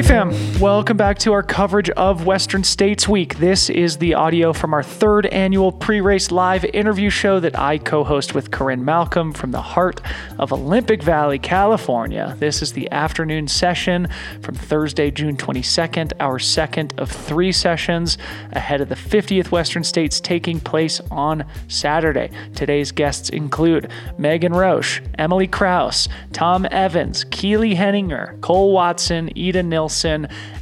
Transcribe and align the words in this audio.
Hey 0.00 0.06
fam, 0.06 0.58
welcome 0.58 0.96
back 0.96 1.18
to 1.18 1.34
our 1.34 1.42
coverage 1.42 1.90
of 1.90 2.24
Western 2.24 2.64
States 2.64 3.06
Week. 3.06 3.36
This 3.36 3.68
is 3.68 3.98
the 3.98 4.14
audio 4.14 4.54
from 4.54 4.72
our 4.72 4.82
third 4.82 5.26
annual 5.26 5.70
pre 5.70 6.00
race 6.00 6.30
live 6.30 6.64
interview 6.64 7.10
show 7.10 7.38
that 7.38 7.58
I 7.58 7.76
co 7.76 8.02
host 8.02 8.34
with 8.34 8.50
Corinne 8.50 8.82
Malcolm 8.82 9.34
from 9.34 9.50
the 9.50 9.60
heart 9.60 10.00
of 10.38 10.54
Olympic 10.54 11.02
Valley, 11.02 11.38
California. 11.38 12.34
This 12.38 12.62
is 12.62 12.72
the 12.72 12.90
afternoon 12.90 13.46
session 13.46 14.08
from 14.40 14.54
Thursday, 14.54 15.10
June 15.10 15.36
22nd, 15.36 16.14
our 16.18 16.38
second 16.38 16.94
of 16.96 17.10
three 17.10 17.52
sessions 17.52 18.16
ahead 18.52 18.80
of 18.80 18.88
the 18.88 18.94
50th 18.94 19.50
Western 19.50 19.84
States 19.84 20.18
taking 20.18 20.60
place 20.60 21.02
on 21.10 21.44
Saturday. 21.68 22.30
Today's 22.54 22.90
guests 22.90 23.28
include 23.28 23.90
Megan 24.16 24.54
Roche, 24.54 25.02
Emily 25.18 25.46
Kraus, 25.46 26.08
Tom 26.32 26.66
Evans, 26.70 27.24
Keely 27.24 27.74
Henninger, 27.74 28.38
Cole 28.40 28.72
Watson, 28.72 29.28
Ida 29.36 29.62
Nilsson. 29.62 29.89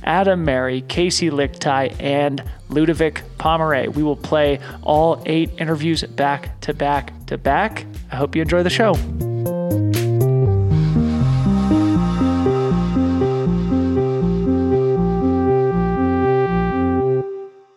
Adam 0.05 0.45
Merry, 0.45 0.83
Kaci 0.83 1.31
Lickteig, 1.31 1.95
and 2.01 2.43
Ludovic 2.69 3.23
Pommeret. 3.39 3.95
We 3.95 4.03
will 4.03 4.17
play 4.17 4.59
all 4.83 5.23
eight 5.27 5.51
interviews 5.59 6.03
back 6.03 6.61
to 6.63 6.75
back 6.75 7.13
to 7.27 7.39
back. 7.39 7.87
I 8.11 8.17
hope 8.17 8.35
you 8.35 8.43
enjoy 8.43 8.63
the 8.63 8.71
show. 8.71 8.95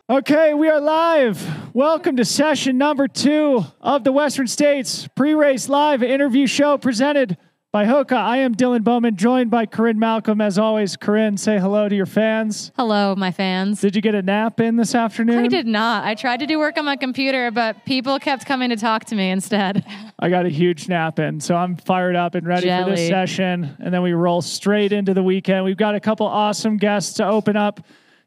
Okay, 0.09 0.53
we 0.53 0.70
are 0.70 0.81
live. 0.81 1.73
Welcome 1.73 2.17
to 2.17 2.26
session 2.26 2.77
number 2.77 3.07
two 3.07 3.65
of 3.79 4.04
the 4.04 4.11
Western 4.11 4.48
States 4.48 5.07
pre 5.15 5.33
race 5.33 5.70
live 5.70 6.04
interview 6.04 6.48
show 6.48 6.77
presented 6.77 7.37
by 7.71 7.85
Hoka. 7.85 8.17
I 8.17 8.39
am 8.39 8.53
Dylan 8.53 8.83
Bowman, 8.83 9.15
joined 9.15 9.49
by 9.49 9.65
Corinne 9.65 9.97
Malcolm. 9.97 10.41
As 10.41 10.59
always, 10.59 10.97
Corinne, 10.97 11.37
say 11.37 11.57
hello 11.57 11.87
to 11.87 11.95
your 11.95 12.05
fans. 12.05 12.69
Hello, 12.75 13.15
my 13.15 13.31
fans. 13.31 13.79
Did 13.79 13.95
you 13.95 14.01
get 14.01 14.13
a 14.13 14.21
nap 14.21 14.59
in 14.59 14.75
this 14.75 14.93
afternoon? 14.93 15.45
I 15.45 15.47
did 15.47 15.67
not. 15.67 16.03
I 16.03 16.15
tried 16.15 16.41
to 16.41 16.45
do 16.45 16.59
work 16.59 16.77
on 16.77 16.83
my 16.83 16.97
computer, 16.97 17.49
but 17.49 17.85
people 17.85 18.19
kept 18.19 18.45
coming 18.45 18.71
to 18.71 18.75
talk 18.75 19.05
to 19.05 19.15
me 19.15 19.29
instead. 19.29 19.85
I 20.19 20.27
got 20.29 20.45
a 20.45 20.49
huge 20.49 20.89
nap 20.89 21.17
in, 21.19 21.39
so 21.39 21.55
I'm 21.55 21.77
fired 21.77 22.17
up 22.17 22.35
and 22.35 22.45
ready 22.45 22.67
Jelly. 22.67 22.83
for 22.83 22.89
this 22.97 23.07
session. 23.07 23.77
And 23.79 23.93
then 23.93 24.01
we 24.01 24.11
roll 24.11 24.41
straight 24.41 24.91
into 24.91 25.13
the 25.13 25.23
weekend. 25.23 25.63
We've 25.63 25.77
got 25.77 25.95
a 25.95 26.01
couple 26.01 26.25
awesome 26.25 26.75
guests 26.75 27.13
to 27.15 27.25
open 27.25 27.55
up 27.55 27.79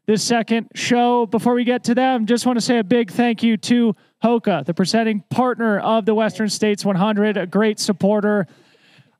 this 0.07 0.23
second 0.23 0.69
show. 0.73 1.27
Before 1.27 1.53
we 1.53 1.63
get 1.63 1.83
to 1.83 1.93
them, 1.93 2.25
just 2.25 2.47
want 2.47 2.57
to 2.57 2.65
say 2.65 2.79
a 2.79 2.83
big 2.83 3.11
thank 3.11 3.43
you 3.43 3.57
to 3.57 3.95
Hoka, 4.23 4.65
the 4.65 4.73
presenting 4.73 5.21
partner 5.29 5.77
of 5.79 6.05
the 6.05 6.15
Western 6.15 6.49
States 6.49 6.83
100, 6.83 7.37
a 7.37 7.45
great 7.45 7.79
supporter 7.79 8.47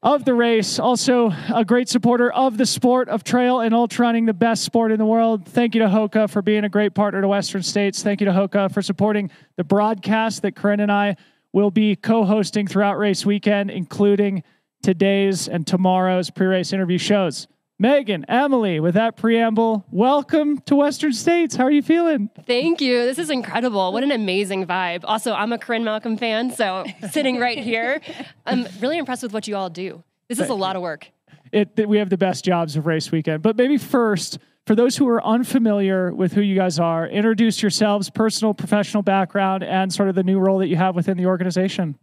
of 0.06 0.24
the 0.24 0.36
race. 0.36 0.78
Also, 0.78 1.32
a 1.52 1.66
great 1.66 1.90
supporter 1.90 2.32
of 2.32 2.60
the 2.60 2.66
sport 2.66 3.10
of 3.10 3.24
trail 3.24 3.60
and 3.60 3.74
ultra 3.74 4.06
running, 4.06 4.26
the 4.26 4.34
best 4.34 4.64
sport 4.64 4.92
in 4.92 5.00
the 5.00 5.06
world. 5.06 5.48
Thank 5.48 5.74
you 5.74 5.82
to 5.82 5.88
Hoka 5.88 6.30
for 6.30 6.44
being 6.44 6.64
a 6.64 6.70
great 6.70 6.94
partner 6.94 7.22
to 7.22 7.28
Western 7.28 7.64
States. 7.64 8.04
Thank 8.04 8.22
you 8.22 8.26
to 8.26 8.32
Hoka 8.32 8.72
for 8.72 8.84
supporting 8.84 9.32
the 9.58 9.64
broadcast 9.64 10.44
that 10.44 10.56
Corinne 10.56 10.82
and 10.82 10.92
I 10.92 11.18
will 11.54 11.72
be 11.72 11.96
co 11.96 12.24
hosting 12.24 12.68
throughout 12.68 13.00
race 13.00 13.26
weekend, 13.26 13.72
including 13.72 14.44
today's 14.84 15.48
and 15.48 15.66
tomorrow's 15.66 16.30
pre 16.30 16.46
race 16.46 16.72
interview 16.72 17.00
shows. 17.00 17.48
Megan, 17.78 18.24
Emily, 18.30 18.80
with 18.80 18.94
that 18.94 19.18
preamble, 19.18 19.86
welcome 19.92 20.60
to 20.60 20.78
Western 20.78 21.12
States. 21.12 21.58
How 21.58 21.66
are 21.66 21.72
you 21.72 21.82
feeling? 21.82 22.30
Thank 22.48 22.80
you. 22.80 23.00
This 23.00 23.20
is 23.20 23.30
incredible. 23.30 23.92
What 23.92 24.02
an 24.02 24.12
amazing 24.12 24.66
vibe. 24.66 25.02
Also, 25.04 25.34
I'm 25.34 25.52
a 25.52 25.58
Corinne 25.58 25.84
Malcolm 25.84 26.16
fan, 26.16 26.56
so 26.56 26.86
sitting 27.12 27.38
right 27.38 27.60
here, 27.60 28.00
I'm 28.46 28.66
really 28.80 28.98
impressed 28.98 29.24
with 29.24 29.34
what 29.34 29.46
you 29.50 29.58
all 29.58 29.70
do. 29.70 30.02
This 30.30 30.40
is 30.40 30.48
a 30.48 30.54
lot 30.54 30.78
of 30.78 30.84
work. 30.84 31.12
It, 31.52 31.86
we 31.86 31.98
have 31.98 32.10
the 32.10 32.18
best 32.18 32.46
jobs 32.46 32.78
of 32.78 32.86
race 32.86 33.12
weekend. 33.12 33.44
But 33.44 33.58
maybe 33.58 33.78
first, 33.78 34.40
for 34.66 34.74
those 34.74 34.96
who 34.96 35.06
are 35.10 35.22
unfamiliar 35.22 36.14
with 36.14 36.32
who 36.32 36.42
you 36.42 36.56
guys 36.56 36.80
are, 36.80 37.06
introduce 37.06 37.62
yourselves, 37.62 38.10
personal, 38.10 38.54
professional 38.54 39.04
background, 39.04 39.64
and 39.64 39.94
sort 39.94 40.08
of 40.08 40.16
the 40.16 40.24
new 40.24 40.40
role 40.40 40.60
that 40.60 40.68
you 40.68 40.78
have 40.78 40.96
within 40.96 41.18
the 41.18 41.26
organization 41.26 42.00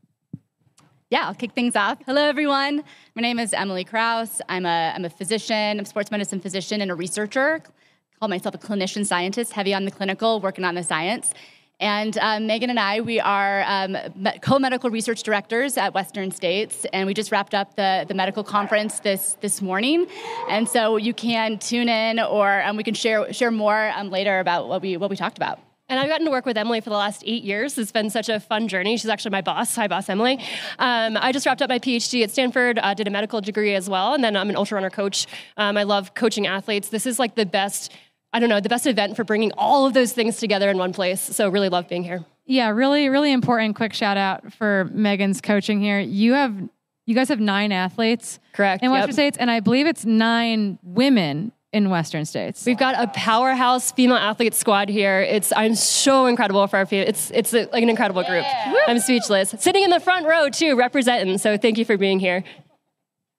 yeah, 1.13 1.27
I'll 1.27 1.35
kick 1.35 1.53
things 1.53 1.77
off. 1.77 1.99
Hello, 2.07 2.23
everyone. 2.23 2.83
My 3.15 3.21
name 3.21 3.39
is 3.39 3.53
Emily 3.53 3.85
Kraus. 3.85 4.41
I'm 4.49 4.65
a, 4.65 4.95
I'm 4.95 5.05
a 5.05 5.11
physician, 5.11 5.79
I'm 5.79 5.81
a 5.81 5.85
sports 5.85 6.11
medicine 6.11 6.41
physician 6.41 6.81
and 6.81 6.91
a 6.91 6.95
researcher. 6.95 7.61
I 7.63 8.19
call 8.19 8.31
myself 8.31 8.55
a 8.55 8.59
clinician 8.59 9.05
scientist, 9.05 9.53
heavy 9.53 9.75
on 9.75 9.85
the 9.85 9.91
clinical, 9.91 10.41
working 10.41 10.65
on 10.65 10.75
the 10.75 10.83
science. 10.83 11.35
And 11.81 12.17
um, 12.17 12.47
Megan 12.47 12.71
and 12.71 12.81
I, 12.81 13.03
we 13.03 13.21
are 13.21 13.63
um, 13.67 13.95
co 14.41 14.59
medical 14.59 14.89
research 14.89 15.23
directors 15.23 15.77
at 15.77 15.93
Western 15.93 16.31
States, 16.31 16.87
and 16.95 17.07
we 17.07 17.13
just 17.13 17.31
wrapped 17.31 17.53
up 17.53 17.77
the, 17.77 18.07
the 18.09 18.15
medical 18.15 18.43
conference 18.43 19.01
this, 19.01 19.37
this 19.43 19.61
morning. 19.61 20.07
And 20.49 20.67
so 20.67 20.97
you 20.97 21.13
can 21.13 21.59
tune 21.59 21.91
in, 21.91 22.21
or 22.21 22.63
um, 22.63 22.79
we 22.79 22.85
can 22.85 22.95
share, 22.95 23.31
share 23.35 23.51
more 23.51 23.93
um, 23.97 24.09
later 24.09 24.41
about 24.41 24.67
what 24.67 24.81
we, 24.81 24.97
what 24.97 25.11
we 25.11 25.17
talked 25.17 25.37
about. 25.37 25.61
And 25.93 26.01
I've 26.01 26.09
gotten 26.09 26.25
to 26.25 26.31
work 26.31 26.47
with 26.47 26.57
Emily 26.57 26.81
for 26.81 26.89
the 26.89 26.97
last 26.97 27.23
eight 27.27 27.45
years. 27.45 27.77
It's 27.77 27.93
been 27.93 28.09
such 28.09 28.31
a 28.31 28.41
fun 28.41 28.67
journey. 28.67 28.97
She's 28.97 29.11
actually 29.11 29.33
my 29.33 29.43
boss. 29.43 29.77
Hi, 29.77 29.89
boss 29.89 30.09
Emily. 30.09 30.43
Um, 30.79 31.19
I 31.21 31.33
just 31.33 31.45
wrapped 31.45 31.61
up 31.61 31.69
my 31.69 31.79
PhD 31.79 32.23
at 32.23 32.31
Stanford, 32.31 32.79
uh, 32.79 32.95
did 32.95 33.07
a 33.07 33.11
medical 33.11 33.43
degree 33.43 33.75
as 33.75 33.91
well, 33.91 34.15
and 34.15 34.25
then 34.25 34.35
I'm 34.35 34.49
an 34.49 34.57
ultra 34.57 34.77
runner 34.77 34.89
coach. 34.89 35.27
Um, 35.59 35.77
I 35.77 35.83
love 35.83 36.15
coaching 36.15 36.47
athletes. 36.47 36.89
This 36.89 37.05
is 37.05 37.19
like 37.19 37.35
the 37.35 37.45
best, 37.45 37.93
I 38.33 38.41
don't 38.41 38.49
know, 38.49 38.59
the 38.59 38.71
best 38.71 38.87
event 38.87 39.17
for 39.17 39.25
bringing 39.25 39.53
all 39.59 39.85
of 39.85 39.93
those 39.93 40.15
things 40.15 40.39
together 40.39 40.71
in 40.71 40.79
one 40.79 40.95
place. 40.95 41.21
So 41.21 41.51
really 41.51 41.69
love 41.69 41.91
being 41.91 42.05
here. 42.05 42.25
Yeah, 42.47 42.71
really, 42.71 43.11
really 43.11 43.31
important. 43.31 43.77
Quick 43.77 43.93
shout 43.93 44.17
out 44.17 44.51
for 44.55 44.89
Megan's 44.95 45.43
coaching 45.43 45.83
here. 45.83 46.01
You 46.01 46.33
have 46.33 46.57
you 47.05 47.15
guys 47.15 47.29
have 47.29 47.41
nine 47.41 47.71
athletes, 47.71 48.41
correct, 48.55 48.83
in 48.83 48.91
Western 48.91 49.09
yep. 49.09 49.15
States, 49.15 49.37
and 49.37 49.51
I 49.51 49.61
believe 49.61 49.87
it's 49.87 50.07
nine 50.07 50.79
women 50.83 51.53
in 51.73 51.89
Western 51.89 52.25
states. 52.25 52.67
We've 52.67 52.79
got 52.79 52.95
a 52.99 53.07
powerhouse 53.09 53.93
female 53.93 54.19
athlete 54.19 54.55
squad 54.55 54.89
here. 54.89 55.21
It's 55.21 55.53
I'm 55.57 55.75
so 55.75 56.27
incredible 56.27 56.67
for 56.67 56.77
our 56.77 56.87
female. 56.87 57.09
It's 57.09 57.31
it's 57.31 57.55
a, 57.55 57.67
like 57.73 57.83
an 57.83 57.89
incredible 57.89 58.23
group. 58.23 58.45
Yeah. 58.45 58.75
I'm 58.87 58.99
speechless. 58.99 59.55
Sitting 59.59 59.83
in 59.83 59.91
the 59.91 60.01
front 60.01 60.27
row 60.27 60.49
too, 60.51 60.77
representing. 60.77 61.39
So 61.39 61.57
thank 61.57 61.79
you 61.79 61.85
for 61.85 61.97
being 61.97 62.21
here. 62.21 62.45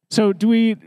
So 0.10 0.34
do 0.34 0.48
we 0.48 0.78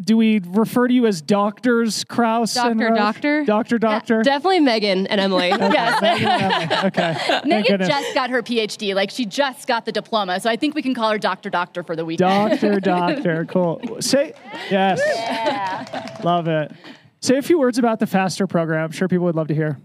do 0.00 0.16
we 0.16 0.40
refer 0.44 0.88
to 0.88 0.94
you 0.94 1.06
as 1.06 1.22
doctors 1.22 2.04
Kraus? 2.04 2.54
Doctor, 2.54 2.90
doctor, 2.90 3.44
doctor, 3.44 3.78
doctor. 3.78 4.16
Yeah, 4.18 4.22
definitely 4.22 4.60
Megan 4.60 5.06
and 5.06 5.20
Emily. 5.20 5.48
yes. 5.50 6.84
okay. 6.84 7.40
Megan 7.44 7.80
just 7.80 8.14
got 8.14 8.30
her 8.30 8.42
PhD. 8.42 8.94
Like 8.94 9.10
she 9.10 9.24
just 9.24 9.66
got 9.66 9.84
the 9.84 9.92
diploma, 9.92 10.40
so 10.40 10.50
I 10.50 10.56
think 10.56 10.74
we 10.74 10.82
can 10.82 10.94
call 10.94 11.10
her 11.10 11.18
Doctor 11.18 11.50
Doctor 11.50 11.82
for 11.82 11.96
the 11.96 12.04
weekend. 12.04 12.50
Doctor, 12.50 12.80
doctor. 12.80 13.44
Cool. 13.46 13.80
Say 14.00 14.34
yes. 14.70 15.00
Yeah. 15.04 16.20
Love 16.22 16.48
it. 16.48 16.72
Say 17.20 17.38
a 17.38 17.42
few 17.42 17.58
words 17.58 17.78
about 17.78 17.98
the 17.98 18.06
FASTER 18.06 18.46
program. 18.46 18.84
I'm 18.84 18.92
sure 18.92 19.08
people 19.08 19.24
would 19.26 19.36
love 19.36 19.48
to 19.48 19.54
hear. 19.54 19.78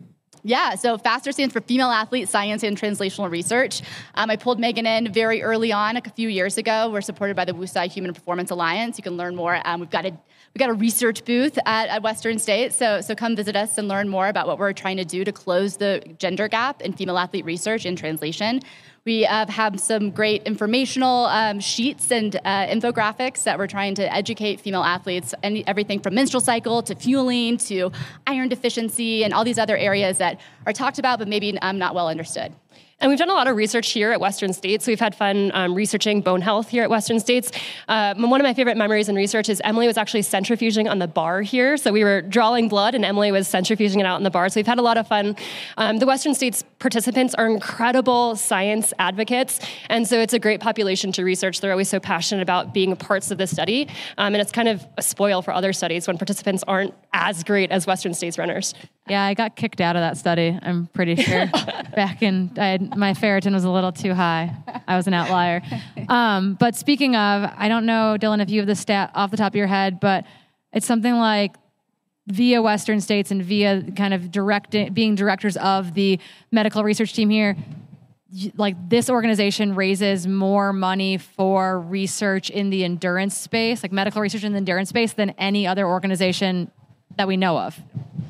Yeah, 0.44 0.74
so 0.74 0.98
FASTER 0.98 1.32
stands 1.32 1.54
for 1.54 1.62
Female 1.62 1.92
Athlete 1.92 2.28
Science 2.28 2.64
and 2.64 2.76
Translational 2.76 3.30
Research. 3.30 3.84
Um, 4.16 4.32
I 4.32 4.38
pulled 4.38 4.60
Megan 4.60 4.88
in 4.88 5.14
very 5.14 5.44
early 5.44 5.72
on, 5.72 5.98
a 5.98 6.02
few 6.02 6.30
years 6.30 6.58
ago. 6.58 6.90
We're 6.90 7.02
supported 7.02 7.36
by 7.36 7.46
the 7.46 7.54
Wu 7.54 7.68
Tsai 7.68 7.88
Human 7.88 8.12
Performance 8.12 8.50
Alliance. 8.50 8.98
You 8.98 9.04
can 9.04 9.18
learn 9.18 9.36
more. 9.36 9.62
Um, 9.66 9.82
we've 9.82 9.90
got 9.90 10.06
a 10.06 10.18
we 10.54 10.60
got 10.60 10.70
a 10.70 10.74
research 10.74 11.24
booth 11.24 11.58
at, 11.66 11.88
at, 11.88 12.04
Western 12.04 12.38
State, 12.38 12.74
so 12.74 13.00
so 13.02 13.16
come 13.16 13.36
visit 13.36 13.56
us 13.56 13.78
and 13.78 13.88
learn 13.88 14.10
more 14.10 14.28
about 14.28 14.48
what 14.48 14.58
we're 14.58 14.74
trying 14.74 14.98
to 14.98 15.06
do 15.06 15.24
to 15.24 15.32
close 15.32 15.78
the 15.78 16.04
gender 16.18 16.48
gap 16.48 16.82
in 16.82 16.92
female 16.92 17.18
athlete 17.18 17.46
research 17.46 17.86
and 17.86 17.98
translation. 17.98 18.60
We 19.04 19.26
uh, 19.26 19.48
have 19.48 19.80
some 19.80 20.12
great 20.12 20.44
informational 20.44 21.26
um, 21.26 21.60
sheets 21.60 22.12
and 22.12 22.36
uh, 22.36 22.68
infographics 22.68 23.46
that 23.46 23.58
we're 23.58 23.66
trying 23.66 23.96
to 23.96 24.14
educate 24.14 24.62
female 24.62 24.84
athletes, 24.84 25.34
and 25.42 25.64
everything 25.66 26.00
from 26.02 26.14
menstrual 26.14 26.42
cycle 26.42 26.84
to 26.84 26.94
fueling 26.94 27.58
to 27.58 27.92
iron 28.28 28.48
deficiency 28.50 29.24
and 29.24 29.34
all 29.34 29.44
these 29.44 29.58
other 29.58 29.76
areas 29.76 30.20
that 30.20 30.40
are 30.68 30.74
talked 30.74 31.00
about 31.00 31.18
but 31.18 31.28
maybe 31.28 31.58
um, 31.62 31.80
not 31.80 31.96
well 31.96 32.10
understood. 32.10 32.54
And 33.02 33.10
we've 33.10 33.18
done 33.18 33.32
a 33.32 33.34
lot 33.34 33.48
of 33.48 33.56
research 33.56 33.90
here 33.90 34.12
at 34.12 34.22
Western 34.22 34.54
States. 34.54 34.86
We've 34.86 35.00
had 35.00 35.16
fun 35.16 35.50
um, 35.56 35.74
researching 35.74 36.22
bone 36.22 36.42
health 36.42 36.70
here 36.70 36.84
at 36.84 36.90
Western 36.92 37.20
States. 37.20 37.52
Uh, 37.88 38.14
one 38.16 38.40
of 38.40 38.46
my 38.46 38.54
favorite 38.54 38.78
memories 38.78 39.10
in 39.10 39.16
research 39.16 39.50
is 39.50 39.60
Emily 39.64 39.88
was 39.88 39.98
actually 39.98 40.22
centrifuging 40.22 40.88
on 40.88 41.00
the 41.00 41.08
bar 41.08 41.42
here. 41.42 41.78
So 41.78 41.92
we 41.92 42.04
were 42.04 42.22
drawing 42.22 42.70
blood, 42.70 42.94
and 42.94 43.04
Emily 43.04 43.32
was 43.32 43.48
centrifuging 43.48 44.00
it 44.00 44.06
out 44.06 44.18
in 44.18 44.24
the 44.24 44.30
bar. 44.30 44.50
So 44.50 44.60
we've 44.60 44.68
had 44.68 44.78
a 44.78 44.84
lot 44.84 44.98
of 44.98 45.08
fun. 45.08 45.36
Um, 45.78 45.98
the 45.98 46.06
Western 46.06 46.36
States 46.36 46.64
participants 46.78 47.34
are 47.34 47.48
incredible 47.48 48.36
science 48.36 48.94
advocates, 49.00 49.60
and 49.90 50.08
so 50.08 50.20
it's 50.20 50.34
a 50.34 50.40
great 50.40 50.62
population 50.62 51.12
to 51.14 51.24
research. 51.24 51.60
They're 51.60 51.72
always 51.72 51.90
so 51.90 52.00
passionate 52.00 52.44
about 52.44 52.72
being 52.72 52.96
parts 52.96 53.32
of 53.32 53.40
the 53.40 53.48
study, 53.48 53.88
um, 54.20 54.36
and 54.36 54.42
it's 54.44 54.52
kind 54.52 54.68
of 54.68 54.86
a 54.98 55.02
spoil 55.02 55.42
for 55.42 55.56
other 55.56 55.74
studies 55.74 56.06
when 56.06 56.20
participants 56.20 56.64
aren't 56.68 56.94
as 57.14 57.44
great 57.44 57.72
as 57.72 57.88
Western 57.88 58.14
States 58.14 58.38
runners. 58.38 58.76
Yeah, 59.12 59.26
I 59.26 59.34
got 59.34 59.58
kicked 59.58 59.82
out 59.82 59.98
of 59.98 60.00
that 60.00 60.16
study. 60.16 60.58
I'm 60.62 60.88
pretty 60.88 61.18
sure. 61.18 61.46
Back 61.98 62.24
in, 62.24 62.50
I 62.56 62.68
had, 62.68 62.96
my 62.96 63.12
ferritin 63.14 63.52
was 63.52 63.66
a 63.66 63.70
little 63.70 63.92
too 63.92 64.14
high. 64.14 64.56
I 64.88 64.96
was 64.96 65.06
an 65.06 65.14
outlier. 65.14 65.62
Um, 66.08 66.54
but 66.54 66.78
speaking 66.78 67.18
of, 67.18 67.52
I 67.58 67.68
don't 67.68 67.86
know, 67.86 68.16
Dylan, 68.18 68.42
if 68.42 68.50
you 68.50 68.62
have 68.62 68.68
the 68.68 68.76
stat 68.76 69.12
off 69.14 69.30
the 69.30 69.36
top 69.36 69.52
of 69.52 69.58
your 69.58 69.68
head, 69.68 70.00
but 70.00 70.24
it's 70.72 70.86
something 70.86 71.14
like 71.14 71.56
via 72.28 72.62
Western 72.62 73.02
States 73.02 73.32
and 73.32 73.44
via 73.44 73.84
kind 73.98 74.14
of 74.14 74.32
directing, 74.32 74.94
being 74.94 75.16
directors 75.16 75.58
of 75.58 75.94
the 75.94 76.18
medical 76.50 76.82
research 76.82 77.12
team 77.12 77.30
here. 77.30 77.58
Like 78.56 78.78
this 78.88 79.10
organization 79.10 79.76
raises 79.76 80.26
more 80.26 80.72
money 80.72 81.18
for 81.18 81.82
research 81.82 82.50
in 82.50 82.70
the 82.70 82.86
endurance 82.86 83.38
space, 83.38 83.84
like 83.84 83.92
medical 83.92 84.22
research 84.22 84.46
in 84.46 84.54
the 84.54 84.58
endurance 84.58 84.88
space, 84.88 85.12
than 85.12 85.32
any 85.32 85.68
other 85.68 85.86
organization 85.86 86.72
that 87.18 87.28
we 87.28 87.38
know 87.38 87.58
of. 87.58 87.80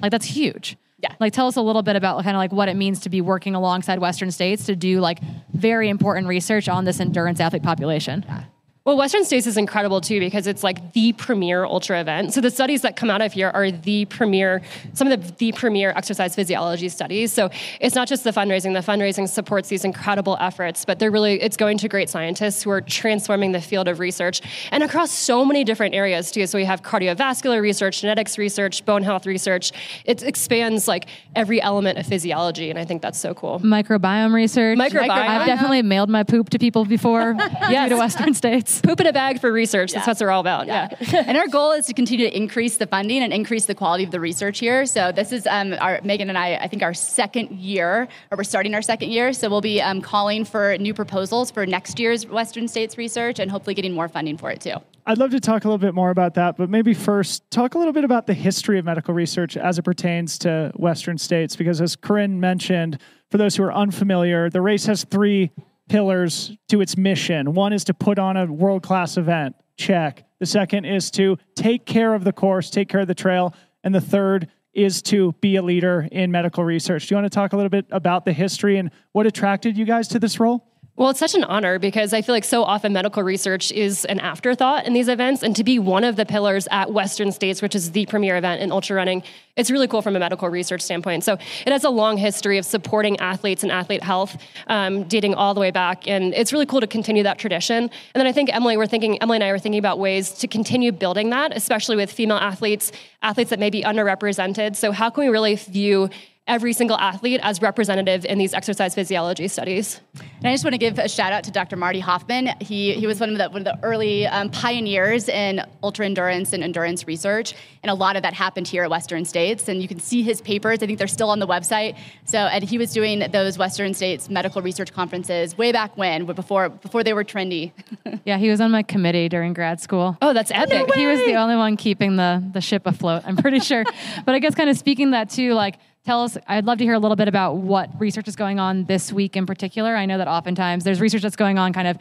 Like 0.01 0.11
that's 0.11 0.25
huge. 0.25 0.77
Yeah. 0.99 1.13
Like 1.19 1.33
tell 1.33 1.47
us 1.47 1.55
a 1.55 1.61
little 1.61 1.81
bit 1.81 1.95
about 1.95 2.23
kind 2.23 2.35
of 2.35 2.39
like 2.39 2.51
what 2.51 2.69
it 2.69 2.75
means 2.75 3.01
to 3.01 3.09
be 3.09 3.21
working 3.21 3.55
alongside 3.55 3.99
Western 3.99 4.31
states 4.31 4.65
to 4.65 4.75
do 4.75 4.99
like 4.99 5.19
very 5.53 5.89
important 5.89 6.27
research 6.27 6.69
on 6.69 6.85
this 6.85 6.99
endurance 6.99 7.39
athlete 7.39 7.63
population. 7.63 8.23
Yeah. 8.27 8.43
Well, 8.83 8.97
Western 8.97 9.23
States 9.25 9.45
is 9.45 9.57
incredible 9.57 10.01
too 10.01 10.19
because 10.19 10.47
it's 10.47 10.63
like 10.63 10.93
the 10.93 11.13
premier 11.13 11.65
ultra 11.65 12.01
event. 12.01 12.33
So 12.33 12.41
the 12.41 12.49
studies 12.49 12.81
that 12.81 12.95
come 12.95 13.11
out 13.11 13.21
of 13.21 13.31
here 13.31 13.51
are 13.53 13.69
the 13.69 14.05
premier, 14.05 14.63
some 14.93 15.07
of 15.07 15.21
the, 15.23 15.33
the 15.33 15.51
premier 15.51 15.91
exercise 15.95 16.33
physiology 16.33 16.89
studies. 16.89 17.31
So 17.31 17.51
it's 17.79 17.93
not 17.93 18.07
just 18.07 18.23
the 18.23 18.31
fundraising. 18.31 18.73
The 18.73 18.91
fundraising 18.91 19.29
supports 19.29 19.69
these 19.69 19.85
incredible 19.85 20.35
efforts, 20.39 20.83
but 20.83 20.97
they're 20.97 21.11
really 21.11 21.39
it's 21.39 21.57
going 21.57 21.77
to 21.77 21.87
great 21.87 22.09
scientists 22.09 22.63
who 22.63 22.71
are 22.71 22.81
transforming 22.81 23.51
the 23.51 23.61
field 23.61 23.87
of 23.87 23.99
research 23.99 24.41
and 24.71 24.81
across 24.81 25.11
so 25.11 25.45
many 25.45 25.63
different 25.63 25.93
areas 25.93 26.31
too. 26.31 26.47
So 26.47 26.57
we 26.57 26.65
have 26.65 26.81
cardiovascular 26.81 27.61
research, 27.61 28.01
genetics 28.01 28.39
research, 28.39 28.83
bone 28.83 29.03
health 29.03 29.27
research. 29.27 29.73
It 30.05 30.23
expands 30.23 30.87
like 30.87 31.05
every 31.35 31.61
element 31.61 31.99
of 31.99 32.07
physiology, 32.07 32.71
and 32.71 32.79
I 32.79 32.85
think 32.85 33.03
that's 33.03 33.19
so 33.19 33.35
cool. 33.35 33.59
Microbiome 33.59 34.33
research. 34.33 34.79
Microbiome. 34.79 35.11
I've 35.11 35.45
definitely 35.45 35.83
mailed 35.83 36.09
my 36.09 36.23
poop 36.23 36.49
to 36.49 36.57
people 36.57 36.83
before 36.83 37.33
due 37.69 37.89
to 37.89 37.95
Western 37.95 38.33
States. 38.33 38.70
Poop 38.79 39.01
in 39.01 39.07
a 39.07 39.13
bag 39.13 39.41
for 39.41 39.51
research. 39.51 39.91
That's 39.91 40.07
what 40.07 40.17
they're 40.19 40.31
all 40.31 40.39
about. 40.39 40.67
Yeah. 40.67 40.89
yeah. 40.99 41.23
and 41.27 41.37
our 41.37 41.47
goal 41.47 41.71
is 41.71 41.87
to 41.87 41.93
continue 41.93 42.29
to 42.29 42.37
increase 42.37 42.77
the 42.77 42.87
funding 42.87 43.23
and 43.23 43.33
increase 43.33 43.65
the 43.65 43.75
quality 43.75 44.03
of 44.03 44.11
the 44.11 44.19
research 44.19 44.59
here. 44.59 44.85
So 44.85 45.11
this 45.11 45.31
is 45.31 45.47
um, 45.47 45.73
our 45.79 45.99
Megan 46.03 46.29
and 46.29 46.37
I, 46.37 46.55
I 46.55 46.67
think 46.67 46.83
our 46.83 46.93
second 46.93 47.51
year, 47.51 48.07
or 48.31 48.37
we're 48.37 48.43
starting 48.43 48.73
our 48.75 48.81
second 48.81 49.09
year. 49.09 49.33
So 49.33 49.49
we'll 49.49 49.61
be 49.61 49.81
um, 49.81 50.01
calling 50.01 50.45
for 50.45 50.77
new 50.77 50.93
proposals 50.93 51.51
for 51.51 51.65
next 51.65 51.99
year's 51.99 52.25
Western 52.27 52.67
States 52.67 52.97
research 52.97 53.39
and 53.39 53.49
hopefully 53.49 53.73
getting 53.73 53.93
more 53.93 54.07
funding 54.07 54.37
for 54.37 54.51
it 54.51 54.61
too. 54.61 54.75
I'd 55.05 55.17
love 55.17 55.31
to 55.31 55.39
talk 55.39 55.65
a 55.65 55.67
little 55.67 55.79
bit 55.79 55.95
more 55.95 56.11
about 56.11 56.35
that, 56.35 56.57
but 56.57 56.69
maybe 56.69 56.93
first 56.93 57.49
talk 57.49 57.73
a 57.73 57.77
little 57.79 57.93
bit 57.93 58.03
about 58.03 58.27
the 58.27 58.35
history 58.35 58.77
of 58.77 58.85
medical 58.85 59.15
research 59.15 59.57
as 59.57 59.79
it 59.79 59.81
pertains 59.81 60.37
to 60.39 60.71
Western 60.75 61.17
states, 61.17 61.55
because 61.55 61.81
as 61.81 61.95
Corinne 61.95 62.39
mentioned, 62.39 62.99
for 63.31 63.37
those 63.37 63.55
who 63.55 63.63
are 63.63 63.73
unfamiliar, 63.73 64.49
the 64.49 64.61
race 64.61 64.85
has 64.85 65.03
three 65.05 65.51
pillars 65.91 66.55
to 66.69 66.79
its 66.79 66.95
mission. 66.95 67.53
One 67.53 67.73
is 67.73 67.83
to 67.83 67.93
put 67.93 68.17
on 68.17 68.37
a 68.37 68.45
world 68.45 68.81
class 68.81 69.17
event, 69.17 69.57
check. 69.75 70.23
The 70.39 70.45
second 70.45 70.85
is 70.85 71.11
to 71.11 71.37
take 71.53 71.85
care 71.85 72.13
of 72.13 72.23
the 72.23 72.31
course, 72.31 72.69
take 72.69 72.87
care 72.87 73.01
of 73.01 73.07
the 73.07 73.13
trail. 73.13 73.53
And 73.83 73.93
the 73.93 73.99
third 73.99 74.47
is 74.73 75.01
to 75.01 75.33
be 75.41 75.57
a 75.57 75.61
leader 75.61 76.07
in 76.09 76.31
medical 76.31 76.63
research. 76.63 77.07
Do 77.07 77.13
you 77.13 77.17
want 77.17 77.25
to 77.25 77.35
talk 77.35 77.51
a 77.51 77.57
little 77.57 77.69
bit 77.69 77.87
about 77.91 78.23
the 78.23 78.31
history 78.31 78.77
and 78.77 78.89
what 79.11 79.27
attracted 79.27 79.77
you 79.77 79.83
guys 79.83 80.07
to 80.09 80.19
this 80.19 80.39
role? 80.39 80.65
Well, 80.97 81.09
it's 81.09 81.19
such 81.19 81.35
an 81.35 81.45
honor 81.45 81.79
because 81.79 82.13
I 82.13 82.21
feel 82.21 82.35
like 82.35 82.43
so 82.43 82.63
often 82.63 82.91
medical 82.91 83.23
research 83.23 83.71
is 83.71 84.03
an 84.05 84.19
afterthought 84.19 84.85
in 84.85 84.91
these 84.91 85.07
events. 85.07 85.41
And 85.41 85.55
to 85.55 85.63
be 85.63 85.79
one 85.79 86.03
of 86.03 86.17
the 86.17 86.25
pillars 86.25 86.67
at 86.69 86.91
Western 86.91 87.31
States, 87.31 87.61
which 87.61 87.75
is 87.75 87.91
the 87.91 88.05
premier 88.07 88.35
event 88.35 88.61
in 88.61 88.73
ultra 88.73 88.97
running, 88.97 89.23
it's 89.55 89.71
really 89.71 89.87
cool 89.87 90.01
from 90.01 90.17
a 90.17 90.19
medical 90.19 90.49
research 90.49 90.81
standpoint. 90.81 91.23
So 91.23 91.37
it 91.65 91.71
has 91.71 91.85
a 91.85 91.89
long 91.89 92.17
history 92.17 92.57
of 92.57 92.65
supporting 92.65 93.17
athletes 93.21 93.63
and 93.63 93.71
athlete 93.71 94.03
health, 94.03 94.37
um, 94.67 95.05
dating 95.05 95.33
all 95.33 95.53
the 95.53 95.61
way 95.61 95.71
back. 95.71 96.09
And 96.09 96.33
it's 96.33 96.51
really 96.51 96.65
cool 96.65 96.81
to 96.81 96.87
continue 96.87 97.23
that 97.23 97.39
tradition. 97.39 97.83
And 97.83 97.91
then 98.13 98.27
I 98.27 98.33
think 98.33 98.53
Emily, 98.53 98.75
we're 98.75 98.85
thinking, 98.85 99.19
Emily 99.21 99.37
and 99.37 99.43
I 99.45 99.51
were 99.53 99.59
thinking 99.59 99.79
about 99.79 99.97
ways 99.97 100.31
to 100.33 100.47
continue 100.47 100.91
building 100.91 101.29
that, 101.29 101.55
especially 101.55 101.95
with 101.95 102.11
female 102.11 102.37
athletes, 102.37 102.91
athletes 103.21 103.49
that 103.49 103.59
may 103.59 103.69
be 103.69 103.81
underrepresented. 103.81 104.75
So 104.75 104.91
how 104.91 105.09
can 105.09 105.23
we 105.23 105.29
really 105.29 105.55
view 105.55 106.09
every 106.47 106.73
single 106.73 106.97
athlete 106.97 107.39
as 107.43 107.61
representative 107.61 108.25
in 108.25 108.37
these 108.37 108.53
exercise 108.53 108.95
physiology 108.95 109.47
studies. 109.47 110.01
And 110.39 110.47
I 110.47 110.51
just 110.51 110.63
want 110.63 110.73
to 110.73 110.79
give 110.79 110.97
a 110.97 111.07
shout 111.07 111.31
out 111.31 111.43
to 111.43 111.51
Dr. 111.51 111.75
Marty 111.75 111.99
Hoffman. 111.99 112.49
He, 112.59 112.93
he 112.93 113.05
was 113.05 113.19
one 113.19 113.29
of 113.29 113.37
the, 113.37 113.49
one 113.49 113.59
of 113.59 113.63
the 113.65 113.79
early 113.83 114.25
um, 114.25 114.49
pioneers 114.49 115.29
in 115.29 115.61
ultra 115.83 116.05
endurance 116.05 116.51
and 116.51 116.63
endurance 116.63 117.05
research. 117.05 117.53
And 117.83 117.91
a 117.91 117.93
lot 117.93 118.15
of 118.15 118.23
that 118.23 118.33
happened 118.33 118.67
here 118.67 118.83
at 118.83 118.89
Western 118.89 119.23
States. 119.23 119.69
And 119.69 119.81
you 119.83 119.87
can 119.87 119.99
see 119.99 120.23
his 120.23 120.41
papers. 120.41 120.79
I 120.81 120.87
think 120.87 120.97
they're 120.97 121.07
still 121.07 121.29
on 121.29 121.39
the 121.39 121.47
website. 121.47 121.95
So, 122.25 122.39
and 122.39 122.63
he 122.63 122.79
was 122.79 122.91
doing 122.91 123.19
those 123.31 123.59
Western 123.59 123.93
States 123.93 124.29
medical 124.29 124.63
research 124.63 124.91
conferences 124.91 125.55
way 125.57 125.71
back 125.71 125.95
when, 125.95 126.25
before, 126.25 126.69
before 126.69 127.03
they 127.03 127.13
were 127.13 127.23
trendy. 127.23 127.71
yeah, 128.25 128.37
he 128.37 128.49
was 128.49 128.59
on 128.59 128.71
my 128.71 128.81
committee 128.81 129.29
during 129.29 129.53
grad 129.53 129.79
school. 129.79 130.17
Oh, 130.21 130.33
that's 130.33 130.49
epic. 130.51 130.87
No 130.87 130.93
he 130.95 131.05
was 131.05 131.19
the 131.19 131.35
only 131.35 131.55
one 131.55 131.77
keeping 131.77 132.15
the, 132.15 132.43
the 132.51 132.61
ship 132.61 132.87
afloat, 132.87 133.21
I'm 133.25 133.37
pretty 133.37 133.59
sure. 133.59 133.83
but 134.25 134.33
I 134.33 134.39
guess 134.39 134.55
kind 134.55 134.69
of 134.69 134.77
speaking 134.77 135.11
that 135.11 135.29
too, 135.29 135.53
like, 135.53 135.77
tell 136.05 136.23
us 136.23 136.37
i'd 136.47 136.65
love 136.65 136.77
to 136.77 136.83
hear 136.83 136.93
a 136.93 136.99
little 136.99 137.15
bit 137.15 137.27
about 137.27 137.57
what 137.57 137.89
research 137.99 138.27
is 138.27 138.35
going 138.35 138.59
on 138.59 138.85
this 138.85 139.11
week 139.11 139.35
in 139.35 139.45
particular 139.45 139.95
i 139.95 140.05
know 140.05 140.17
that 140.17 140.27
oftentimes 140.27 140.83
there's 140.83 141.01
research 141.01 141.21
that's 141.21 141.35
going 141.35 141.57
on 141.57 141.73
kind 141.73 141.87
of 141.87 141.97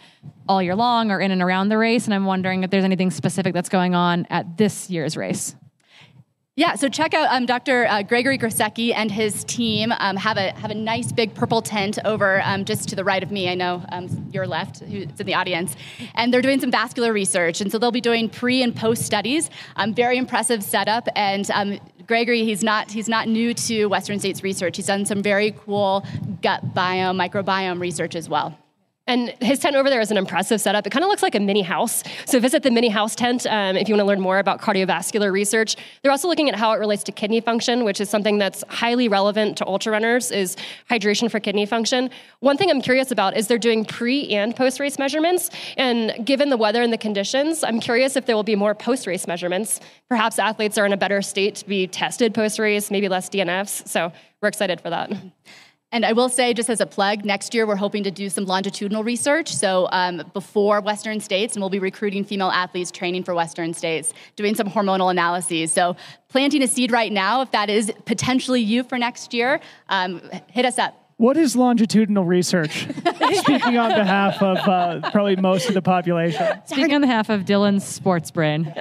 all 0.48 0.62
year 0.62 0.74
long 0.74 1.10
or 1.10 1.20
in 1.20 1.30
and 1.30 1.42
around 1.42 1.68
the 1.68 1.78
race 1.78 2.04
and 2.06 2.14
i'm 2.14 2.24
wondering 2.24 2.62
if 2.62 2.70
there's 2.70 2.84
anything 2.84 3.10
specific 3.10 3.54
that's 3.54 3.68
going 3.68 3.94
on 3.94 4.26
at 4.30 4.56
this 4.56 4.90
year's 4.90 5.16
race 5.16 5.54
yeah, 6.60 6.74
so 6.74 6.90
check 6.90 7.14
out 7.14 7.28
um, 7.30 7.46
Dr. 7.46 7.86
Uh, 7.86 8.02
Gregory 8.02 8.36
Grosicki 8.36 8.92
and 8.94 9.10
his 9.10 9.44
team 9.44 9.92
um, 9.92 10.14
have 10.16 10.36
a 10.36 10.50
have 10.58 10.70
a 10.70 10.74
nice 10.74 11.10
big 11.10 11.32
purple 11.32 11.62
tent 11.62 11.98
over 12.04 12.42
um, 12.44 12.66
just 12.66 12.86
to 12.90 12.96
the 12.96 13.02
right 13.02 13.22
of 13.22 13.30
me. 13.30 13.48
I 13.48 13.54
know 13.54 13.82
um, 13.90 14.28
your 14.30 14.46
left, 14.46 14.80
who's 14.80 15.06
in 15.18 15.26
the 15.26 15.32
audience, 15.32 15.74
and 16.16 16.34
they're 16.34 16.42
doing 16.42 16.60
some 16.60 16.70
vascular 16.70 17.14
research, 17.14 17.62
and 17.62 17.72
so 17.72 17.78
they'll 17.78 17.90
be 17.90 18.02
doing 18.02 18.28
pre 18.28 18.62
and 18.62 18.76
post 18.76 19.06
studies. 19.06 19.48
Um, 19.76 19.94
very 19.94 20.18
impressive 20.18 20.62
setup, 20.62 21.08
and 21.16 21.50
um, 21.52 21.80
Gregory, 22.10 22.44
he's 22.44 22.64
not 22.64 22.90
he's 22.90 23.08
not 23.08 23.28
new 23.28 23.54
to 23.54 23.86
Western 23.86 24.18
States 24.18 24.42
research. 24.42 24.76
He's 24.76 24.86
done 24.86 25.06
some 25.06 25.22
very 25.22 25.52
cool 25.52 26.04
gut 26.42 26.74
biome, 26.74 27.14
microbiome 27.16 27.80
research 27.80 28.16
as 28.16 28.28
well. 28.28 28.58
And 29.10 29.34
his 29.40 29.58
tent 29.58 29.74
over 29.74 29.90
there 29.90 30.00
is 30.00 30.12
an 30.12 30.16
impressive 30.16 30.60
setup. 30.60 30.86
It 30.86 30.90
kind 30.90 31.02
of 31.02 31.08
looks 31.08 31.20
like 31.20 31.34
a 31.34 31.40
mini 31.40 31.62
house. 31.62 32.04
So 32.26 32.38
visit 32.38 32.62
the 32.62 32.70
mini 32.70 32.88
house 32.88 33.16
tent 33.16 33.44
um, 33.44 33.74
if 33.74 33.88
you 33.88 33.94
want 33.96 34.02
to 34.02 34.06
learn 34.06 34.20
more 34.20 34.38
about 34.38 34.60
cardiovascular 34.60 35.32
research. 35.32 35.74
They're 36.00 36.12
also 36.12 36.28
looking 36.28 36.48
at 36.48 36.54
how 36.54 36.70
it 36.74 36.76
relates 36.76 37.02
to 37.04 37.12
kidney 37.12 37.40
function, 37.40 37.82
which 37.82 38.00
is 38.00 38.08
something 38.08 38.38
that's 38.38 38.62
highly 38.68 39.08
relevant 39.08 39.58
to 39.58 39.66
ultra 39.66 39.90
runners, 39.90 40.30
is 40.30 40.56
hydration 40.88 41.28
for 41.28 41.40
kidney 41.40 41.66
function. 41.66 42.08
One 42.38 42.56
thing 42.56 42.70
I'm 42.70 42.80
curious 42.80 43.10
about 43.10 43.36
is 43.36 43.48
they're 43.48 43.58
doing 43.58 43.84
pre 43.84 44.28
and 44.28 44.54
post 44.54 44.78
race 44.78 44.96
measurements. 44.96 45.50
And 45.76 46.24
given 46.24 46.48
the 46.48 46.56
weather 46.56 46.80
and 46.80 46.92
the 46.92 46.98
conditions, 46.98 47.64
I'm 47.64 47.80
curious 47.80 48.14
if 48.14 48.26
there 48.26 48.36
will 48.36 48.44
be 48.44 48.54
more 48.54 48.76
post 48.76 49.08
race 49.08 49.26
measurements. 49.26 49.80
Perhaps 50.08 50.38
athletes 50.38 50.78
are 50.78 50.86
in 50.86 50.92
a 50.92 50.96
better 50.96 51.20
state 51.20 51.56
to 51.56 51.66
be 51.66 51.88
tested 51.88 52.32
post 52.32 52.60
race, 52.60 52.92
maybe 52.92 53.08
less 53.08 53.28
DNFs. 53.28 53.88
So 53.88 54.12
we're 54.40 54.48
excited 54.48 54.80
for 54.80 54.90
that. 54.90 55.10
And 55.92 56.06
I 56.06 56.12
will 56.12 56.28
say, 56.28 56.54
just 56.54 56.70
as 56.70 56.80
a 56.80 56.86
plug, 56.86 57.24
next 57.24 57.52
year 57.52 57.66
we're 57.66 57.74
hoping 57.74 58.04
to 58.04 58.12
do 58.12 58.30
some 58.30 58.44
longitudinal 58.44 59.02
research. 59.02 59.52
So 59.52 59.88
um, 59.90 60.22
before 60.32 60.80
Western 60.80 61.18
States, 61.18 61.56
and 61.56 61.62
we'll 61.62 61.70
be 61.70 61.80
recruiting 61.80 62.24
female 62.24 62.50
athletes 62.50 62.92
training 62.92 63.24
for 63.24 63.34
Western 63.34 63.74
States, 63.74 64.14
doing 64.36 64.54
some 64.54 64.68
hormonal 64.68 65.10
analyses. 65.10 65.72
So 65.72 65.96
planting 66.28 66.62
a 66.62 66.68
seed 66.68 66.92
right 66.92 67.10
now, 67.10 67.42
if 67.42 67.50
that 67.50 67.68
is 67.68 67.92
potentially 68.04 68.60
you 68.60 68.84
for 68.84 68.98
next 68.98 69.34
year, 69.34 69.60
um, 69.88 70.22
hit 70.46 70.64
us 70.64 70.78
up. 70.78 70.99
What 71.20 71.36
is 71.36 71.54
longitudinal 71.54 72.24
research? 72.24 72.88
Speaking 73.34 73.76
on 73.76 73.90
behalf 73.90 74.42
of 74.42 74.56
uh, 74.56 75.10
probably 75.10 75.36
most 75.36 75.68
of 75.68 75.74
the 75.74 75.82
population. 75.82 76.62
Speaking 76.64 76.94
on 76.94 77.02
behalf 77.02 77.28
of 77.28 77.42
Dylan's 77.42 77.84
sports 77.84 78.30
brain. 78.30 78.72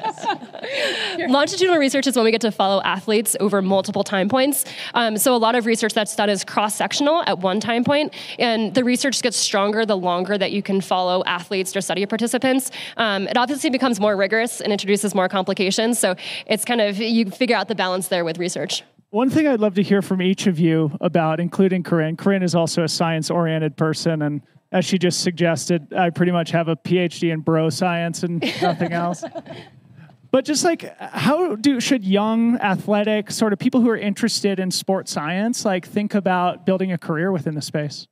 longitudinal 1.27 1.77
research 1.77 2.07
is 2.07 2.15
when 2.15 2.23
we 2.23 2.31
get 2.31 2.39
to 2.39 2.51
follow 2.53 2.81
athletes 2.83 3.35
over 3.41 3.61
multiple 3.61 4.05
time 4.05 4.29
points. 4.29 4.63
Um, 4.93 5.17
so 5.17 5.35
a 5.35 5.37
lot 5.37 5.55
of 5.55 5.65
research 5.65 5.93
that's 5.93 6.15
done 6.15 6.29
is 6.29 6.45
cross-sectional 6.45 7.23
at 7.27 7.39
one 7.39 7.59
time 7.59 7.83
point, 7.83 8.13
and 8.39 8.73
the 8.73 8.85
research 8.85 9.21
gets 9.21 9.35
stronger 9.35 9.85
the 9.85 9.97
longer 9.97 10.37
that 10.37 10.53
you 10.53 10.63
can 10.63 10.79
follow 10.79 11.21
athletes 11.25 11.75
or 11.75 11.81
study 11.81 12.05
participants. 12.05 12.71
Um, 12.95 13.27
it 13.27 13.35
obviously 13.35 13.69
becomes 13.69 13.99
more 13.99 14.15
rigorous 14.15 14.61
and 14.61 14.71
introduces 14.71 15.13
more 15.13 15.27
complications. 15.27 15.99
So 15.99 16.15
it's 16.45 16.63
kind 16.63 16.79
of 16.79 16.99
you 16.99 17.31
figure 17.31 17.57
out 17.57 17.67
the 17.67 17.75
balance 17.75 18.07
there 18.07 18.23
with 18.23 18.37
research. 18.37 18.83
One 19.11 19.31
thing 19.31 19.47
I'd 19.47 19.59
love 19.59 19.73
to 19.75 19.83
hear 19.83 20.03
from 20.03 20.21
each 20.21 20.45
of 20.45 20.59
you 20.59 20.95
about, 21.01 21.39
including 21.39 21.81
Corinne. 21.81 22.15
Corinne 22.15 22.43
is 22.43 22.53
also 22.53 22.83
a 22.83 22.87
science 22.87 23.31
oriented 23.31 23.75
person. 23.75 24.21
And 24.21 24.41
as 24.71 24.85
she 24.85 24.99
just 24.99 25.21
suggested, 25.21 25.91
I 25.95 26.11
pretty 26.11 26.31
much 26.31 26.51
have 26.51 26.67
a 26.67 26.75
PhD 26.75 27.33
in 27.33 27.39
bro 27.39 27.71
science 27.71 28.21
and 28.21 28.39
nothing 28.61 28.93
else. 28.93 29.23
but 30.31 30.45
just 30.45 30.63
like, 30.63 30.95
how 30.99 31.55
do 31.55 31.79
should 31.79 32.03
young, 32.03 32.59
athletic, 32.59 33.31
sort 33.31 33.51
of 33.51 33.57
people 33.57 33.81
who 33.81 33.89
are 33.89 33.97
interested 33.97 34.59
in 34.59 34.69
sports 34.69 35.11
science, 35.11 35.65
like 35.65 35.87
think 35.87 36.13
about 36.13 36.67
building 36.67 36.91
a 36.91 36.97
career 36.99 37.31
within 37.31 37.55
the 37.55 37.63
space? 37.63 38.07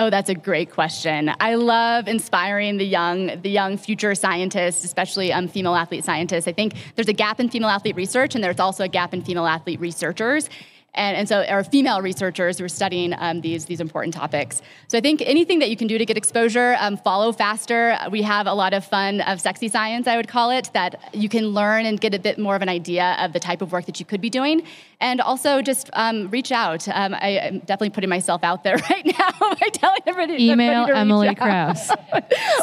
Oh, 0.00 0.08
that's 0.08 0.30
a 0.30 0.34
great 0.34 0.70
question. 0.70 1.30
I 1.40 1.56
love 1.56 2.08
inspiring 2.08 2.78
the 2.78 2.86
young, 2.86 3.38
the 3.42 3.50
young 3.50 3.76
future 3.76 4.14
scientists, 4.14 4.82
especially 4.82 5.30
um, 5.30 5.46
female 5.46 5.74
athlete 5.74 6.06
scientists. 6.06 6.48
I 6.48 6.54
think 6.54 6.72
there's 6.94 7.08
a 7.08 7.12
gap 7.12 7.38
in 7.38 7.50
female 7.50 7.68
athlete 7.68 7.96
research, 7.96 8.34
and 8.34 8.42
there's 8.42 8.60
also 8.60 8.82
a 8.82 8.88
gap 8.88 9.12
in 9.12 9.22
female 9.22 9.44
athlete 9.44 9.78
researchers. 9.78 10.48
and, 10.94 11.16
and 11.16 11.28
so 11.28 11.44
are 11.44 11.62
female 11.62 12.00
researchers 12.02 12.58
who 12.58 12.64
are 12.64 12.68
studying 12.68 13.14
um, 13.18 13.40
these, 13.40 13.66
these 13.66 13.80
important 13.80 14.14
topics. 14.14 14.62
So 14.88 14.98
I 14.98 15.00
think 15.00 15.22
anything 15.24 15.60
that 15.60 15.70
you 15.70 15.76
can 15.76 15.86
do 15.86 15.98
to 15.98 16.06
get 16.06 16.16
exposure, 16.16 16.76
um, 16.80 16.96
follow 16.96 17.32
faster. 17.32 17.96
We 18.10 18.22
have 18.22 18.46
a 18.46 18.54
lot 18.54 18.72
of 18.72 18.84
fun 18.84 19.20
of 19.20 19.40
sexy 19.40 19.68
science, 19.68 20.06
I 20.06 20.16
would 20.16 20.28
call 20.28 20.50
it, 20.50 20.70
that 20.72 21.00
you 21.14 21.28
can 21.28 21.48
learn 21.48 21.86
and 21.86 22.00
get 22.00 22.14
a 22.14 22.18
bit 22.18 22.38
more 22.38 22.56
of 22.56 22.62
an 22.62 22.68
idea 22.68 23.16
of 23.20 23.32
the 23.32 23.40
type 23.40 23.62
of 23.62 23.72
work 23.72 23.86
that 23.86 24.00
you 24.00 24.06
could 24.06 24.20
be 24.20 24.30
doing. 24.30 24.62
And 25.00 25.20
also 25.20 25.62
just 25.62 25.90
um, 25.94 26.28
reach 26.30 26.52
out. 26.52 26.86
Um, 26.88 27.14
I, 27.14 27.28
am 27.28 27.58
definitely 27.60 27.90
putting 27.90 28.10
myself 28.10 28.44
out 28.44 28.64
there 28.64 28.76
right 28.90 29.06
now 29.06 29.30
by 29.40 29.68
telling 29.72 30.00
everybody. 30.06 30.46
To 30.46 30.52
email 30.52 30.86
Emily 30.86 31.34
Kraus. 31.34 31.88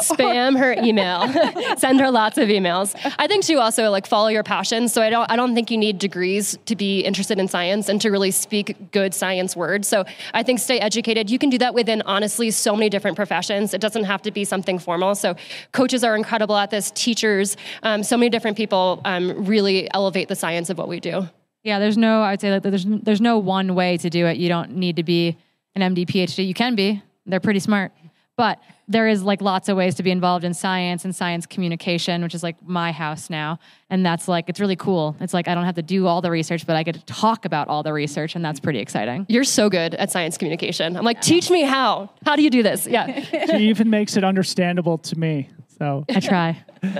Spam 0.00 0.58
her 0.58 0.72
email. 0.72 1.26
Send 1.76 2.00
her 2.00 2.10
lots 2.10 2.38
of 2.38 2.48
emails. 2.48 2.94
I 3.18 3.26
think 3.26 3.44
too 3.44 3.58
also 3.58 3.90
like 3.90 4.06
follow 4.06 4.28
your 4.28 4.42
passions. 4.42 4.92
So 4.92 5.02
I 5.02 5.10
don't 5.10 5.30
I 5.30 5.36
don't 5.36 5.54
think 5.54 5.70
you 5.70 5.78
need 5.78 5.98
degrees 5.98 6.56
to 6.66 6.76
be 6.76 7.00
interested 7.00 7.38
in 7.38 7.48
science 7.48 7.88
and 7.88 8.00
to 8.02 8.10
really 8.10 8.30
speak 8.30 8.92
good 8.92 9.14
science 9.14 9.56
words. 9.56 9.88
So 9.88 10.04
I 10.34 10.42
think 10.42 10.60
stay 10.60 10.78
educated. 10.78 11.30
You 11.30 11.38
can 11.38 11.50
do 11.50 11.58
that 11.58 11.74
within 11.74 12.02
honestly 12.02 12.50
so 12.50 12.74
many 12.74 12.88
different 12.88 13.16
professions. 13.16 13.74
It 13.74 13.80
doesn't 13.80 14.04
have 14.04 14.22
to 14.22 14.30
be 14.30 14.44
something 14.44 14.78
formal. 14.78 15.14
So 15.14 15.34
coaches 15.72 16.04
are 16.04 16.16
incredible 16.16 16.56
at 16.56 16.70
this. 16.70 16.90
Teachers, 16.92 17.56
um, 17.82 18.02
so 18.02 18.16
many 18.16 18.30
different 18.30 18.56
people 18.56 19.00
um, 19.04 19.44
really 19.44 19.92
elevate 19.92 20.28
the 20.28 20.36
science 20.36 20.70
of 20.70 20.78
what 20.78 20.88
we 20.88 21.00
do. 21.00 21.28
Yeah, 21.62 21.78
there's 21.78 21.98
no. 21.98 22.22
I 22.22 22.32
would 22.32 22.40
say 22.40 22.50
that 22.50 22.62
there's 22.62 22.84
there's 22.86 23.20
no 23.20 23.38
one 23.38 23.74
way 23.74 23.96
to 23.98 24.10
do 24.10 24.26
it. 24.26 24.36
You 24.36 24.48
don't 24.48 24.76
need 24.76 24.96
to 24.96 25.02
be 25.02 25.36
an 25.74 25.94
MD, 25.94 26.06
PhD. 26.06 26.46
You 26.46 26.54
can 26.54 26.74
be. 26.74 27.02
They're 27.26 27.40
pretty 27.40 27.60
smart, 27.60 27.92
but 28.36 28.58
there 28.88 29.06
is 29.06 29.22
like 29.22 29.42
lots 29.42 29.68
of 29.68 29.76
ways 29.76 29.96
to 29.96 30.02
be 30.02 30.10
involved 30.10 30.44
in 30.44 30.54
science 30.54 31.04
and 31.04 31.14
science 31.14 31.44
communication, 31.44 32.22
which 32.22 32.34
is 32.34 32.42
like 32.42 32.56
my 32.66 32.90
house 32.90 33.28
now. 33.28 33.58
And 33.90 34.04
that's 34.04 34.26
like, 34.26 34.48
it's 34.48 34.60
really 34.60 34.76
cool. 34.76 35.14
It's 35.20 35.34
like 35.34 35.46
I 35.46 35.54
don't 35.54 35.66
have 35.66 35.74
to 35.74 35.82
do 35.82 36.06
all 36.06 36.22
the 36.22 36.30
research, 36.30 36.66
but 36.66 36.74
I 36.74 36.82
get 36.82 36.94
to 36.94 37.04
talk 37.04 37.44
about 37.44 37.68
all 37.68 37.82
the 37.82 37.92
research, 37.92 38.34
and 38.34 38.42
that's 38.42 38.58
pretty 38.58 38.78
exciting. 38.78 39.26
You're 39.28 39.44
so 39.44 39.68
good 39.68 39.94
at 39.94 40.10
science 40.10 40.38
communication. 40.38 40.96
I'm 40.96 41.04
like, 41.04 41.20
teach 41.20 41.50
me 41.50 41.62
how. 41.62 42.10
How 42.24 42.34
do 42.34 42.42
you 42.42 42.50
do 42.50 42.62
this? 42.62 42.86
Yeah. 42.86 43.20
she 43.20 43.68
even 43.68 43.90
makes 43.90 44.16
it 44.16 44.24
understandable 44.24 44.96
to 44.98 45.18
me. 45.18 45.50
So 45.78 46.06
I 46.08 46.20
try. 46.20 46.64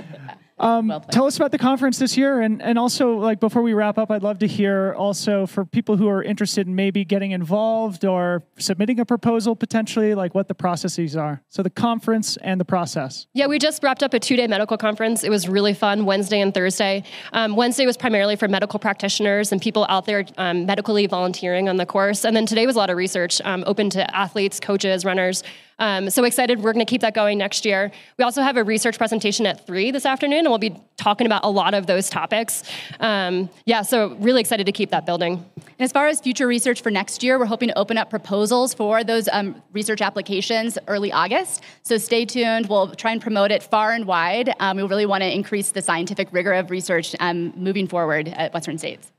Um, 0.61 0.89
well 0.89 1.01
tell 1.01 1.27
us 1.27 1.37
about 1.37 1.53
the 1.53 1.59
conference 1.59 1.99
this 1.99 2.17
year, 2.17 2.41
and 2.41 2.63
and 2.63 2.79
also 2.79 3.17
like 3.17 3.41
before 3.41 3.63
we 3.63 3.73
wrap 3.73 3.99
up, 3.99 4.11
I'd 4.11 4.23
love 4.23 4.39
to 4.41 4.47
hear 4.47 4.95
also 4.97 5.47
for 5.47 5.65
people 5.65 5.97
who 5.97 6.09
are 6.09 6.23
interested 6.23 6.67
in 6.67 6.75
maybe 6.75 7.05
getting 7.05 7.31
involved 7.33 8.05
or 8.05 8.43
submitting 8.59 9.01
a 9.01 9.05
proposal 9.05 9.55
potentially, 9.55 10.15
like 10.15 10.35
what 10.35 10.49
the 10.49 10.55
processes 10.55 11.17
are. 11.17 11.43
So 11.49 11.63
the 11.63 11.71
conference 11.71 12.37
and 12.39 12.61
the 12.61 12.65
process. 12.65 13.27
Yeah, 13.35 13.47
we 13.47 13.59
just 13.59 13.83
wrapped 13.83 14.03
up 14.03 14.15
a 14.15 14.21
two-day 14.21 14.47
medical 14.47 14.77
conference. 14.77 15.25
It 15.25 15.31
was 15.31 15.49
really 15.49 15.75
fun, 15.75 16.05
Wednesday 16.05 16.41
and 16.41 16.53
Thursday. 16.53 17.05
Um, 17.33 17.57
Wednesday 17.57 17.87
was 17.87 17.97
primarily 17.97 18.37
for 18.37 18.49
medical 18.49 18.79
practitioners 18.79 19.53
and 19.53 19.61
people 19.61 19.87
out 19.89 20.07
there 20.07 20.25
um, 20.37 20.67
medically 20.67 21.07
volunteering 21.07 21.69
on 21.69 21.77
the 21.77 21.87
course, 21.87 22.25
and 22.25 22.37
then 22.37 22.47
today 22.47 22.67
was 22.67 22.77
a 22.77 22.79
lot 22.79 22.91
of 22.91 22.97
research, 22.97 23.41
um, 23.45 23.65
open 23.67 23.91
to 23.91 24.17
athletes, 24.17 24.61
coaches, 24.61 25.05
runners. 25.05 25.43
Um, 25.79 26.11
so 26.11 26.25
excited. 26.25 26.61
We're 26.61 26.73
going 26.73 26.85
to 26.85 26.91
keep 26.91 27.03
that 27.03 27.15
going 27.15 27.39
next 27.39 27.65
year. 27.65 27.93
We 28.19 28.25
also 28.25 28.43
have 28.43 28.57
a 28.57 28.65
research 28.65 28.99
presentation 28.99 29.47
at 29.47 29.67
three 29.67 29.91
this 29.91 30.05
afternoon, 30.05 30.41
and 30.41 30.49
we'll 30.49 30.59
be 30.59 30.77
talking 30.97 31.27
about 31.27 31.45
a 31.45 31.51
lot 31.51 31.75
of 31.75 31.87
those 31.87 32.11
topics. 32.11 32.65
Um, 32.99 33.49
yeah, 33.65 33.83
so 33.83 34.17
really 34.17 34.41
excited 34.41 34.67
to 34.67 34.73
keep 34.73 34.91
that 34.91 35.07
building. 35.07 35.35
And 35.57 35.65
as 35.79 35.93
far 35.93 36.09
as 36.09 36.21
future 36.21 36.49
research 36.49 36.83
for 36.83 36.91
next 36.91 37.23
year, 37.23 37.39
we're 37.39 37.47
hoping 37.47 37.69
to 37.69 37.79
open 37.79 37.97
up 37.97 38.11
proposals 38.11 38.75
for 38.75 39.05
those 39.05 39.29
um, 39.29 39.63
research 39.73 40.03
applications 40.03 40.79
early 40.89 41.13
August. 41.13 41.63
So 41.85 41.97
stay 41.97 42.25
tuned. 42.25 42.69
We'll 42.69 42.95
try 42.95 43.13
and 43.13 43.23
promote 43.23 43.53
it 43.53 43.63
far 43.63 43.93
and 43.93 44.05
wide. 44.05 44.53
Um, 44.59 44.79
we 44.79 44.83
really 44.83 45.07
want 45.07 45.23
to 45.23 45.33
increase 45.33 45.71
the 45.71 45.83
scientific 45.83 46.29
rigor 46.33 46.53
of 46.55 46.71
research 46.71 47.15
um, 47.21 47.53
moving 47.57 47.87
forward 47.87 48.29
at 48.29 48.53
Western 48.53 48.79
States. 48.79 49.13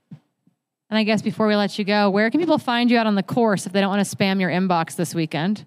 And 0.90 0.98
I 0.98 1.04
guess 1.04 1.22
before 1.22 1.48
we 1.48 1.56
let 1.56 1.78
you 1.78 1.86
go, 1.86 2.10
where 2.10 2.30
can 2.32 2.40
people 2.40 2.58
find 2.58 2.90
you 2.90 2.98
out 2.98 3.06
on 3.06 3.16
the 3.16 3.24
course 3.24 3.68
if 3.68 3.72
they 3.74 3.80
don't 3.80 3.90
want 3.90 4.06
to 4.06 4.16
spam 4.16 4.42
your 4.42 4.50
inbox 4.50 4.96
this 4.96 5.14
weekend? 5.14 5.66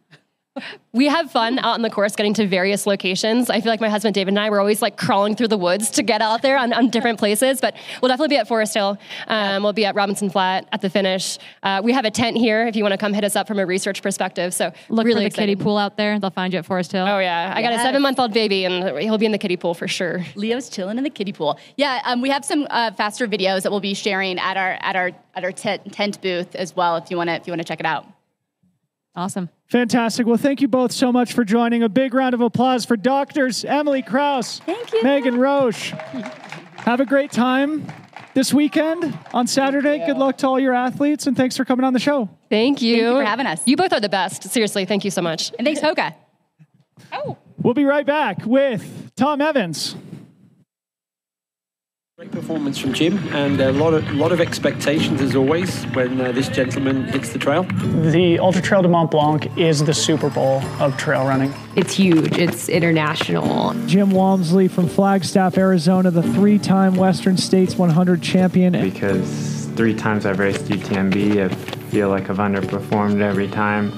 We 0.93 1.07
have 1.07 1.31
fun 1.31 1.59
out 1.61 1.77
in 1.77 1.83
the 1.83 1.89
course 1.89 2.15
getting 2.15 2.35
to 2.35 2.47
various 2.47 2.87
locations. 2.87 3.49
I 3.49 3.61
feel 3.61 3.73
like 3.73 3.81
my 3.81 3.89
husband 3.89 4.15
David 4.15 4.33
and 4.33 4.39
I 4.39 4.51
were 4.51 4.61
always 4.61 4.83
like 4.83 4.99
crawling 4.99 5.35
through 5.35 5.49
the 5.49 5.57
woods 5.57 5.91
to 5.93 6.03
get 6.03 6.21
out 6.21 6.43
there 6.43 6.59
on, 6.59 6.75
on 6.75 6.91
different 6.91 7.19
places, 7.19 7.61
but 7.61 7.75
we'll 8.01 8.11
definitely 8.11 8.35
be 8.35 8.39
at 8.39 8.47
Forest 8.47 8.75
Hill. 8.75 8.99
Um, 9.29 9.63
we'll 9.63 9.73
be 9.73 9.87
at 9.87 9.95
Robinson 9.95 10.29
Flat 10.29 10.69
at 10.71 10.83
the 10.83 10.91
finish. 10.91 11.39
Uh, 11.63 11.81
we 11.83 11.93
have 11.93 12.05
a 12.05 12.11
tent 12.11 12.37
here 12.37 12.67
if 12.67 12.77
you 12.77 12.83
want 12.83 12.93
to 12.93 12.99
come 12.99 13.15
hit 13.15 13.25
us 13.25 13.35
up 13.35 13.49
from 13.49 13.59
a 13.59 13.65
research 13.65 14.03
perspective. 14.03 14.53
So 14.53 14.73
look 14.91 15.07
really 15.07 15.15
for 15.15 15.21
the 15.21 15.27
exciting. 15.27 15.55
kiddie 15.55 15.65
pool 15.65 15.79
out 15.79 15.97
there. 15.97 16.19
They'll 16.21 16.31
find 16.31 16.53
you 16.53 16.59
at 16.59 16.67
Forest 16.67 16.93
Hill. 16.93 17.07
Oh 17.07 17.19
yeah, 17.19 17.53
I 17.55 17.63
got 17.63 17.73
a 17.73 17.79
seven 17.79 18.03
month 18.03 18.19
old 18.19 18.35
baby 18.35 18.67
and 18.67 18.99
he'll 18.99 19.19
be 19.19 19.27
in 19.27 19.33
the 19.33 19.39
kiddie 19.39 19.57
pool 19.57 19.73
for 19.73 19.89
sure. 19.89 20.25
Leo's 20.35 20.69
chilling 20.69 20.99
in 20.99 21.05
the 21.05 21.11
kiddie 21.11 21.33
pool. 21.33 21.59
Yeah, 21.77 22.03
um, 22.05 22.21
we 22.21 22.29
have 22.29 22.45
some 22.45 22.67
uh, 22.69 22.91
faster 22.93 23.27
videos 23.27 23.63
that 23.63 23.71
we'll 23.71 23.81
be 23.81 23.95
sharing 23.95 24.39
at 24.39 24.59
our 24.59 24.73
at 24.81 24.97
our 24.97 25.13
at 25.35 25.45
our 25.45 25.53
t- 25.53 25.79
tent 25.91 26.21
booth 26.21 26.55
as 26.55 26.77
well 26.77 26.97
if 26.97 27.11
you 27.11 27.17
want 27.17 27.29
to 27.29 27.35
if 27.35 27.47
you 27.47 27.53
want 27.53 27.63
to 27.63 27.67
check 27.67 27.81
it 27.81 27.87
out. 27.87 28.07
Awesome. 29.15 29.49
Fantastic. 29.73 30.27
Well, 30.27 30.37
thank 30.37 30.61
you 30.61 30.69
both 30.69 30.93
so 30.93 31.11
much 31.11 31.33
for 31.33 31.47
joining. 31.47 31.83
A 31.83 31.89
big 31.89 32.13
round 32.13 32.35
of 32.35 32.43
applause 32.43 32.85
for 32.85 32.95
doctors 32.95 33.65
Emily 33.65 34.03
Kraus, 34.03 34.59
thank 34.67 34.93
you. 34.93 35.03
Megan 35.03 35.39
Roche. 35.39 35.93
Have 36.77 37.01
a 37.01 37.07
great 37.07 37.33
time 37.33 37.91
this 38.35 38.53
weekend 38.53 39.19
on 39.33 39.47
Saturday. 39.47 40.05
Good 40.05 40.19
luck 40.19 40.37
to 40.39 40.47
all 40.47 40.61
your 40.61 40.75
athletes, 40.75 41.27
and 41.27 41.35
thanks 41.35 41.57
for 41.57 41.65
coming 41.65 41.85
on 41.85 41.95
the 41.95 41.99
show. 41.99 42.29
Thank 42.51 42.83
you. 42.83 42.97
Thank 42.97 43.07
you 43.07 43.21
for 43.21 43.25
having 43.25 43.47
us. 43.47 43.63
You 43.65 43.79
both 43.79 43.95
are 43.95 44.01
the 44.01 44.11
best. 44.11 44.43
Seriously, 44.43 44.85
thank 44.85 45.07
you 45.07 45.11
so 45.11 45.23
much. 45.23 45.53
And 45.59 45.67
thanks, 45.67 45.81
Hoka. 45.81 46.15
Oh. 47.11 47.39
We'll 47.57 47.73
be 47.73 47.87
right 47.87 48.05
back 48.05 48.45
with 48.45 49.13
Tom 49.17 49.41
Evans. 49.41 49.97
Great 52.23 52.31
performance 52.31 52.79
from 52.79 52.93
Jim, 52.93 53.19
and 53.35 53.61
a 53.61 53.73
lot 53.73 53.95
of 53.95 54.09
lot 54.15 54.31
of 54.31 54.41
expectations 54.41 55.21
as 55.21 55.35
always 55.35 55.83
when 55.87 56.21
uh, 56.21 56.31
this 56.31 56.47
gentleman 56.49 57.03
hits 57.09 57.33
the 57.33 57.39
trail. 57.41 57.65
The 58.13 58.39
Ultra 58.39 58.63
Trail 58.63 58.81
de 58.81 58.87
Mont 58.89 59.11
Blanc 59.11 59.59
is 59.59 59.83
the 59.83 59.93
Super 59.93 60.31
Bowl 60.31 60.63
of 60.79 60.97
trail 60.97 61.27
running. 61.27 61.53
It's 61.75 61.95
huge. 61.95 62.39
It's 62.39 62.69
international. 62.69 63.75
Jim 63.89 64.13
Walmsley 64.13 64.69
from 64.69 64.87
Flagstaff, 64.89 65.59
Arizona, 65.59 66.13
the 66.13 66.23
three-time 66.23 66.95
Western 66.95 67.37
States 67.37 67.75
100 67.75 68.23
champion. 68.23 68.75
Because 68.75 69.67
three 69.75 69.95
times 69.95 70.25
I've 70.25 70.39
raced 70.39 70.67
UTMB, 70.67 71.51
I 71.51 71.53
feel 71.91 72.09
like 72.09 72.31
I've 72.31 72.37
underperformed 72.37 73.21
every 73.21 73.49
time. 73.49 73.91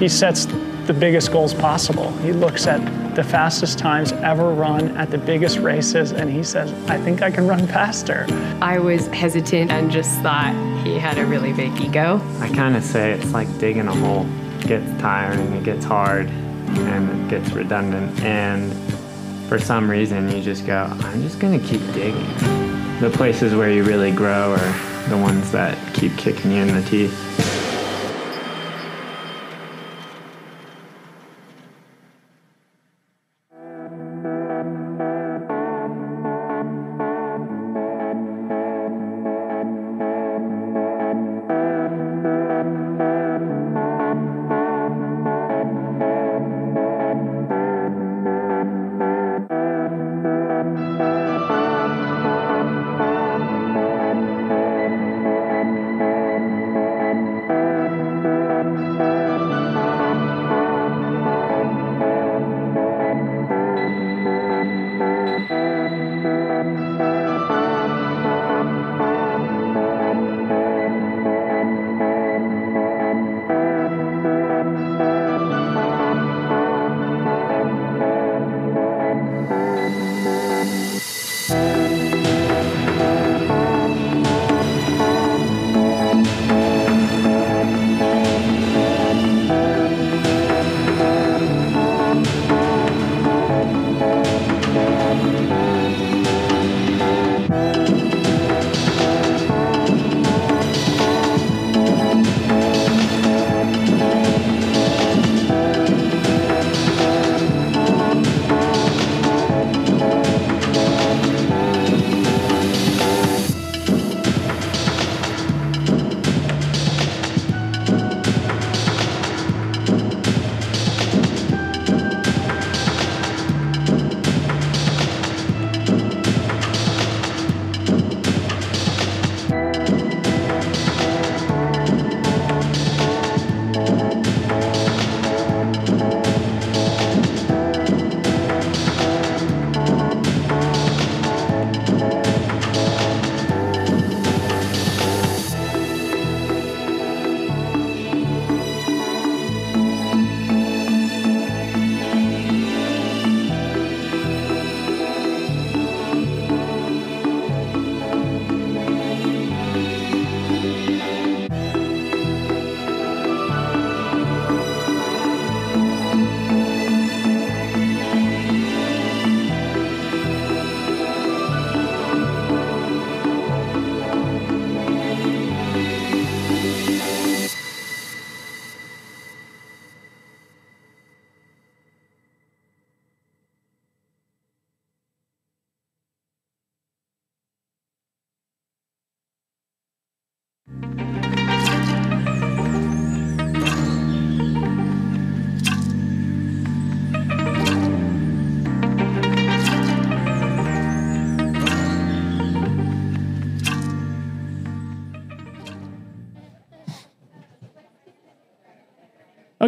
He 0.00 0.08
sets 0.08 0.46
the 0.86 0.94
biggest 0.94 1.32
goals 1.32 1.54
possible. 1.54 2.10
He 2.18 2.32
looks 2.32 2.66
at 2.66 2.80
the 3.14 3.24
fastest 3.24 3.78
times 3.78 4.12
ever 4.12 4.52
run 4.52 4.96
at 4.96 5.10
the 5.10 5.18
biggest 5.18 5.58
races, 5.58 6.12
and 6.12 6.30
he 6.30 6.42
says, 6.42 6.72
I 6.88 6.98
think 6.98 7.22
I 7.22 7.30
can 7.30 7.46
run 7.46 7.66
faster. 7.66 8.26
I 8.60 8.78
was 8.78 9.06
hesitant 9.08 9.70
and 9.70 9.90
just 9.90 10.20
thought 10.20 10.54
he 10.84 10.98
had 10.98 11.18
a 11.18 11.26
really 11.26 11.52
big 11.52 11.78
ego. 11.80 12.20
I 12.38 12.48
kind 12.48 12.76
of 12.76 12.82
say 12.82 13.12
it's 13.12 13.32
like 13.32 13.48
digging 13.58 13.88
a 13.88 13.94
hole. 13.94 14.26
It 14.60 14.66
gets 14.66 15.00
tiring, 15.00 15.52
it 15.52 15.64
gets 15.64 15.84
hard, 15.84 16.28
and 16.28 17.10
it 17.10 17.28
gets 17.28 17.52
redundant. 17.52 18.20
And 18.20 18.72
for 19.48 19.58
some 19.58 19.90
reason, 19.90 20.30
you 20.30 20.42
just 20.42 20.66
go, 20.66 20.84
I'm 20.88 21.22
just 21.22 21.40
going 21.40 21.58
to 21.58 21.66
keep 21.66 21.80
digging. 21.92 22.26
The 23.00 23.10
places 23.12 23.54
where 23.54 23.70
you 23.70 23.82
really 23.82 24.12
grow 24.12 24.52
are 24.52 25.08
the 25.08 25.16
ones 25.16 25.50
that 25.52 25.76
keep 25.94 26.16
kicking 26.16 26.52
you 26.52 26.62
in 26.62 26.68
the 26.68 26.82
teeth. 26.82 27.49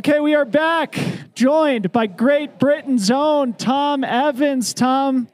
Okay, 0.04 0.18
we 0.18 0.35
are 0.35 0.44
back, 0.44 0.99
joined 1.32 1.92
by 1.92 2.09
Great 2.09 2.59
Britain's 2.59 3.09
own 3.09 3.52
Tom 3.52 4.02
Evans. 4.02 4.75
Tom, 4.75 5.28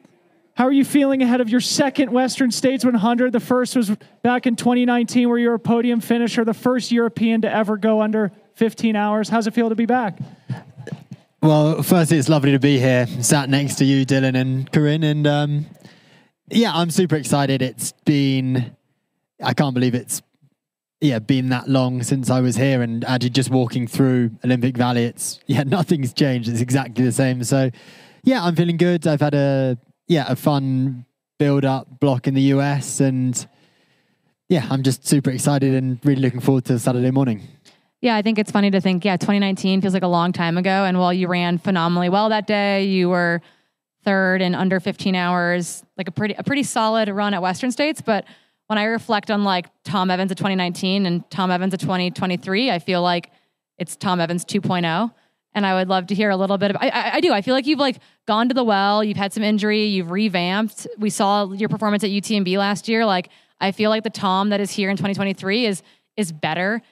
how 0.52 0.66
are 0.66 0.72
you 0.72 0.84
feeling 0.84 1.22
ahead 1.22 1.40
of 1.40 1.48
your 1.48 1.62
second 1.62 2.12
Western 2.12 2.50
States 2.50 2.84
100? 2.84 3.32
The 3.32 3.40
first 3.40 3.74
was 3.76 3.96
back 4.22 4.46
in 4.46 4.56
2019, 4.56 5.26
where 5.26 5.38
you 5.38 5.48
were 5.48 5.54
a 5.54 5.58
podium 5.58 6.02
finisher, 6.02 6.44
the 6.44 6.52
first 6.52 6.92
European 6.92 7.40
to 7.40 7.50
ever 7.50 7.78
go 7.78 8.02
under 8.02 8.30
15 8.56 8.94
hours. 8.94 9.30
How's 9.30 9.46
it 9.46 9.54
feel 9.54 9.70
to 9.70 9.74
be 9.74 9.86
back? 9.86 10.18
Well, 11.40 11.82
firstly, 11.82 12.18
it's 12.18 12.28
lovely 12.28 12.52
to 12.52 12.58
be 12.58 12.78
here, 12.78 13.06
sat 13.22 13.48
next 13.48 13.76
to 13.76 13.86
you, 13.86 14.04
Dylan 14.04 14.38
and 14.38 14.70
Corinne, 14.70 15.02
and 15.02 15.26
um, 15.26 15.66
yeah, 16.50 16.72
I'm 16.74 16.90
super 16.90 17.16
excited. 17.16 17.62
It's 17.62 17.92
been, 18.04 18.76
I 19.42 19.54
can't 19.54 19.72
believe 19.72 19.94
it's 19.94 20.20
yeah, 21.00 21.18
been 21.18 21.50
that 21.50 21.68
long 21.68 22.02
since 22.02 22.28
I 22.30 22.40
was 22.40 22.56
here 22.56 22.82
and 22.82 23.04
actually 23.04 23.30
just 23.30 23.50
walking 23.50 23.86
through 23.86 24.32
Olympic 24.44 24.76
Valley, 24.76 25.04
it's 25.04 25.40
yeah, 25.46 25.62
nothing's 25.62 26.12
changed. 26.12 26.48
It's 26.48 26.60
exactly 26.60 27.04
the 27.04 27.12
same. 27.12 27.44
So 27.44 27.70
yeah, 28.24 28.44
I'm 28.44 28.56
feeling 28.56 28.76
good. 28.76 29.06
I've 29.06 29.20
had 29.20 29.34
a 29.34 29.78
yeah, 30.06 30.26
a 30.28 30.36
fun 30.36 31.04
build 31.38 31.64
up 31.64 32.00
block 32.00 32.26
in 32.26 32.34
the 32.34 32.42
US 32.54 33.00
and 33.00 33.46
yeah, 34.48 34.66
I'm 34.70 34.82
just 34.82 35.06
super 35.06 35.30
excited 35.30 35.74
and 35.74 36.00
really 36.04 36.22
looking 36.22 36.40
forward 36.40 36.64
to 36.66 36.78
Saturday 36.78 37.10
morning. 37.10 37.42
Yeah, 38.00 38.16
I 38.16 38.22
think 38.22 38.38
it's 38.38 38.50
funny 38.50 38.70
to 38.70 38.80
think, 38.80 39.04
yeah, 39.04 39.16
2019 39.16 39.80
feels 39.80 39.92
like 39.92 40.04
a 40.04 40.08
long 40.08 40.32
time 40.32 40.56
ago. 40.56 40.84
And 40.84 40.98
while 40.98 41.12
you 41.12 41.26
ran 41.26 41.58
phenomenally 41.58 42.08
well 42.08 42.28
that 42.28 42.46
day, 42.46 42.84
you 42.84 43.08
were 43.08 43.42
third 44.04 44.40
in 44.40 44.54
under 44.54 44.80
15 44.80 45.14
hours, 45.14 45.82
like 45.96 46.08
a 46.08 46.12
pretty 46.12 46.34
a 46.34 46.42
pretty 46.42 46.62
solid 46.62 47.08
run 47.08 47.34
at 47.34 47.42
Western 47.42 47.70
States. 47.70 48.00
But 48.00 48.24
when 48.68 48.78
I 48.78 48.84
reflect 48.84 49.30
on 49.30 49.44
like 49.44 49.66
Tom 49.82 50.10
Evans 50.10 50.30
of 50.30 50.36
2019 50.36 51.06
and 51.06 51.28
Tom 51.30 51.50
Evans 51.50 51.74
of 51.74 51.80
2023, 51.80 52.70
I 52.70 52.78
feel 52.78 53.02
like 53.02 53.30
it's 53.78 53.96
Tom 53.96 54.20
Evans 54.20 54.44
2.0. 54.44 55.12
And 55.54 55.66
I 55.66 55.74
would 55.74 55.88
love 55.88 56.06
to 56.08 56.14
hear 56.14 56.30
a 56.30 56.36
little 56.36 56.58
bit 56.58 56.70
of. 56.70 56.76
I, 56.78 56.88
I, 56.90 57.14
I 57.14 57.20
do. 57.20 57.32
I 57.32 57.40
feel 57.40 57.54
like 57.54 57.66
you've 57.66 57.78
like 57.78 57.98
gone 58.26 58.48
to 58.48 58.54
the 58.54 58.62
well. 58.62 59.02
You've 59.02 59.16
had 59.16 59.32
some 59.32 59.42
injury. 59.42 59.86
You've 59.86 60.10
revamped. 60.10 60.86
We 60.98 61.10
saw 61.10 61.50
your 61.50 61.70
performance 61.70 62.04
at 62.04 62.10
UTMB 62.10 62.58
last 62.58 62.88
year. 62.88 63.06
Like 63.06 63.30
I 63.58 63.72
feel 63.72 63.88
like 63.88 64.04
the 64.04 64.10
Tom 64.10 64.50
that 64.50 64.60
is 64.60 64.70
here 64.70 64.90
in 64.90 64.96
2023 64.96 65.64
is 65.64 65.82
is 66.16 66.30
better 66.30 66.82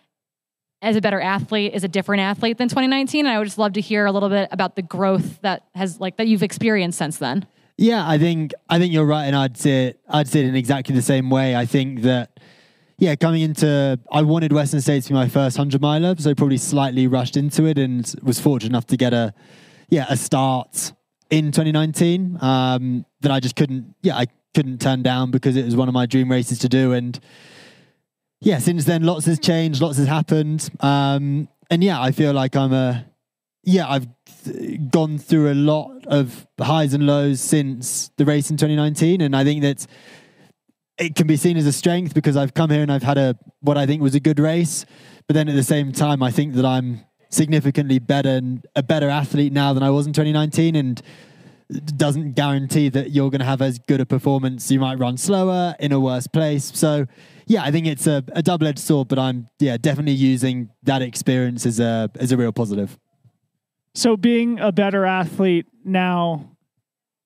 as 0.82 0.96
a 0.96 1.00
better 1.00 1.20
athlete, 1.20 1.74
is 1.74 1.84
a 1.84 1.88
different 1.88 2.22
athlete 2.22 2.58
than 2.58 2.68
2019. 2.68 3.26
And 3.26 3.34
I 3.34 3.38
would 3.38 3.44
just 3.44 3.58
love 3.58 3.74
to 3.74 3.80
hear 3.80 4.06
a 4.06 4.12
little 4.12 4.28
bit 4.28 4.48
about 4.50 4.76
the 4.76 4.82
growth 4.82 5.40
that 5.42 5.66
has 5.74 6.00
like 6.00 6.16
that 6.16 6.26
you've 6.26 6.42
experienced 6.42 6.98
since 6.98 7.18
then. 7.18 7.46
Yeah, 7.78 8.08
I 8.08 8.16
think 8.18 8.54
I 8.68 8.78
think 8.78 8.92
you're 8.92 9.04
right, 9.04 9.24
and 9.24 9.36
I'd 9.36 9.56
say 9.56 9.88
it, 9.88 10.00
I'd 10.08 10.28
say 10.28 10.40
it 10.40 10.46
in 10.46 10.56
exactly 10.56 10.94
the 10.94 11.02
same 11.02 11.28
way. 11.28 11.54
I 11.54 11.66
think 11.66 12.02
that 12.02 12.40
yeah, 12.98 13.14
coming 13.16 13.42
into 13.42 14.00
I 14.10 14.22
wanted 14.22 14.52
Western 14.52 14.80
States 14.80 15.06
to 15.06 15.12
be 15.12 15.14
my 15.14 15.28
first 15.28 15.56
hundred 15.56 15.82
miler, 15.82 16.14
so 16.18 16.34
probably 16.34 16.56
slightly 16.56 17.06
rushed 17.06 17.36
into 17.36 17.66
it, 17.66 17.76
and 17.78 18.14
was 18.22 18.40
fortunate 18.40 18.70
enough 18.70 18.86
to 18.86 18.96
get 18.96 19.12
a 19.12 19.34
yeah 19.90 20.06
a 20.08 20.16
start 20.16 20.92
in 21.28 21.52
2019 21.52 22.38
um, 22.40 23.04
that 23.20 23.30
I 23.30 23.40
just 23.40 23.56
couldn't 23.56 23.94
yeah 24.02 24.16
I 24.16 24.26
couldn't 24.54 24.80
turn 24.80 25.02
down 25.02 25.30
because 25.30 25.56
it 25.56 25.64
was 25.64 25.76
one 25.76 25.88
of 25.88 25.94
my 25.94 26.06
dream 26.06 26.30
races 26.30 26.58
to 26.60 26.70
do, 26.70 26.94
and 26.94 27.18
yeah, 28.40 28.58
since 28.58 28.86
then 28.86 29.02
lots 29.02 29.26
has 29.26 29.38
changed, 29.38 29.82
lots 29.82 29.98
has 29.98 30.06
happened, 30.06 30.70
um, 30.80 31.46
and 31.70 31.84
yeah, 31.84 32.00
I 32.00 32.12
feel 32.12 32.32
like 32.32 32.56
I'm 32.56 32.72
a 32.72 33.04
yeah 33.64 33.86
I've 33.86 34.06
gone 34.90 35.18
through 35.18 35.52
a 35.52 35.54
lot 35.54 36.06
of 36.06 36.46
highs 36.60 36.94
and 36.94 37.06
lows 37.06 37.40
since 37.40 38.10
the 38.16 38.24
race 38.24 38.50
in 38.50 38.56
2019, 38.56 39.20
and 39.20 39.34
I 39.34 39.44
think 39.44 39.62
that 39.62 39.86
it 40.98 41.14
can 41.14 41.26
be 41.26 41.36
seen 41.36 41.56
as 41.56 41.66
a 41.66 41.72
strength 41.72 42.14
because 42.14 42.36
I've 42.36 42.54
come 42.54 42.70
here 42.70 42.82
and 42.82 42.90
I've 42.90 43.02
had 43.02 43.18
a 43.18 43.36
what 43.60 43.76
I 43.76 43.86
think 43.86 44.02
was 44.02 44.14
a 44.14 44.20
good 44.20 44.38
race, 44.38 44.86
but 45.26 45.34
then 45.34 45.48
at 45.48 45.54
the 45.54 45.62
same 45.62 45.92
time, 45.92 46.22
I 46.22 46.30
think 46.30 46.54
that 46.54 46.64
I'm 46.64 47.00
significantly 47.30 47.98
better 47.98 48.30
and 48.30 48.64
a 48.74 48.82
better 48.82 49.08
athlete 49.08 49.52
now 49.52 49.72
than 49.72 49.82
I 49.82 49.90
was 49.90 50.06
in 50.06 50.12
2019, 50.12 50.76
and 50.76 51.02
doesn't 51.96 52.34
guarantee 52.34 52.88
that 52.90 53.10
you're 53.10 53.30
going 53.30 53.40
to 53.40 53.46
have 53.46 53.60
as 53.60 53.78
good 53.78 54.00
a 54.00 54.06
performance. 54.06 54.70
You 54.70 54.78
might 54.78 54.98
run 54.98 55.16
slower 55.16 55.74
in 55.80 55.92
a 55.92 56.00
worse 56.00 56.26
place, 56.26 56.70
so 56.74 57.06
yeah, 57.46 57.62
I 57.62 57.70
think 57.70 57.86
it's 57.86 58.06
a, 58.06 58.24
a 58.32 58.42
double-edged 58.42 58.78
sword, 58.78 59.08
but 59.08 59.18
I'm 59.18 59.48
yeah 59.60 59.76
definitely 59.76 60.12
using 60.12 60.70
that 60.84 61.02
experience 61.02 61.66
as 61.66 61.80
a 61.80 62.10
as 62.18 62.32
a 62.32 62.36
real 62.36 62.52
positive. 62.52 62.98
So, 63.96 64.14
being 64.14 64.60
a 64.60 64.72
better 64.72 65.06
athlete 65.06 65.64
now, 65.82 66.50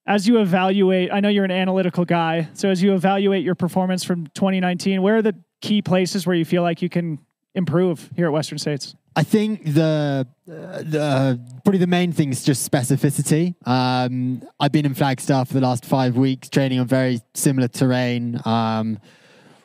as 0.07 0.29
you 0.29 0.41
evaluate, 0.41 1.13
I 1.13 1.19
know 1.19 1.29
you're 1.29 1.45
an 1.45 1.51
analytical 1.51 2.05
guy. 2.05 2.49
So, 2.55 2.71
as 2.71 2.81
you 2.81 2.95
evaluate 2.95 3.43
your 3.43 3.57
performance 3.57 4.05
from 4.05 4.29
2019, 4.29 5.03
where 5.03 5.17
are 5.17 5.23
the 5.23 5.35
key 5.61 5.83
places 5.83 6.29
where 6.29 6.37
you 6.37 6.45
feel 6.45 6.63
like 6.63 6.81
you 6.81 6.89
can 6.89 7.19
improve 7.57 8.09
here 8.15 8.27
at 8.27 8.33
Western 8.33 8.57
States? 8.59 8.95
I 9.17 9.25
think 9.25 9.65
the 9.65 10.29
uh, 10.49 10.83
the 10.83 11.41
probably 11.65 11.81
the 11.81 11.89
main 11.89 12.13
thing 12.13 12.31
is 12.31 12.45
just 12.45 12.71
specificity. 12.71 13.57
Um, 13.67 14.41
I've 14.61 14.71
been 14.71 14.87
in 14.87 14.95
Flagstaff 14.95 15.49
for 15.49 15.55
the 15.55 15.63
last 15.63 15.85
five 15.85 16.17
weeks, 16.17 16.49
training 16.49 16.79
on 16.79 16.87
very 16.87 17.21
similar 17.35 17.67
terrain. 17.67 18.41
Um, 18.45 19.01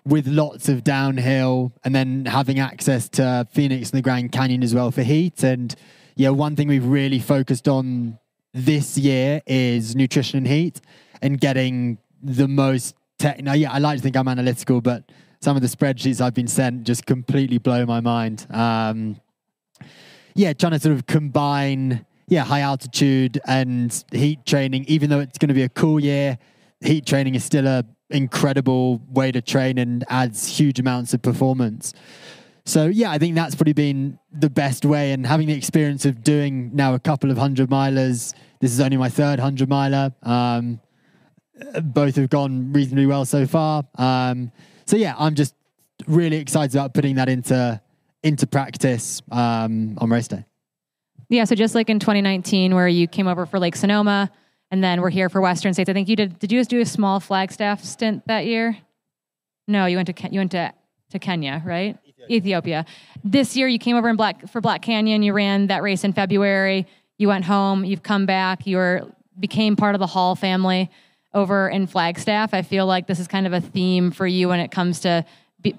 with 0.07 0.27
lots 0.27 0.69
of 0.69 0.83
downhill 0.83 1.71
and 1.83 1.93
then 1.93 2.25
having 2.25 2.59
access 2.59 3.09
to 3.09 3.47
Phoenix 3.51 3.89
and 3.89 3.97
the 3.97 4.03
Grand 4.03 4.31
Canyon 4.31 4.61
as 4.61 4.73
well 4.73 4.91
for 4.91 5.01
heat. 5.01 5.43
And 5.43 5.75
yeah, 6.15 6.29
one 6.29 6.55
thing 6.55 6.67
we've 6.67 6.85
really 6.85 7.19
focused 7.19 7.67
on 7.67 8.19
this 8.53 8.97
year 8.97 9.41
is 9.45 9.95
nutrition 9.95 10.37
and 10.37 10.47
heat 10.47 10.79
and 11.21 11.39
getting 11.39 11.97
the 12.23 12.47
most 12.47 12.95
tech. 13.19 13.41
Now, 13.43 13.53
yeah, 13.53 13.71
I 13.71 13.79
like 13.79 13.97
to 13.97 14.03
think 14.03 14.15
I'm 14.15 14.27
analytical, 14.27 14.81
but 14.81 15.11
some 15.41 15.55
of 15.55 15.61
the 15.61 15.67
spreadsheets 15.67 16.21
I've 16.21 16.33
been 16.33 16.47
sent 16.47 16.85
just 16.85 17.05
completely 17.05 17.57
blow 17.57 17.85
my 17.85 17.99
mind. 17.99 18.47
Um, 18.49 19.19
yeah, 20.35 20.53
trying 20.53 20.71
to 20.71 20.79
sort 20.79 20.95
of 20.95 21.05
combine, 21.05 22.05
yeah, 22.27 22.43
high 22.43 22.61
altitude 22.61 23.39
and 23.45 24.03
heat 24.11 24.45
training, 24.45 24.85
even 24.87 25.09
though 25.09 25.19
it's 25.19 25.37
going 25.37 25.49
to 25.49 25.53
be 25.53 25.63
a 25.63 25.69
cool 25.69 25.99
year, 25.99 26.37
heat 26.81 27.05
training 27.05 27.35
is 27.35 27.43
still 27.43 27.67
a 27.67 27.83
incredible 28.09 29.01
way 29.09 29.31
to 29.31 29.41
train 29.41 29.77
and 29.77 30.05
adds 30.09 30.47
huge 30.47 30.79
amounts 30.79 31.13
of 31.13 31.21
performance. 31.21 31.93
So 32.65 32.87
yeah, 32.87 33.11
I 33.11 33.19
think 33.19 33.35
that's 33.35 33.53
probably 33.53 33.73
been 33.73 34.17
the 34.31 34.49
best 34.49 34.85
way. 34.85 35.11
And 35.11 35.25
having 35.25 35.47
the 35.47 35.53
experience 35.53 36.05
of 36.05 36.23
doing 36.23 36.71
now 36.75 36.95
a 36.95 36.99
couple 36.99 37.29
of 37.29 37.37
hundred 37.37 37.69
milers, 37.69 38.33
this 38.59 38.71
is 38.71 38.79
only 38.79 38.97
my 38.97 39.09
third 39.09 39.39
hundred 39.39 39.69
miler. 39.69 40.13
Um, 40.23 40.79
both 41.83 42.15
have 42.15 42.29
gone 42.29 42.73
reasonably 42.73 43.05
well 43.05 43.25
so 43.25 43.45
far. 43.45 43.83
Um, 43.95 44.51
so 44.85 44.97
yeah, 44.97 45.13
I'm 45.17 45.35
just 45.35 45.55
really 46.07 46.37
excited 46.37 46.75
about 46.75 46.93
putting 46.93 47.15
that 47.15 47.29
into 47.29 47.79
into 48.23 48.47
practice 48.47 49.21
um, 49.31 49.97
on 49.99 50.09
race 50.09 50.27
day. 50.27 50.43
Yeah, 51.29 51.43
so 51.43 51.55
just 51.55 51.75
like 51.75 51.89
in 51.89 51.99
2019, 51.99 52.75
where 52.75 52.87
you 52.87 53.07
came 53.07 53.27
over 53.27 53.45
for 53.45 53.59
Lake 53.59 53.75
Sonoma, 53.75 54.31
and 54.71 54.83
then 54.83 55.01
we're 55.01 55.09
here 55.09 55.29
for 55.29 55.41
Western 55.41 55.73
States. 55.73 55.89
I 55.89 55.93
think 55.93 56.09
you 56.09 56.15
did. 56.15 56.39
Did 56.39 56.51
you 56.51 56.59
just 56.59 56.69
do 56.69 56.81
a 56.81 56.85
small 56.85 57.19
Flagstaff 57.19 57.83
stint 57.83 58.25
that 58.27 58.45
year? 58.45 58.77
No, 59.67 59.85
you 59.85 59.97
went 59.97 60.15
to 60.15 60.29
you 60.31 60.39
went 60.39 60.51
to 60.51 60.73
to 61.11 61.19
Kenya, 61.19 61.61
right? 61.63 61.97
Ethiopia. 62.29 62.85
This 63.23 63.55
year, 63.55 63.67
you 63.67 63.79
came 63.79 63.95
over 63.95 64.09
in 64.09 64.15
Black 64.15 64.47
for 64.49 64.61
Black 64.61 64.81
Canyon. 64.81 65.23
You 65.23 65.33
ran 65.33 65.67
that 65.67 65.81
race 65.81 66.03
in 66.03 66.13
February. 66.13 66.87
You 67.17 67.27
went 67.27 67.45
home. 67.45 67.85
You've 67.85 68.03
come 68.03 68.25
back. 68.25 68.67
You 68.67 69.13
became 69.39 69.75
part 69.75 69.95
of 69.95 69.99
the 69.99 70.07
Hall 70.07 70.35
family 70.35 70.89
over 71.33 71.67
in 71.67 71.87
Flagstaff. 71.87 72.53
I 72.53 72.61
feel 72.61 72.85
like 72.85 73.07
this 73.07 73.19
is 73.19 73.27
kind 73.27 73.45
of 73.45 73.53
a 73.53 73.61
theme 73.61 74.11
for 74.11 74.25
you 74.25 74.47
when 74.49 74.59
it 74.59 74.71
comes 74.71 75.01
to 75.01 75.25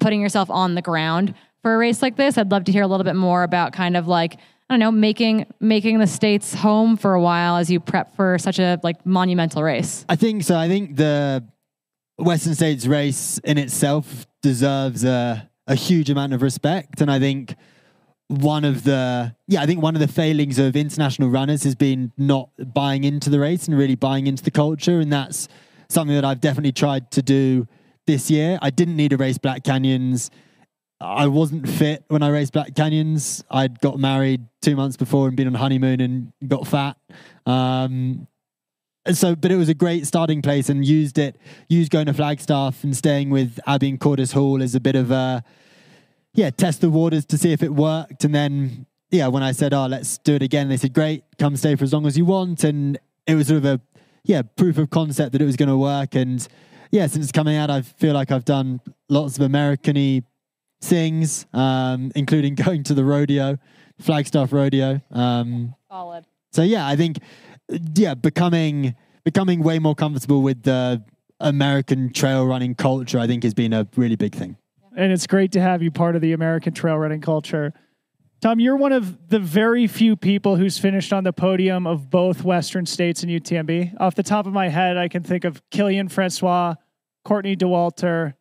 putting 0.00 0.20
yourself 0.20 0.50
on 0.50 0.74
the 0.74 0.82
ground 0.82 1.34
for 1.62 1.74
a 1.74 1.78
race 1.78 2.02
like 2.02 2.16
this. 2.16 2.36
I'd 2.38 2.50
love 2.50 2.64
to 2.64 2.72
hear 2.72 2.82
a 2.82 2.86
little 2.86 3.04
bit 3.04 3.16
more 3.16 3.42
about 3.42 3.72
kind 3.72 3.96
of 3.96 4.06
like 4.06 4.36
I 4.68 4.74
don't 4.74 4.80
know, 4.80 4.90
making 4.90 5.46
making 5.60 6.00
the 6.00 6.08
states 6.08 6.52
home 6.52 6.96
for 6.96 7.14
a 7.14 7.20
while 7.20 7.56
as 7.56 7.70
you 7.70 7.78
prep 7.78 8.16
for 8.16 8.36
such 8.38 8.58
a 8.58 8.80
like 8.82 9.06
monumental 9.06 9.62
race. 9.62 10.04
I 10.08 10.16
think 10.16 10.42
so. 10.42 10.58
I 10.58 10.66
think 10.66 10.96
the 10.96 11.44
Western 12.18 12.54
States 12.54 12.86
race 12.86 13.38
in 13.44 13.58
itself 13.58 14.26
deserves 14.42 15.04
a 15.04 15.48
a 15.66 15.74
huge 15.74 16.10
amount 16.10 16.32
of 16.32 16.42
respect. 16.42 17.00
And 17.00 17.10
I 17.10 17.18
think 17.18 17.54
one 18.28 18.64
of 18.64 18.84
the 18.84 19.34
yeah, 19.46 19.62
I 19.62 19.66
think 19.66 19.82
one 19.82 19.94
of 19.94 20.00
the 20.00 20.08
failings 20.08 20.58
of 20.58 20.76
international 20.76 21.28
runners 21.28 21.62
has 21.64 21.74
been 21.74 22.12
not 22.16 22.50
buying 22.74 23.04
into 23.04 23.30
the 23.30 23.38
race 23.38 23.68
and 23.68 23.76
really 23.76 23.94
buying 23.94 24.26
into 24.26 24.42
the 24.42 24.50
culture. 24.50 25.00
And 25.00 25.12
that's 25.12 25.48
something 25.88 26.14
that 26.14 26.24
I've 26.24 26.40
definitely 26.40 26.72
tried 26.72 27.10
to 27.12 27.22
do 27.22 27.66
this 28.06 28.30
year. 28.30 28.58
I 28.62 28.70
didn't 28.70 28.96
need 28.96 29.10
to 29.10 29.16
race 29.16 29.38
Black 29.38 29.64
Canyons. 29.64 30.30
I 31.00 31.26
wasn't 31.26 31.68
fit 31.68 32.04
when 32.08 32.22
I 32.22 32.30
raced 32.30 32.54
Black 32.54 32.74
Canyons. 32.74 33.44
I'd 33.50 33.80
got 33.80 33.98
married 33.98 34.46
two 34.62 34.76
months 34.76 34.96
before 34.96 35.28
and 35.28 35.36
been 35.36 35.46
on 35.46 35.54
honeymoon 35.54 36.00
and 36.00 36.32
got 36.48 36.66
fat. 36.66 36.96
Um, 37.44 38.26
so, 39.12 39.36
but 39.36 39.50
it 39.50 39.56
was 39.56 39.68
a 39.68 39.74
great 39.74 40.06
starting 40.06 40.42
place 40.42 40.68
and 40.68 40.84
used 40.84 41.18
it, 41.18 41.36
used 41.68 41.90
going 41.90 42.06
to 42.06 42.14
Flagstaff 42.14 42.82
and 42.84 42.96
staying 42.96 43.30
with 43.30 43.58
Abby 43.66 43.88
and 43.88 44.00
Cordis 44.00 44.32
Hall 44.32 44.62
as 44.62 44.74
a 44.74 44.80
bit 44.80 44.96
of 44.96 45.10
a, 45.10 45.44
yeah, 46.34 46.50
test 46.50 46.80
the 46.80 46.90
waters 46.90 47.24
to 47.26 47.38
see 47.38 47.52
if 47.52 47.62
it 47.62 47.74
worked. 47.74 48.24
And 48.24 48.34
then, 48.34 48.86
yeah, 49.10 49.28
when 49.28 49.42
I 49.42 49.52
said, 49.52 49.72
oh, 49.72 49.86
let's 49.86 50.18
do 50.18 50.34
it 50.34 50.42
again, 50.42 50.68
they 50.68 50.76
said, 50.76 50.92
great, 50.92 51.24
come 51.38 51.56
stay 51.56 51.76
for 51.76 51.84
as 51.84 51.92
long 51.92 52.06
as 52.06 52.16
you 52.18 52.24
want. 52.24 52.64
And 52.64 52.98
it 53.26 53.34
was 53.34 53.48
sort 53.48 53.58
of 53.58 53.64
a, 53.64 53.80
yeah, 54.24 54.42
proof 54.42 54.78
of 54.78 54.90
concept 54.90 55.32
that 55.32 55.42
it 55.42 55.46
was 55.46 55.56
going 55.56 55.68
to 55.68 55.76
work. 55.76 56.14
And 56.14 56.46
yeah, 56.90 57.06
since 57.06 57.32
coming 57.32 57.56
out, 57.56 57.70
I 57.70 57.82
feel 57.82 58.14
like 58.14 58.30
I've 58.30 58.44
done 58.44 58.80
lots 59.08 59.36
of 59.36 59.44
American 59.44 60.24
things, 60.80 61.46
um, 61.52 62.12
including 62.14 62.54
going 62.66 62.82
to 62.84 62.94
the 62.94 63.04
rodeo 63.04 63.58
Flagstaff 64.00 64.52
Rodeo. 64.52 65.00
Um, 65.10 65.74
Solid. 65.90 66.24
so 66.52 66.62
yeah, 66.62 66.86
I 66.86 66.96
think 66.96 67.18
yeah, 67.68 68.14
becoming 68.14 68.94
becoming 69.24 69.62
way 69.62 69.78
more 69.78 69.94
comfortable 69.94 70.42
with 70.42 70.62
the 70.62 71.02
American 71.40 72.12
trail 72.12 72.46
running 72.46 72.74
culture, 72.74 73.18
I 73.18 73.26
think, 73.26 73.42
has 73.42 73.54
been 73.54 73.72
a 73.72 73.86
really 73.96 74.16
big 74.16 74.34
thing. 74.34 74.56
And 74.96 75.12
it's 75.12 75.26
great 75.26 75.52
to 75.52 75.60
have 75.60 75.82
you 75.82 75.90
part 75.90 76.16
of 76.16 76.22
the 76.22 76.32
American 76.32 76.72
trail 76.72 76.96
running 76.96 77.20
culture. 77.20 77.74
Tom, 78.40 78.60
you're 78.60 78.76
one 78.76 78.92
of 78.92 79.28
the 79.28 79.38
very 79.38 79.86
few 79.86 80.14
people 80.14 80.56
who's 80.56 80.78
finished 80.78 81.12
on 81.12 81.24
the 81.24 81.32
podium 81.32 81.86
of 81.86 82.10
both 82.10 82.44
Western 82.44 82.86
States 82.86 83.22
and 83.22 83.32
UTMB. 83.32 83.98
Off 84.00 84.14
the 84.14 84.22
top 84.22 84.46
of 84.46 84.52
my 84.52 84.68
head, 84.68 84.96
I 84.96 85.08
can 85.08 85.22
think 85.22 85.44
of 85.44 85.62
Kilian 85.70 86.10
Francois, 86.10 86.74
Courtney 87.24 87.56
Dauwalter, 87.56 88.34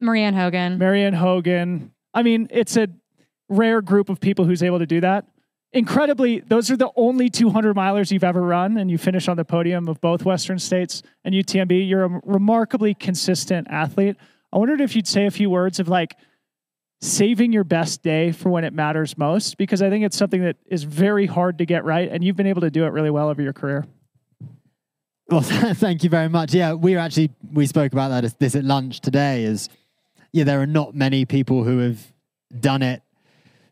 Marianne 0.00 0.34
Hogan. 0.34 0.78
Marianne 0.78 1.14
Hogan. 1.14 1.92
I 2.14 2.22
mean, 2.22 2.48
it's 2.50 2.76
a 2.76 2.88
rare 3.48 3.82
group 3.82 4.08
of 4.08 4.20
people 4.20 4.44
who's 4.44 4.62
able 4.62 4.78
to 4.78 4.86
do 4.86 5.00
that. 5.00 5.26
Incredibly, 5.72 6.40
those 6.40 6.68
are 6.70 6.76
the 6.76 6.90
only 6.96 7.30
200 7.30 7.76
milers 7.76 8.10
you've 8.10 8.24
ever 8.24 8.42
run, 8.42 8.76
and 8.76 8.90
you 8.90 8.98
finish 8.98 9.28
on 9.28 9.36
the 9.36 9.44
podium 9.44 9.86
of 9.88 10.00
both 10.00 10.24
Western 10.24 10.58
States 10.58 11.02
and 11.24 11.32
UTMB. 11.32 11.88
You're 11.88 12.04
a 12.04 12.20
remarkably 12.24 12.92
consistent 12.92 13.68
athlete. 13.70 14.16
I 14.52 14.58
wondered 14.58 14.80
if 14.80 14.96
you'd 14.96 15.06
say 15.06 15.26
a 15.26 15.30
few 15.30 15.48
words 15.48 15.78
of 15.78 15.88
like 15.88 16.16
saving 17.00 17.52
your 17.52 17.62
best 17.62 18.02
day 18.02 18.32
for 18.32 18.50
when 18.50 18.64
it 18.64 18.72
matters 18.72 19.16
most, 19.16 19.58
because 19.58 19.80
I 19.80 19.90
think 19.90 20.04
it's 20.04 20.16
something 20.16 20.42
that 20.42 20.56
is 20.66 20.82
very 20.82 21.26
hard 21.26 21.58
to 21.58 21.66
get 21.66 21.84
right, 21.84 22.10
and 22.10 22.24
you've 22.24 22.36
been 22.36 22.48
able 22.48 22.62
to 22.62 22.70
do 22.70 22.84
it 22.84 22.88
really 22.88 23.10
well 23.10 23.28
over 23.28 23.40
your 23.40 23.52
career. 23.52 23.86
Well, 25.28 25.40
thank 25.42 26.02
you 26.02 26.10
very 26.10 26.28
much. 26.28 26.52
Yeah, 26.52 26.72
we 26.72 26.96
actually 26.96 27.30
we 27.52 27.68
spoke 27.68 27.92
about 27.92 28.08
that 28.08 28.38
this 28.40 28.56
at 28.56 28.64
lunch 28.64 29.00
today. 29.00 29.44
Is 29.44 29.68
yeah, 30.32 30.42
there 30.42 30.60
are 30.60 30.66
not 30.66 30.96
many 30.96 31.24
people 31.26 31.62
who 31.62 31.78
have 31.78 32.12
done 32.58 32.82
it, 32.82 33.02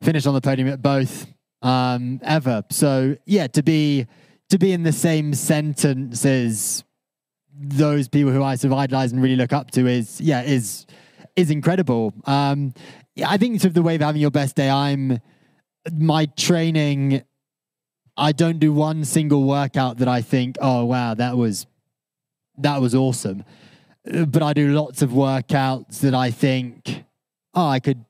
finished 0.01 0.29
on 0.29 0.35
the 0.35 0.41
podium 0.41 0.69
at 0.69 0.81
both 0.81 1.27
um, 1.63 2.21
ever. 2.23 2.65
So 2.71 3.17
yeah, 3.27 3.47
to 3.49 3.63
be 3.63 4.07
to 4.51 4.59
be 4.59 4.73
in 4.73 4.83
the 4.83 4.93
same 4.93 5.35
sentence 5.35 6.25
as 6.25 6.85
those 7.61 8.09
people 8.09 8.33
who 8.33 8.43
I 8.43 8.55
sort 8.55 8.73
of 8.73 8.79
idolize 8.79 9.13
and 9.13 9.23
really 9.23 9.37
look 9.37 9.53
up 9.53 9.71
to 9.73 9.87
is 9.87 10.21
yeah 10.21 10.43
is 10.43 10.87
is 11.37 11.51
incredible. 11.51 12.15
Um, 12.25 12.73
I 13.25 13.37
think 13.37 13.61
sort 13.61 13.71
of 13.71 13.75
the 13.75 13.83
way 13.83 13.95
of 13.95 14.01
having 14.01 14.21
your 14.21 14.31
best 14.31 14.57
day. 14.57 14.71
I'm 14.71 15.21
my 15.93 16.27
training. 16.27 17.23
I 18.17 18.33
don't 18.33 18.59
do 18.59 18.73
one 18.73 19.05
single 19.05 19.45
workout 19.45 19.99
that 19.99 20.09
I 20.09 20.23
think, 20.23 20.57
oh 20.61 20.85
wow, 20.85 21.15
that 21.15 21.37
was 21.37 21.67
that 22.59 22.81
was 22.81 22.95
awesome. 22.95 23.45
But 24.05 24.43
I 24.43 24.53
do 24.53 24.73
lots 24.73 25.03
of 25.03 25.11
workouts 25.11 26.01
that 26.01 26.15
I 26.15 26.31
think, 26.31 27.05
oh, 27.55 27.69
I 27.69 27.79
could 27.79 28.05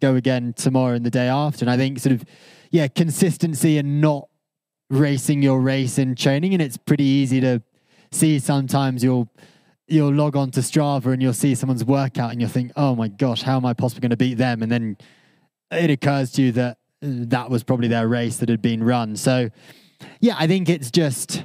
go 0.00 0.16
again 0.16 0.52
tomorrow 0.54 0.94
and 0.94 1.06
the 1.06 1.10
day 1.10 1.28
after. 1.28 1.64
And 1.64 1.70
I 1.70 1.76
think 1.76 1.98
sort 2.00 2.14
of 2.14 2.24
yeah, 2.72 2.88
consistency 2.88 3.78
and 3.78 4.00
not 4.00 4.28
racing 4.90 5.42
your 5.42 5.60
race 5.60 5.98
in 5.98 6.16
training. 6.16 6.54
And 6.54 6.62
it's 6.62 6.76
pretty 6.76 7.04
easy 7.04 7.40
to 7.42 7.62
see 8.10 8.38
sometimes 8.38 9.04
you'll 9.04 9.28
you'll 9.86 10.12
log 10.12 10.36
on 10.36 10.50
to 10.50 10.60
Strava 10.60 11.12
and 11.12 11.22
you'll 11.22 11.34
see 11.34 11.54
someone's 11.54 11.84
workout 11.84 12.32
and 12.32 12.40
you'll 12.40 12.50
think, 12.50 12.72
oh 12.76 12.96
my 12.96 13.08
gosh, 13.08 13.42
how 13.42 13.56
am 13.56 13.66
I 13.66 13.74
possibly 13.74 14.00
going 14.00 14.10
to 14.10 14.16
beat 14.16 14.38
them? 14.38 14.62
And 14.62 14.72
then 14.72 14.96
it 15.70 15.90
occurs 15.90 16.32
to 16.32 16.42
you 16.42 16.52
that 16.52 16.78
that 17.02 17.50
was 17.50 17.62
probably 17.62 17.88
their 17.88 18.08
race 18.08 18.38
that 18.38 18.48
had 18.48 18.62
been 18.62 18.82
run. 18.82 19.16
So 19.16 19.50
yeah, 20.20 20.34
I 20.38 20.46
think 20.46 20.68
it's 20.68 20.90
just 20.90 21.44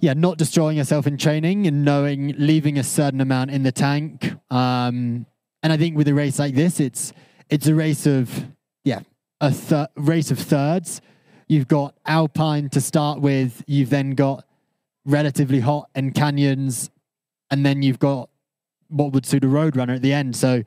yeah, 0.00 0.12
not 0.12 0.36
destroying 0.36 0.76
yourself 0.76 1.06
in 1.06 1.16
training 1.16 1.66
and 1.66 1.82
knowing 1.82 2.34
leaving 2.36 2.78
a 2.78 2.84
certain 2.84 3.22
amount 3.22 3.52
in 3.52 3.62
the 3.62 3.72
tank. 3.72 4.34
Um, 4.50 5.24
and 5.62 5.72
I 5.72 5.78
think 5.78 5.96
with 5.96 6.08
a 6.08 6.14
race 6.14 6.38
like 6.38 6.54
this, 6.54 6.78
it's 6.78 7.14
it's 7.48 7.68
a 7.68 7.74
race 7.74 8.06
of 8.06 8.30
yeah, 8.84 9.00
a 9.44 9.88
race 9.96 10.30
of 10.30 10.38
thirds. 10.38 11.00
You've 11.48 11.68
got 11.68 11.94
Alpine 12.06 12.70
to 12.70 12.80
start 12.80 13.20
with. 13.20 13.62
You've 13.66 13.90
then 13.90 14.12
got 14.12 14.44
relatively 15.04 15.60
hot 15.60 15.90
and 15.94 16.14
canyons, 16.14 16.90
and 17.50 17.64
then 17.64 17.82
you've 17.82 17.98
got 17.98 18.30
what 18.88 19.12
would 19.12 19.26
suit 19.26 19.44
a 19.44 19.48
road 19.48 19.76
runner 19.76 19.94
at 19.94 20.02
the 20.02 20.12
end. 20.12 20.36
So 20.36 20.62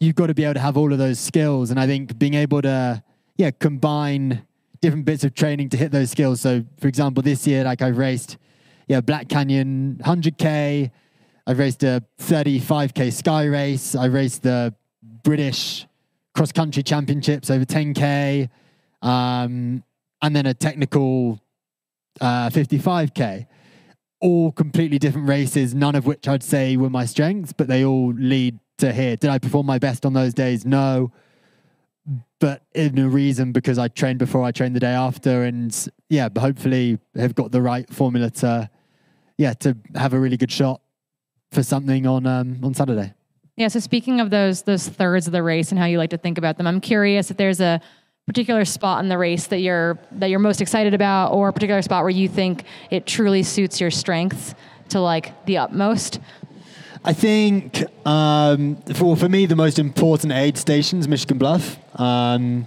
you've 0.00 0.14
got 0.14 0.28
to 0.28 0.34
be 0.34 0.44
able 0.44 0.54
to 0.54 0.60
have 0.60 0.76
all 0.76 0.92
of 0.92 0.98
those 0.98 1.18
skills. 1.18 1.70
And 1.70 1.78
I 1.78 1.86
think 1.86 2.18
being 2.18 2.34
able 2.34 2.62
to 2.62 3.02
yeah 3.36 3.50
combine 3.50 4.46
different 4.80 5.04
bits 5.04 5.24
of 5.24 5.34
training 5.34 5.68
to 5.70 5.76
hit 5.76 5.92
those 5.92 6.10
skills. 6.10 6.40
So 6.40 6.64
for 6.80 6.88
example, 6.88 7.22
this 7.22 7.46
year, 7.46 7.64
like 7.64 7.82
I've 7.82 7.98
raced 7.98 8.38
yeah 8.88 9.00
Black 9.00 9.28
Canyon 9.28 10.00
100k. 10.02 10.90
I've 11.46 11.58
raced 11.58 11.82
a 11.82 12.02
35k 12.20 13.12
sky 13.12 13.44
race. 13.44 13.94
I 13.94 14.06
raced 14.06 14.44
the 14.44 14.74
British 15.02 15.86
cross 16.34 16.52
country 16.52 16.82
championships 16.82 17.50
over 17.50 17.64
10k, 17.64 18.48
um, 19.02 19.82
and 20.22 20.36
then 20.36 20.46
a 20.46 20.54
technical 20.54 21.40
uh, 22.20 22.50
55k. 22.50 23.46
All 24.20 24.52
completely 24.52 24.98
different 24.98 25.28
races, 25.28 25.74
none 25.74 25.94
of 25.94 26.06
which 26.06 26.26
I'd 26.26 26.42
say 26.42 26.76
were 26.76 26.90
my 26.90 27.04
strengths, 27.04 27.52
but 27.52 27.68
they 27.68 27.84
all 27.84 28.12
lead 28.12 28.58
to 28.78 28.92
here. 28.92 29.16
Did 29.16 29.30
I 29.30 29.38
perform 29.38 29.66
my 29.66 29.78
best 29.78 30.06
on 30.06 30.12
those 30.12 30.34
days? 30.34 30.64
No. 30.64 31.12
But 32.40 32.62
in 32.74 32.98
a 32.98 33.08
reason 33.08 33.52
because 33.52 33.78
I 33.78 33.88
trained 33.88 34.18
before, 34.18 34.44
I 34.44 34.52
trained 34.52 34.76
the 34.76 34.80
day 34.80 34.92
after, 34.92 35.44
and 35.44 35.88
yeah, 36.08 36.28
hopefully 36.36 36.98
have 37.14 37.34
got 37.34 37.52
the 37.52 37.62
right 37.62 37.88
formula 37.92 38.30
to, 38.30 38.70
yeah, 39.38 39.54
to 39.54 39.76
have 39.94 40.12
a 40.12 40.18
really 40.18 40.36
good 40.36 40.52
shot 40.52 40.80
for 41.52 41.62
something 41.62 42.06
on 42.06 42.26
um, 42.26 42.60
on 42.62 42.74
Saturday. 42.74 43.14
Yeah. 43.56 43.68
So 43.68 43.80
speaking 43.80 44.20
of 44.20 44.30
those 44.30 44.62
those 44.62 44.88
thirds 44.88 45.26
of 45.26 45.32
the 45.32 45.42
race 45.42 45.70
and 45.70 45.78
how 45.78 45.86
you 45.86 45.98
like 45.98 46.10
to 46.10 46.18
think 46.18 46.38
about 46.38 46.58
them, 46.58 46.66
I'm 46.66 46.80
curious 46.80 47.30
if 47.30 47.36
there's 47.36 47.60
a 47.60 47.80
particular 48.26 48.64
spot 48.64 49.02
in 49.02 49.08
the 49.08 49.18
race 49.18 49.46
that 49.48 49.60
you're 49.60 49.98
that 50.12 50.30
you're 50.30 50.38
most 50.40 50.60
excited 50.60 50.94
about, 50.94 51.32
or 51.32 51.48
a 51.48 51.52
particular 51.52 51.82
spot 51.82 52.02
where 52.02 52.10
you 52.10 52.28
think 52.28 52.64
it 52.90 53.06
truly 53.06 53.42
suits 53.42 53.80
your 53.80 53.90
strengths 53.90 54.54
to 54.88 55.00
like 55.00 55.44
the 55.46 55.58
utmost. 55.58 56.20
I 57.04 57.12
think 57.12 57.84
um, 58.06 58.76
for 58.94 59.16
for 59.16 59.28
me 59.28 59.46
the 59.46 59.56
most 59.56 59.78
important 59.78 60.32
aid 60.32 60.56
station 60.56 60.98
is 60.98 61.06
Michigan 61.06 61.38
Bluff. 61.38 61.78
Um, 62.00 62.66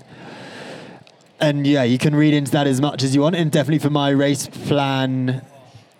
and 1.39 1.67
yeah, 1.67 1.83
you 1.83 1.97
can 1.97 2.15
read 2.15 2.33
into 2.33 2.51
that 2.51 2.65
as 2.65 2.79
much 2.81 3.03
as 3.03 3.13
you 3.13 3.21
want. 3.21 3.35
And 3.35 3.51
definitely 3.51 3.79
for 3.79 3.89
my 3.89 4.09
race 4.09 4.47
plan, 4.47 5.45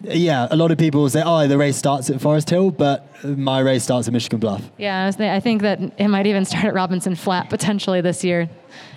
yeah, 0.01 0.47
a 0.51 0.55
lot 0.55 0.71
of 0.71 0.77
people 0.77 1.09
say, 1.09 1.23
"Oh, 1.25 1.47
the 1.47 1.57
race 1.57 1.75
starts 1.75 2.09
at 2.09 2.21
Forest 2.21 2.49
Hill," 2.49 2.71
but 2.71 3.07
my 3.23 3.59
race 3.59 3.83
starts 3.83 4.07
at 4.07 4.13
Michigan 4.13 4.39
Bluff. 4.39 4.61
Yeah, 4.77 5.03
I, 5.03 5.05
was 5.07 5.19
I 5.19 5.39
think 5.39 5.63
that 5.63 5.79
it 5.97 6.07
might 6.07 6.27
even 6.27 6.45
start 6.45 6.65
at 6.65 6.73
Robinson 6.73 7.15
Flat 7.15 7.49
potentially 7.49 8.01
this 8.01 8.23
year. 8.23 8.49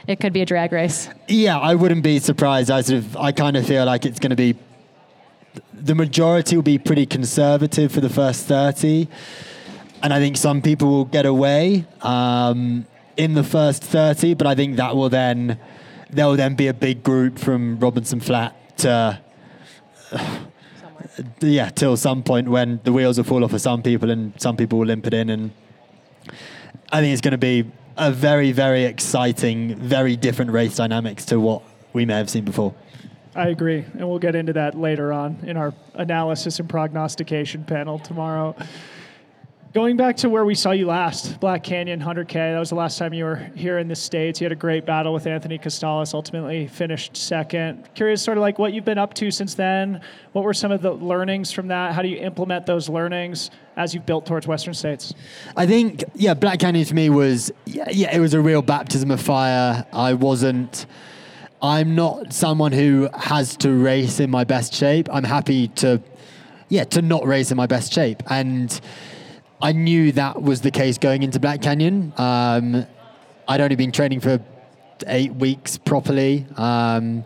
It 0.06 0.20
could 0.20 0.32
be 0.32 0.42
a 0.42 0.46
drag 0.46 0.72
race. 0.72 1.08
Yeah, 1.28 1.58
I 1.58 1.74
wouldn't 1.74 2.02
be 2.02 2.18
surprised. 2.18 2.70
I 2.70 2.82
sort 2.82 2.98
of, 2.98 3.16
I 3.16 3.32
kind 3.32 3.56
of 3.56 3.66
feel 3.66 3.84
like 3.86 4.04
it's 4.04 4.18
going 4.18 4.30
to 4.30 4.36
be 4.36 4.56
the 5.72 5.94
majority 5.94 6.56
will 6.56 6.62
be 6.62 6.78
pretty 6.78 7.06
conservative 7.06 7.92
for 7.92 8.00
the 8.00 8.10
first 8.10 8.46
thirty, 8.46 9.08
and 10.02 10.12
I 10.12 10.18
think 10.18 10.36
some 10.36 10.60
people 10.60 10.88
will 10.88 11.04
get 11.06 11.24
away 11.24 11.86
um, 12.02 12.86
in 13.16 13.34
the 13.34 13.44
first 13.44 13.82
thirty. 13.82 14.34
But 14.34 14.46
I 14.46 14.54
think 14.54 14.76
that 14.76 14.94
will 14.96 15.08
then 15.08 15.58
there 16.10 16.26
will 16.26 16.36
then 16.36 16.56
be 16.56 16.66
a 16.66 16.74
big 16.74 17.02
group 17.02 17.38
from 17.38 17.78
Robinson 17.78 18.20
Flat 18.20 18.78
to. 18.78 19.20
Yeah, 21.40 21.70
till 21.70 21.96
some 21.96 22.22
point 22.22 22.48
when 22.48 22.80
the 22.84 22.92
wheels 22.92 23.16
will 23.16 23.24
fall 23.24 23.44
off 23.44 23.50
for 23.50 23.58
some 23.58 23.82
people 23.82 24.10
and 24.10 24.32
some 24.40 24.56
people 24.56 24.78
will 24.78 24.86
limp 24.86 25.06
it 25.06 25.14
in. 25.14 25.30
And 25.30 25.50
I 26.92 27.00
think 27.00 27.12
it's 27.12 27.20
going 27.20 27.32
to 27.32 27.38
be 27.38 27.70
a 27.96 28.10
very, 28.10 28.52
very 28.52 28.84
exciting, 28.84 29.76
very 29.76 30.16
different 30.16 30.50
race 30.50 30.76
dynamics 30.76 31.24
to 31.26 31.40
what 31.40 31.62
we 31.92 32.06
may 32.06 32.14
have 32.14 32.30
seen 32.30 32.44
before. 32.44 32.74
I 33.34 33.48
agree, 33.48 33.84
and 33.92 34.08
we'll 34.08 34.18
get 34.18 34.34
into 34.34 34.52
that 34.54 34.76
later 34.76 35.12
on 35.12 35.38
in 35.44 35.56
our 35.56 35.72
analysis 35.94 36.58
and 36.58 36.68
prognostication 36.68 37.64
panel 37.64 37.98
tomorrow. 37.98 38.56
Going 39.72 39.96
back 39.96 40.16
to 40.16 40.28
where 40.28 40.44
we 40.44 40.56
saw 40.56 40.72
you 40.72 40.86
last, 40.86 41.38
Black 41.38 41.62
Canyon 41.62 42.00
100K, 42.00 42.32
that 42.32 42.58
was 42.58 42.70
the 42.70 42.74
last 42.74 42.98
time 42.98 43.14
you 43.14 43.22
were 43.22 43.36
here 43.54 43.78
in 43.78 43.86
the 43.86 43.94
States. 43.94 44.40
You 44.40 44.46
had 44.46 44.50
a 44.50 44.56
great 44.56 44.84
battle 44.84 45.14
with 45.14 45.28
Anthony 45.28 45.60
Costales, 45.60 46.12
ultimately 46.12 46.66
finished 46.66 47.16
second. 47.16 47.88
Curious, 47.94 48.20
sort 48.20 48.36
of 48.36 48.42
like 48.42 48.58
what 48.58 48.72
you've 48.72 48.84
been 48.84 48.98
up 48.98 49.14
to 49.14 49.30
since 49.30 49.54
then. 49.54 50.00
What 50.32 50.42
were 50.42 50.54
some 50.54 50.72
of 50.72 50.82
the 50.82 50.90
learnings 50.90 51.52
from 51.52 51.68
that? 51.68 51.94
How 51.94 52.02
do 52.02 52.08
you 52.08 52.16
implement 52.16 52.66
those 52.66 52.88
learnings 52.88 53.52
as 53.76 53.94
you've 53.94 54.04
built 54.06 54.26
towards 54.26 54.44
Western 54.44 54.74
States? 54.74 55.14
I 55.56 55.68
think, 55.68 56.02
yeah, 56.16 56.34
Black 56.34 56.58
Canyon 56.58 56.84
for 56.84 56.94
me 56.94 57.08
was, 57.08 57.52
yeah, 57.64 57.88
yeah, 57.92 58.12
it 58.12 58.18
was 58.18 58.34
a 58.34 58.40
real 58.40 58.62
baptism 58.62 59.12
of 59.12 59.20
fire. 59.20 59.86
I 59.92 60.14
wasn't, 60.14 60.86
I'm 61.62 61.94
not 61.94 62.32
someone 62.32 62.72
who 62.72 63.08
has 63.16 63.56
to 63.58 63.70
race 63.70 64.18
in 64.18 64.30
my 64.30 64.42
best 64.42 64.74
shape. 64.74 65.08
I'm 65.12 65.22
happy 65.22 65.68
to, 65.68 66.02
yeah, 66.68 66.82
to 66.82 67.02
not 67.02 67.24
race 67.24 67.52
in 67.52 67.56
my 67.56 67.66
best 67.68 67.92
shape. 67.92 68.24
And 68.28 68.80
I 69.62 69.72
knew 69.72 70.12
that 70.12 70.40
was 70.40 70.62
the 70.62 70.70
case 70.70 70.96
going 70.96 71.22
into 71.22 71.38
Black 71.38 71.60
Canyon. 71.60 72.14
Um, 72.16 72.86
I'd 73.46 73.60
only 73.60 73.76
been 73.76 73.92
training 73.92 74.20
for 74.20 74.42
eight 75.06 75.34
weeks 75.34 75.76
properly. 75.76 76.46
Um, 76.56 77.24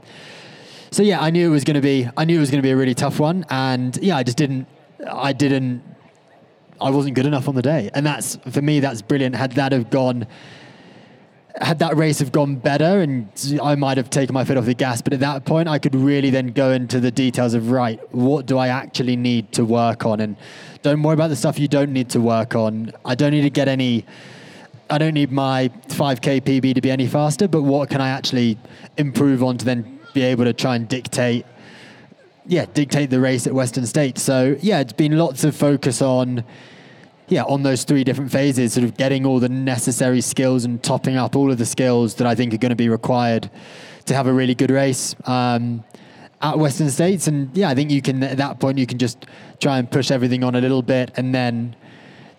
so 0.90 1.02
yeah, 1.02 1.20
I 1.20 1.30
knew 1.30 1.46
it 1.46 1.50
was 1.50 1.64
going 1.64 1.74
to 1.74 1.80
be. 1.80 2.08
I 2.16 2.24
knew 2.24 2.36
it 2.36 2.40
was 2.40 2.50
going 2.50 2.62
to 2.62 2.66
be 2.66 2.70
a 2.70 2.76
really 2.76 2.94
tough 2.94 3.20
one, 3.20 3.44
and 3.50 3.96
yeah, 4.02 4.16
I 4.16 4.22
just 4.22 4.36
didn't. 4.36 4.66
I 5.08 5.32
didn't. 5.32 5.82
I 6.80 6.90
wasn't 6.90 7.14
good 7.14 7.26
enough 7.26 7.48
on 7.48 7.54
the 7.54 7.62
day, 7.62 7.90
and 7.94 8.04
that's 8.04 8.36
for 8.50 8.62
me. 8.62 8.80
That's 8.80 9.02
brilliant. 9.02 9.36
Had 9.36 9.52
that 9.52 9.72
have 9.72 9.90
gone, 9.90 10.26
had 11.60 11.78
that 11.78 11.96
race 11.96 12.18
have 12.18 12.32
gone 12.32 12.56
better 12.56 13.00
and 13.00 13.28
I 13.62 13.76
might 13.76 13.96
have 13.96 14.10
taken 14.10 14.34
my 14.34 14.44
foot 14.44 14.56
off 14.56 14.64
the 14.64 14.74
gas, 14.74 15.00
but 15.00 15.12
at 15.12 15.20
that 15.20 15.44
point 15.44 15.68
I 15.68 15.78
could 15.78 15.94
really 15.94 16.30
then 16.30 16.48
go 16.48 16.72
into 16.72 16.98
the 16.98 17.10
details 17.10 17.54
of 17.54 17.70
right, 17.70 18.00
what 18.12 18.46
do 18.46 18.58
I 18.58 18.68
actually 18.68 19.16
need 19.16 19.52
to 19.52 19.64
work 19.64 20.04
on? 20.04 20.20
And 20.20 20.36
don't 20.82 21.02
worry 21.02 21.14
about 21.14 21.28
the 21.28 21.36
stuff 21.36 21.58
you 21.58 21.68
don't 21.68 21.92
need 21.92 22.10
to 22.10 22.20
work 22.20 22.56
on. 22.56 22.92
I 23.04 23.14
don't 23.14 23.30
need 23.30 23.42
to 23.42 23.50
get 23.50 23.68
any 23.68 24.04
I 24.90 24.98
don't 24.98 25.14
need 25.14 25.32
my 25.32 25.70
5k 25.88 26.42
PB 26.42 26.74
to 26.74 26.80
be 26.82 26.90
any 26.90 27.06
faster, 27.06 27.48
but 27.48 27.62
what 27.62 27.88
can 27.88 28.00
I 28.02 28.10
actually 28.10 28.58
improve 28.98 29.42
on 29.42 29.56
to 29.58 29.64
then 29.64 29.98
be 30.12 30.22
able 30.22 30.44
to 30.44 30.52
try 30.52 30.76
and 30.76 30.88
dictate 30.88 31.46
yeah, 32.46 32.66
dictate 32.66 33.08
the 33.08 33.20
race 33.20 33.46
at 33.46 33.54
Western 33.54 33.86
State. 33.86 34.18
So 34.18 34.56
yeah, 34.60 34.80
it's 34.80 34.92
been 34.92 35.16
lots 35.16 35.44
of 35.44 35.56
focus 35.56 36.02
on 36.02 36.44
yeah, 37.28 37.42
on 37.44 37.62
those 37.62 37.84
three 37.84 38.04
different 38.04 38.30
phases, 38.30 38.74
sort 38.74 38.84
of 38.84 38.96
getting 38.96 39.24
all 39.24 39.40
the 39.40 39.48
necessary 39.48 40.20
skills 40.20 40.64
and 40.64 40.82
topping 40.82 41.16
up 41.16 41.34
all 41.36 41.50
of 41.50 41.58
the 41.58 41.66
skills 41.66 42.16
that 42.16 42.26
I 42.26 42.34
think 42.34 42.52
are 42.52 42.58
going 42.58 42.70
to 42.70 42.76
be 42.76 42.88
required 42.88 43.50
to 44.06 44.14
have 44.14 44.26
a 44.26 44.32
really 44.32 44.54
good 44.54 44.70
race 44.70 45.14
um, 45.24 45.82
at 46.42 46.58
Western 46.58 46.90
States. 46.90 47.26
And 47.26 47.56
yeah, 47.56 47.70
I 47.70 47.74
think 47.74 47.90
you 47.90 48.02
can 48.02 48.22
at 48.22 48.36
that 48.36 48.60
point 48.60 48.78
you 48.78 48.86
can 48.86 48.98
just 48.98 49.24
try 49.60 49.78
and 49.78 49.90
push 49.90 50.10
everything 50.10 50.44
on 50.44 50.54
a 50.54 50.60
little 50.60 50.82
bit, 50.82 51.12
and 51.16 51.34
then 51.34 51.74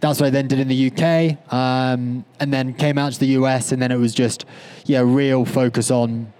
that's 0.01 0.19
what 0.19 0.27
I 0.27 0.29
then 0.29 0.47
did 0.47 0.59
in 0.59 0.67
the 0.67 0.91
UK, 0.91 1.51
um, 1.51 2.23
and 2.39 2.53
then 2.53 2.73
came 2.73 2.97
out 2.97 3.13
to 3.13 3.19
the 3.19 3.39
US, 3.39 3.71
and 3.71 3.81
then 3.81 3.91
it 3.91 3.97
was 3.97 4.13
just 4.13 4.45
yeah, 4.85 5.01
real 5.03 5.45
focus 5.45 5.89
on 5.89 6.31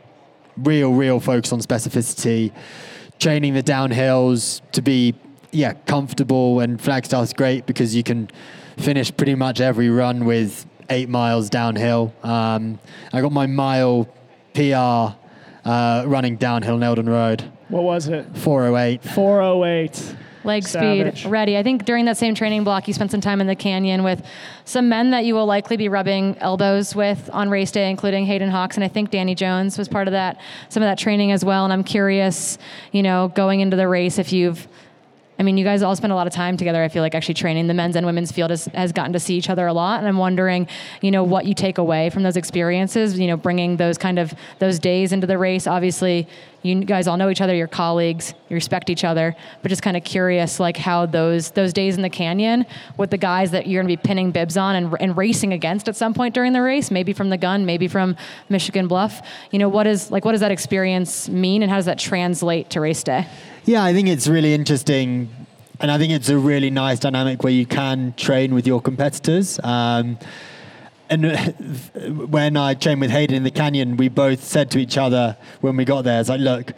real, 0.58 0.94
real 0.94 1.20
focus 1.20 1.52
on 1.52 1.60
specificity, 1.60 2.52
training 3.20 3.54
the 3.54 3.64
downhills 3.64 4.62
to 4.72 4.82
be 4.82 5.16
yeah, 5.56 5.74
comfortable 5.86 6.60
and 6.60 6.80
Flagstaff's 6.80 7.34
great 7.34 7.66
because 7.66 7.96
you 7.96 8.04
can 8.04 8.30
finish 8.78 9.16
pretty 9.16 9.36
much 9.36 9.62
every 9.62 9.90
run 9.90 10.26
with 10.26 10.66
eight 10.90 11.10
miles 11.10 11.50
downhill. 11.50 12.14
Um, 12.24 12.80
I 13.14 13.22
got 13.22 13.32
my 13.32 13.48
mile 13.48 14.08
PR 14.54 15.16
uh, 15.68 16.04
running 16.06 16.36
downhill 16.36 16.78
Neldon 16.78 17.08
Road. 17.08 17.50
What 17.70 17.84
was 17.84 18.08
it? 18.08 18.26
408. 18.38 19.04
408. 19.04 20.16
Leg 20.44 20.64
Savage. 20.64 21.22
speed 21.22 21.32
ready. 21.32 21.58
I 21.58 21.64
think 21.64 21.86
during 21.86 22.06
that 22.06 22.18
same 22.18 22.36
training 22.36 22.64
block, 22.64 22.88
you 22.88 22.94
spent 22.94 23.10
some 23.10 23.22
time 23.22 23.42
in 23.42 23.48
the 23.48 23.56
canyon 23.56 24.04
with 24.04 24.24
some 24.64 24.88
men 24.90 25.10
that 25.10 25.26
you 25.26 25.34
will 25.34 25.48
likely 25.48 25.76
be 25.76 25.90
rubbing 25.90 26.38
elbows 26.38 26.96
with 26.96 27.30
on 27.34 27.50
race 27.50 27.72
day, 27.72 27.90
including 27.90 28.28
Hayden 28.28 28.50
Hawks, 28.50 28.76
and 28.76 28.84
I 28.84 28.88
think 28.88 29.10
Danny 29.10 29.34
Jones 29.34 29.76
was 29.76 29.88
part 29.88 30.08
of 30.08 30.12
that, 30.12 30.40
some 30.70 30.84
of 30.84 30.88
that 30.88 31.00
training 31.00 31.32
as 31.32 31.44
well. 31.44 31.64
And 31.64 31.74
I'm 31.74 31.84
curious, 31.84 32.60
you 32.92 33.02
know, 33.02 33.30
going 33.30 33.62
into 33.62 33.76
the 33.76 33.88
race, 33.88 34.20
if 34.20 34.32
you've 34.32 34.68
I 35.38 35.44
mean, 35.44 35.58
you 35.58 35.66
guys 35.66 35.84
all 35.84 35.96
spend 35.96 36.14
a 36.14 36.16
lot 36.16 36.28
of 36.28 36.34
time 36.34 36.56
together. 36.56 36.82
I 36.82 36.88
feel 36.88 37.04
like 37.04 37.14
actually 37.14 37.34
training 37.34 37.68
the 37.68 37.74
men's 37.74 37.96
and 37.96 38.06
women's 38.06 38.32
field 38.32 38.52
has, 38.52 38.66
has 38.68 38.92
gotten 38.92 39.14
to 39.14 39.20
see 39.20 39.36
each 39.36 39.50
other 39.50 39.68
a 39.68 39.74
lot. 39.74 40.00
And 40.00 40.08
I'm 40.08 40.18
wondering, 40.18 40.68
you 41.02 41.12
know, 41.12 41.24
what 41.24 41.46
you 41.46 41.54
take 41.54 41.78
away 41.78 42.10
from 42.10 42.24
those 42.24 42.38
experiences, 42.38 43.20
you 43.20 43.28
know, 43.28 43.36
bringing 43.36 43.78
those 43.78 43.98
kind 43.98 44.18
of 44.18 44.34
those 44.60 44.80
days 44.80 45.12
into 45.12 45.28
the 45.28 45.38
race. 45.38 45.68
Obviously, 45.68 46.28
you 46.66 46.84
guys 46.84 47.08
all 47.08 47.16
know 47.16 47.30
each 47.30 47.42
other, 47.42 47.54
you're 47.54 47.68
colleagues, 47.68 48.34
you 48.50 48.56
respect 48.56 48.90
each 48.90 49.04
other, 49.04 49.36
but 49.62 49.70
just 49.70 49.84
kind 49.84 49.96
of 49.96 50.04
curious, 50.04 50.60
like 50.60 50.78
how 50.78 51.06
those 51.06 51.52
those 51.52 51.72
days 51.74 51.96
in 51.96 52.02
the 52.02 52.10
canyon 52.10 52.66
with 52.98 53.12
the 53.12 53.18
guys 53.18 53.52
that 53.52 53.68
you're 53.68 53.84
going 53.84 53.96
to 53.96 54.02
be 54.02 54.08
pinning 54.08 54.32
bibs 54.32 54.58
on 54.58 54.76
and, 54.76 54.96
and 55.00 55.16
racing 55.16 55.54
against 55.54 55.88
at 55.88 55.96
some 55.96 56.14
point 56.14 56.34
during 56.34 56.54
the 56.54 56.62
race, 56.62 56.90
maybe 56.90 57.14
from 57.14 57.30
the 57.30 57.38
gun, 57.38 57.66
maybe 57.66 57.88
from 57.88 58.16
Michigan 58.50 58.88
Bluff. 58.88 59.22
You 59.52 59.60
know, 59.60 59.70
what 59.70 59.86
is 59.86 60.10
like 60.10 60.26
what 60.26 60.32
does 60.32 60.42
that 60.42 60.52
experience 60.52 61.30
mean, 61.30 61.62
and 61.62 61.70
how 61.70 61.78
does 61.78 61.86
that 61.86 62.00
translate 62.00 62.72
to 62.72 62.82
race 62.82 63.04
day? 63.04 63.28
Yeah, 63.66 63.84
I 63.84 63.94
think 63.94 64.08
it's 64.08 64.28
really 64.28 64.54
interesting. 64.54 65.30
And 65.80 65.92
I 65.92 65.98
think 65.98 66.14
it's 66.14 66.30
a 66.30 66.38
really 66.38 66.70
nice 66.70 67.00
dynamic 67.00 67.44
where 67.44 67.52
you 67.52 67.66
can 67.66 68.14
train 68.16 68.56
with 68.56 68.66
your 68.66 68.82
competitors. 68.82 69.60
Um, 69.62 70.18
and 71.10 72.30
when 72.30 72.58
I 72.58 72.74
trained 72.74 73.02
with 73.02 73.12
Hayden 73.12 73.36
in 73.36 73.44
the 73.44 73.52
canyon, 73.52 73.98
we 73.98 74.10
both 74.10 74.44
said 74.44 74.72
to 74.72 74.80
each 74.80 74.98
other 74.98 75.38
when 75.62 75.78
we 75.78 75.86
got 75.86 76.04
there, 76.04 76.20
it's 76.20 76.30
like, 76.30 76.42
look, 76.42 76.74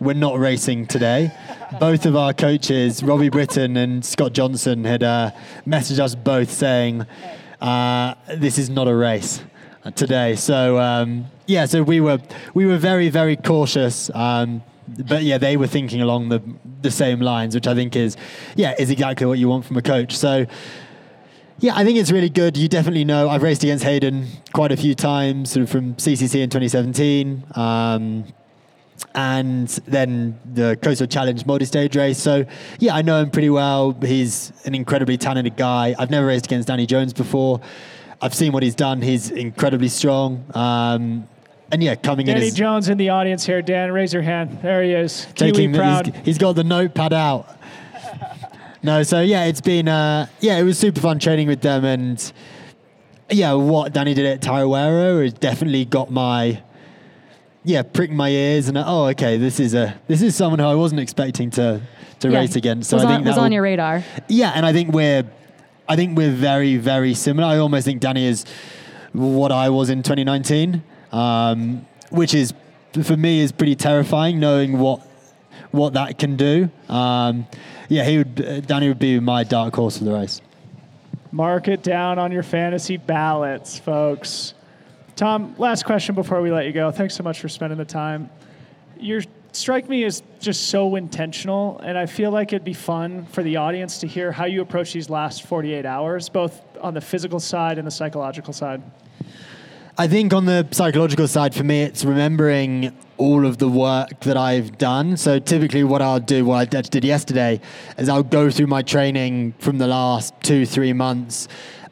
we're 0.00 0.14
not 0.14 0.38
racing 0.38 0.86
today. 0.86 1.32
both 1.80 2.06
of 2.06 2.16
our 2.16 2.32
coaches, 2.32 3.02
Robbie 3.02 3.28
Britton 3.28 3.76
and 3.76 4.04
Scott 4.04 4.32
Johnson, 4.32 4.84
had 4.84 5.02
uh, 5.02 5.32
messaged 5.66 5.98
us 5.98 6.14
both 6.14 6.50
saying, 6.50 7.06
uh, 7.60 8.14
this 8.36 8.58
is 8.58 8.70
not 8.70 8.88
a 8.88 8.94
race 8.94 9.42
today. 9.94 10.36
So 10.36 10.78
um, 10.78 11.26
yeah, 11.46 11.66
so 11.66 11.82
we 11.82 12.00
were 12.00 12.20
we 12.54 12.66
were 12.66 12.78
very 12.78 13.08
very 13.08 13.36
cautious. 13.36 14.10
Um, 14.14 14.62
but 14.86 15.22
yeah, 15.22 15.38
they 15.38 15.56
were 15.56 15.66
thinking 15.66 16.00
along 16.00 16.28
the 16.28 16.42
the 16.82 16.90
same 16.90 17.20
lines, 17.20 17.54
which 17.54 17.66
I 17.66 17.74
think 17.74 17.96
is 17.96 18.16
yeah 18.56 18.74
is 18.78 18.90
exactly 18.90 19.26
what 19.26 19.38
you 19.38 19.48
want 19.48 19.64
from 19.64 19.76
a 19.76 19.82
coach. 19.82 20.16
So. 20.16 20.46
Yeah, 21.60 21.76
I 21.76 21.84
think 21.84 21.98
it's 21.98 22.12
really 22.12 22.28
good. 22.30 22.56
You 22.56 22.68
definitely 22.68 23.04
know 23.04 23.28
I've 23.28 23.42
raced 23.42 23.64
against 23.64 23.82
Hayden 23.82 24.28
quite 24.52 24.70
a 24.70 24.76
few 24.76 24.94
times, 24.94 25.50
sort 25.50 25.64
of 25.64 25.70
from 25.70 25.94
CCC 25.94 26.40
in 26.40 26.50
2017, 26.50 27.44
um, 27.56 28.24
and 29.14 29.68
then 29.86 30.38
the 30.44 30.78
Coastal 30.80 31.08
Challenge 31.08 31.44
multi-stage 31.46 31.96
race. 31.96 32.18
So 32.18 32.44
yeah, 32.78 32.94
I 32.94 33.02
know 33.02 33.20
him 33.20 33.30
pretty 33.30 33.50
well. 33.50 33.90
He's 33.92 34.52
an 34.66 34.74
incredibly 34.76 35.18
talented 35.18 35.56
guy. 35.56 35.96
I've 35.98 36.10
never 36.10 36.28
raced 36.28 36.46
against 36.46 36.68
Danny 36.68 36.86
Jones 36.86 37.12
before. 37.12 37.60
I've 38.22 38.34
seen 38.34 38.52
what 38.52 38.62
he's 38.62 38.76
done. 38.76 39.02
He's 39.02 39.30
incredibly 39.30 39.88
strong. 39.88 40.44
Um, 40.54 41.28
and 41.70 41.82
yeah, 41.82 41.96
coming 41.96 42.26
Danny 42.26 42.38
in. 42.38 42.44
Danny 42.46 42.56
Jones 42.56 42.88
in 42.88 42.98
the 42.98 43.10
audience 43.10 43.44
here. 43.44 43.62
Dan, 43.62 43.92
raise 43.92 44.12
your 44.12 44.22
hand. 44.22 44.60
There 44.62 44.82
he 44.82 44.92
is. 44.92 45.26
Taking 45.34 45.74
proud. 45.74 46.06
He's, 46.06 46.24
he's 46.24 46.38
got 46.38 46.54
the 46.54 46.64
notepad 46.64 47.12
out. 47.12 47.57
No, 48.82 49.02
so 49.02 49.20
yeah, 49.20 49.44
it's 49.44 49.60
been 49.60 49.88
uh, 49.88 50.26
yeah, 50.40 50.58
it 50.58 50.62
was 50.62 50.78
super 50.78 51.00
fun 51.00 51.18
training 51.18 51.48
with 51.48 51.60
them, 51.60 51.84
and 51.84 52.32
yeah, 53.30 53.52
what 53.52 53.92
Danny 53.92 54.14
did 54.14 54.26
at 54.26 54.40
Tarawera 54.40 55.22
has 55.22 55.32
definitely 55.32 55.84
got 55.84 56.10
my 56.10 56.62
yeah 57.64 57.82
pricked 57.82 58.12
my 58.12 58.28
ears, 58.28 58.68
and 58.68 58.78
oh, 58.78 59.06
okay, 59.08 59.36
this 59.36 59.60
is 59.60 59.74
a 59.74 59.98
this 60.06 60.22
is 60.22 60.36
someone 60.36 60.58
who 60.58 60.66
I 60.66 60.74
wasn't 60.74 61.00
expecting 61.00 61.50
to 61.52 61.80
to 62.20 62.30
yeah, 62.30 62.38
race 62.38 62.56
against. 62.56 62.90
So 62.90 62.96
was 62.96 63.04
I 63.04 63.08
think 63.08 63.18
on, 63.18 63.24
that 63.24 63.30
was 63.30 63.38
on 63.38 63.52
your 63.52 63.62
radar. 63.62 64.04
Yeah, 64.28 64.52
and 64.54 64.64
I 64.64 64.72
think 64.72 64.92
we're 64.92 65.24
I 65.88 65.96
think 65.96 66.16
we're 66.16 66.32
very 66.32 66.76
very 66.76 67.14
similar. 67.14 67.48
I 67.48 67.58
almost 67.58 67.84
think 67.84 68.00
Danny 68.00 68.26
is 68.26 68.44
what 69.12 69.52
I 69.52 69.70
was 69.70 69.90
in 69.90 70.02
2019 70.02 70.82
um, 71.12 71.86
which 72.10 72.34
is 72.34 72.52
for 73.02 73.16
me 73.16 73.40
is 73.40 73.52
pretty 73.52 73.74
terrifying, 73.74 74.40
knowing 74.40 74.78
what 74.78 75.06
what 75.70 75.94
that 75.94 76.18
can 76.18 76.36
do. 76.36 76.70
Um, 76.88 77.46
yeah, 77.88 78.04
he 78.04 78.18
would 78.18 78.66
Danny 78.66 78.88
would 78.88 78.98
be 78.98 79.20
my 79.20 79.44
dark 79.44 79.74
horse 79.74 79.98
for 79.98 80.04
the 80.04 80.12
race. 80.12 80.40
Mark 81.30 81.68
it 81.68 81.82
down 81.82 82.18
on 82.18 82.32
your 82.32 82.42
fantasy 82.42 82.96
ballots, 82.96 83.78
folks. 83.78 84.54
Tom, 85.14 85.54
last 85.58 85.84
question 85.84 86.14
before 86.14 86.40
we 86.40 86.50
let 86.50 86.64
you 86.64 86.72
go. 86.72 86.90
Thanks 86.90 87.14
so 87.14 87.22
much 87.22 87.40
for 87.40 87.48
spending 87.48 87.76
the 87.76 87.84
time. 87.84 88.30
You 88.98 89.20
strike 89.52 89.88
me 89.88 90.04
as 90.04 90.22
just 90.40 90.68
so 90.68 90.96
intentional, 90.96 91.80
and 91.80 91.98
I 91.98 92.06
feel 92.06 92.30
like 92.30 92.52
it'd 92.52 92.64
be 92.64 92.72
fun 92.72 93.26
for 93.26 93.42
the 93.42 93.56
audience 93.56 93.98
to 93.98 94.06
hear 94.06 94.32
how 94.32 94.44
you 94.44 94.62
approach 94.62 94.92
these 94.92 95.10
last 95.10 95.42
48 95.42 95.84
hours, 95.84 96.28
both 96.28 96.62
on 96.80 96.94
the 96.94 97.00
physical 97.00 97.40
side 97.40 97.78
and 97.78 97.86
the 97.86 97.90
psychological 97.90 98.52
side. 98.52 98.82
I 100.00 100.06
think 100.06 100.32
on 100.32 100.44
the 100.44 100.64
psychological 100.70 101.26
side, 101.26 101.56
for 101.56 101.64
me, 101.64 101.82
it's 101.82 102.04
remembering 102.04 102.96
all 103.16 103.44
of 103.44 103.58
the 103.58 103.68
work 103.68 104.20
that 104.20 104.36
I've 104.36 104.78
done. 104.78 105.16
So 105.16 105.40
typically, 105.40 105.82
what 105.82 106.00
I'll 106.00 106.20
do, 106.20 106.44
what 106.44 106.72
I 106.72 106.80
did 106.80 107.04
yesterday, 107.04 107.60
is 107.98 108.08
I'll 108.08 108.22
go 108.22 108.48
through 108.48 108.68
my 108.68 108.82
training 108.82 109.54
from 109.58 109.78
the 109.78 109.88
last 109.88 110.34
two, 110.40 110.66
three 110.66 110.92
months 110.92 111.48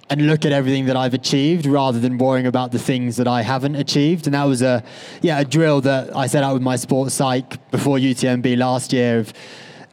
and 0.08 0.28
look 0.28 0.44
at 0.44 0.52
everything 0.52 0.86
that 0.86 0.96
I've 0.96 1.14
achieved 1.14 1.66
rather 1.66 1.98
than 1.98 2.16
worrying 2.16 2.46
about 2.46 2.70
the 2.70 2.78
things 2.78 3.16
that 3.16 3.26
I 3.26 3.42
haven't 3.42 3.74
achieved. 3.74 4.28
And 4.28 4.34
that 4.34 4.44
was 4.44 4.62
a 4.62 4.84
yeah 5.20 5.40
a 5.40 5.44
drill 5.44 5.80
that 5.80 6.14
I 6.14 6.28
set 6.28 6.44
out 6.44 6.54
with 6.54 6.62
my 6.62 6.76
sports 6.76 7.14
psych 7.14 7.58
before 7.72 7.98
UTMB 7.98 8.56
last 8.56 8.92
year 8.92 9.18
of 9.18 9.32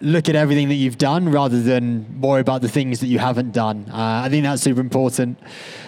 look 0.04 0.28
at 0.28 0.36
everything 0.36 0.68
that 0.68 0.76
you've 0.76 0.98
done 0.98 1.30
rather 1.30 1.62
than 1.62 2.20
worry 2.20 2.42
about 2.42 2.62
the 2.62 2.68
things 2.68 3.00
that 3.00 3.08
you 3.08 3.20
haven't 3.20 3.54
done. 3.54 3.86
Uh, 3.90 4.24
I 4.26 4.30
think 4.30 4.44
that's 4.44 4.62
super 4.62 4.82
important. 4.82 5.40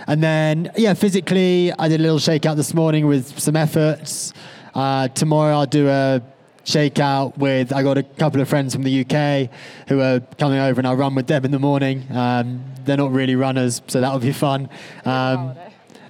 And 0.08 0.24
then, 0.24 0.72
yeah, 0.78 0.94
physically, 0.94 1.74
I 1.78 1.90
did 1.90 2.00
a 2.00 2.04
little 2.04 2.20
shakeout 2.20 2.56
this 2.56 2.74
morning 2.74 3.08
with 3.08 3.38
some 3.38 3.58
efforts. 3.58 4.34
Uh, 4.74 5.10
tomorrow, 5.10 5.56
I'll 5.56 5.66
do 5.66 5.90
a 5.90 6.22
shakeout 6.64 7.38
with. 7.38 7.74
I 7.74 7.84
got 7.84 7.98
a 7.98 8.04
couple 8.04 8.40
of 8.40 8.48
friends 8.48 8.74
from 8.74 8.84
the 8.84 9.02
UK 9.02 9.50
who 9.90 10.00
are 10.00 10.22
coming 10.40 10.60
over, 10.60 10.80
and 10.80 10.88
I'll 10.88 10.96
run 10.96 11.14
with 11.14 11.28
them 11.28 11.44
in 11.44 11.52
the 11.52 11.60
morning. 11.60 12.06
Um, 12.10 12.64
they're 12.86 12.98
not 12.98 13.12
really 13.12 13.36
runners, 13.36 13.82
so 13.88 14.00
that'll 14.00 14.20
be 14.20 14.32
fun. 14.32 14.70
Um, 15.04 15.56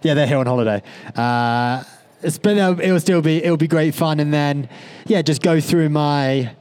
yeah, 0.03 0.13
they're 0.13 0.27
here 0.27 0.37
on 0.37 0.45
holiday. 0.45 0.83
Uh, 1.15 1.83
but 2.21 2.57
it 2.57 2.91
will 2.91 2.99
still 2.99 3.21
be 3.21 3.43
it'll 3.43 3.57
be 3.57 3.67
great 3.67 3.95
fun, 3.95 4.19
and 4.19 4.31
then 4.31 4.69
yeah, 5.07 5.23
just 5.23 5.41
go 5.41 5.59
through 5.59 5.89
my 5.89 6.55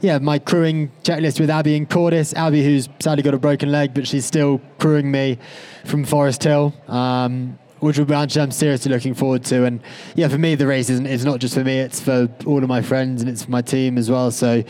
yeah, 0.00 0.18
my 0.18 0.38
crewing 0.38 0.90
checklist 1.02 1.40
with 1.40 1.50
Abby 1.50 1.76
and 1.76 1.88
Cordis. 1.88 2.32
Abby, 2.34 2.64
who's 2.64 2.88
sadly 3.00 3.22
got 3.22 3.34
a 3.34 3.38
broken 3.38 3.72
leg, 3.72 3.94
but 3.94 4.06
she's 4.06 4.24
still 4.24 4.60
crewing 4.78 5.10
me 5.10 5.38
from 5.84 6.04
Forest 6.04 6.44
Hill, 6.44 6.72
um, 6.86 7.58
which 7.80 7.98
I'm 7.98 8.50
seriously 8.50 8.92
looking 8.92 9.14
forward 9.14 9.44
to. 9.46 9.64
And 9.64 9.80
yeah, 10.14 10.28
for 10.28 10.38
me, 10.38 10.54
the 10.54 10.66
race 10.66 10.88
isn't 10.88 11.06
it's 11.06 11.24
not 11.24 11.40
just 11.40 11.54
for 11.54 11.64
me; 11.64 11.78
it's 11.78 12.00
for 12.00 12.28
all 12.46 12.62
of 12.62 12.68
my 12.68 12.80
friends 12.80 13.22
and 13.22 13.30
it's 13.30 13.44
for 13.44 13.50
my 13.50 13.62
team 13.62 13.98
as 13.98 14.10
well. 14.10 14.30
So 14.30 14.62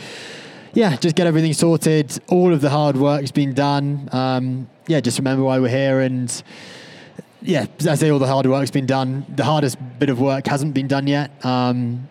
yeah, 0.73 0.95
just 0.95 1.15
get 1.15 1.27
everything 1.27 1.53
sorted. 1.53 2.19
All 2.29 2.53
of 2.53 2.61
the 2.61 2.69
hard 2.69 2.97
work's 2.97 3.31
been 3.31 3.53
done. 3.53 4.09
Um, 4.11 4.67
yeah, 4.87 4.99
just 4.99 5.19
remember 5.19 5.43
why 5.43 5.59
we're 5.59 5.69
here 5.69 5.99
and 5.99 6.43
yeah, 7.41 7.67
I 7.87 7.95
say 7.95 8.09
all 8.09 8.19
the 8.19 8.27
hard 8.27 8.45
work's 8.47 8.71
been 8.71 8.85
done. 8.85 9.25
The 9.35 9.45
hardest 9.45 9.77
bit 9.97 10.09
of 10.09 10.19
work 10.19 10.47
hasn't 10.47 10.73
been 10.73 10.87
done 10.87 11.07
yet. 11.07 11.31
Um, 11.45 12.09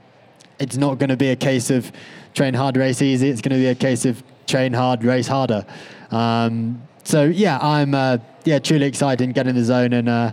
it's 0.59 0.77
not 0.77 0.99
going 0.99 1.11
to 1.11 1.17
be 1.17 1.29
a 1.29 1.37
case 1.37 1.71
of 1.71 1.93
train 2.35 2.55
hard, 2.55 2.77
race 2.77 3.03
easy. 3.03 3.29
It's 3.29 3.41
going 3.41 3.57
to 3.57 3.59
be 3.59 3.67
a 3.67 3.75
case 3.75 4.05
of 4.05 4.23
train 4.47 4.73
hard, 4.73 5.05
race 5.05 5.27
harder. 5.27 5.64
Um, 6.11 6.83
so 7.05 7.25
yeah, 7.25 7.59
I'm 7.61 7.95
uh, 7.95 8.19
yeah 8.45 8.59
truly 8.59 8.87
excited 8.87 9.25
and 9.25 9.35
get 9.35 9.47
in 9.47 9.55
the 9.55 9.64
zone 9.64 9.93
and 9.93 10.09
uh, 10.09 10.33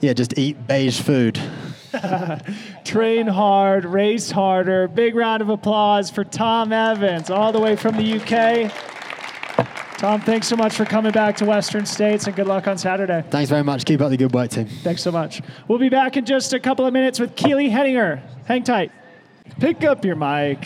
yeah 0.00 0.12
just 0.12 0.38
eat 0.38 0.66
beige 0.66 1.00
food. 1.00 1.40
Train 2.84 3.26
hard, 3.26 3.84
race 3.84 4.30
harder. 4.30 4.86
Big 4.88 5.14
round 5.14 5.42
of 5.42 5.48
applause 5.48 6.10
for 6.10 6.22
Tom 6.24 6.72
Evans, 6.72 7.30
all 7.30 7.52
the 7.52 7.58
way 7.60 7.74
from 7.76 7.96
the 7.96 8.20
UK. 8.20 8.72
Tom, 9.98 10.20
thanks 10.20 10.46
so 10.46 10.56
much 10.56 10.74
for 10.74 10.84
coming 10.86 11.12
back 11.12 11.36
to 11.36 11.44
Western 11.44 11.84
States 11.84 12.26
and 12.26 12.34
good 12.34 12.46
luck 12.46 12.66
on 12.66 12.78
Saturday. 12.78 13.22
Thanks 13.28 13.50
very 13.50 13.62
much. 13.62 13.84
Keep 13.84 14.00
up 14.00 14.10
the 14.10 14.16
good 14.16 14.32
work, 14.32 14.50
team. 14.50 14.66
Thanks 14.66 15.02
so 15.02 15.12
much. 15.12 15.42
We'll 15.68 15.78
be 15.78 15.90
back 15.90 16.16
in 16.16 16.24
just 16.24 16.54
a 16.54 16.60
couple 16.60 16.86
of 16.86 16.92
minutes 16.94 17.20
with 17.20 17.36
Keely 17.36 17.68
Henninger. 17.68 18.22
Hang 18.46 18.62
tight. 18.64 18.92
Pick 19.60 19.84
up 19.84 20.06
your 20.06 20.16
mic. 20.16 20.64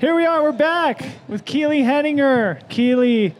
Here 0.00 0.12
we 0.12 0.26
are. 0.26 0.42
We're 0.42 0.50
back 0.50 1.04
with 1.28 1.44
Keely 1.44 1.84
Henninger. 1.84 2.58
Keely, 2.68 3.32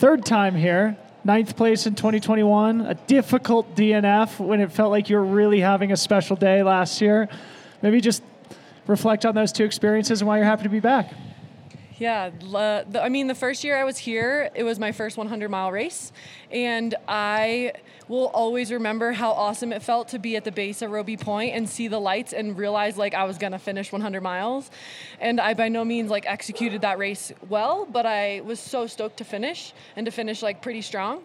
third 0.00 0.26
time 0.26 0.56
here, 0.56 0.98
ninth 1.22 1.56
place 1.56 1.86
in 1.86 1.94
2021. 1.94 2.80
A 2.80 2.94
difficult 2.94 3.76
DNF 3.76 4.44
when 4.44 4.60
it 4.60 4.72
felt 4.72 4.90
like 4.90 5.08
you 5.08 5.18
were 5.18 5.24
really 5.24 5.60
having 5.60 5.92
a 5.92 5.96
special 5.96 6.34
day 6.34 6.64
last 6.64 7.00
year. 7.00 7.28
Maybe 7.80 8.00
just 8.00 8.24
reflect 8.88 9.24
on 9.24 9.36
those 9.36 9.52
two 9.52 9.62
experiences 9.62 10.20
and 10.20 10.26
why 10.26 10.38
you're 10.38 10.46
happy 10.46 10.64
to 10.64 10.68
be 10.68 10.80
back. 10.80 11.14
Yeah, 12.00 12.30
the, 12.30 13.02
I 13.02 13.10
mean, 13.10 13.26
the 13.26 13.34
first 13.34 13.62
year 13.62 13.76
I 13.76 13.84
was 13.84 13.98
here, 13.98 14.48
it 14.54 14.64
was 14.64 14.78
my 14.78 14.90
first 14.90 15.18
100 15.18 15.50
mile 15.50 15.70
race. 15.70 16.12
And 16.50 16.94
I 17.06 17.74
will 18.08 18.28
always 18.28 18.72
remember 18.72 19.12
how 19.12 19.32
awesome 19.32 19.70
it 19.70 19.82
felt 19.82 20.08
to 20.08 20.18
be 20.18 20.34
at 20.34 20.44
the 20.44 20.50
base 20.50 20.80
of 20.80 20.90
Robie 20.90 21.18
Point 21.18 21.54
and 21.54 21.68
see 21.68 21.88
the 21.88 22.00
lights 22.00 22.32
and 22.32 22.56
realize 22.56 22.96
like 22.96 23.12
I 23.12 23.24
was 23.24 23.36
going 23.36 23.52
to 23.52 23.58
finish 23.58 23.92
100 23.92 24.22
miles. 24.22 24.70
And 25.20 25.42
I 25.42 25.52
by 25.52 25.68
no 25.68 25.84
means 25.84 26.10
like 26.10 26.24
executed 26.24 26.80
that 26.80 26.96
race 26.96 27.32
well, 27.50 27.84
but 27.84 28.06
I 28.06 28.40
was 28.46 28.60
so 28.60 28.86
stoked 28.86 29.18
to 29.18 29.24
finish 29.24 29.74
and 29.94 30.06
to 30.06 30.10
finish 30.10 30.42
like 30.42 30.62
pretty 30.62 30.80
strong 30.80 31.22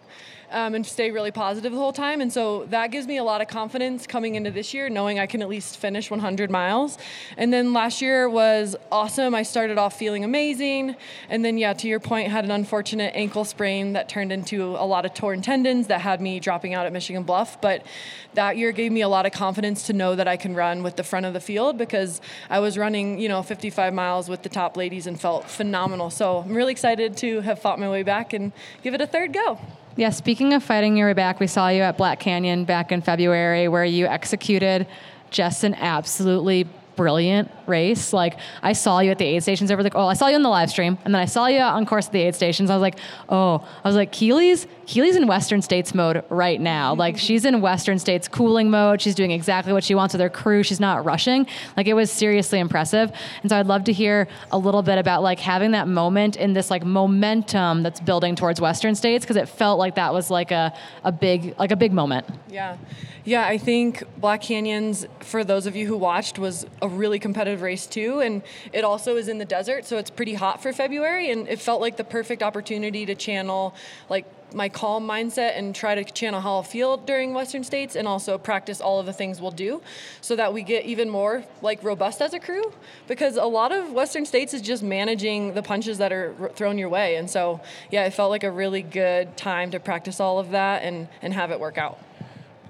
um, 0.52 0.76
and 0.76 0.86
stay 0.86 1.12
really 1.12 1.32
positive 1.32 1.72
the 1.72 1.78
whole 1.78 1.94
time. 1.94 2.22
And 2.22 2.32
so 2.32 2.66
that 2.66 2.92
gives 2.92 3.08
me 3.08 3.18
a 3.18 3.24
lot 3.24 3.42
of 3.42 3.48
confidence 3.48 4.08
coming 4.08 4.36
into 4.36 4.52
this 4.52 4.74
year, 4.74 4.90
knowing 4.90 5.20
I 5.20 5.26
can 5.26 5.42
at 5.42 5.50
least 5.50 5.78
finish 5.78 6.10
100 6.10 6.50
miles. 6.50 6.98
And 7.38 7.52
then 7.52 7.74
last 7.74 8.02
year 8.02 8.30
was 8.30 8.76
awesome. 8.92 9.36
I 9.36 9.44
started 9.44 9.78
off 9.78 9.98
feeling 9.98 10.24
amazing. 10.24 10.96
And 11.30 11.44
then, 11.44 11.58
yeah, 11.58 11.74
to 11.74 11.88
your 11.88 12.00
point, 12.00 12.32
had 12.32 12.46
an 12.46 12.52
unfortunate 12.52 13.14
ankle 13.16 13.46
sprain 13.46 13.94
that 13.94 14.10
turned 14.10 14.32
into 14.32 14.76
a 14.76 14.86
lot 14.86 15.06
of 15.06 15.14
torn 15.14 15.42
tendons 15.42 15.88
that 15.88 16.02
had 16.02 16.22
me 16.22 16.40
dropping 16.40 16.74
out 16.74 16.86
at 16.86 16.94
Michigan 16.94 17.24
Bluff. 17.24 17.60
But 17.62 17.86
that 18.34 18.58
year 18.58 18.72
gave 18.72 18.92
me 18.92 19.02
a 19.02 19.10
lot 19.10 19.26
of 19.26 19.32
confidence 19.32 19.88
to 19.88 19.94
know 19.94 20.16
that 20.16 20.28
I 20.28 20.38
can 20.38 20.56
run 20.56 20.84
with 20.84 20.96
the 20.96 21.04
front 21.04 21.26
of 21.26 21.34
the 21.34 21.40
field 21.40 21.78
because 21.78 22.22
I 22.50 22.60
was 22.60 22.78
running, 22.78 23.20
you 23.20 23.30
know, 23.30 23.42
55 23.42 23.94
miles 23.94 24.30
with 24.30 24.44
the 24.44 24.50
top 24.50 24.78
ladies 24.78 25.08
and 25.08 25.20
felt 25.20 25.50
phenomenal. 25.50 26.10
So 26.10 26.40
I'm 26.40 26.54
really 26.54 26.72
excited 26.72 27.18
to 27.18 27.42
have 27.42 27.60
fought 27.60 27.80
my 27.80 27.90
way 27.90 28.04
back 28.04 28.34
and 28.34 28.52
give 28.84 28.94
it 28.94 29.02
a 29.02 29.08
third 29.08 29.34
go. 29.34 29.60
Yeah, 29.98 30.10
speaking 30.10 30.54
of 30.54 30.62
fighting 30.62 30.98
your 30.98 31.08
way 31.08 31.14
back, 31.14 31.40
we 31.40 31.48
saw 31.48 31.70
you 31.70 31.82
at 31.82 31.98
Black 31.98 32.20
Canyon 32.20 32.66
back 32.66 32.92
in 32.92 33.02
February 33.02 33.70
where 33.70 33.86
you 33.86 34.08
executed 34.08 34.88
just 35.30 35.64
an 35.64 35.74
absolutely 35.76 36.68
brilliant 36.98 37.50
race. 37.68 38.14
Like 38.14 38.38
I 38.62 38.74
saw 38.74 39.00
you 39.00 39.12
at 39.12 39.18
the 39.18 39.26
aid 39.26 39.44
stations 39.44 39.72
over 39.72 39.84
the 39.84 39.92
oh 39.96 40.08
I 40.08 40.14
saw 40.14 40.28
you 40.28 40.36
on 40.36 40.44
the 40.44 40.50
live 40.50 40.70
stream 40.70 40.98
and 41.06 41.14
then 41.14 41.22
I 41.22 41.26
saw 41.26 41.48
you 41.48 41.60
on 41.60 41.86
course 41.86 42.08
at 42.08 42.12
the 42.12 42.22
aid 42.22 42.36
stations. 42.36 42.70
I 42.70 42.76
was 42.76 42.82
like, 42.82 43.00
oh, 43.30 43.66
I 43.84 43.88
was 43.88 43.96
like 43.96 44.12
Keely's 44.12 44.68
Keely's 44.86 45.16
in 45.16 45.28
Western 45.28 45.62
States 45.62 45.94
mode 45.94 46.24
right 46.30 46.62
now. 46.62 46.92
Mm-hmm. 46.92 47.00
Like 47.00 47.18
she's 47.18 47.46
in 47.46 47.62
Western 47.62 48.00
States 48.00 48.28
cooling 48.28 48.70
mode. 48.70 49.02
She's 49.02 49.16
doing 49.16 49.32
exactly 49.32 49.74
what 49.74 49.84
she 49.84 49.96
wants 49.96 50.14
with 50.14 50.22
her 50.22 50.30
crew. 50.30 50.64
She's 50.64 50.80
not 50.80 51.06
rushing. 51.06 51.48
Like 51.76 51.88
it 51.88 51.94
was 51.94 52.12
seriously 52.12 52.60
impressive. 52.60 53.12
And 53.42 53.50
so 53.50 53.58
I'd 53.58 53.68
love 53.68 53.86
to 53.86 53.94
hear 53.94 54.28
a 54.52 54.58
little 54.58 54.84
bit 54.84 54.98
about 54.98 55.24
like 55.24 55.40
having 55.40 55.72
that 55.72 55.88
moment 55.88 56.36
in 56.36 56.54
this 56.54 56.70
like 56.70 56.86
momentum 56.86 57.84
that's 57.84 58.00
building 58.00 58.36
towards 58.36 58.62
Western 58.62 58.96
States 58.96 59.26
because 59.26 59.38
it 59.38 59.50
felt 59.50 59.80
like 59.80 59.96
that 59.96 60.14
was 60.14 60.30
like 60.30 60.52
a, 60.52 60.74
a 61.04 61.12
big 61.12 61.56
like 61.58 61.72
a 61.72 61.76
big 61.76 61.94
moment. 61.94 62.28
Yeah. 62.50 62.78
Yeah, 63.26 63.48
I 63.48 63.58
think 63.58 64.04
Black 64.18 64.44
Canyons, 64.44 65.08
for 65.20 65.44
those 65.44 65.66
of 65.66 65.76
you 65.76 65.88
who 65.88 65.98
watched, 65.98 66.38
was 66.38 66.64
a 66.80 66.88
really 66.88 67.18
competitive 67.18 67.55
race 67.62 67.88
two, 67.88 68.20
And 68.20 68.42
it 68.74 68.84
also 68.84 69.16
is 69.16 69.28
in 69.28 69.38
the 69.38 69.46
desert, 69.46 69.86
so 69.86 69.98
it's 69.98 70.10
pretty 70.10 70.34
hot 70.34 70.62
for 70.62 70.74
February. 70.74 71.32
And 71.32 71.48
it 71.48 71.60
felt 71.60 71.82
like 71.82 71.98
the 71.98 72.04
perfect 72.04 72.44
opportunity 72.44 73.06
to 73.06 73.16
channel 73.16 73.76
like 74.10 74.26
my 74.54 74.70
calm 74.70 75.08
mindset 75.08 75.58
and 75.58 75.76
try 75.76 75.96
to 75.96 76.04
channel 76.04 76.40
how 76.40 76.60
I 76.60 76.64
feel 76.64 76.98
during 76.98 77.34
Western 77.34 77.64
States 77.64 77.96
and 77.96 78.08
also 78.08 78.38
practice 78.38 78.80
all 78.80 79.00
of 79.00 79.06
the 79.06 79.14
things 79.14 79.42
we'll 79.42 79.52
do 79.52 79.82
so 80.22 80.36
that 80.36 80.54
we 80.54 80.64
get 80.64 80.86
even 80.86 81.10
more 81.10 81.44
like 81.62 81.84
robust 81.84 82.22
as 82.22 82.34
a 82.34 82.40
crew 82.40 82.72
because 83.08 83.36
a 83.36 83.44
lot 83.44 83.72
of 83.72 83.92
Western 83.92 84.26
States 84.26 84.54
is 84.54 84.62
just 84.62 84.82
managing 84.82 85.54
the 85.54 85.64
punches 85.64 85.98
that 85.98 86.14
are 86.14 86.34
thrown 86.56 86.78
your 86.78 86.90
way. 86.90 87.18
And 87.18 87.30
so, 87.30 87.60
yeah, 87.92 88.06
it 88.06 88.12
felt 88.12 88.30
like 88.30 88.44
a 88.44 88.52
really 88.52 88.82
good 88.82 89.36
time 89.36 89.72
to 89.72 89.80
practice 89.80 90.20
all 90.20 90.40
of 90.40 90.52
that 90.52 90.84
and, 90.84 91.10
and 91.22 91.34
have 91.34 91.52
it 91.52 91.60
work 91.60 91.78
out. 91.78 92.00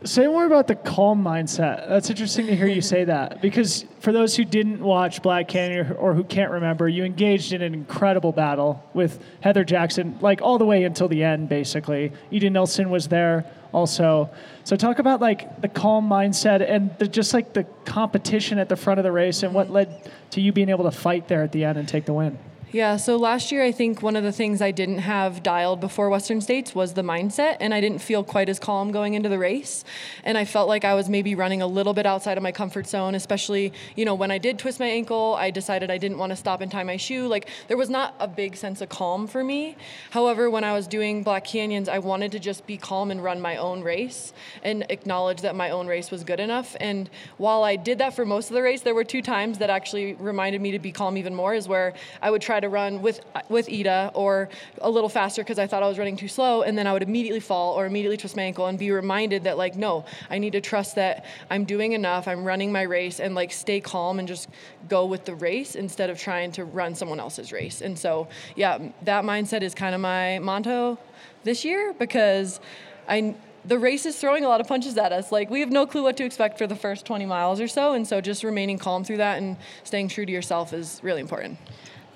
Say 0.06 0.28
more 0.28 0.45
about 0.45 0.68
the 0.68 0.76
calm 0.76 1.24
mindset. 1.24 1.89
That's 1.89 2.12
interesting 2.12 2.45
to 2.45 2.56
hear 2.56 2.68
you 2.68 2.82
say 2.82 3.06
that 3.06 3.41
because 3.41 3.86
for 4.01 4.12
those 4.12 4.36
who 4.36 4.45
didn't 4.45 4.80
watch 4.80 5.24
Black 5.24 5.47
Canyon 5.47 5.93
or, 5.93 6.14
who 6.14 6.24
can't 6.24 6.51
remember, 6.51 6.88
you 6.88 7.03
engaged 7.03 7.53
in 7.53 7.64
an 7.64 7.74
incredible 7.74 8.32
battle 8.32 8.84
with 8.93 9.20
Heather 9.41 9.64
Jackson, 9.64 10.20
like 10.22 10.43
all 10.43 10.60
the 10.60 10.66
way 10.66 10.84
until 10.84 11.08
the 11.08 11.24
end, 11.24 11.49
basically. 11.49 12.12
Ida 12.32 12.51
Nilsson 12.51 12.91
was 12.91 13.08
there 13.08 13.45
also. 13.72 14.30
So 14.64 14.76
talk 14.76 14.99
about 14.99 15.22
like 15.22 15.60
the 15.62 15.70
calm 15.70 16.08
mindset 16.08 16.62
and 16.62 16.95
the, 16.99 17.08
just 17.08 17.34
like 17.34 17.53
the 17.53 17.64
competition 17.86 18.60
at 18.60 18.70
the 18.70 18.76
front 18.76 18.99
of 18.99 19.03
the 19.03 19.12
race 19.12 19.41
and 19.41 19.56
what 19.56 19.72
led 19.72 20.12
to 20.32 20.39
you 20.41 20.51
being 20.51 20.70
able 20.70 20.84
to 20.84 20.91
fight 20.91 21.28
there 21.28 21.41
at 21.41 21.51
the 21.51 21.66
end 21.66 21.80
and 21.80 21.88
take 21.88 22.06
the 22.06 22.14
win. 22.14 22.38
Yeah, 22.72 22.97
so 22.97 23.16
last 23.16 23.53
year 23.53 23.63
I 23.63 23.72
think 23.72 24.01
one 24.01 24.18
of 24.18 24.24
the 24.24 24.34
things 24.34 24.61
I 24.61 24.72
didn't 24.72 24.97
have 24.97 25.41
dialed 25.41 25.80
before 25.80 26.09
Western 26.09 26.41
States 26.41 26.76
was 26.76 26.93
the 26.93 27.03
mindset, 27.03 27.55
and 27.61 27.74
I 27.74 27.80
didn't 27.80 27.99
feel 27.99 28.22
quite 28.22 28.49
as 28.49 28.59
calm 28.59 28.91
going 28.91 29.13
into 29.13 29.30
the 29.30 29.39
race. 29.39 29.86
And 30.26 30.38
I 30.38 30.43
felt 30.43 30.68
like 30.68 30.84
I 30.84 30.93
was 30.93 31.07
maybe 31.07 31.36
running 31.36 31.61
a 31.61 31.68
little 31.68 31.93
bit 31.93 32.05
outside 32.05 32.36
of 32.36 32.43
my 32.43 32.51
comfort 32.51 32.86
zone, 32.86 33.16
especially, 33.16 33.72
you 33.95 34.03
know, 34.03 34.13
when 34.13 34.30
I 34.30 34.39
did 34.39 34.59
twist 34.59 34.82
my 34.82 34.88
ankle, 34.88 35.36
I 35.36 35.51
decided 35.51 35.89
I 35.89 35.97
didn't 35.97 36.18
want 36.18 36.32
to 36.32 36.36
stop 36.36 36.59
and 36.59 36.70
tie 36.70 36.84
my 36.84 36.97
shoe. 36.97 37.28
Like, 37.28 37.47
there 37.70 37.78
was 37.78 37.89
not 37.89 38.13
a 38.20 38.28
big 38.28 38.57
sense 38.57 38.82
of 38.82 38.89
calm 38.89 39.26
for 39.26 39.41
me. 39.41 39.78
However, 40.09 40.49
when 40.49 40.66
I 40.66 40.74
was 40.74 40.86
doing 40.86 41.24
Black 41.24 41.45
Canyons, 41.45 41.88
I 41.88 41.99
wanted 41.99 42.34
to 42.34 42.39
just 42.39 42.68
be 42.68 42.76
calm 42.76 43.09
and 43.09 43.24
run 43.24 43.39
my 43.39 43.55
own 43.55 43.84
race 43.84 44.34
and 44.63 44.86
acknowledge 44.89 45.41
that 45.41 45.55
my 45.55 45.70
own 45.70 45.88
race 45.88 46.11
was 46.11 46.26
good 46.26 46.41
enough. 46.41 46.76
And 46.82 47.09
while 47.38 47.63
I 47.63 47.78
did 47.78 47.99
that 47.99 48.16
for 48.16 48.26
most 48.26 48.49
of 48.49 48.55
the 48.55 48.63
race, 48.63 48.82
there 48.82 48.95
were 48.95 49.05
two 49.05 49.22
times 49.22 49.59
that 49.59 49.70
actually 49.70 50.16
reminded 50.16 50.59
me 50.59 50.72
to 50.72 50.80
be 50.80 50.91
calm 50.91 51.16
even 51.16 51.34
more, 51.34 51.53
is 51.53 51.70
where 51.70 51.93
I 52.22 52.32
would 52.32 52.41
try 52.41 52.59
to 52.59 52.64
to 52.66 52.70
run 52.70 53.01
with 53.01 53.20
with 53.49 53.70
Ida 53.70 54.11
or 54.13 54.49
a 54.82 54.89
little 54.89 55.09
faster 55.09 55.43
because 55.43 55.59
I 55.59 55.68
thought 55.68 55.84
I 55.84 55.88
was 55.88 55.97
running 55.97 56.18
too 56.18 56.28
slow, 56.28 56.63
and 56.63 56.78
then 56.78 56.88
I 56.88 56.93
would 56.93 57.03
immediately 57.03 57.39
fall 57.39 57.74
or 57.74 57.86
immediately 57.86 58.18
twist 58.18 58.36
my 58.36 58.43
ankle 58.43 58.68
and 58.68 58.78
be 58.78 58.91
reminded 58.91 59.43
that 59.43 59.57
like 59.57 59.76
no, 59.76 60.05
I 60.30 60.38
need 60.38 60.53
to 60.53 60.61
trust 60.61 60.95
that 60.95 61.26
I'm 61.49 61.66
doing 61.66 61.93
enough, 61.93 62.28
I'm 62.28 62.43
running 62.43 62.72
my 62.72 62.84
race, 62.84 63.20
and 63.20 63.36
like 63.36 63.51
stay 63.51 63.80
calm 63.80 64.20
and 64.20 64.28
just 64.28 64.49
go 64.89 65.05
with 65.05 65.26
the 65.26 65.36
race 65.36 65.76
instead 65.76 66.09
of 66.09 66.20
trying 66.20 66.51
to 66.53 66.66
run 66.66 66.95
someone 66.95 67.20
else's 67.20 67.51
race. 67.51 67.82
And 67.82 67.97
so 67.97 68.28
yeah, 68.55 68.80
that 69.03 69.24
mindset 69.24 69.61
is 69.61 69.74
kind 69.74 69.95
of 69.95 70.01
my 70.01 70.39
motto 70.39 70.97
this 71.43 71.63
year 71.63 71.93
because 71.93 72.59
I 73.07 73.36
the 73.68 73.80
race 73.80 74.05
is 74.05 74.18
throwing 74.18 74.45
a 74.45 74.47
lot 74.47 74.61
of 74.61 74.68
punches 74.68 74.97
at 74.97 75.11
us. 75.11 75.32
Like 75.32 75.49
we 75.49 75.59
have 75.61 75.72
no 75.72 75.86
clue 75.86 76.03
what 76.03 76.18
to 76.18 76.26
expect 76.26 76.57
for 76.57 76.68
the 76.68 76.76
first 76.76 77.05
20 77.05 77.26
miles 77.26 77.59
or 77.59 77.68
so, 77.68 77.93
and 77.93 78.07
so 78.07 78.22
just 78.22 78.43
remaining 78.43 78.78
calm 78.78 79.03
through 79.03 79.18
that 79.18 79.38
and 79.38 79.57
staying 79.84 80.09
true 80.09 80.26
to 80.26 80.32
yourself 80.32 80.74
is 80.74 80.99
really 81.03 81.22
important. 81.22 81.57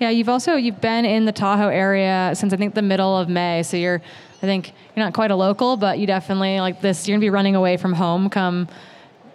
Yeah, 0.00 0.08
you've 0.08 0.30
also 0.30 0.54
you've 0.54 0.80
been 0.80 1.04
in 1.04 1.26
the 1.26 1.32
Tahoe 1.32 1.68
area 1.68 2.32
since 2.34 2.54
I 2.54 2.56
think 2.56 2.74
the 2.74 2.80
middle 2.80 3.18
of 3.18 3.28
May. 3.28 3.62
So 3.62 3.76
you're 3.76 4.00
I 4.42 4.46
think 4.46 4.72
you're 4.96 5.04
not 5.04 5.12
quite 5.12 5.30
a 5.30 5.36
local, 5.36 5.76
but 5.76 5.98
you 5.98 6.06
definitely 6.06 6.58
like 6.58 6.80
this 6.80 7.06
you're 7.06 7.12
going 7.14 7.20
to 7.20 7.24
be 7.26 7.30
running 7.30 7.54
away 7.54 7.76
from 7.76 7.92
home 7.92 8.30
come 8.30 8.66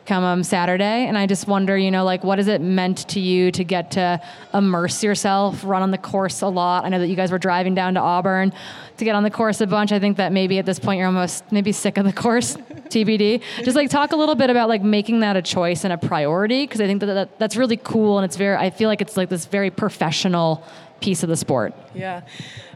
come 0.05 0.23
um, 0.23 0.43
Saturday. 0.43 1.05
And 1.05 1.17
I 1.17 1.25
just 1.25 1.47
wonder, 1.47 1.77
you 1.77 1.91
know, 1.91 2.03
like 2.03 2.23
what 2.23 2.37
has 2.39 2.47
it 2.47 2.61
meant 2.61 3.07
to 3.09 3.19
you 3.19 3.51
to 3.51 3.63
get 3.63 3.91
to 3.91 4.21
immerse 4.53 5.03
yourself, 5.03 5.63
run 5.63 5.81
on 5.81 5.91
the 5.91 5.97
course 5.97 6.41
a 6.41 6.47
lot? 6.47 6.85
I 6.85 6.89
know 6.89 6.99
that 6.99 7.07
you 7.07 7.15
guys 7.15 7.31
were 7.31 7.39
driving 7.39 7.75
down 7.75 7.95
to 7.95 7.99
Auburn 7.99 8.53
to 8.97 9.05
get 9.05 9.15
on 9.15 9.23
the 9.23 9.31
course 9.31 9.61
a 9.61 9.67
bunch. 9.67 9.91
I 9.91 9.99
think 9.99 10.17
that 10.17 10.31
maybe 10.31 10.59
at 10.59 10.65
this 10.65 10.79
point 10.79 10.99
you're 10.99 11.07
almost 11.07 11.51
maybe 11.51 11.71
sick 11.71 11.97
of 11.97 12.05
the 12.05 12.13
course, 12.13 12.55
TBD. 12.89 13.41
Just 13.63 13.75
like 13.75 13.89
talk 13.89 14.11
a 14.11 14.15
little 14.15 14.35
bit 14.35 14.49
about 14.49 14.69
like 14.69 14.83
making 14.83 15.21
that 15.21 15.35
a 15.35 15.41
choice 15.41 15.83
and 15.83 15.91
a 15.91 15.97
priority 15.97 16.65
because 16.65 16.81
I 16.81 16.87
think 16.87 17.01
that, 17.01 17.07
that 17.07 17.39
that's 17.39 17.55
really 17.55 17.77
cool 17.77 18.17
and 18.17 18.25
it's 18.25 18.37
very. 18.37 18.55
I 18.55 18.69
feel 18.69 18.89
like 18.89 19.01
it's 19.01 19.17
like 19.17 19.29
this 19.29 19.45
very 19.45 19.71
professional 19.71 20.63
piece 21.01 21.23
of 21.23 21.29
the 21.29 21.35
sport. 21.35 21.73
Yeah. 21.93 22.21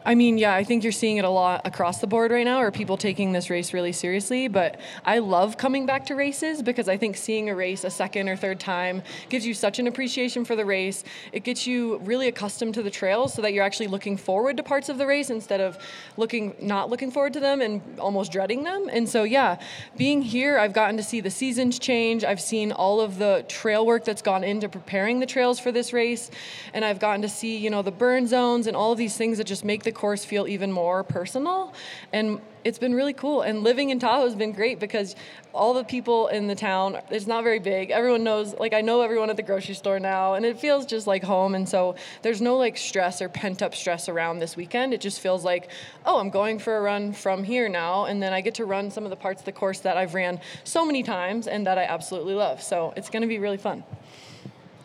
I 0.06 0.16
mean, 0.16 0.38
yeah, 0.38 0.54
I 0.54 0.64
think 0.64 0.84
you're 0.84 0.92
seeing 0.92 1.18
it 1.18 1.26
a 1.26 1.30
lot 1.30 1.62
across 1.66 2.00
the 2.00 2.08
board 2.08 2.32
right 2.32 2.46
now, 2.46 2.58
are 2.58 2.72
people 2.72 2.98
taking 2.98 3.32
this 3.32 3.50
race 3.50 3.74
really 3.74 3.92
seriously. 3.92 4.48
But 4.48 4.80
I 5.06 5.20
love 5.20 5.58
coming 5.58 5.86
back 5.86 6.06
to 6.08 6.16
races 6.16 6.62
because 6.62 6.88
I 6.88 6.98
think 6.98 7.18
seeing 7.18 7.50
a 7.50 7.56
race 7.56 7.84
a 7.84 7.90
second 7.90 8.30
or 8.30 8.36
third 8.36 8.60
time 8.60 9.04
gives 9.30 9.46
you 9.46 9.54
such 9.54 9.80
an 9.80 9.88
appreciation 9.88 10.46
for 10.46 10.56
the 10.56 10.66
race. 10.66 11.04
It 11.32 11.44
gets 11.44 11.68
you 11.68 11.98
really 12.00 12.28
accustomed 12.28 12.74
to 12.76 12.84
the 12.84 12.90
trails 12.90 13.34
so 13.34 13.42
that 13.42 13.54
you're 13.54 13.64
actually 13.64 13.88
looking 13.88 14.18
forward 14.18 14.58
to 14.58 14.64
parts 14.64 14.90
of 14.90 14.98
the 14.98 15.06
race 15.06 15.30
instead 15.30 15.62
of 15.62 15.78
looking 16.18 16.56
not 16.62 16.90
looking 16.90 17.12
forward 17.12 17.34
to 17.34 17.40
them 17.40 17.62
and 17.62 17.82
almost 18.00 18.32
dreading 18.32 18.64
them. 18.64 18.90
And 18.92 19.08
so, 19.08 19.24
yeah, 19.24 19.60
being 19.98 20.22
here, 20.22 20.58
I've 20.58 20.74
gotten 20.74 20.98
to 20.98 21.04
see 21.04 21.20
the 21.20 21.32
seasons 21.32 21.80
change. 21.80 22.24
I've 22.24 22.42
seen 22.42 22.72
all 22.72 23.02
of 23.02 23.18
the 23.18 23.46
trail 23.48 23.86
work 23.86 24.06
that's 24.06 24.22
gone 24.22 24.44
into 24.44 24.70
preparing 24.70 25.20
the 25.20 25.26
trails 25.26 25.60
for 25.60 25.72
this 25.72 25.94
race, 25.94 26.32
and 26.74 26.86
I've 26.86 27.00
gotten 27.00 27.22
to 27.22 27.30
see, 27.30 27.58
you 27.58 27.70
know, 27.70 27.82
the 27.82 27.92
burn 27.92 28.28
zones 28.28 28.68
and 28.68 28.76
all 28.76 28.92
of 28.92 28.98
these 28.98 29.18
things 29.18 29.38
that 29.38 29.46
just 29.46 29.66
make 29.66 29.84
the 29.84 29.89
course 29.92 30.26
feel 30.26 30.48
even 30.48 30.72
more 30.72 31.04
personal. 31.04 31.74
And 32.14 32.42
it's 32.64 32.78
been 32.78 32.94
really 32.94 33.14
cool. 33.14 33.42
And 33.42 33.64
living 33.64 33.90
in 33.90 34.00
Tahoe 34.00 34.26
has 34.26 34.36
been 34.36 34.52
great 34.52 34.80
because 34.80 35.16
all 35.54 35.74
the 35.74 35.84
people 35.84 36.28
in 36.28 36.48
the 36.48 36.56
town, 36.56 37.00
it's 37.10 37.26
not 37.26 37.44
very 37.44 37.60
big. 37.60 37.90
Everyone 37.90 38.24
knows, 38.24 38.54
like, 38.54 38.74
I 38.74 38.82
know 38.82 39.02
everyone 39.02 39.30
at 39.30 39.38
the 39.38 39.44
grocery 39.44 39.76
store 39.76 40.00
now, 40.00 40.34
and 40.34 40.46
it 40.46 40.60
feels 40.60 40.86
just 40.86 41.08
like 41.08 41.24
home. 41.24 41.56
And 41.56 41.68
so 41.68 41.96
there's 42.22 42.42
no 42.42 42.58
like 42.58 42.78
stress 42.78 43.22
or 43.22 43.30
pent 43.30 43.62
up 43.62 43.74
stress 43.74 44.10
around 44.10 44.40
this 44.40 44.56
weekend. 44.58 44.94
It 44.94 45.02
just 45.02 45.20
feels 45.20 45.46
like, 45.46 45.70
oh, 46.06 46.20
I'm 46.20 46.30
going 46.30 46.60
for 46.60 46.78
a 46.78 46.82
run 46.82 47.14
from 47.14 47.44
here 47.44 47.70
now. 47.70 48.06
And 48.06 48.22
then 48.22 48.34
I 48.34 48.42
get 48.42 48.56
to 48.56 48.66
run 48.66 48.92
some 48.92 49.06
of 49.06 49.10
the 49.10 49.16
parts 49.16 49.42
of 49.42 49.46
the 49.46 49.52
course 49.52 49.80
that 49.80 49.98
I've 49.98 50.14
ran 50.14 50.40
so 50.64 50.86
many 50.86 51.04
times 51.04 51.48
and 51.48 51.66
that 51.66 51.78
I 51.78 51.84
absolutely 51.84 52.34
love. 52.34 52.62
So 52.62 52.94
it's 52.98 53.10
going 53.10 53.22
to 53.22 53.28
be 53.28 53.40
really 53.40 53.58
fun. 53.58 53.84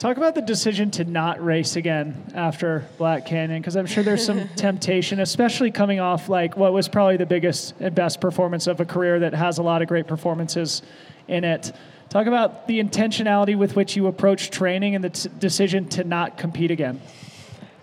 Talk 0.04 0.18
about 0.18 0.34
the 0.34 0.42
decision 0.42 0.90
to 0.90 1.04
not 1.04 1.42
race 1.42 1.76
again 1.76 2.30
after 2.34 2.86
Black 2.98 3.24
Canyon, 3.24 3.62
because 3.62 3.74
I'm 3.74 3.86
sure 3.86 4.04
there's 4.04 4.22
some 4.22 4.48
temptation, 4.56 5.18
especially 5.18 5.70
coming 5.70 5.98
off 5.98 6.28
like 6.28 6.58
what 6.58 6.74
was 6.74 6.88
probably 6.88 7.16
the 7.16 7.24
biggest 7.24 7.72
and 7.80 7.94
best 7.94 8.20
performance 8.20 8.66
of 8.66 8.80
a 8.80 8.84
career 8.84 9.20
that 9.20 9.32
has 9.32 9.56
a 9.56 9.62
lot 9.62 9.80
of 9.80 9.88
great 9.88 10.06
performances 10.06 10.82
in 11.26 11.42
it. 11.42 11.72
Talk 12.10 12.26
about 12.26 12.66
the 12.66 12.82
intentionality 12.82 13.56
with 13.56 13.76
which 13.76 13.96
you 13.96 14.06
approach 14.06 14.50
training 14.50 14.94
and 14.94 15.02
the 15.02 15.08
t- 15.08 15.30
decision 15.38 15.88
to 15.88 16.04
not 16.04 16.36
compete 16.36 16.70
again. 16.70 17.00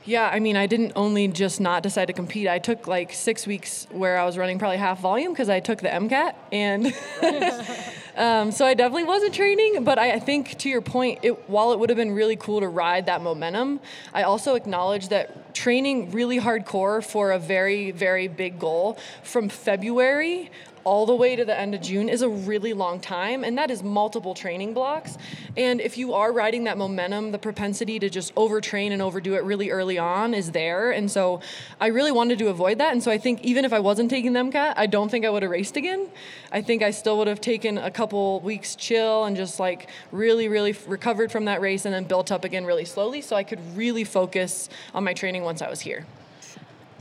Yeah, 0.04 0.28
I 0.28 0.40
mean, 0.40 0.58
I 0.58 0.66
didn't 0.66 0.94
only 0.96 1.28
just 1.28 1.62
not 1.62 1.84
decide 1.84 2.06
to 2.06 2.14
compete. 2.14 2.48
I 2.48 2.58
took 2.58 2.88
like 2.88 3.14
six 3.14 3.46
weeks 3.46 3.86
where 3.92 4.18
I 4.18 4.26
was 4.26 4.36
running 4.36 4.58
probably 4.58 4.78
half 4.78 5.00
volume 5.00 5.32
because 5.32 5.48
I 5.48 5.60
took 5.60 5.80
the 5.80 5.90
MCAT, 5.90 6.34
and 6.52 6.88
um, 8.18 8.52
so 8.52 8.66
I 8.66 8.74
definitely 8.74 9.04
wasn't 9.04 9.36
training. 9.36 9.84
But 9.84 10.00
I, 10.00 10.14
I 10.14 10.20
think 10.20 10.58
to 10.60 10.70
your 10.70 10.82
point, 10.82 11.20
it, 11.22 11.48
while 11.48 11.72
it 11.72 11.80
would 11.80 11.90
have 11.90 11.98
been 11.98 12.14
really 12.14 12.36
cool 12.36 12.62
to 12.62 12.68
ride 12.68 13.06
that 13.06 13.22
momentum, 13.22 13.80
I 14.12 14.24
also 14.24 14.56
acknowledge 14.56 15.10
that 15.10 15.54
training 15.54 16.10
really 16.12 16.40
hardcore 16.40 17.06
for 17.06 17.32
a 17.32 17.40
very, 17.40 17.92
very 17.92 18.28
big 18.28 18.58
goal 18.60 18.98
from 19.22 19.50
February 19.50 20.50
all 20.84 21.06
the 21.06 21.16
way 21.16 21.36
to 21.36 21.46
the 21.46 21.58
end 21.58 21.76
of 21.76 21.82
June 21.82 22.10
is 22.10 22.22
a 22.22 22.30
really 22.30 22.74
long 22.74 23.00
time, 23.00 23.44
and 23.44 23.58
that 23.58 23.72
is 23.72 23.84
multiple 23.84 24.34
training 24.34 24.74
blocks. 24.74 25.18
And 25.58 25.82
if 25.82 25.98
you 25.98 26.14
are 26.14 26.32
riding 26.32 26.64
that 26.66 26.78
momentum, 26.78 27.32
the 27.32 27.40
propensity 27.40 28.00
to 28.00 28.10
just 28.10 28.34
overtrain 28.36 28.92
and 28.92 29.02
overdo 29.02 29.36
it 29.36 29.44
really 29.44 29.70
early 29.70 29.98
on 29.98 30.34
is 30.34 30.52
there. 30.52 30.92
And 30.92 31.10
so 31.10 31.42
I 31.80 31.88
really 31.88 32.12
wanted 32.12 32.40
to 32.40 32.48
avoid 32.48 32.78
that. 32.78 32.94
And 32.94 33.04
so 33.04 33.12
I 33.12 33.18
think 33.18 33.44
even 33.44 33.66
if 33.66 33.74
I 33.74 33.80
wasn't 33.80 34.10
taking 34.10 34.34
the 34.34 34.40
MCAT, 34.40 34.74
I 34.76 34.86
don't 34.86 35.10
think 35.10 35.26
I 35.26 35.30
would 35.30 35.44
have 35.44 35.52
raced 35.52 35.78
again. 35.78 36.10
I 36.52 36.62
think 36.62 36.82
I 36.84 36.92
still 36.92 37.18
would 37.18 37.28
have 37.28 37.42
taken 37.42 37.78
a 37.78 37.92
couple 37.92 38.40
weeks 38.42 38.76
chill 38.76 39.26
and 39.26 39.36
just 39.36 39.60
like 39.60 39.90
really, 40.12 40.48
really 40.48 40.76
recovered 40.88 41.32
from 41.32 41.46
that 41.46 41.62
race 41.62 41.86
and 41.86 41.94
then 41.94 42.06
built 42.06 42.32
up 42.32 42.44
again 42.44 42.66
really 42.66 42.86
slowly 42.86 43.22
so 43.22 43.36
I 43.36 43.44
could 43.44 43.60
really 43.76 44.04
focus 44.04 44.70
on 44.94 45.04
my 45.04 45.14
training 45.14 45.44
once 45.44 45.62
I 45.62 45.70
was 45.70 45.82
here. 45.82 46.06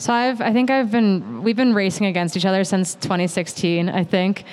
So 0.00 0.14
I've, 0.14 0.40
I 0.40 0.50
think 0.54 0.70
I've 0.70 0.90
been, 0.90 1.42
we've 1.42 1.56
been 1.56 1.74
racing 1.74 2.06
against 2.06 2.34
each 2.34 2.46
other 2.46 2.64
since 2.64 2.94
2016, 2.94 3.90
I 3.90 4.02
think, 4.02 4.44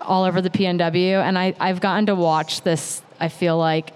all 0.00 0.24
over 0.24 0.40
the 0.40 0.48
PNW. 0.48 1.22
And 1.22 1.38
I, 1.38 1.54
I've 1.60 1.78
gotten 1.82 2.06
to 2.06 2.14
watch 2.14 2.62
this, 2.62 3.02
I 3.20 3.28
feel 3.28 3.58
like, 3.58 3.92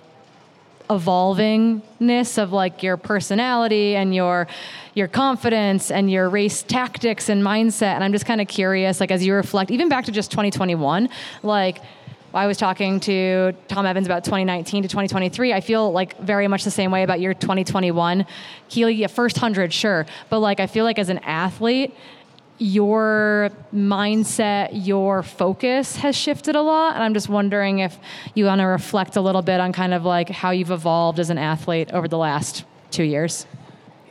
evolvingness 0.90 2.36
of 2.36 2.52
like 2.52 2.82
your 2.82 2.96
personality 2.96 3.94
and 3.94 4.14
your 4.14 4.48
your 4.94 5.06
confidence 5.06 5.90
and 5.90 6.10
your 6.10 6.30
race 6.30 6.62
tactics 6.62 7.28
and 7.28 7.42
mindset 7.42 7.92
and 7.92 8.02
i'm 8.02 8.10
just 8.10 8.24
kind 8.24 8.40
of 8.40 8.48
curious 8.48 8.98
like 8.98 9.10
as 9.10 9.22
you 9.22 9.34
reflect 9.34 9.70
even 9.70 9.90
back 9.90 10.06
to 10.06 10.10
just 10.10 10.30
2021 10.30 11.10
like 11.42 11.82
I 12.34 12.46
was 12.46 12.58
talking 12.58 13.00
to 13.00 13.54
Tom 13.68 13.86
Evans 13.86 14.06
about 14.06 14.24
2019 14.24 14.82
to 14.82 14.88
2023. 14.88 15.52
I 15.54 15.60
feel 15.60 15.90
like 15.90 16.18
very 16.18 16.46
much 16.46 16.62
the 16.62 16.70
same 16.70 16.90
way 16.90 17.02
about 17.02 17.20
your 17.20 17.32
2021. 17.32 18.26
Keely, 18.68 18.94
yeah, 18.94 19.06
first 19.06 19.36
100, 19.36 19.72
sure. 19.72 20.04
But 20.28 20.40
like, 20.40 20.60
I 20.60 20.66
feel 20.66 20.84
like 20.84 20.98
as 20.98 21.08
an 21.08 21.18
athlete, 21.18 21.94
your 22.58 23.50
mindset, 23.74 24.70
your 24.72 25.22
focus 25.22 25.96
has 25.96 26.16
shifted 26.16 26.54
a 26.54 26.60
lot. 26.60 26.94
And 26.94 27.02
I'm 27.02 27.14
just 27.14 27.28
wondering 27.30 27.78
if 27.78 27.96
you 28.34 28.44
want 28.44 28.60
to 28.60 28.66
reflect 28.66 29.16
a 29.16 29.20
little 29.20 29.42
bit 29.42 29.60
on 29.60 29.72
kind 29.72 29.94
of 29.94 30.04
like 30.04 30.28
how 30.28 30.50
you've 30.50 30.70
evolved 30.70 31.18
as 31.18 31.30
an 31.30 31.38
athlete 31.38 31.90
over 31.92 32.08
the 32.08 32.18
last 32.18 32.64
two 32.90 33.04
years. 33.04 33.46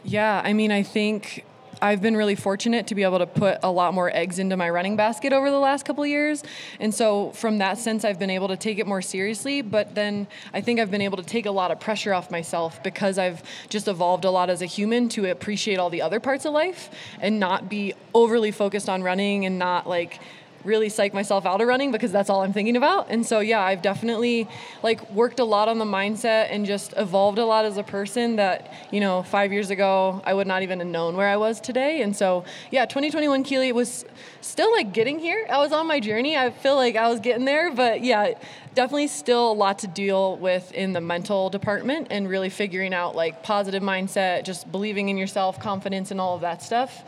Yeah, 0.03 0.41
I 0.43 0.53
mean, 0.53 0.71
I 0.71 0.81
think 0.81 1.45
I've 1.81 2.01
been 2.01 2.17
really 2.17 2.35
fortunate 2.35 2.87
to 2.87 2.95
be 2.95 3.03
able 3.03 3.19
to 3.19 3.27
put 3.27 3.59
a 3.61 3.71
lot 3.71 3.93
more 3.93 4.09
eggs 4.13 4.39
into 4.39 4.57
my 4.57 4.69
running 4.69 4.95
basket 4.95 5.31
over 5.31 5.51
the 5.51 5.59
last 5.59 5.85
couple 5.85 6.05
years. 6.05 6.43
And 6.79 6.93
so, 6.93 7.31
from 7.31 7.59
that 7.59 7.77
sense, 7.77 8.03
I've 8.03 8.17
been 8.17 8.29
able 8.31 8.47
to 8.47 8.57
take 8.57 8.79
it 8.79 8.87
more 8.87 9.01
seriously. 9.01 9.61
But 9.61 9.93
then 9.93 10.27
I 10.53 10.61
think 10.61 10.79
I've 10.79 10.89
been 10.89 11.01
able 11.01 11.17
to 11.17 11.23
take 11.23 11.45
a 11.45 11.51
lot 11.51 11.69
of 11.69 11.79
pressure 11.79 12.13
off 12.13 12.31
myself 12.31 12.81
because 12.81 13.17
I've 13.17 13.43
just 13.69 13.87
evolved 13.87 14.25
a 14.25 14.31
lot 14.31 14.49
as 14.49 14.61
a 14.61 14.65
human 14.65 15.07
to 15.09 15.29
appreciate 15.29 15.77
all 15.77 15.89
the 15.89 16.01
other 16.01 16.19
parts 16.19 16.45
of 16.45 16.53
life 16.53 16.89
and 17.19 17.39
not 17.39 17.69
be 17.69 17.93
overly 18.13 18.51
focused 18.51 18.89
on 18.89 19.03
running 19.03 19.45
and 19.45 19.59
not 19.59 19.87
like 19.87 20.19
really 20.67 20.89
psych 20.89 21.13
myself 21.13 21.45
out 21.45 21.61
of 21.61 21.67
running 21.67 21.91
because 21.91 22.11
that's 22.11 22.29
all 22.29 22.41
I'm 22.43 22.53
thinking 22.53 22.77
about. 22.77 23.07
And 23.09 23.25
so 23.25 23.39
yeah, 23.39 23.61
I've 23.61 23.81
definitely 23.81 24.47
like 24.83 25.09
worked 25.11 25.39
a 25.39 25.43
lot 25.43 25.67
on 25.69 25.79
the 25.79 25.85
mindset 25.85 26.49
and 26.51 26.65
just 26.65 26.93
evolved 26.97 27.39
a 27.39 27.45
lot 27.45 27.65
as 27.65 27.77
a 27.77 27.83
person 27.83 28.35
that, 28.35 28.71
you 28.91 28.99
know, 28.99 29.23
5 29.23 29.51
years 29.51 29.69
ago 29.69 30.21
I 30.25 30.33
would 30.33 30.47
not 30.47 30.61
even 30.61 30.79
have 30.79 30.87
known 30.87 31.15
where 31.15 31.29
I 31.29 31.37
was 31.37 31.59
today. 31.59 32.01
And 32.01 32.15
so 32.15 32.43
yeah, 32.69 32.85
2021 32.85 33.43
Keely 33.43 33.71
was 33.71 34.05
still 34.41 34.71
like 34.73 34.93
getting 34.93 35.17
here. 35.19 35.47
I 35.49 35.57
was 35.57 35.71
on 35.71 35.87
my 35.87 35.99
journey. 35.99 36.37
I 36.37 36.51
feel 36.51 36.75
like 36.75 36.95
I 36.95 37.07
was 37.09 37.19
getting 37.19 37.45
there, 37.45 37.73
but 37.73 38.03
yeah, 38.03 38.33
definitely 38.77 39.07
still 39.07 39.51
a 39.51 39.53
lot 39.53 39.79
to 39.79 39.87
deal 39.87 40.37
with 40.37 40.71
in 40.71 40.93
the 40.93 41.01
mental 41.01 41.49
department 41.49 42.05
and 42.11 42.29
really 42.29 42.47
figuring 42.47 42.93
out 42.93 43.15
like 43.15 43.41
positive 43.41 43.81
mindset, 43.81 44.43
just 44.43 44.71
believing 44.71 45.09
in 45.09 45.17
yourself, 45.17 45.59
confidence 45.59 46.11
and 46.11 46.21
all 46.21 46.35
of 46.35 46.41
that 46.41 46.61
stuff. 46.61 47.03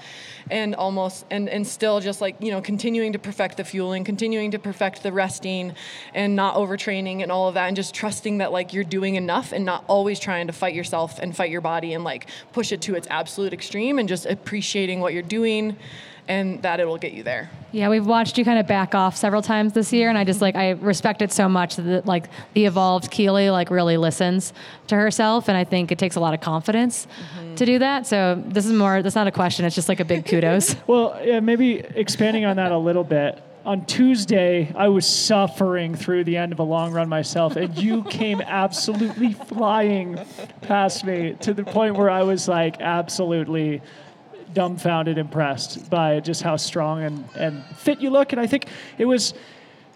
And 0.50 0.74
almost 0.74 1.28
and, 1.30 1.48
and 1.48 1.68
still 1.68 2.00
just 2.00 2.22
like, 2.22 2.38
you 2.40 2.50
know, 2.50 2.60
continuing 2.60 3.14
to 3.14 3.20
perfect 3.20 3.58
the 3.58 3.64
fueling, 3.64 4.04
continuing 4.04 4.50
to 4.50 4.58
perfect 4.58 5.04
the 5.04 5.14
resting 5.14 5.76
and 6.16 6.36
not 6.36 6.56
overtraining 6.56 7.22
and 7.22 7.32
all 7.32 7.48
of 7.50 7.54
that 7.54 7.68
and 7.68 7.76
just 7.76 7.94
trusting 7.94 8.40
that 8.40 8.52
like 8.52 8.74
you're 8.74 8.84
doing 8.84 9.14
enough 9.14 9.52
and 9.52 9.64
not 9.64 9.84
always 9.88 10.20
trying 10.20 10.48
to 10.48 10.54
fight 10.54 10.74
yourself 10.74 11.20
and 11.20 11.36
fight 11.36 11.52
your 11.52 11.62
body 11.62 11.94
and 11.94 12.04
like 12.04 12.32
push 12.52 12.72
it 12.72 12.82
to 12.82 12.96
its 12.96 13.08
absolute 13.12 13.54
extreme 13.54 14.00
and 14.00 14.10
just 14.10 14.26
appreciating 14.26 15.02
what 15.02 15.14
you're 15.14 15.22
doing 15.22 15.78
and 16.30 16.62
that 16.62 16.80
it'll 16.80 16.98
get 16.98 17.14
you 17.14 17.24
there. 17.24 17.50
Yeah, 17.72 17.90
we've 17.90 18.06
watched 18.06 18.38
you 18.38 18.46
kind 18.46 18.60
of 18.60 18.68
back 18.68 18.96
off 18.96 19.18
several 19.18 19.42
times 19.42 19.74
this 19.74 19.92
year, 19.92 20.10
and 20.10 20.18
I 20.18 20.24
just 20.24 20.42
like 20.42 20.56
I 20.56 20.72
respect 20.72 21.22
it 21.22 21.32
so 21.32 21.50
much 21.50 21.76
that 21.76 22.06
like 22.06 22.30
the 22.54 22.66
evolved 22.66 23.12
Keely 23.12 23.50
like 23.50 23.70
really 23.70 23.98
listens 23.98 24.54
to 24.88 24.96
herself, 24.96 25.50
and 25.50 25.58
I 25.58 25.64
think 25.64 25.92
it 25.92 25.98
takes 25.98 26.16
a 26.16 26.20
lot 26.20 26.34
of 26.34 26.40
confidence 26.40 27.08
mm-hmm. 27.08 27.56
to 27.56 27.66
do 27.66 27.80
that. 27.80 28.08
So 28.08 28.42
this 28.46 28.66
is 28.66 28.74
more. 28.74 29.02
That's 29.02 29.16
not 29.16 29.28
a 29.28 29.32
question. 29.32 29.66
It's 29.66 29.76
just 29.76 29.90
like 29.90 30.00
a 30.00 30.06
big 30.06 30.26
kudos. 30.26 30.76
well, 30.88 31.20
yeah, 31.24 31.40
maybe 31.40 31.80
expanding 31.80 32.46
on 32.46 32.56
that 32.58 32.72
a 32.72 32.78
little 32.78 33.04
bit. 33.04 33.44
On 33.66 33.86
Tuesday, 33.86 34.72
I 34.76 34.88
was 34.88 35.06
suffering 35.06 35.94
through 35.94 36.24
the 36.24 36.38
end 36.38 36.54
of 36.54 36.60
a 36.60 36.64
long 36.64 36.92
run 36.92 37.10
myself, 37.10 37.56
and 37.56 37.78
you 37.78 38.04
came 38.04 38.42
absolutely 38.42 39.34
flying 39.34 40.18
past 40.62 41.06
me 41.06 41.36
to 41.42 41.54
the 41.54 41.64
point 41.64 41.96
where 41.96 42.10
I 42.10 42.24
was 42.24 42.48
like, 42.48 42.80
absolutely 42.80 43.82
dumbfounded, 44.54 45.18
impressed 45.18 45.90
by 45.90 46.20
just 46.20 46.42
how 46.42 46.56
strong 46.56 47.04
and, 47.04 47.26
and 47.36 47.64
fit 47.76 48.02
you 48.02 48.10
look. 48.10 48.32
And 48.32 48.42
I 48.42 48.48
think 48.48 48.66
it 48.98 49.06
was, 49.06 49.34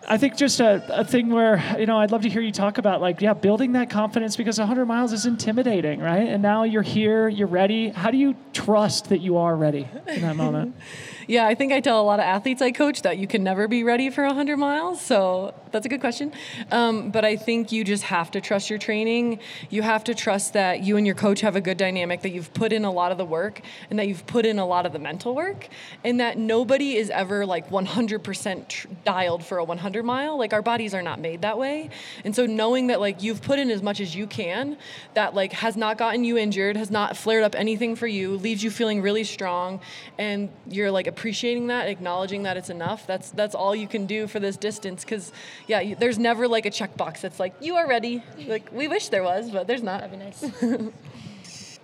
I 0.08 0.18
think 0.18 0.38
just 0.38 0.60
a, 0.60 0.84
a 0.90 1.06
thing 1.06 1.30
where, 1.30 1.64
you 1.80 1.86
know, 1.86 1.98
I'd 1.98 2.12
love 2.12 2.22
to 2.24 2.30
hear 2.30 2.42
you 2.42 2.52
talk 2.52 2.78
about 2.78 3.02
like, 3.02 3.22
yeah, 3.22 3.34
building 3.34 3.74
that 3.74 3.90
confidence 3.90 4.36
because 4.36 4.60
100 4.60 4.86
miles 4.86 5.14
is 5.14 5.26
intimidating, 5.26 6.00
right? 6.00 6.28
And 6.28 6.42
now 6.42 6.64
you're 6.64 6.82
here, 6.82 7.28
you're 7.28 7.48
ready. 7.48 7.90
How 7.90 8.12
do 8.12 8.18
you 8.18 8.36
trust 8.54 9.10
that 9.10 9.20
you 9.20 9.38
are 9.38 9.56
ready 9.56 9.88
in 10.08 10.22
that 10.22 10.36
moment? 10.36 10.76
Yeah, 11.28 11.48
I 11.48 11.56
think 11.56 11.72
I 11.72 11.80
tell 11.80 12.02
a 12.02 12.04
lot 12.04 12.20
of 12.20 12.26
athletes 12.26 12.62
I 12.62 12.72
coach 12.72 13.02
that 13.04 13.18
you 13.18 13.28
can 13.28 13.44
never 13.44 13.68
be 13.68 13.84
ready 13.84 14.10
for 14.10 14.26
100 14.26 14.58
miles. 14.58 15.00
So 15.00 15.54
that's 15.72 15.86
a 15.86 15.90
good 15.90 16.02
question. 16.02 16.34
Um, 16.72 17.12
but 17.12 17.24
I 17.24 17.36
think 17.38 17.72
you 17.72 17.84
just 17.84 18.04
have 18.04 18.32
to 18.32 18.42
trust 18.42 18.70
your 18.70 18.80
training. 18.80 19.40
You 19.70 19.82
have 19.84 20.04
to 20.06 20.16
trust 20.16 20.54
that 20.54 20.84
you 20.84 20.98
and 20.98 21.06
your 21.06 21.16
coach 21.16 21.42
have 21.42 21.56
a 21.56 21.62
good 21.62 21.78
dynamic, 21.78 22.22
that 22.22 22.32
you've 22.32 22.54
put 22.54 22.74
in 22.74 22.84
a 22.84 22.92
lot 22.92 23.12
of 23.12 23.18
the 23.18 23.26
work, 23.26 23.62
and 23.90 23.98
that 24.00 24.08
you've 24.08 24.26
put 24.28 24.46
in 24.46 24.60
a 24.60 24.66
lot 24.66 24.86
of 24.86 24.92
the 24.92 25.00
mental 25.00 25.34
work, 25.34 25.68
and 26.04 26.20
that 26.20 26.38
nobody 26.38 26.98
is 26.98 27.10
ever 27.10 27.46
like 27.46 27.70
100% 27.70 28.68
tr- 28.68 28.88
dialed 29.06 29.46
for 29.46 29.58
a 29.60 29.64
100 29.64 30.04
mile. 30.04 30.38
Like 30.38 30.54
our 30.54 30.62
bodies 30.62 30.94
are 30.94 31.02
not 31.02 31.20
made 31.20 31.42
that 31.42 31.58
way. 31.58 31.90
And 32.26 32.36
so 32.36 32.46
knowing 32.46 32.88
that 32.88 33.00
like 33.00 33.24
you've 33.24 33.42
put 33.42 33.60
in 33.60 33.72
as 33.72 33.82
much 33.82 34.00
as 34.02 34.16
you 34.16 34.28
can, 34.28 34.78
that 35.14 35.34
like 35.34 35.54
has 35.54 35.78
not 35.78 35.98
gotten 35.98 36.24
you 36.24 36.38
injured, 36.38 36.76
has 36.76 36.92
not 36.92 37.16
flared 37.16 37.44
up 37.44 37.56
anything 37.56 37.96
for 37.96 38.08
you, 38.08 38.36
leaves 38.38 38.62
you 38.64 38.70
feeling 38.70 39.02
really 39.02 39.24
strong, 39.24 39.80
and 40.18 40.50
you're 40.68 40.92
like 40.92 41.08
appreciating 41.14 41.68
that, 41.68 41.88
acknowledging 41.88 42.44
that 42.44 42.58
it's 42.58 42.70
enough. 42.70 43.06
That's 43.06 43.30
that's 43.32 43.56
all 43.56 43.76
you 43.76 43.88
can 43.88 44.06
do 44.06 44.28
for 44.28 44.40
this 44.40 44.58
distance 44.58 45.04
because 45.04 45.32
yeah, 45.68 45.80
you, 45.80 45.96
there's 45.96 46.18
never 46.18 46.48
like 46.48 46.66
a 46.66 46.72
checkbox 46.72 47.22
that's 47.22 47.40
like 47.40 47.54
you 47.62 47.76
are 47.76 47.88
ready. 47.88 48.24
Like 48.48 48.70
we 48.72 48.88
wish 48.88 49.10
there 49.10 49.24
was, 49.24 49.52
but 49.52 49.68
there's 49.68 49.84
not. 49.84 50.02
That'd 50.02 50.20
be 50.20 50.26
nice. 50.26 50.90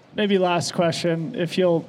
Maybe 0.16 0.38
last 0.40 0.74
question, 0.74 1.36
if 1.36 1.58
you'll 1.58 1.86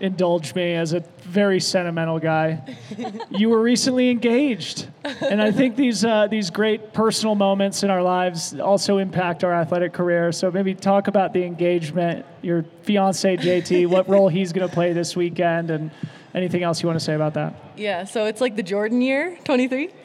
indulge 0.00 0.54
me 0.54 0.74
as 0.74 0.92
a 0.92 1.00
very 1.22 1.60
sentimental 1.60 2.18
guy. 2.18 2.60
you 3.30 3.48
were 3.48 3.60
recently 3.60 4.10
engaged, 4.10 4.88
and 5.04 5.40
I 5.40 5.50
think 5.50 5.76
these 5.76 6.04
uh, 6.04 6.26
these 6.26 6.50
great 6.50 6.92
personal 6.92 7.34
moments 7.34 7.82
in 7.82 7.90
our 7.90 8.02
lives 8.02 8.58
also 8.58 8.98
impact 8.98 9.44
our 9.44 9.54
athletic 9.54 9.92
career. 9.92 10.32
So 10.32 10.50
maybe 10.50 10.74
talk 10.74 11.08
about 11.08 11.32
the 11.32 11.44
engagement, 11.44 12.26
your 12.42 12.64
fiance 12.82 13.36
JT, 13.36 13.86
what 13.86 14.08
role 14.08 14.28
he's 14.28 14.52
going 14.52 14.68
to 14.68 14.74
play 14.74 14.92
this 14.92 15.16
weekend, 15.16 15.70
and 15.70 15.90
anything 16.34 16.62
else 16.62 16.82
you 16.82 16.86
want 16.88 16.98
to 16.98 17.04
say 17.04 17.14
about 17.14 17.34
that. 17.34 17.54
Yeah, 17.76 18.04
so 18.04 18.26
it's 18.26 18.40
like 18.40 18.56
the 18.56 18.62
Jordan 18.62 19.00
year, 19.00 19.38
23. 19.44 19.90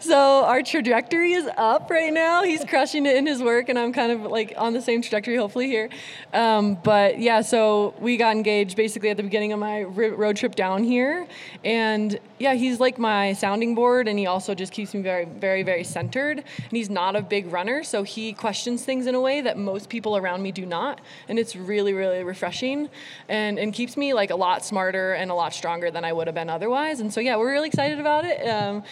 so 0.00 0.44
our 0.44 0.62
trajectory 0.62 1.32
is 1.32 1.48
up 1.56 1.90
right 1.90 2.12
now. 2.12 2.42
He's 2.42 2.64
crushing 2.64 3.06
it 3.06 3.16
in 3.16 3.26
his 3.26 3.42
work, 3.42 3.68
and 3.68 3.78
I'm 3.78 3.92
kind 3.92 4.12
of 4.12 4.22
like 4.22 4.54
on 4.56 4.72
the 4.72 4.82
same 4.82 5.02
trajectory, 5.02 5.36
hopefully, 5.36 5.66
here. 5.66 5.88
Um, 6.32 6.76
but 6.82 7.18
yeah, 7.18 7.42
so 7.42 7.94
we 8.00 8.16
got 8.16 8.34
engaged 8.34 8.76
basically 8.76 9.10
at 9.10 9.16
the 9.16 9.22
beginning 9.22 9.52
of 9.52 9.58
my 9.58 9.82
road 9.82 10.36
trip 10.36 10.54
down 10.54 10.84
here. 10.84 11.26
And 11.64 12.18
yeah, 12.38 12.54
he's 12.54 12.80
like 12.80 12.98
my 12.98 13.32
sounding 13.34 13.74
board, 13.74 14.08
and 14.08 14.18
he 14.18 14.26
also 14.26 14.54
just 14.54 14.72
keeps 14.72 14.94
me 14.94 15.02
very, 15.02 15.24
very, 15.24 15.62
very 15.62 15.84
centered. 15.84 16.38
And 16.38 16.70
he's 16.70 16.90
not 16.90 17.16
a 17.16 17.22
big 17.22 17.52
runner, 17.52 17.84
so 17.84 18.02
he 18.02 18.32
questions 18.32 18.84
things 18.84 19.06
in 19.06 19.14
a 19.14 19.20
way 19.20 19.40
that 19.40 19.58
most 19.58 19.88
people 19.88 20.16
around 20.16 20.42
me 20.42 20.52
do 20.52 20.66
not. 20.66 21.00
And 21.28 21.38
it's 21.38 21.54
really, 21.56 21.92
really 21.92 22.24
refreshing 22.24 22.88
and, 23.28 23.58
and 23.58 23.72
keeps 23.72 23.96
me 23.96 24.14
like 24.14 24.30
a 24.30 24.36
lot 24.36 24.64
smarter 24.64 25.12
and 25.12 25.30
a 25.30 25.34
lot 25.34 25.54
stronger 25.54 25.90
than 25.90 26.04
I 26.04 26.12
would 26.12 26.26
have 26.26 26.34
been 26.34 26.50
otherwise. 26.50 27.00
And 27.00 27.12
so, 27.12 27.20
yeah, 27.20 27.36
we're 27.36 27.50
really 27.50 27.68
excited 27.68 28.00
about 28.00 28.24
it. 28.24 28.46
Um, 28.48 28.82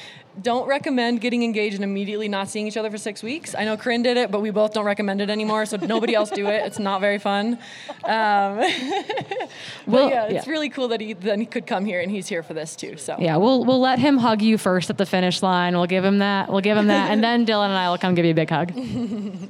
don't 0.51 0.66
recommend 0.66 1.20
getting 1.20 1.44
engaged 1.44 1.76
and 1.76 1.84
immediately 1.84 2.26
not 2.26 2.48
seeing 2.48 2.66
each 2.66 2.76
other 2.76 2.90
for 2.90 2.98
six 2.98 3.22
weeks. 3.22 3.55
I 3.55 3.64
know 3.64 3.76
Corinne 3.76 4.03
did 4.03 4.16
it, 4.16 4.32
but 4.32 4.40
we 4.40 4.51
both 4.51 4.72
don't 4.72 4.84
recommend 4.84 5.20
it 5.20 5.30
anymore. 5.30 5.64
So 5.64 5.76
nobody 5.76 6.12
else 6.12 6.28
do 6.28 6.48
it. 6.48 6.66
It's 6.66 6.80
not 6.80 7.01
very 7.01 7.18
fun. 7.18 7.57
Um, 8.03 8.59
well, 9.86 10.11
yeah, 10.11 10.24
it's 10.24 10.46
yeah. 10.46 10.51
really 10.53 10.68
cool 10.68 10.88
that 10.88 11.01
he 11.01 11.12
then 11.12 11.38
he 11.38 11.46
could 11.46 11.68
come 11.68 11.84
here 11.84 12.01
and 12.01 12.11
he's 12.11 12.26
here 12.26 12.42
for 12.42 12.53
this 12.53 12.74
too. 12.74 12.96
So 12.96 13.14
yeah, 13.20 13.36
we'll 13.36 13.64
we'll 13.64 13.80
let 13.80 14.01
him 14.01 14.16
hug 14.16 14.42
you 14.42 14.59
first 14.59 14.90
at 14.90 14.98
the 14.98 15.07
finish 15.07 15.40
line. 15.40 15.76
We'll 15.76 15.86
give 15.86 16.05
him 16.05 16.18
that. 16.18 16.51
We'll 16.51 16.62
give 16.62 16.76
him 16.76 16.88
that, 16.88 17.12
and 17.12 17.22
then 17.22 17.46
Dylan 17.46 17.66
and 17.66 17.74
I 17.74 17.88
will 17.88 17.98
come 17.98 18.16
give 18.16 18.24
you 18.24 18.32
a 18.32 18.34
big 18.34 18.51
hug. 18.51 18.72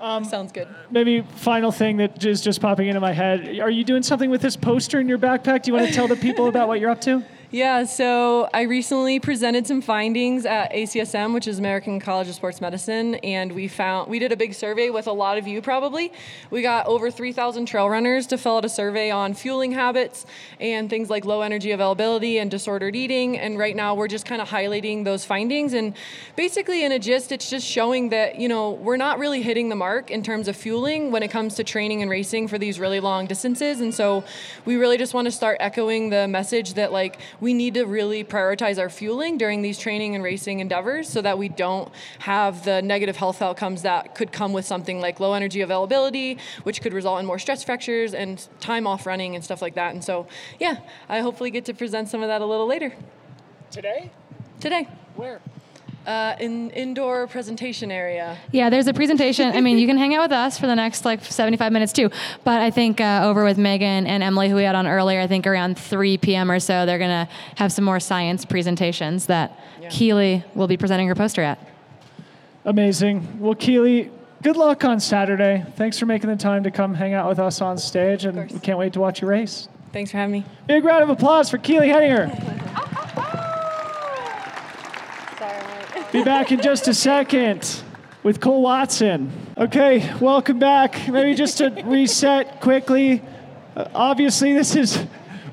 Um, 0.00 0.24
Sounds 0.24 0.50
good. 0.50 0.66
Maybe 0.90 1.20
final 1.20 1.70
thing 1.70 1.98
that 1.98 2.24
is 2.24 2.40
just 2.40 2.62
popping 2.62 2.88
into 2.88 3.00
my 3.00 3.12
head. 3.12 3.60
Are 3.60 3.68
you 3.68 3.84
doing 3.84 4.02
something 4.02 4.30
with 4.30 4.40
this 4.40 4.56
poster 4.56 4.98
in 4.98 5.06
your 5.10 5.18
backpack? 5.18 5.62
Do 5.62 5.70
you 5.70 5.74
want 5.74 5.88
to 5.88 5.92
tell 5.92 6.08
the 6.08 6.16
people 6.16 6.48
about 6.48 6.68
what 6.68 6.80
you're 6.80 6.88
up 6.88 7.02
to? 7.02 7.22
Yeah, 7.52 7.82
so 7.82 8.48
I 8.54 8.62
recently 8.62 9.18
presented 9.18 9.66
some 9.66 9.80
findings 9.80 10.46
at 10.46 10.72
ACSM, 10.72 11.34
which 11.34 11.48
is 11.48 11.58
American 11.58 11.98
College 11.98 12.28
of 12.28 12.36
Sports 12.36 12.60
Medicine, 12.60 13.16
and 13.16 13.50
we 13.50 13.66
found 13.66 14.08
we 14.08 14.20
did 14.20 14.30
a 14.30 14.36
big 14.36 14.54
survey 14.54 14.88
with 14.88 15.08
a 15.08 15.12
lot 15.12 15.36
of 15.36 15.48
you 15.48 15.60
probably. 15.60 16.12
We 16.52 16.62
got 16.62 16.86
over 16.86 17.10
3,000 17.10 17.66
trail 17.66 17.90
runners 17.90 18.28
to 18.28 18.38
fill 18.38 18.58
out 18.58 18.64
a 18.64 18.68
survey 18.68 19.10
on 19.10 19.34
fueling 19.34 19.72
habits 19.72 20.26
and 20.60 20.88
things 20.88 21.10
like 21.10 21.24
low 21.24 21.40
energy 21.40 21.72
availability 21.72 22.38
and 22.38 22.52
disordered 22.52 22.94
eating. 22.94 23.36
And 23.36 23.58
right 23.58 23.74
now 23.74 23.96
we're 23.96 24.06
just 24.06 24.26
kind 24.26 24.40
of 24.40 24.48
highlighting 24.48 25.02
those 25.02 25.24
findings. 25.24 25.72
And 25.72 25.94
basically, 26.36 26.84
in 26.84 26.92
a 26.92 27.00
gist, 27.00 27.32
it's 27.32 27.50
just 27.50 27.66
showing 27.66 28.10
that 28.10 28.38
you 28.38 28.46
know 28.46 28.70
we're 28.70 28.96
not 28.96 29.18
really 29.18 29.42
hitting 29.42 29.70
the 29.70 29.76
mark 29.76 30.12
in 30.12 30.22
terms 30.22 30.46
of 30.46 30.54
fueling 30.54 31.10
when 31.10 31.24
it 31.24 31.32
comes 31.32 31.56
to 31.56 31.64
training 31.64 32.00
and 32.00 32.12
racing 32.12 32.46
for 32.46 32.58
these 32.58 32.78
really 32.78 33.00
long 33.00 33.26
distances. 33.26 33.80
And 33.80 33.92
so 33.92 34.22
we 34.64 34.76
really 34.76 34.98
just 34.98 35.14
want 35.14 35.24
to 35.24 35.32
start 35.32 35.56
echoing 35.58 36.10
the 36.10 36.28
message 36.28 36.74
that 36.74 36.92
like 36.92 37.18
we 37.40 37.54
need 37.54 37.74
to 37.74 37.84
really 37.84 38.24
prioritize 38.24 38.78
our 38.78 38.88
fueling 38.90 39.38
during 39.38 39.62
these 39.62 39.78
training 39.78 40.14
and 40.14 40.22
racing 40.22 40.60
endeavors 40.60 41.08
so 41.08 41.22
that 41.22 41.38
we 41.38 41.48
don't 41.48 41.90
have 42.20 42.64
the 42.64 42.82
negative 42.82 43.16
health 43.16 43.42
outcomes 43.42 43.82
that 43.82 44.14
could 44.14 44.32
come 44.32 44.52
with 44.52 44.64
something 44.64 45.00
like 45.00 45.20
low 45.20 45.32
energy 45.32 45.60
availability, 45.60 46.38
which 46.62 46.82
could 46.82 46.92
result 46.92 47.20
in 47.20 47.26
more 47.26 47.38
stress 47.38 47.64
fractures 47.64 48.14
and 48.14 48.48
time 48.60 48.86
off 48.86 49.06
running 49.06 49.34
and 49.34 49.44
stuff 49.44 49.62
like 49.62 49.74
that. 49.74 49.94
And 49.94 50.04
so, 50.04 50.26
yeah, 50.58 50.80
I 51.08 51.20
hopefully 51.20 51.50
get 51.50 51.64
to 51.66 51.74
present 51.74 52.08
some 52.08 52.22
of 52.22 52.28
that 52.28 52.40
a 52.40 52.46
little 52.46 52.66
later. 52.66 52.94
Today? 53.70 54.10
Today. 54.60 54.88
Where? 55.16 55.40
Uh, 56.06 56.34
in 56.40 56.70
indoor 56.70 57.26
presentation 57.26 57.90
area. 57.90 58.38
Yeah, 58.52 58.70
there's 58.70 58.86
a 58.86 58.94
presentation. 58.94 59.52
I 59.54 59.60
mean, 59.60 59.76
you 59.76 59.86
can 59.86 59.98
hang 59.98 60.14
out 60.14 60.22
with 60.22 60.32
us 60.32 60.58
for 60.58 60.66
the 60.66 60.74
next 60.74 61.04
like 61.04 61.22
75 61.22 61.72
minutes 61.72 61.92
too. 61.92 62.10
But 62.42 62.62
I 62.62 62.70
think 62.70 63.02
uh, 63.02 63.20
over 63.24 63.44
with 63.44 63.58
Megan 63.58 64.06
and 64.06 64.22
Emily, 64.22 64.48
who 64.48 64.56
we 64.56 64.62
had 64.62 64.74
on 64.74 64.86
earlier, 64.86 65.20
I 65.20 65.26
think 65.26 65.46
around 65.46 65.78
3 65.78 66.16
p.m. 66.16 66.50
or 66.50 66.58
so, 66.58 66.86
they're 66.86 66.98
gonna 66.98 67.28
have 67.56 67.70
some 67.70 67.84
more 67.84 68.00
science 68.00 68.46
presentations 68.46 69.26
that 69.26 69.58
yeah. 69.78 69.90
Keely 69.90 70.44
will 70.54 70.66
be 70.66 70.78
presenting 70.78 71.06
her 71.06 71.14
poster 71.14 71.42
at. 71.42 71.58
Amazing. 72.64 73.38
Well, 73.38 73.54
Keely, 73.54 74.10
good 74.42 74.56
luck 74.56 74.84
on 74.84 75.00
Saturday. 75.00 75.66
Thanks 75.76 75.98
for 75.98 76.06
making 76.06 76.30
the 76.30 76.36
time 76.36 76.62
to 76.64 76.70
come 76.70 76.94
hang 76.94 77.12
out 77.12 77.28
with 77.28 77.38
us 77.38 77.60
on 77.60 77.76
stage, 77.76 78.24
and 78.24 78.50
we 78.50 78.58
can't 78.60 78.78
wait 78.78 78.94
to 78.94 79.00
watch 79.00 79.20
you 79.20 79.28
race. 79.28 79.68
Thanks 79.92 80.12
for 80.12 80.16
having 80.16 80.32
me. 80.32 80.44
Big 80.66 80.82
round 80.84 81.02
of 81.02 81.10
applause 81.10 81.50
for 81.50 81.58
Keely 81.58 81.88
Henninger. 81.88 82.30
Be 86.12 86.24
back 86.24 86.50
in 86.50 86.60
just 86.60 86.88
a 86.88 86.94
second 86.94 87.84
with 88.24 88.40
Cole 88.40 88.62
Watson. 88.62 89.30
Okay, 89.56 90.12
welcome 90.20 90.58
back. 90.58 91.08
Maybe 91.08 91.36
just 91.36 91.58
to 91.58 91.68
reset 91.84 92.60
quickly. 92.60 93.22
Uh, 93.76 93.86
obviously, 93.94 94.52
this 94.52 94.74
is 94.74 94.96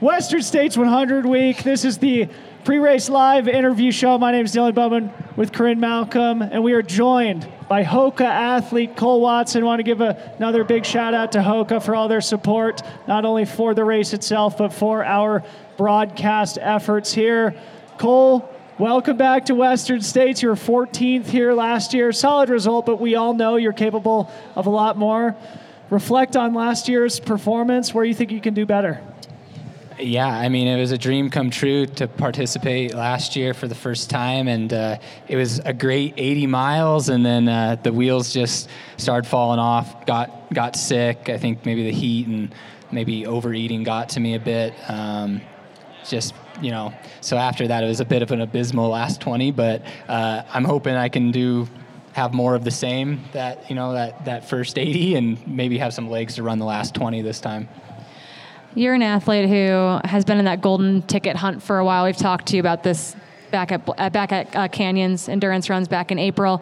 Western 0.02 0.42
States 0.42 0.76
100 0.76 1.28
week. 1.28 1.62
This 1.62 1.86
is 1.86 2.00
the 2.00 2.28
pre 2.64 2.80
race 2.80 3.08
live 3.08 3.48
interview 3.48 3.92
show. 3.92 4.18
My 4.18 4.32
name 4.32 4.46
is 4.46 4.56
Dylan 4.56 4.74
Bowman 4.74 5.14
with 5.36 5.52
Corinne 5.52 5.80
Malcolm, 5.80 6.42
and 6.42 6.64
we 6.64 6.74
are 6.74 6.82
joined 6.82 7.48
by 7.70 7.84
Hoka 7.84 8.22
athlete 8.22 8.96
Cole 8.96 9.22
Watson. 9.22 9.64
Want 9.64 9.78
to 9.78 9.84
give 9.84 10.02
a, 10.02 10.34
another 10.38 10.64
big 10.64 10.88
shout 10.88 11.14
out 11.14 11.34
to 11.34 11.40
Hoka 11.40 11.84
for 11.84 11.94
all 11.94 12.08
their 12.08 12.20
support, 12.20 12.82
not 13.08 13.26
only 13.26 13.46
for 13.46 13.76
the 13.76 13.84
race 13.84 14.12
itself, 14.12 14.58
but 14.58 14.74
for 14.74 15.06
our 15.06 15.44
broadcast 15.78 16.58
efforts 16.60 17.14
here. 17.14 17.54
Cole, 18.00 18.50
Welcome 18.80 19.18
back 19.18 19.46
to 19.46 19.56
Western 19.56 20.02
States. 20.02 20.44
You 20.44 20.50
were 20.50 20.56
14th 20.56 21.26
here 21.26 21.52
last 21.54 21.96
year. 21.96 22.12
Solid 22.12 22.50
result, 22.50 22.86
but 22.86 23.02
we 23.02 23.16
all 23.16 23.34
know 23.34 23.56
you're 23.56 23.74
capable 23.74 24.32
of 24.54 24.68
a 24.68 24.70
lot 24.70 24.98
more. 24.98 25.36
Reflect 25.90 26.36
on 26.36 26.54
last 26.54 26.88
year's 26.88 27.20
performance. 27.20 27.92
Where 27.92 28.06
you 28.06 28.14
think 28.14 28.32
you 28.32 28.40
can 28.40 28.54
do 28.54 28.68
better? 28.68 29.02
Yeah, 29.98 30.28
I 30.28 30.50
mean, 30.50 30.68
it 30.68 30.80
was 30.80 30.92
a 30.92 30.98
dream 31.00 31.32
come 31.32 31.50
true 31.50 31.88
to 31.88 32.08
participate 32.08 32.94
last 32.94 33.36
year 33.36 33.56
for 33.56 33.68
the 33.68 33.74
first 33.74 34.12
time, 34.12 34.48
and 34.48 34.72
uh, 34.72 35.00
it 35.28 35.38
was 35.38 35.58
a 35.58 35.74
great 35.74 36.14
80 36.16 36.46
miles, 36.46 37.10
and 37.10 37.26
then 37.26 37.50
uh, 37.50 37.78
the 37.82 37.92
wheels 37.92 38.32
just 38.32 38.70
started 38.98 39.28
falling 39.28 39.60
off. 39.60 40.06
Got 40.06 40.54
got 40.54 40.76
sick. 40.76 41.30
I 41.30 41.40
think 41.40 41.66
maybe 41.66 41.84
the 41.84 41.92
heat 41.92 42.28
and 42.28 42.54
maybe 42.92 43.26
overeating 43.26 43.82
got 43.82 44.10
to 44.10 44.20
me 44.20 44.36
a 44.36 44.40
bit. 44.40 44.76
Um, 44.88 45.42
just 46.08 46.36
you 46.62 46.72
know, 46.72 46.94
so 47.22 47.38
after 47.38 47.68
that, 47.68 47.84
it 47.84 47.88
was 47.88 48.00
a 48.00 48.06
bit 48.06 48.22
of 48.22 48.32
an 48.32 48.42
abysmal 48.42 48.90
last 48.90 49.22
20, 49.22 49.52
but 49.52 49.84
uh, 50.08 50.44
I'm 50.54 50.64
hoping 50.64 50.96
I 50.96 51.10
can 51.10 51.32
do 51.32 51.68
have 52.14 52.34
more 52.34 52.56
of 52.56 52.64
the 52.64 52.72
same 52.72 53.24
that 53.32 53.70
you 53.70 53.76
know 53.76 53.94
that 53.94 54.26
that 54.26 54.50
first 54.50 54.80
80 54.80 55.16
and 55.16 55.48
maybe 55.48 55.78
have 55.78 55.94
some 55.94 56.10
legs 56.10 56.34
to 56.36 56.44
run 56.44 56.58
the 56.58 56.66
last 56.66 56.96
20 56.96 57.22
this 57.22 57.40
time. 57.40 57.70
You're 58.74 58.96
an 58.96 59.04
athlete 59.04 59.48
who 59.48 60.00
has 60.04 60.26
been 60.26 60.40
in 60.40 60.46
that 60.46 60.62
golden 60.62 61.04
ticket 61.04 61.36
hunt 61.36 61.62
for 61.62 61.78
a 61.78 61.86
while. 61.86 62.06
We've 62.06 62.18
talked 62.18 62.48
to 62.48 62.56
you 62.56 62.60
about 62.60 62.82
this 62.82 63.16
back 63.52 63.72
at 63.72 63.88
uh, 63.88 64.10
back 64.10 64.32
at 64.32 64.56
uh, 64.56 64.68
Canyons 64.68 65.30
endurance 65.30 65.70
runs 65.70 65.88
back 65.88 66.12
in 66.12 66.18
April. 66.18 66.62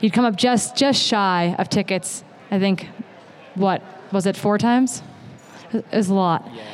You'd 0.00 0.12
come 0.12 0.24
up 0.24 0.36
just 0.36 0.76
just 0.76 1.00
shy 1.00 1.54
of 1.58 1.68
tickets. 1.68 2.24
I 2.50 2.58
think 2.58 2.88
what 3.54 3.82
was 4.12 4.26
it 4.26 4.36
four 4.36 4.58
times? 4.58 5.02
It 5.72 5.84
was 5.92 6.08
a 6.08 6.14
lot. 6.14 6.48
Yeah. 6.52 6.64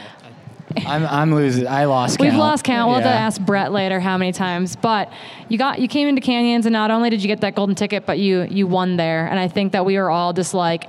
I'm, 0.77 1.07
I'm 1.07 1.35
losing. 1.35 1.66
I 1.66 1.85
lost 1.85 2.18
count. 2.18 2.31
We've 2.31 2.39
lost 2.39 2.64
count. 2.64 2.91
We'll 2.91 3.01
yeah. 3.01 3.07
have 3.07 3.14
to 3.14 3.41
ask 3.41 3.41
Brett 3.41 3.72
later 3.72 4.01
how 4.01 4.18
many 4.18 4.33
times. 4.33 4.77
But 4.77 5.12
you 5.49 5.59
got 5.59 5.81
you 5.81 5.89
came 5.89 6.09
into 6.09 6.20
Canyons, 6.20 6.66
and 6.66 6.72
not 6.72 6.91
only 6.91 7.11
did 7.11 7.22
you 7.22 7.29
get 7.29 7.41
that 7.43 7.55
golden 7.55 7.75
ticket, 7.75 8.07
but 8.07 8.18
you 8.18 8.43
you 8.51 8.66
won 8.66 8.97
there. 8.97 9.27
And 9.27 9.39
I 9.39 9.49
think 9.49 9.72
that 9.72 9.85
we 9.85 9.97
were 9.97 10.11
all 10.11 10.33
just 10.33 10.55
like 10.55 10.89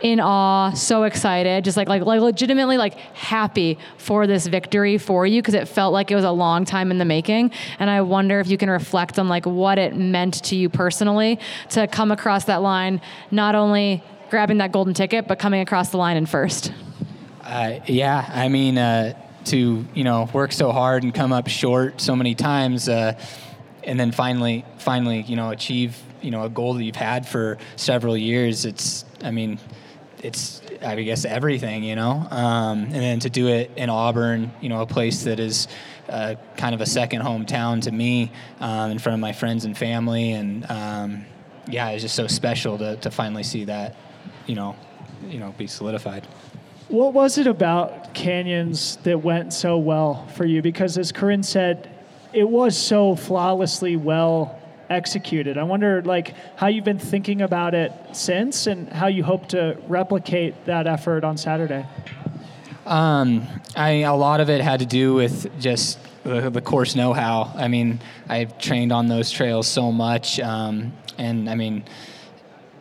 in 0.00 0.20
awe, 0.20 0.72
so 0.72 1.02
excited, 1.04 1.64
just 1.64 1.76
like 1.76 1.88
like 1.88 2.02
like 2.02 2.20
legitimately 2.20 2.76
like 2.76 2.94
happy 2.94 3.78
for 3.96 4.26
this 4.26 4.46
victory 4.46 4.98
for 4.98 5.26
you 5.26 5.42
because 5.42 5.54
it 5.54 5.68
felt 5.68 5.92
like 5.92 6.10
it 6.10 6.14
was 6.14 6.24
a 6.24 6.30
long 6.30 6.64
time 6.64 6.90
in 6.90 6.98
the 6.98 7.04
making. 7.04 7.50
And 7.78 7.90
I 7.90 8.00
wonder 8.02 8.40
if 8.40 8.48
you 8.48 8.56
can 8.56 8.70
reflect 8.70 9.18
on 9.18 9.28
like 9.28 9.46
what 9.46 9.78
it 9.78 9.96
meant 9.96 10.42
to 10.44 10.56
you 10.56 10.68
personally 10.68 11.38
to 11.70 11.86
come 11.86 12.10
across 12.10 12.44
that 12.44 12.62
line, 12.62 13.00
not 13.30 13.54
only 13.54 14.02
grabbing 14.30 14.58
that 14.58 14.72
golden 14.72 14.94
ticket, 14.94 15.26
but 15.26 15.38
coming 15.38 15.60
across 15.60 15.90
the 15.90 15.96
line 15.96 16.16
in 16.16 16.26
first. 16.26 16.72
Uh, 17.48 17.80
yeah, 17.86 18.30
I 18.30 18.48
mean, 18.48 18.76
uh, 18.76 19.14
to 19.46 19.86
you 19.94 20.04
know 20.04 20.28
work 20.34 20.52
so 20.52 20.70
hard 20.70 21.02
and 21.02 21.14
come 21.14 21.32
up 21.32 21.48
short 21.48 21.98
so 21.98 22.14
many 22.14 22.34
times, 22.34 22.90
uh, 22.90 23.18
and 23.82 23.98
then 23.98 24.12
finally, 24.12 24.66
finally, 24.76 25.22
you 25.22 25.34
know, 25.34 25.48
achieve 25.48 25.96
you 26.20 26.30
know 26.30 26.44
a 26.44 26.50
goal 26.50 26.74
that 26.74 26.84
you've 26.84 26.94
had 26.94 27.26
for 27.26 27.56
several 27.76 28.18
years. 28.18 28.66
It's, 28.66 29.06
I 29.24 29.30
mean, 29.30 29.58
it's 30.22 30.60
I 30.82 31.00
guess 31.02 31.24
everything, 31.24 31.84
you 31.84 31.96
know, 31.96 32.26
um, 32.30 32.82
and 32.84 32.92
then 32.92 33.20
to 33.20 33.30
do 33.30 33.48
it 33.48 33.70
in 33.76 33.88
Auburn, 33.88 34.52
you 34.60 34.68
know, 34.68 34.82
a 34.82 34.86
place 34.86 35.24
that 35.24 35.40
is 35.40 35.68
uh, 36.10 36.34
kind 36.58 36.74
of 36.74 36.82
a 36.82 36.86
second 36.86 37.22
hometown 37.22 37.80
to 37.84 37.90
me, 37.90 38.30
um, 38.60 38.90
in 38.90 38.98
front 38.98 39.14
of 39.14 39.20
my 39.20 39.32
friends 39.32 39.64
and 39.64 39.74
family, 39.76 40.32
and 40.32 40.70
um, 40.70 41.24
yeah, 41.66 41.88
it's 41.88 42.02
just 42.02 42.14
so 42.14 42.26
special 42.26 42.76
to, 42.76 42.96
to 42.96 43.10
finally 43.10 43.42
see 43.42 43.64
that, 43.64 43.96
you 44.46 44.54
know, 44.54 44.76
you 45.26 45.38
know, 45.38 45.54
be 45.56 45.66
solidified. 45.66 46.26
What 46.88 47.12
was 47.12 47.36
it 47.36 47.46
about 47.46 48.14
Canyons 48.14 48.96
that 49.02 49.22
went 49.22 49.52
so 49.52 49.76
well 49.76 50.26
for 50.28 50.46
you? 50.46 50.62
Because 50.62 50.96
as 50.96 51.12
Corinne 51.12 51.42
said, 51.42 51.90
it 52.32 52.48
was 52.48 52.78
so 52.78 53.14
flawlessly 53.14 53.96
well 53.96 54.58
executed. 54.88 55.58
I 55.58 55.64
wonder, 55.64 56.00
like, 56.02 56.34
how 56.56 56.68
you've 56.68 56.86
been 56.86 56.98
thinking 56.98 57.42
about 57.42 57.74
it 57.74 57.92
since, 58.12 58.66
and 58.66 58.88
how 58.88 59.08
you 59.08 59.22
hope 59.22 59.48
to 59.48 59.76
replicate 59.86 60.64
that 60.64 60.86
effort 60.86 61.24
on 61.24 61.36
Saturday. 61.36 61.84
Um, 62.86 63.46
I 63.76 63.90
a 63.90 64.14
lot 64.14 64.40
of 64.40 64.48
it 64.48 64.62
had 64.62 64.80
to 64.80 64.86
do 64.86 65.12
with 65.12 65.60
just 65.60 65.98
the, 66.24 66.48
the 66.48 66.62
course 66.62 66.96
know-how. 66.96 67.52
I 67.54 67.68
mean, 67.68 68.00
I've 68.30 68.58
trained 68.58 68.92
on 68.92 69.08
those 69.08 69.30
trails 69.30 69.68
so 69.68 69.92
much, 69.92 70.40
um, 70.40 70.94
and 71.18 71.50
I 71.50 71.54
mean 71.54 71.84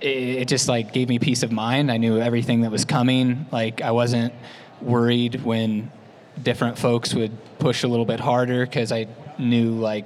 it, 0.02 0.08
it 0.08 0.48
just 0.48 0.68
like 0.68 0.94
gave 0.94 1.10
me 1.10 1.20
peace 1.20 1.44
of 1.44 1.52
mind. 1.52 1.92
I 1.92 1.98
knew 1.98 2.20
everything 2.20 2.62
that 2.62 2.72
was 2.72 2.86
coming. 2.86 3.46
Like 3.52 3.82
I 3.82 3.92
wasn't 3.92 4.34
worried 4.82 5.44
when 5.44 5.92
different 6.42 6.78
folks 6.78 7.14
would 7.14 7.32
push 7.60 7.84
a 7.84 7.88
little 7.88 8.06
bit 8.06 8.20
harder 8.20 8.66
because 8.66 8.92
I 8.92 9.08
knew 9.38 9.72
like 9.72 10.06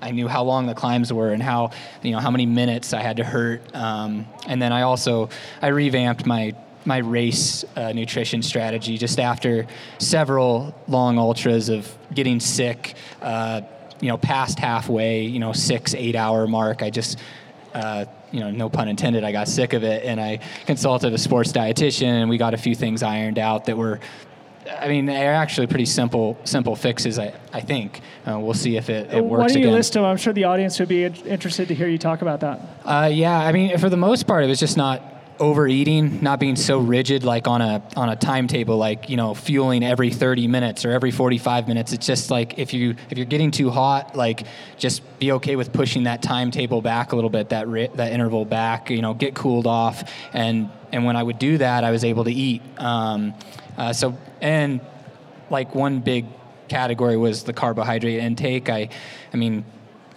I 0.00 0.10
knew 0.10 0.28
how 0.28 0.44
long 0.44 0.66
the 0.66 0.74
climbs 0.74 1.12
were 1.12 1.30
and 1.32 1.42
how 1.42 1.70
you 2.02 2.12
know 2.12 2.18
how 2.18 2.30
many 2.30 2.46
minutes 2.46 2.92
I 2.92 3.00
had 3.00 3.16
to 3.16 3.24
hurt. 3.24 3.74
Um, 3.74 4.26
and 4.46 4.60
then 4.60 4.72
I 4.72 4.82
also 4.82 5.30
I 5.62 5.68
revamped 5.68 6.26
my 6.26 6.54
my 6.84 6.98
race 6.98 7.64
uh, 7.76 7.92
nutrition 7.92 8.42
strategy 8.42 8.98
just 8.98 9.18
after 9.18 9.66
several 9.98 10.74
long 10.86 11.18
ultras 11.18 11.68
of 11.68 11.90
getting 12.12 12.40
sick. 12.40 12.94
Uh, 13.22 13.62
you 14.00 14.08
know, 14.08 14.18
past 14.18 14.58
halfway, 14.58 15.22
you 15.22 15.38
know, 15.38 15.52
six 15.52 15.94
eight 15.94 16.16
hour 16.16 16.46
mark. 16.46 16.82
I 16.82 16.90
just 16.90 17.18
uh, 17.72 18.04
you 18.34 18.40
know, 18.40 18.50
no 18.50 18.68
pun 18.68 18.88
intended, 18.88 19.22
I 19.22 19.32
got 19.32 19.48
sick 19.48 19.72
of 19.72 19.84
it 19.84 20.04
and 20.04 20.20
I 20.20 20.40
consulted 20.66 21.12
a 21.12 21.18
sports 21.18 21.52
dietitian 21.52 22.22
and 22.22 22.28
we 22.28 22.36
got 22.36 22.52
a 22.52 22.58
few 22.58 22.74
things 22.74 23.02
ironed 23.02 23.38
out 23.38 23.66
that 23.66 23.76
were 23.76 24.00
I 24.80 24.88
mean, 24.88 25.04
they're 25.04 25.34
actually 25.34 25.66
pretty 25.66 25.84
simple, 25.84 26.38
simple 26.44 26.74
fixes. 26.74 27.18
I, 27.18 27.34
I 27.52 27.60
think 27.60 28.00
uh, 28.26 28.38
we'll 28.38 28.54
see 28.54 28.78
if 28.78 28.88
it, 28.88 29.12
it 29.12 29.22
works. 29.22 29.40
Why 29.40 29.48
don't 29.48 29.56
you 29.58 29.64
again. 29.64 29.74
list 29.74 29.92
them? 29.92 30.04
I'm 30.04 30.16
sure 30.16 30.32
the 30.32 30.44
audience 30.44 30.80
would 30.80 30.88
be 30.88 31.04
interested 31.04 31.68
to 31.68 31.74
hear 31.74 31.86
you 31.86 31.98
talk 31.98 32.22
about 32.22 32.40
that. 32.40 32.60
Uh, 32.82 33.10
yeah, 33.12 33.38
I 33.38 33.52
mean, 33.52 33.76
for 33.76 33.90
the 33.90 33.98
most 33.98 34.26
part, 34.26 34.42
it 34.42 34.46
was 34.46 34.58
just 34.58 34.78
not 34.78 35.02
overeating, 35.38 36.22
not 36.22 36.40
being 36.40 36.56
so 36.56 36.78
rigid 36.78 37.24
like 37.24 37.48
on 37.48 37.60
a 37.60 37.82
on 37.96 38.08
a 38.08 38.16
timetable, 38.16 38.76
like 38.76 39.08
you 39.08 39.16
know, 39.16 39.34
fueling 39.34 39.82
every 39.82 40.10
30 40.10 40.48
minutes 40.48 40.84
or 40.84 40.90
every 40.90 41.10
45 41.10 41.68
minutes. 41.68 41.92
It's 41.92 42.06
just 42.06 42.30
like 42.30 42.58
if 42.58 42.72
you 42.72 42.96
if 43.10 43.18
you're 43.18 43.26
getting 43.26 43.50
too 43.50 43.70
hot, 43.70 44.16
like 44.16 44.46
just 44.76 45.02
be 45.18 45.32
okay 45.32 45.56
with 45.56 45.72
pushing 45.72 46.04
that 46.04 46.22
timetable 46.22 46.80
back 46.80 47.12
a 47.12 47.14
little 47.14 47.30
bit, 47.30 47.50
that 47.50 47.68
ri- 47.68 47.90
that 47.94 48.12
interval 48.12 48.44
back. 48.44 48.90
You 48.90 49.02
know, 49.02 49.14
get 49.14 49.34
cooled 49.34 49.66
off, 49.66 50.10
and 50.32 50.70
and 50.92 51.04
when 51.04 51.16
I 51.16 51.22
would 51.22 51.38
do 51.38 51.58
that, 51.58 51.84
I 51.84 51.90
was 51.90 52.04
able 52.04 52.24
to 52.24 52.32
eat. 52.32 52.62
Um, 52.78 53.34
uh, 53.76 53.92
so 53.92 54.16
and 54.40 54.80
like 55.50 55.74
one 55.74 56.00
big 56.00 56.26
category 56.68 57.16
was 57.16 57.44
the 57.44 57.52
carbohydrate 57.52 58.18
intake. 58.18 58.68
I, 58.68 58.88
I 59.32 59.36
mean, 59.36 59.64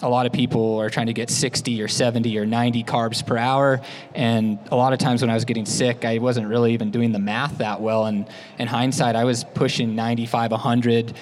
a 0.02 0.10
lot 0.10 0.26
of 0.26 0.32
people 0.32 0.78
are 0.80 0.90
trying 0.90 1.08
to 1.08 1.14
get 1.14 1.30
60 1.30 1.82
or 1.82 1.88
70 1.88 2.38
or 2.38 2.46
90 2.46 2.84
carbs 2.84 3.26
per 3.26 3.38
hour. 3.38 3.82
And 4.14 4.60
a 4.72 4.76
lot 4.76 4.94
of 4.94 5.00
times 5.00 5.22
when 5.22 5.30
I 5.30 5.34
was 5.34 5.46
getting 5.46 5.66
sick, 5.66 6.06
I 6.06 6.20
wasn't 6.20 6.48
really 6.48 6.74
even 6.74 6.92
doing 6.92 7.12
the 7.12 7.20
math 7.20 7.58
that 7.60 7.82
well. 7.82 8.06
And 8.06 8.28
in 8.60 8.68
hindsight, 8.68 9.16
I 9.16 9.24
was 9.24 9.44
pushing 9.44 9.96
95, 9.96 10.52
100 10.52 11.14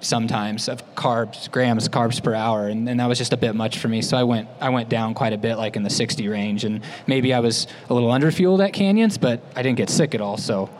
sometimes 0.00 0.68
of 0.68 0.94
carbs, 0.94 1.50
grams, 1.50 1.88
carbs 1.88 2.22
per 2.22 2.34
hour. 2.34 2.68
And, 2.68 2.88
and 2.88 2.98
that 2.98 3.06
was 3.06 3.18
just 3.18 3.32
a 3.32 3.36
bit 3.36 3.54
much 3.54 3.78
for 3.78 3.88
me. 3.88 4.02
So 4.02 4.16
I 4.16 4.24
went, 4.24 4.48
I 4.60 4.70
went 4.70 4.88
down 4.88 5.14
quite 5.14 5.32
a 5.32 5.38
bit, 5.38 5.56
like 5.56 5.76
in 5.76 5.82
the 5.82 5.90
60 5.90 6.26
range. 6.28 6.64
And 6.64 6.82
maybe 7.06 7.32
I 7.32 7.40
was 7.40 7.66
a 7.88 7.94
little 7.94 8.10
underfueled 8.10 8.64
at 8.64 8.72
canyons, 8.72 9.18
but 9.18 9.40
I 9.54 9.62
didn't 9.62 9.76
get 9.76 9.90
sick 9.90 10.14
at 10.14 10.20
all. 10.20 10.36
So 10.36 10.70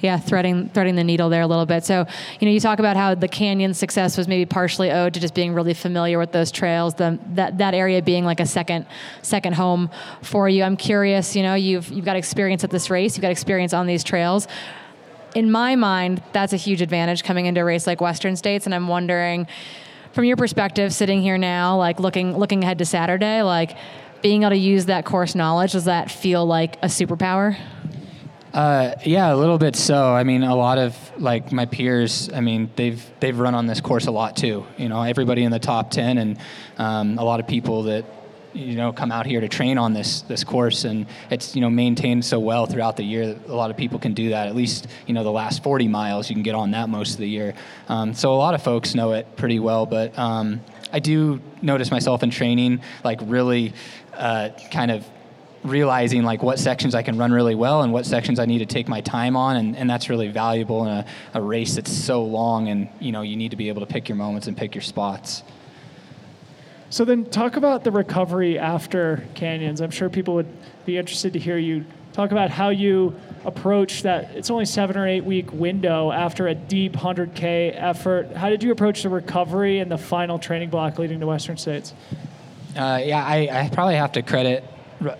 yeah, 0.00 0.18
threading 0.18 0.68
threading 0.70 0.94
the 0.94 1.04
needle 1.04 1.28
there 1.28 1.42
a 1.42 1.46
little 1.46 1.66
bit. 1.66 1.84
So, 1.84 2.06
you 2.40 2.46
know, 2.46 2.52
you 2.52 2.60
talk 2.60 2.78
about 2.78 2.96
how 2.96 3.14
the 3.14 3.28
canyon 3.28 3.74
success 3.74 4.16
was 4.16 4.28
maybe 4.28 4.46
partially 4.46 4.90
owed 4.90 5.14
to 5.14 5.20
just 5.20 5.34
being 5.34 5.52
really 5.52 5.74
familiar 5.74 6.18
with 6.18 6.32
those 6.32 6.50
trails, 6.50 6.94
the, 6.94 7.18
that 7.34 7.58
that 7.58 7.74
area 7.74 8.02
being 8.02 8.24
like 8.24 8.40
a 8.40 8.46
second 8.46 8.86
second 9.22 9.54
home 9.54 9.90
for 10.22 10.48
you. 10.48 10.62
I'm 10.62 10.76
curious, 10.76 11.36
you 11.36 11.42
know, 11.42 11.54
you've 11.54 11.88
you've 11.90 12.04
got 12.04 12.16
experience 12.16 12.64
at 12.64 12.70
this 12.70 12.90
race, 12.90 13.16
you've 13.16 13.22
got 13.22 13.32
experience 13.32 13.72
on 13.72 13.86
these 13.86 14.02
trails. 14.02 14.48
In 15.34 15.50
my 15.50 15.76
mind, 15.76 16.22
that's 16.32 16.52
a 16.52 16.56
huge 16.56 16.82
advantage 16.82 17.22
coming 17.22 17.46
into 17.46 17.60
a 17.60 17.64
race 17.64 17.86
like 17.86 18.00
Western 18.00 18.34
States, 18.34 18.66
and 18.66 18.74
I'm 18.74 18.88
wondering, 18.88 19.46
from 20.12 20.24
your 20.24 20.36
perspective, 20.36 20.92
sitting 20.92 21.22
here 21.22 21.38
now, 21.38 21.76
like 21.76 22.00
looking 22.00 22.36
looking 22.36 22.64
ahead 22.64 22.78
to 22.78 22.84
Saturday, 22.84 23.42
like 23.42 23.76
being 24.22 24.42
able 24.42 24.50
to 24.50 24.56
use 24.56 24.86
that 24.86 25.04
course 25.04 25.34
knowledge, 25.34 25.72
does 25.72 25.84
that 25.84 26.10
feel 26.10 26.44
like 26.44 26.76
a 26.82 26.86
superpower? 26.86 27.56
Uh, 28.52 28.96
yeah, 29.04 29.32
a 29.32 29.36
little 29.36 29.58
bit 29.58 29.76
so. 29.76 30.12
I 30.12 30.24
mean, 30.24 30.42
a 30.42 30.56
lot 30.56 30.78
of 30.78 30.96
like 31.20 31.52
my 31.52 31.66
peers. 31.66 32.30
I 32.32 32.40
mean, 32.40 32.70
they've 32.74 33.02
they've 33.20 33.38
run 33.38 33.54
on 33.54 33.66
this 33.66 33.80
course 33.80 34.06
a 34.06 34.10
lot 34.10 34.36
too. 34.36 34.66
You 34.76 34.88
know, 34.88 35.02
everybody 35.02 35.44
in 35.44 35.52
the 35.52 35.60
top 35.60 35.90
ten, 35.90 36.18
and 36.18 36.38
um, 36.76 37.18
a 37.18 37.24
lot 37.24 37.38
of 37.38 37.46
people 37.46 37.84
that 37.84 38.04
you 38.52 38.74
know 38.74 38.92
come 38.92 39.12
out 39.12 39.26
here 39.26 39.40
to 39.40 39.48
train 39.48 39.78
on 39.78 39.92
this 39.92 40.22
this 40.22 40.42
course, 40.42 40.84
and 40.84 41.06
it's 41.30 41.54
you 41.54 41.60
know 41.60 41.70
maintained 41.70 42.24
so 42.24 42.40
well 42.40 42.66
throughout 42.66 42.96
the 42.96 43.04
year. 43.04 43.34
That 43.34 43.46
a 43.46 43.54
lot 43.54 43.70
of 43.70 43.76
people 43.76 44.00
can 44.00 44.14
do 44.14 44.30
that. 44.30 44.48
At 44.48 44.56
least 44.56 44.88
you 45.06 45.14
know 45.14 45.22
the 45.22 45.30
last 45.30 45.62
40 45.62 45.86
miles, 45.86 46.28
you 46.28 46.34
can 46.34 46.42
get 46.42 46.56
on 46.56 46.72
that 46.72 46.88
most 46.88 47.12
of 47.12 47.18
the 47.18 47.28
year. 47.28 47.54
Um, 47.88 48.14
so 48.14 48.34
a 48.34 48.36
lot 48.36 48.54
of 48.54 48.62
folks 48.62 48.94
know 48.94 49.12
it 49.12 49.36
pretty 49.36 49.58
well, 49.60 49.86
but. 49.86 50.18
Um, 50.18 50.60
I 50.92 50.98
do 50.98 51.40
notice 51.62 51.92
myself 51.92 52.24
in 52.24 52.30
training, 52.30 52.80
like 53.04 53.20
really 53.22 53.74
uh, 54.12 54.48
kind 54.72 54.90
of 54.90 55.06
realizing 55.62 56.22
like 56.22 56.42
what 56.42 56.58
sections 56.58 56.94
I 56.94 57.02
can 57.02 57.18
run 57.18 57.32
really 57.32 57.54
well 57.54 57.82
and 57.82 57.92
what 57.92 58.06
sections 58.06 58.38
I 58.38 58.46
need 58.46 58.58
to 58.58 58.66
take 58.66 58.88
my 58.88 59.00
time 59.02 59.36
on 59.36 59.56
and, 59.56 59.76
and 59.76 59.90
that's 59.90 60.08
really 60.08 60.28
valuable 60.28 60.86
in 60.86 60.88
a, 60.88 61.06
a 61.34 61.42
race 61.42 61.74
that's 61.74 61.92
so 61.92 62.24
long 62.24 62.68
and 62.68 62.88
you 62.98 63.12
know 63.12 63.22
you 63.22 63.36
need 63.36 63.50
to 63.50 63.56
be 63.56 63.68
able 63.68 63.80
to 63.80 63.86
pick 63.86 64.08
your 64.08 64.16
moments 64.16 64.46
and 64.46 64.56
pick 64.56 64.74
your 64.74 64.82
spots. 64.82 65.42
So 66.88 67.04
then 67.04 67.24
talk 67.26 67.56
about 67.56 67.84
the 67.84 67.92
recovery 67.92 68.58
after 68.58 69.24
canyons. 69.34 69.80
I'm 69.80 69.92
sure 69.92 70.08
people 70.08 70.34
would 70.34 70.48
be 70.86 70.98
interested 70.98 71.32
to 71.34 71.38
hear 71.38 71.56
you 71.56 71.84
talk 72.12 72.32
about 72.32 72.50
how 72.50 72.70
you 72.70 73.14
approach 73.44 74.02
that 74.02 74.30
it's 74.34 74.50
only 74.50 74.64
seven 74.64 74.96
or 74.96 75.06
eight 75.06 75.24
week 75.24 75.52
window 75.52 76.10
after 76.10 76.48
a 76.48 76.54
deep 76.54 76.92
100k 76.92 77.72
effort 77.74 78.30
how 78.32 78.50
did 78.50 78.62
you 78.62 78.72
approach 78.72 79.02
the 79.02 79.08
recovery 79.08 79.78
and 79.78 79.90
the 79.90 79.96
final 79.96 80.38
training 80.38 80.68
block 80.68 80.98
leading 80.98 81.20
to 81.20 81.26
western 81.26 81.56
states 81.56 81.94
uh, 82.76 83.00
yeah 83.02 83.24
I, 83.24 83.48
I 83.50 83.70
probably 83.72 83.94
have 83.94 84.12
to 84.12 84.22
credit 84.22 84.64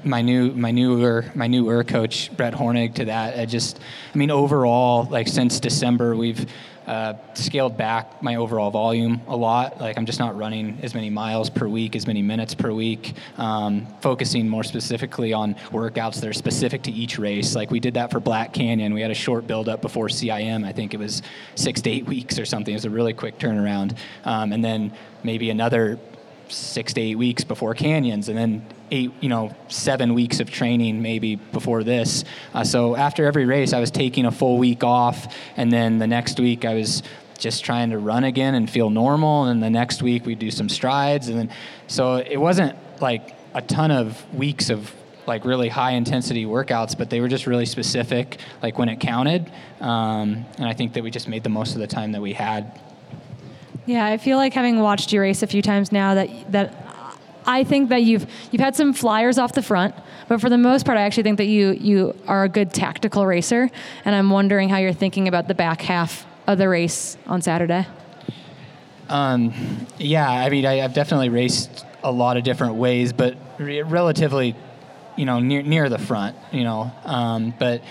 my 0.04 0.22
new 0.22 0.52
my 0.52 0.70
newer 0.70 1.24
my 1.34 1.46
newer 1.46 1.84
coach 1.84 2.34
Brett 2.36 2.54
Hornig 2.54 2.94
to 2.94 3.06
that. 3.06 3.38
I 3.38 3.46
just 3.46 3.80
I 4.14 4.18
mean 4.18 4.30
overall 4.30 5.04
like 5.04 5.28
since 5.28 5.60
December 5.60 6.14
we've 6.16 6.46
uh, 6.86 7.14
scaled 7.34 7.76
back 7.76 8.20
my 8.20 8.34
overall 8.34 8.70
volume 8.72 9.20
a 9.28 9.36
lot. 9.36 9.80
Like 9.80 9.96
I'm 9.96 10.06
just 10.06 10.18
not 10.18 10.36
running 10.36 10.78
as 10.82 10.92
many 10.92 11.08
miles 11.08 11.48
per 11.48 11.68
week, 11.68 11.94
as 11.94 12.04
many 12.04 12.20
minutes 12.20 12.52
per 12.52 12.72
week. 12.72 13.14
Um, 13.38 13.86
focusing 14.00 14.48
more 14.48 14.64
specifically 14.64 15.32
on 15.32 15.54
workouts 15.70 16.20
that 16.20 16.28
are 16.28 16.32
specific 16.32 16.82
to 16.82 16.90
each 16.90 17.16
race. 17.16 17.54
Like 17.54 17.70
we 17.70 17.78
did 17.78 17.94
that 17.94 18.10
for 18.10 18.18
Black 18.18 18.52
Canyon. 18.52 18.92
We 18.92 19.02
had 19.02 19.12
a 19.12 19.14
short 19.14 19.46
build 19.46 19.68
up 19.68 19.82
before 19.82 20.08
CIM. 20.08 20.66
I 20.66 20.72
think 20.72 20.92
it 20.92 20.96
was 20.96 21.22
six 21.54 21.80
to 21.82 21.90
eight 21.90 22.06
weeks 22.06 22.40
or 22.40 22.44
something. 22.44 22.74
It 22.74 22.78
was 22.78 22.86
a 22.86 22.90
really 22.90 23.12
quick 23.12 23.38
turnaround. 23.38 23.96
Um, 24.24 24.52
and 24.52 24.64
then 24.64 24.92
maybe 25.22 25.50
another 25.50 25.96
six 26.50 26.92
to 26.94 27.00
eight 27.00 27.16
weeks 27.16 27.44
before 27.44 27.74
canyons 27.74 28.28
and 28.28 28.36
then 28.36 28.64
eight 28.90 29.12
you 29.20 29.28
know 29.28 29.54
seven 29.68 30.14
weeks 30.14 30.40
of 30.40 30.50
training 30.50 31.00
maybe 31.00 31.36
before 31.36 31.84
this 31.84 32.24
uh, 32.54 32.64
so 32.64 32.96
after 32.96 33.24
every 33.24 33.46
race 33.46 33.72
i 33.72 33.80
was 33.80 33.90
taking 33.90 34.26
a 34.26 34.32
full 34.32 34.58
week 34.58 34.84
off 34.84 35.34
and 35.56 35.72
then 35.72 35.98
the 35.98 36.06
next 36.06 36.38
week 36.40 36.64
i 36.64 36.74
was 36.74 37.02
just 37.38 37.64
trying 37.64 37.90
to 37.90 37.98
run 37.98 38.24
again 38.24 38.54
and 38.54 38.68
feel 38.68 38.90
normal 38.90 39.44
and 39.44 39.62
the 39.62 39.70
next 39.70 40.02
week 40.02 40.26
we'd 40.26 40.38
do 40.38 40.50
some 40.50 40.68
strides 40.68 41.28
and 41.28 41.38
then 41.38 41.50
so 41.86 42.16
it 42.16 42.36
wasn't 42.36 42.76
like 43.00 43.34
a 43.54 43.62
ton 43.62 43.90
of 43.90 44.34
weeks 44.34 44.70
of 44.70 44.92
like 45.26 45.44
really 45.44 45.68
high 45.68 45.92
intensity 45.92 46.44
workouts, 46.44 46.98
but 46.98 47.08
they 47.08 47.20
were 47.20 47.28
just 47.28 47.46
really 47.46 47.66
specific, 47.66 48.40
like 48.62 48.78
when 48.78 48.88
it 48.88 48.98
counted. 48.98 49.50
Um, 49.80 50.44
and 50.58 50.66
I 50.66 50.74
think 50.74 50.94
that 50.94 51.04
we 51.04 51.10
just 51.10 51.28
made 51.28 51.44
the 51.44 51.50
most 51.50 51.74
of 51.74 51.80
the 51.80 51.86
time 51.86 52.12
that 52.12 52.20
we 52.20 52.32
had. 52.32 52.80
Yeah, 53.86 54.06
I 54.06 54.18
feel 54.18 54.36
like 54.36 54.52
having 54.52 54.80
watched 54.80 55.12
you 55.12 55.20
race 55.20 55.42
a 55.42 55.46
few 55.46 55.62
times 55.62 55.90
now 55.92 56.14
that 56.14 56.52
that 56.52 56.90
I 57.46 57.64
think 57.64 57.88
that 57.88 58.02
you've 58.02 58.26
you've 58.50 58.60
had 58.60 58.76
some 58.76 58.92
flyers 58.92 59.38
off 59.38 59.52
the 59.52 59.62
front, 59.62 59.94
but 60.28 60.40
for 60.40 60.48
the 60.48 60.58
most 60.58 60.86
part, 60.86 60.98
I 60.98 61.02
actually 61.02 61.24
think 61.24 61.38
that 61.38 61.46
you 61.46 61.72
you 61.72 62.14
are 62.26 62.44
a 62.44 62.48
good 62.48 62.72
tactical 62.72 63.26
racer, 63.26 63.70
and 64.04 64.14
I'm 64.14 64.30
wondering 64.30 64.68
how 64.68 64.78
you're 64.78 64.92
thinking 64.92 65.28
about 65.28 65.48
the 65.48 65.54
back 65.54 65.82
half 65.82 66.26
of 66.46 66.58
the 66.58 66.68
race 66.68 67.16
on 67.26 67.42
Saturday. 67.42 67.86
Um, 69.08 69.52
yeah, 69.98 70.28
I 70.28 70.48
mean, 70.50 70.64
I, 70.64 70.76
have 70.76 70.94
definitely 70.94 71.30
raced 71.30 71.84
a 72.04 72.12
lot 72.12 72.36
of 72.36 72.44
different 72.44 72.76
ways, 72.76 73.12
but 73.12 73.36
re- 73.58 73.82
relatively, 73.82 74.54
you 75.16 75.24
know, 75.24 75.40
near 75.40 75.62
near 75.62 75.88
the 75.88 75.98
front, 75.98 76.36
you 76.52 76.62
know. 76.62 76.92
Um, 77.04 77.52
but 77.58 77.82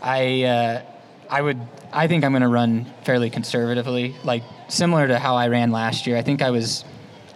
I 0.00 0.44
uh, 0.44 0.82
I 1.30 1.42
would 1.42 1.60
I 1.92 2.06
think 2.06 2.24
I'm 2.24 2.32
going 2.32 2.42
to 2.42 2.48
run 2.48 2.86
fairly 3.04 3.30
conservatively, 3.30 4.14
like 4.24 4.42
similar 4.68 5.08
to 5.08 5.18
how 5.18 5.36
I 5.36 5.48
ran 5.48 5.70
last 5.70 6.06
year. 6.06 6.16
I 6.16 6.22
think 6.22 6.42
I 6.42 6.50
was 6.50 6.84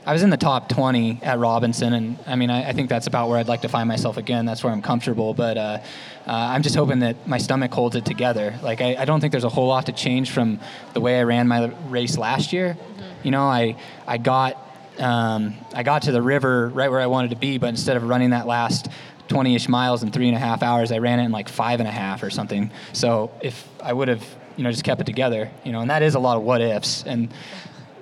I 0.04 0.12
was 0.12 0.22
in 0.22 0.30
the 0.30 0.36
top 0.36 0.68
20 0.68 1.20
at 1.22 1.38
Robinson, 1.38 1.92
and 1.92 2.18
I 2.26 2.34
mean, 2.34 2.50
I, 2.50 2.70
I, 2.70 2.72
think 2.72 2.88
that's 2.88 3.06
about 3.06 3.28
where 3.28 3.38
I'd 3.38 3.46
like 3.46 3.62
to 3.62 3.68
find 3.68 3.86
myself 3.86 4.16
again. 4.16 4.44
That's 4.44 4.64
where 4.64 4.72
I'm 4.72 4.82
comfortable, 4.82 5.32
but 5.32 5.56
uh, 5.56 5.60
uh, 5.60 5.80
I'm 6.26 6.62
just 6.62 6.74
hoping 6.74 6.98
that 7.00 7.28
my 7.28 7.38
stomach 7.38 7.72
holds 7.72 7.94
it 7.94 8.04
together. 8.04 8.58
Like, 8.64 8.80
I, 8.80 8.96
I, 8.96 9.04
don't 9.04 9.20
think 9.20 9.30
there's 9.30 9.44
a 9.44 9.48
whole 9.48 9.68
lot 9.68 9.86
to 9.86 9.92
change 9.92 10.32
from 10.32 10.58
the 10.92 11.00
way 11.00 11.20
I 11.20 11.22
ran 11.22 11.46
my 11.46 11.66
race 11.88 12.18
last 12.18 12.52
year. 12.52 12.76
Mm-hmm. 12.76 13.02
You 13.22 13.30
know, 13.30 13.44
I 13.44 13.76
I 14.04 14.18
got 14.18 14.56
um, 14.98 15.54
I 15.72 15.84
got 15.84 16.02
to 16.02 16.12
the 16.12 16.22
river 16.22 16.68
right 16.68 16.90
where 16.90 17.00
I 17.00 17.06
wanted 17.06 17.30
to 17.30 17.36
be, 17.36 17.58
but 17.58 17.68
instead 17.68 17.96
of 17.96 18.02
running 18.02 18.30
that 18.30 18.48
last 18.48 18.88
20-ish 19.28 19.68
miles 19.68 20.02
in 20.02 20.10
three 20.10 20.28
and 20.28 20.36
a 20.36 20.40
half 20.40 20.62
hours, 20.62 20.92
I 20.92 20.98
ran 20.98 21.20
it 21.20 21.24
in 21.24 21.32
like 21.32 21.48
five 21.48 21.80
and 21.80 21.88
a 21.88 21.92
half 21.92 22.22
or 22.22 22.30
something. 22.30 22.70
So 22.92 23.30
if 23.40 23.68
I 23.82 23.92
would 23.92 24.08
have, 24.08 24.24
you 24.56 24.64
know, 24.64 24.70
just 24.70 24.84
kept 24.84 25.00
it 25.00 25.04
together, 25.04 25.50
you 25.64 25.72
know, 25.72 25.80
and 25.80 25.90
that 25.90 26.02
is 26.02 26.14
a 26.14 26.18
lot 26.18 26.36
of 26.36 26.42
what 26.42 26.60
ifs, 26.60 27.04
and 27.04 27.32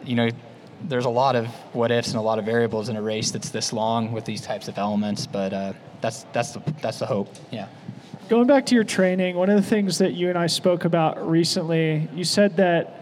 you 0.05 0.16
know 0.16 0.29
there's 0.85 1.05
a 1.05 1.11
lot 1.11 1.37
of 1.37 1.47
what 1.75 1.91
ifs 1.91 2.09
and 2.09 2.16
a 2.16 2.23
lot 2.23 2.39
of 2.39 2.45
variables 2.45 2.89
in 2.89 2.97
a 2.97 3.03
race 3.03 3.31
that's 3.31 3.51
this 3.51 3.73
long 3.73 4.12
with 4.12 4.25
these 4.25 4.41
types 4.41 4.66
of 4.66 4.79
elements. 4.79 5.27
But 5.27 5.53
uh, 5.53 5.73
that's 6.01 6.25
that's 6.33 6.53
the 6.53 6.62
that's 6.81 6.99
the 6.99 7.07
hope. 7.07 7.29
Yeah. 7.51 7.68
Going 8.29 8.47
back 8.47 8.66
to 8.66 8.75
your 8.75 8.85
training, 8.85 9.37
one 9.37 9.51
of 9.51 9.57
the 9.57 9.68
things 9.68 9.99
that 9.99 10.12
you 10.12 10.29
and 10.29 10.39
I 10.39 10.47
spoke 10.47 10.85
about 10.85 11.29
recently, 11.29 12.09
you 12.14 12.23
said 12.23 12.57
that 12.59 12.97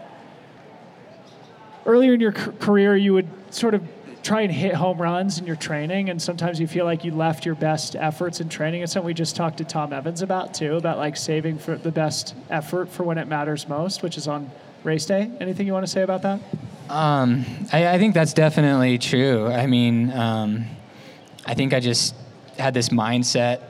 earlier 1.85 2.13
in 2.13 2.19
your 2.19 2.31
career 2.31 2.95
you 2.95 3.13
would 3.13 3.27
sort 3.53 3.73
of 3.73 3.83
try 4.29 4.41
and 4.41 4.51
hit 4.51 4.75
home 4.75 5.01
runs 5.01 5.39
in 5.39 5.47
your 5.47 5.55
training, 5.55 6.11
and 6.11 6.21
sometimes 6.21 6.59
you 6.59 6.67
feel 6.67 6.85
like 6.85 7.03
you 7.03 7.11
left 7.11 7.47
your 7.47 7.55
best 7.55 7.95
efforts 7.95 8.39
in 8.39 8.47
training. 8.47 8.83
It's 8.83 8.93
something 8.93 9.07
we 9.07 9.15
just 9.15 9.35
talked 9.35 9.57
to 9.57 9.63
Tom 9.63 9.91
Evans 9.91 10.21
about 10.21 10.53
too, 10.53 10.75
about 10.75 10.99
like 10.99 11.17
saving 11.17 11.57
for 11.57 11.75
the 11.75 11.89
best 11.89 12.35
effort 12.47 12.89
for 12.89 13.01
when 13.01 13.17
it 13.17 13.27
matters 13.27 13.67
most, 13.67 14.03
which 14.03 14.17
is 14.17 14.27
on 14.27 14.51
race 14.83 15.07
day. 15.07 15.31
Anything 15.39 15.65
you 15.65 15.73
want 15.73 15.83
to 15.83 15.91
say 15.91 16.03
about 16.03 16.21
that? 16.21 16.39
Um, 16.91 17.43
I, 17.73 17.87
I, 17.87 17.97
think 17.97 18.13
that's 18.13 18.33
definitely 18.33 18.99
true. 18.99 19.47
I 19.47 19.65
mean, 19.65 20.11
um, 20.11 20.65
I 21.47 21.55
think 21.55 21.73
I 21.73 21.79
just 21.79 22.13
had 22.59 22.75
this 22.75 22.89
mindset. 22.89 23.63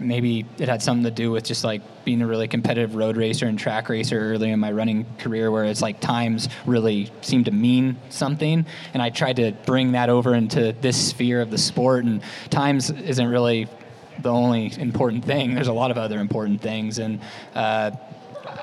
Maybe 0.00 0.44
it 0.58 0.68
had 0.68 0.82
something 0.82 1.04
to 1.04 1.10
do 1.10 1.30
with 1.30 1.44
just 1.44 1.62
like 1.62 1.82
being 2.04 2.22
a 2.22 2.26
really 2.26 2.48
competitive 2.48 2.96
road 2.96 3.16
racer 3.16 3.46
and 3.46 3.58
track 3.58 3.88
racer 3.88 4.18
early 4.18 4.50
in 4.50 4.58
my 4.58 4.72
running 4.72 5.06
career, 5.18 5.50
where 5.50 5.64
it's 5.64 5.80
like 5.80 6.00
times 6.00 6.48
really 6.66 7.10
seem 7.20 7.44
to 7.44 7.50
mean 7.52 7.96
something. 8.08 8.66
And 8.94 9.02
I 9.02 9.10
tried 9.10 9.36
to 9.36 9.52
bring 9.66 9.92
that 9.92 10.08
over 10.08 10.34
into 10.34 10.72
this 10.80 11.10
sphere 11.10 11.40
of 11.40 11.50
the 11.50 11.58
sport, 11.58 12.04
and 12.04 12.20
times 12.50 12.90
isn't 12.90 13.28
really 13.28 13.68
the 14.18 14.30
only 14.30 14.72
important 14.78 15.24
thing. 15.24 15.54
There's 15.54 15.68
a 15.68 15.72
lot 15.72 15.90
of 15.90 15.98
other 15.98 16.18
important 16.18 16.60
things. 16.60 16.98
And 16.98 17.20
uh, 17.54 17.92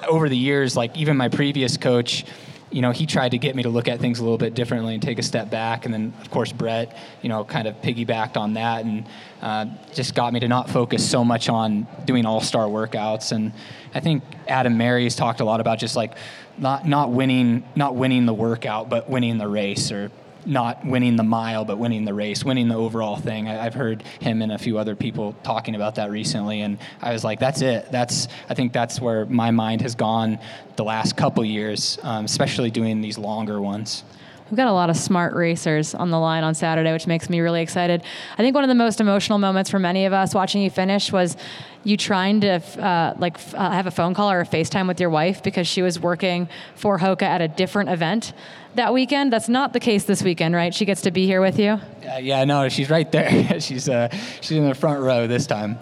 over 0.10 0.30
the 0.30 0.38
years, 0.38 0.76
like 0.76 0.98
even 0.98 1.18
my 1.18 1.30
previous 1.30 1.78
coach, 1.78 2.26
you 2.70 2.82
know, 2.82 2.92
he 2.92 3.06
tried 3.06 3.30
to 3.30 3.38
get 3.38 3.56
me 3.56 3.64
to 3.64 3.70
look 3.70 3.88
at 3.88 4.00
things 4.00 4.20
a 4.20 4.24
little 4.24 4.38
bit 4.38 4.54
differently 4.54 4.94
and 4.94 5.02
take 5.02 5.20
a 5.20 5.24
step 5.24 5.50
back. 5.50 5.86
And 5.86 5.94
then, 5.94 6.14
of 6.22 6.30
course, 6.30 6.52
Brett, 6.52 6.98
you 7.22 7.30
know, 7.30 7.46
kind 7.46 7.68
of 7.68 7.82
piggybacked 7.82 8.36
on 8.36 8.56
that 8.56 8.84
and 8.84 9.06
uh, 9.42 9.66
just 9.94 10.16
got 10.16 10.34
me 10.34 10.42
to 10.42 10.48
not 10.48 10.70
focus 10.70 11.10
so 11.10 11.24
much 11.24 11.48
on 11.48 11.88
doing 12.06 12.26
all 12.26 12.42
star 12.42 12.66
workouts. 12.66 13.32
And 13.32 13.54
I 13.94 14.02
think 14.02 14.24
Adam 14.48 14.78
Merry's 14.78 15.16
talked 15.16 15.40
a 15.40 15.46
lot 15.46 15.62
about 15.62 15.80
just 15.80 15.96
like 15.96 16.18
not 16.58 16.86
not 16.86 17.12
winning 17.12 17.64
not 17.76 17.96
winning 17.96 18.26
the 18.26 18.34
workout, 18.34 18.90
but 18.90 19.10
winning 19.10 19.38
the 19.38 19.48
race 19.48 19.92
or 19.92 20.12
not 20.48 20.86
winning 20.86 21.16
the 21.16 21.24
mile, 21.24 21.66
but 21.66 21.78
winning 21.78 22.06
the 22.06 22.14
race, 22.14 22.44
winning 22.44 22.68
the 22.70 22.76
overall 22.76 23.18
thing. 23.18 23.48
I, 23.48 23.64
have 23.64 23.74
heard 23.74 24.04
him 24.20 24.42
and 24.42 24.52
a 24.52 24.58
few 24.58 24.78
other 24.78 24.96
people 24.96 25.36
talking 25.44 25.76
about 25.76 25.96
that 25.96 26.10
recently, 26.10 26.62
and 26.62 26.78
I 27.02 27.14
was 27.14 27.24
like, 27.24 27.40
that's 27.40 27.62
it. 27.62 27.92
That's 27.92 28.28
I 28.50 28.54
think 28.54 28.74
that's 28.74 29.02
where 29.02 29.26
my 29.26 29.52
mind 29.52 29.82
has 29.82 29.96
gone 29.96 30.40
the 30.76 30.84
last 30.84 31.18
couple 31.18 31.44
years, 31.44 32.00
um, 32.04 32.26
especially 32.26 32.72
doing 32.72 33.02
these 33.02 33.18
longer 33.18 33.60
ones. 33.60 34.04
We've 34.50 34.56
got 34.58 34.70
a 34.70 34.74
lot 34.74 34.90
of 34.90 34.96
smart 34.96 35.36
racers 35.36 35.94
on 35.94 36.10
the 36.10 36.18
line 36.18 36.46
on 36.46 36.56
Saturday, 36.56 36.94
which 36.94 37.06
makes 37.06 37.30
me 37.30 37.42
really 37.42 37.62
excited. 37.62 38.02
I 38.38 38.38
think 38.38 38.56
one 38.56 38.64
of 38.64 38.70
the 38.70 38.76
most 38.76 39.02
emotional 39.02 39.40
moments 39.40 39.70
for 39.70 39.78
many 39.78 40.06
of 40.06 40.14
us 40.14 40.34
watching 40.34 40.62
you 40.62 40.70
finish 40.70 41.12
was 41.12 41.36
you 41.84 41.98
trying 41.98 42.40
to 42.42 42.62
uh, 42.82 43.14
like 43.18 43.38
uh, 43.54 43.72
have 43.72 43.88
a 43.88 43.92
phone 43.92 44.14
call 44.14 44.32
or 44.32 44.40
a 44.40 44.46
FaceTime 44.46 44.88
with 44.88 45.02
your 45.02 45.10
wife 45.10 45.44
because 45.44 45.68
she 45.68 45.82
was 45.82 46.00
working 46.00 46.48
for 46.76 46.98
Hoka 46.98 47.24
at 47.24 47.42
a 47.42 47.50
different 47.50 47.90
event 47.90 48.32
that 48.76 48.94
weekend. 48.94 49.34
That's 49.34 49.50
not 49.50 49.74
the 49.74 49.82
case 49.82 50.06
this 50.06 50.24
weekend, 50.24 50.56
right? 50.56 50.74
She 50.74 50.86
gets 50.86 51.02
to 51.02 51.12
be 51.12 51.26
here 51.26 51.42
with 51.42 51.60
you. 51.60 51.72
Uh, 52.10 52.18
yeah, 52.22 52.46
no, 52.46 52.70
she's 52.70 52.90
right 52.90 53.12
there. 53.12 53.60
she's 53.60 53.90
uh, 53.90 54.08
she's 54.40 54.58
in 54.58 54.66
the 54.66 54.76
front 54.76 55.02
row 55.02 55.28
this 55.28 55.46
time. 55.46 55.78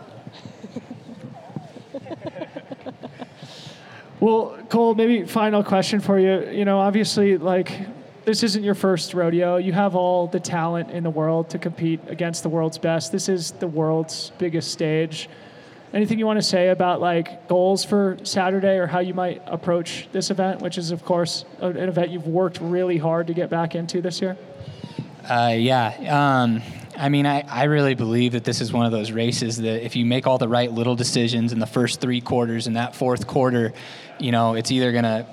well, 4.19 4.57
Cole, 4.69 4.95
maybe 4.95 5.23
final 5.25 5.63
question 5.63 5.99
for 5.99 6.17
you. 6.17 6.49
You 6.49 6.65
know, 6.65 6.79
obviously, 6.79 7.37
like 7.37 7.71
this 8.25 8.43
isn't 8.43 8.63
your 8.63 8.75
first 8.75 9.13
rodeo. 9.13 9.57
You 9.57 9.71
have 9.73 9.95
all 9.95 10.27
the 10.27 10.39
talent 10.39 10.91
in 10.91 11.03
the 11.03 11.09
world 11.09 11.49
to 11.51 11.59
compete 11.59 11.99
against 12.07 12.43
the 12.43 12.49
world's 12.49 12.77
best. 12.77 13.11
This 13.11 13.29
is 13.29 13.51
the 13.51 13.67
world's 13.67 14.31
biggest 14.37 14.71
stage. 14.71 15.29
Anything 15.93 16.19
you 16.19 16.25
want 16.25 16.39
to 16.39 16.43
say 16.45 16.69
about 16.69 16.99
like 16.99 17.47
goals 17.47 17.85
for 17.85 18.17
Saturday 18.23 18.77
or 18.77 18.87
how 18.87 18.99
you 18.99 19.13
might 19.13 19.41
approach 19.45 20.09
this 20.11 20.31
event, 20.31 20.61
which 20.61 20.77
is 20.77 20.91
of 20.91 21.05
course 21.05 21.45
an 21.59 21.77
event 21.77 22.09
you've 22.09 22.27
worked 22.27 22.59
really 22.59 22.97
hard 22.97 23.27
to 23.27 23.33
get 23.33 23.49
back 23.49 23.75
into 23.75 24.01
this 24.01 24.21
year? 24.21 24.35
Uh, 25.29 25.53
yeah. 25.55 26.41
Um, 26.41 26.61
I 26.97 27.09
mean, 27.09 27.25
I, 27.25 27.41
I 27.41 27.65
really 27.65 27.93
believe 27.93 28.33
that 28.33 28.43
this 28.43 28.61
is 28.61 28.71
one 28.71 28.85
of 28.85 28.91
those 28.91 29.11
races 29.11 29.57
that 29.57 29.85
if 29.85 29.95
you 29.95 30.05
make 30.05 30.27
all 30.27 30.37
the 30.37 30.47
right 30.47 30.71
little 30.71 30.95
decisions 30.95 31.51
in 31.53 31.59
the 31.59 31.65
first 31.65 32.01
three 32.01 32.21
quarters, 32.21 32.67
and 32.67 32.75
that 32.75 32.95
fourth 32.95 33.27
quarter, 33.27 33.73
you 34.19 34.31
know, 34.31 34.55
it's 34.55 34.71
either 34.71 34.91
going 34.91 35.03
to, 35.03 35.25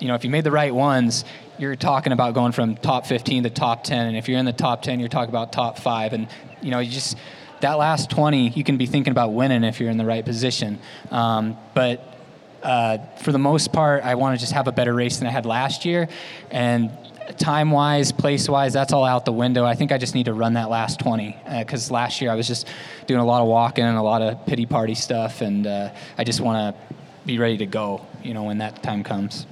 you 0.00 0.08
know, 0.08 0.14
if 0.14 0.24
you 0.24 0.30
made 0.30 0.44
the 0.44 0.50
right 0.50 0.74
ones, 0.74 1.24
you're 1.58 1.76
talking 1.76 2.12
about 2.12 2.34
going 2.34 2.52
from 2.52 2.76
top 2.76 3.06
15 3.06 3.42
to 3.42 3.50
top 3.50 3.84
10 3.84 4.06
and 4.06 4.16
if 4.16 4.28
you're 4.28 4.38
in 4.38 4.44
the 4.44 4.52
top 4.52 4.82
10 4.82 5.00
you're 5.00 5.08
talking 5.08 5.28
about 5.28 5.52
top 5.52 5.78
5 5.78 6.12
and 6.12 6.28
you 6.62 6.70
know 6.70 6.78
you 6.78 6.90
just 6.90 7.16
that 7.60 7.74
last 7.74 8.10
20 8.10 8.50
you 8.50 8.64
can 8.64 8.76
be 8.76 8.86
thinking 8.86 9.10
about 9.10 9.32
winning 9.32 9.64
if 9.64 9.80
you're 9.80 9.90
in 9.90 9.98
the 9.98 10.06
right 10.06 10.24
position. 10.24 10.78
Um, 11.10 11.56
but 11.74 12.14
uh, 12.62 12.98
for 13.22 13.32
the 13.32 13.38
most 13.38 13.72
part 13.72 14.04
i 14.04 14.14
want 14.14 14.36
to 14.36 14.40
just 14.40 14.52
have 14.52 14.68
a 14.68 14.72
better 14.72 14.94
race 14.94 15.18
than 15.18 15.26
i 15.26 15.30
had 15.30 15.46
last 15.46 15.84
year. 15.84 16.08
And 16.50 16.90
time 17.36 17.70
wise 17.70 18.10
place 18.10 18.48
wise 18.48 18.72
that's 18.72 18.92
all 18.92 19.04
out 19.04 19.24
the 19.24 19.32
window. 19.32 19.64
I 19.64 19.74
think 19.74 19.92
i 19.92 19.98
just 19.98 20.14
need 20.14 20.26
to 20.26 20.34
run 20.34 20.54
that 20.54 20.70
last 20.70 21.00
20 21.00 21.36
because 21.58 21.90
uh, 21.90 21.94
last 21.94 22.20
year 22.20 22.30
i 22.30 22.34
was 22.34 22.46
just 22.46 22.68
doing 23.06 23.20
a 23.20 23.26
lot 23.26 23.42
of 23.42 23.48
walking 23.48 23.84
and 23.84 23.98
a 23.98 24.02
lot 24.02 24.22
of 24.22 24.46
pity 24.46 24.66
party 24.66 24.94
stuff. 24.94 25.40
And 25.40 25.66
uh, 25.66 25.92
i 26.16 26.24
just 26.24 26.40
want 26.40 26.76
to 26.76 26.96
be 27.26 27.38
ready 27.38 27.58
to 27.58 27.66
go 27.66 28.06
you 28.22 28.32
know 28.32 28.44
when 28.44 28.58
that 28.58 28.82
time 28.82 29.02
comes 29.02 29.46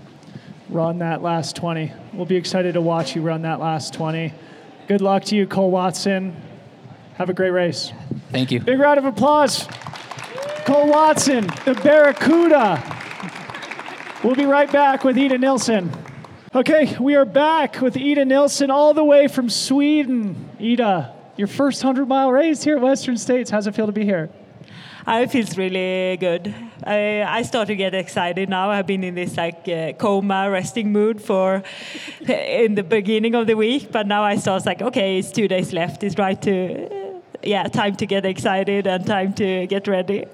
run 0.68 0.98
that 0.98 1.22
last 1.22 1.56
20. 1.56 1.92
We'll 2.12 2.26
be 2.26 2.36
excited 2.36 2.74
to 2.74 2.80
watch 2.80 3.14
you 3.14 3.22
run 3.22 3.42
that 3.42 3.60
last 3.60 3.94
20. 3.94 4.32
Good 4.88 5.00
luck 5.00 5.24
to 5.24 5.36
you, 5.36 5.46
Cole 5.46 5.70
Watson. 5.70 6.36
Have 7.16 7.30
a 7.30 7.34
great 7.34 7.50
race. 7.50 7.92
Thank 8.30 8.50
you. 8.50 8.60
Big 8.60 8.78
round 8.78 8.98
of 8.98 9.04
applause. 9.04 9.66
Cole 10.64 10.88
Watson, 10.88 11.46
the 11.64 11.78
Barracuda. 11.82 12.82
We'll 14.22 14.34
be 14.34 14.46
right 14.46 14.70
back 14.70 15.04
with 15.04 15.16
Ida 15.16 15.38
Nilsson. 15.38 15.90
Okay, 16.54 16.96
we 16.98 17.14
are 17.14 17.24
back 17.24 17.80
with 17.80 17.96
Ida 17.96 18.24
Nilsson 18.24 18.70
all 18.70 18.94
the 18.94 19.04
way 19.04 19.28
from 19.28 19.48
Sweden. 19.48 20.50
Ida, 20.60 21.14
your 21.36 21.48
first 21.48 21.84
100 21.84 22.08
mile 22.08 22.32
race 22.32 22.64
here 22.64 22.76
at 22.76 22.82
Western 22.82 23.16
States. 23.16 23.50
How's 23.50 23.66
it 23.66 23.74
feel 23.74 23.86
to 23.86 23.92
be 23.92 24.04
here? 24.04 24.30
It 25.14 25.30
feels 25.30 25.56
really 25.56 26.16
good. 26.16 26.52
I, 26.84 27.22
I 27.22 27.42
start 27.42 27.68
to 27.68 27.76
get 27.76 27.94
excited 27.94 28.48
now. 28.48 28.70
I've 28.70 28.86
been 28.86 29.04
in 29.04 29.14
this 29.14 29.36
like 29.36 29.68
uh, 29.68 29.92
coma 29.92 30.50
resting 30.50 30.92
mood 30.92 31.22
for 31.22 31.62
in 32.26 32.74
the 32.74 32.82
beginning 32.82 33.34
of 33.34 33.46
the 33.46 33.54
week, 33.54 33.92
but 33.92 34.06
now 34.06 34.24
I 34.24 34.36
start 34.36 34.66
like, 34.66 34.82
okay, 34.82 35.18
it's 35.18 35.30
two 35.30 35.48
days 35.48 35.72
left. 35.72 36.02
It's 36.02 36.18
right 36.18 36.40
to, 36.42 36.86
uh, 36.86 37.20
yeah, 37.42 37.64
time 37.68 37.94
to 37.96 38.06
get 38.06 38.26
excited 38.26 38.86
and 38.86 39.06
time 39.06 39.32
to 39.34 39.66
get 39.68 39.86
ready. 39.86 40.24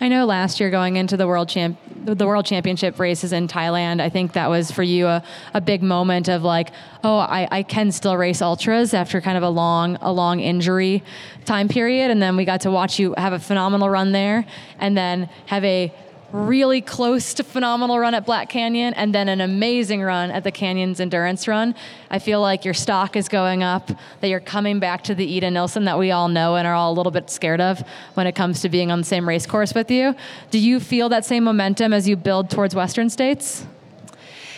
I 0.00 0.08
know 0.08 0.24
last 0.24 0.60
year 0.60 0.70
going 0.70 0.96
into 0.96 1.16
the 1.16 1.26
world 1.26 1.48
champ, 1.48 1.78
the 2.04 2.26
World 2.26 2.46
Championship 2.46 2.98
races 2.98 3.32
in 3.32 3.48
Thailand. 3.48 4.00
I 4.00 4.08
think 4.08 4.32
that 4.32 4.48
was 4.48 4.70
for 4.70 4.82
you 4.82 5.06
a, 5.06 5.22
a 5.54 5.60
big 5.60 5.82
moment 5.82 6.28
of 6.28 6.42
like, 6.42 6.72
oh, 7.04 7.18
I, 7.18 7.48
I 7.50 7.62
can 7.62 7.92
still 7.92 8.16
race 8.16 8.42
ultras 8.42 8.94
after 8.94 9.20
kind 9.20 9.36
of 9.36 9.42
a 9.42 9.48
long 9.48 9.96
a 10.00 10.12
long 10.12 10.40
injury 10.40 11.02
time 11.44 11.68
period. 11.68 12.10
And 12.10 12.20
then 12.22 12.36
we 12.36 12.44
got 12.44 12.62
to 12.62 12.70
watch 12.70 12.98
you 12.98 13.14
have 13.16 13.32
a 13.32 13.38
phenomenal 13.38 13.88
run 13.88 14.12
there, 14.12 14.46
and 14.78 14.96
then 14.96 15.28
have 15.46 15.64
a 15.64 15.92
really 16.32 16.80
close 16.80 17.32
to 17.34 17.42
phenomenal 17.42 17.98
run 17.98 18.14
at 18.14 18.26
Black 18.26 18.48
Canyon 18.50 18.92
and 18.94 19.14
then 19.14 19.28
an 19.28 19.40
amazing 19.40 20.02
run 20.02 20.30
at 20.30 20.44
the 20.44 20.50
Canyons 20.50 21.00
Endurance 21.00 21.48
Run. 21.48 21.74
I 22.10 22.18
feel 22.18 22.40
like 22.40 22.64
your 22.64 22.74
stock 22.74 23.16
is 23.16 23.28
going 23.28 23.62
up, 23.62 23.90
that 24.20 24.28
you're 24.28 24.40
coming 24.40 24.78
back 24.78 25.04
to 25.04 25.14
the 25.14 25.36
Ida 25.36 25.50
Nilsson 25.50 25.84
that 25.84 25.98
we 25.98 26.10
all 26.10 26.28
know 26.28 26.56
and 26.56 26.66
are 26.66 26.74
all 26.74 26.92
a 26.92 26.96
little 26.96 27.12
bit 27.12 27.30
scared 27.30 27.60
of 27.60 27.82
when 28.14 28.26
it 28.26 28.34
comes 28.34 28.60
to 28.60 28.68
being 28.68 28.90
on 28.90 28.98
the 28.98 29.06
same 29.06 29.26
race 29.26 29.46
course 29.46 29.74
with 29.74 29.90
you. 29.90 30.14
Do 30.50 30.58
you 30.58 30.80
feel 30.80 31.08
that 31.08 31.24
same 31.24 31.44
momentum 31.44 31.92
as 31.92 32.06
you 32.06 32.16
build 32.16 32.50
towards 32.50 32.74
Western 32.74 33.08
States? 33.08 33.66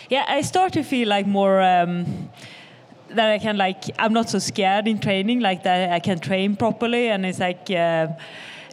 Yeah, 0.08 0.24
I 0.26 0.40
start 0.40 0.72
to 0.72 0.82
feel 0.82 1.08
like 1.08 1.26
more. 1.26 1.60
Um, 1.62 2.30
that 3.10 3.28
I 3.30 3.38
can 3.38 3.56
like, 3.56 3.84
I'm 3.98 4.12
not 4.12 4.30
so 4.30 4.38
scared 4.38 4.86
in 4.86 5.00
training, 5.00 5.40
like 5.40 5.64
that 5.64 5.92
I 5.92 5.98
can 5.98 6.20
train 6.20 6.54
properly, 6.54 7.08
and 7.08 7.26
it's 7.26 7.40
like, 7.40 7.68
uh, 7.70 8.08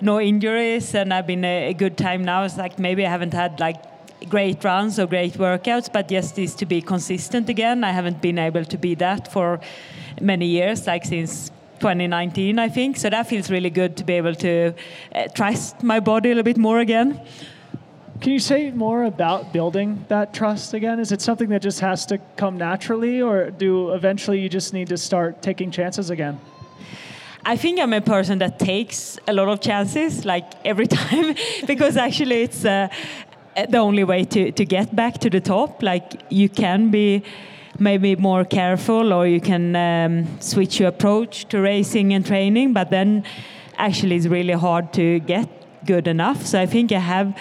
no 0.02 0.20
injuries, 0.20 0.94
and 0.96 1.14
I've 1.14 1.28
been 1.28 1.46
a, 1.46 1.70
a 1.70 1.74
good 1.74 1.98
time 1.98 2.24
now. 2.24 2.44
It's 2.44 2.58
like 2.58 2.80
maybe 2.80 3.06
I 3.06 3.10
haven't 3.10 3.34
had 3.34 3.60
like 3.60 3.78
great 4.30 4.64
runs 4.64 5.00
or 5.00 5.08
great 5.08 5.34
workouts, 5.34 5.92
but 5.92 6.10
just 6.10 6.38
is 6.40 6.56
to 6.56 6.66
be 6.66 6.82
consistent 6.82 7.50
again. 7.50 7.84
I 7.84 7.92
haven't 7.92 8.22
been 8.22 8.40
able 8.40 8.66
to 8.66 8.78
be 8.78 8.96
that 8.96 9.32
for 9.32 9.60
many 10.22 10.48
years, 10.48 10.88
like 10.88 11.06
since 11.06 11.52
2019, 11.80 12.60
I 12.60 12.70
think. 12.70 12.98
So 12.98 13.10
that 13.10 13.28
feels 13.28 13.50
really 13.52 13.70
good 13.70 13.98
to 13.98 14.04
be 14.04 14.14
able 14.14 14.36
to 14.36 14.74
uh, 15.14 15.28
trust 15.36 15.84
my 15.84 16.00
body 16.00 16.30
a 16.30 16.36
little 16.36 16.44
bit 16.44 16.58
more 16.58 16.80
again. 16.80 17.22
Can 18.20 18.34
you 18.34 18.40
say 18.40 18.72
more 18.72 19.04
about 19.04 19.54
building 19.54 20.04
that 20.10 20.34
trust 20.34 20.74
again? 20.74 21.00
Is 21.00 21.12
it 21.12 21.22
something 21.22 21.50
that 21.50 21.62
just 21.62 21.82
has 21.82 22.04
to 22.08 22.18
come 22.36 22.58
naturally, 22.58 23.22
or 23.22 23.52
do 23.52 23.92
eventually 23.92 24.40
you 24.40 24.50
just 24.50 24.74
need 24.74 24.88
to 24.88 24.98
start 24.98 25.44
taking 25.44 25.70
chances 25.70 26.10
again? 26.10 26.40
I 27.50 27.56
think 27.56 27.80
I'm 27.80 27.94
a 27.94 28.02
person 28.02 28.40
that 28.40 28.60
takes 28.60 29.18
a 29.26 29.32
lot 29.32 29.48
of 29.48 29.62
chances, 29.62 30.26
like 30.26 30.52
every 30.66 30.86
time, 31.00 31.34
because 31.66 31.96
actually 31.96 32.42
it's 32.42 32.66
uh, 32.66 32.90
the 33.70 33.78
only 33.78 34.04
way 34.04 34.26
to, 34.26 34.52
to 34.52 34.66
get 34.66 34.94
back 34.94 35.20
to 35.20 35.30
the 35.30 35.40
top. 35.40 35.82
Like 35.82 36.24
you 36.30 36.50
can 36.50 36.92
be 36.92 37.24
maybe 37.80 38.18
more 38.18 38.44
careful, 38.44 39.14
or 39.14 39.26
you 39.26 39.40
can 39.40 39.78
um, 39.78 40.42
switch 40.42 40.78
your 40.78 40.90
approach 40.90 41.46
to 41.46 41.62
racing 41.62 42.14
and 42.14 42.26
training, 42.26 42.74
but 42.74 42.90
then 42.90 43.24
actually 43.78 44.18
it's 44.18 44.26
really 44.28 44.52
hard 44.52 44.92
to 44.94 45.22
get 45.22 45.48
good 45.86 46.10
enough. 46.10 46.46
So 46.46 46.60
I 46.60 46.66
think 46.66 46.92
I 46.92 47.00
have, 47.00 47.34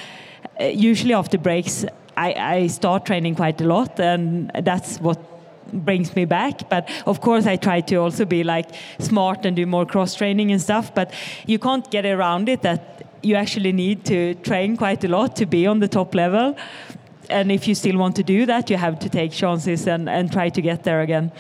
uh, 0.61 0.67
usually 0.67 1.15
after 1.15 1.37
breaks, 1.37 1.85
I, 2.17 2.33
I 2.35 2.67
start 2.69 3.07
training 3.07 3.35
quite 3.35 3.61
a 3.61 3.65
lot, 3.65 3.99
and 3.99 4.53
that's 4.63 5.01
what 5.01 5.36
brings 5.73 6.15
me 6.15 6.25
back. 6.25 6.69
But 6.69 6.89
of 7.07 7.21
course, 7.21 7.47
I 7.47 7.57
try 7.57 7.81
to 7.83 7.97
also 7.97 8.25
be 8.25 8.45
like 8.45 8.71
smart 8.99 9.47
and 9.47 9.57
do 9.57 9.67
more 9.67 9.87
cross 9.87 10.15
training 10.15 10.53
and 10.53 10.61
stuff. 10.61 10.95
But 10.95 11.13
you 11.47 11.59
can't 11.59 11.91
get 11.91 12.07
around 12.07 12.49
it 12.49 12.63
that 12.63 13.03
you 13.23 13.35
actually 13.35 13.73
need 13.73 14.05
to 14.07 14.35
train 14.37 14.77
quite 14.77 15.05
a 15.05 15.09
lot 15.09 15.37
to 15.37 15.47
be 15.47 15.67
on 15.67 15.81
the 15.81 15.89
top 15.89 16.15
level. 16.15 16.57
And 17.29 17.51
if 17.51 17.67
you 17.67 17.75
still 17.75 17.99
want 17.99 18.17
to 18.17 18.23
do 18.23 18.47
that, 18.47 18.71
you 18.71 18.77
have 18.77 18.99
to 19.01 19.09
take 19.09 19.33
chances 19.33 19.87
and, 19.89 20.09
and 20.09 20.31
try 20.31 20.49
to 20.49 20.63
get 20.63 20.85
there 20.85 21.01
again. 21.01 21.33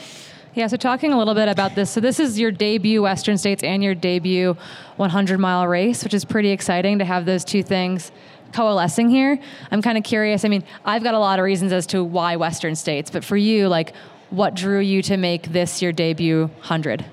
Yeah, 0.55 0.68
so 0.68 0.79
talking 0.79 1.12
a 1.12 1.18
little 1.18 1.35
bit 1.35 1.49
about 1.49 1.74
this. 1.74 1.91
So, 1.91 2.01
this 2.01 2.18
is 2.18 2.41
your 2.41 2.51
debut 2.51 3.03
Western 3.03 3.37
States 3.37 3.62
and 3.62 3.85
your 3.85 3.95
debut 3.95 4.57
100 4.97 5.39
mile 5.39 5.66
race, 5.68 6.03
which 6.03 6.14
is 6.14 6.24
pretty 6.24 6.49
exciting 6.49 6.99
to 6.99 7.05
have 7.05 7.27
those 7.27 7.45
two 7.45 7.62
things 7.62 8.11
coalescing 8.55 9.11
here. 9.11 9.39
I'm 9.70 9.83
kind 9.83 9.99
of 9.99 10.05
curious. 10.05 10.47
I 10.47 10.49
mean, 10.49 10.64
I've 10.83 11.03
got 11.03 11.12
a 11.12 11.18
lot 11.18 11.39
of 11.39 11.45
reasons 11.45 11.72
as 11.72 11.87
to 11.89 12.03
why 12.03 12.37
Western 12.37 12.74
States, 12.74 13.11
but 13.11 13.22
for 13.22 13.37
you, 13.37 13.68
like, 13.68 13.93
what 14.31 14.55
drew 14.55 14.81
you 14.81 15.03
to 15.03 15.16
make 15.16 15.53
this 15.53 15.83
your 15.83 15.93
debut 15.93 16.47
100? 16.47 17.05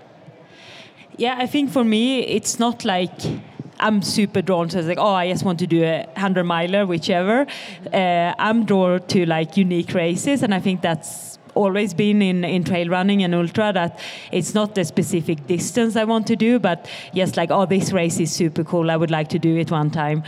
Yeah, 1.18 1.36
I 1.38 1.46
think 1.46 1.72
for 1.72 1.84
me, 1.84 2.22
it's 2.22 2.60
not 2.60 2.84
like 2.86 3.12
I'm 3.80 4.02
super 4.02 4.42
drawn 4.42 4.70
to 4.70 4.82
like, 4.82 4.98
oh, 4.98 5.14
I 5.14 5.30
just 5.32 5.44
want 5.44 5.60
to 5.60 5.68
do 5.68 5.84
a 5.84 6.06
100 6.14 6.44
miler, 6.44 6.86
whichever. 6.86 7.46
Uh, 7.92 8.34
I'm 8.40 8.66
drawn 8.66 9.06
to 9.08 9.26
like 9.26 9.58
unique 9.58 9.94
races, 9.94 10.42
and 10.42 10.54
I 10.54 10.60
think 10.60 10.82
that's 10.82 11.38
always 11.56 11.94
been 11.94 12.22
in, 12.22 12.44
in 12.44 12.64
trail 12.64 12.90
running 12.90 13.24
and 13.24 13.36
ultra 13.36 13.72
that 13.74 14.00
it's 14.32 14.54
not 14.54 14.76
the 14.76 14.84
specific 14.84 15.46
distance 15.48 15.96
I 15.96 16.04
want 16.04 16.28
to 16.28 16.36
do, 16.36 16.60
but 16.60 16.90
just 17.14 17.38
like, 17.38 17.52
oh, 17.52 17.66
this 17.66 17.92
race 17.92 18.20
is 18.20 18.32
super 18.32 18.64
cool. 18.64 18.90
I 18.90 18.96
would 18.96 19.12
like 19.12 19.30
to 19.30 19.40
do 19.40 19.56
it 19.58 19.70
one 19.70 19.92
time. 19.92 20.24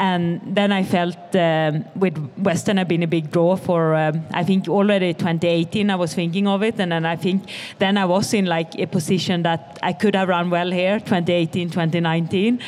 And 0.00 0.40
then 0.56 0.72
I 0.72 0.82
felt 0.82 1.36
um, 1.36 1.84
with 1.94 2.16
Western, 2.38 2.78
I've 2.78 2.88
been 2.88 3.02
a 3.02 3.06
big 3.06 3.30
draw 3.30 3.54
for, 3.54 3.94
um, 3.94 4.24
I 4.30 4.44
think 4.44 4.66
already 4.66 5.12
2018, 5.12 5.90
I 5.90 5.94
was 5.94 6.14
thinking 6.14 6.48
of 6.48 6.62
it. 6.62 6.80
And 6.80 6.90
then 6.92 7.04
I 7.04 7.16
think 7.16 7.42
then 7.78 7.98
I 7.98 8.06
was 8.06 8.32
in 8.32 8.46
like 8.46 8.78
a 8.78 8.86
position 8.86 9.42
that 9.42 9.78
I 9.82 9.92
could 9.92 10.14
have 10.14 10.28
run 10.28 10.48
well 10.48 10.70
here, 10.70 11.00
2018, 11.00 11.68
2019. 11.68 12.60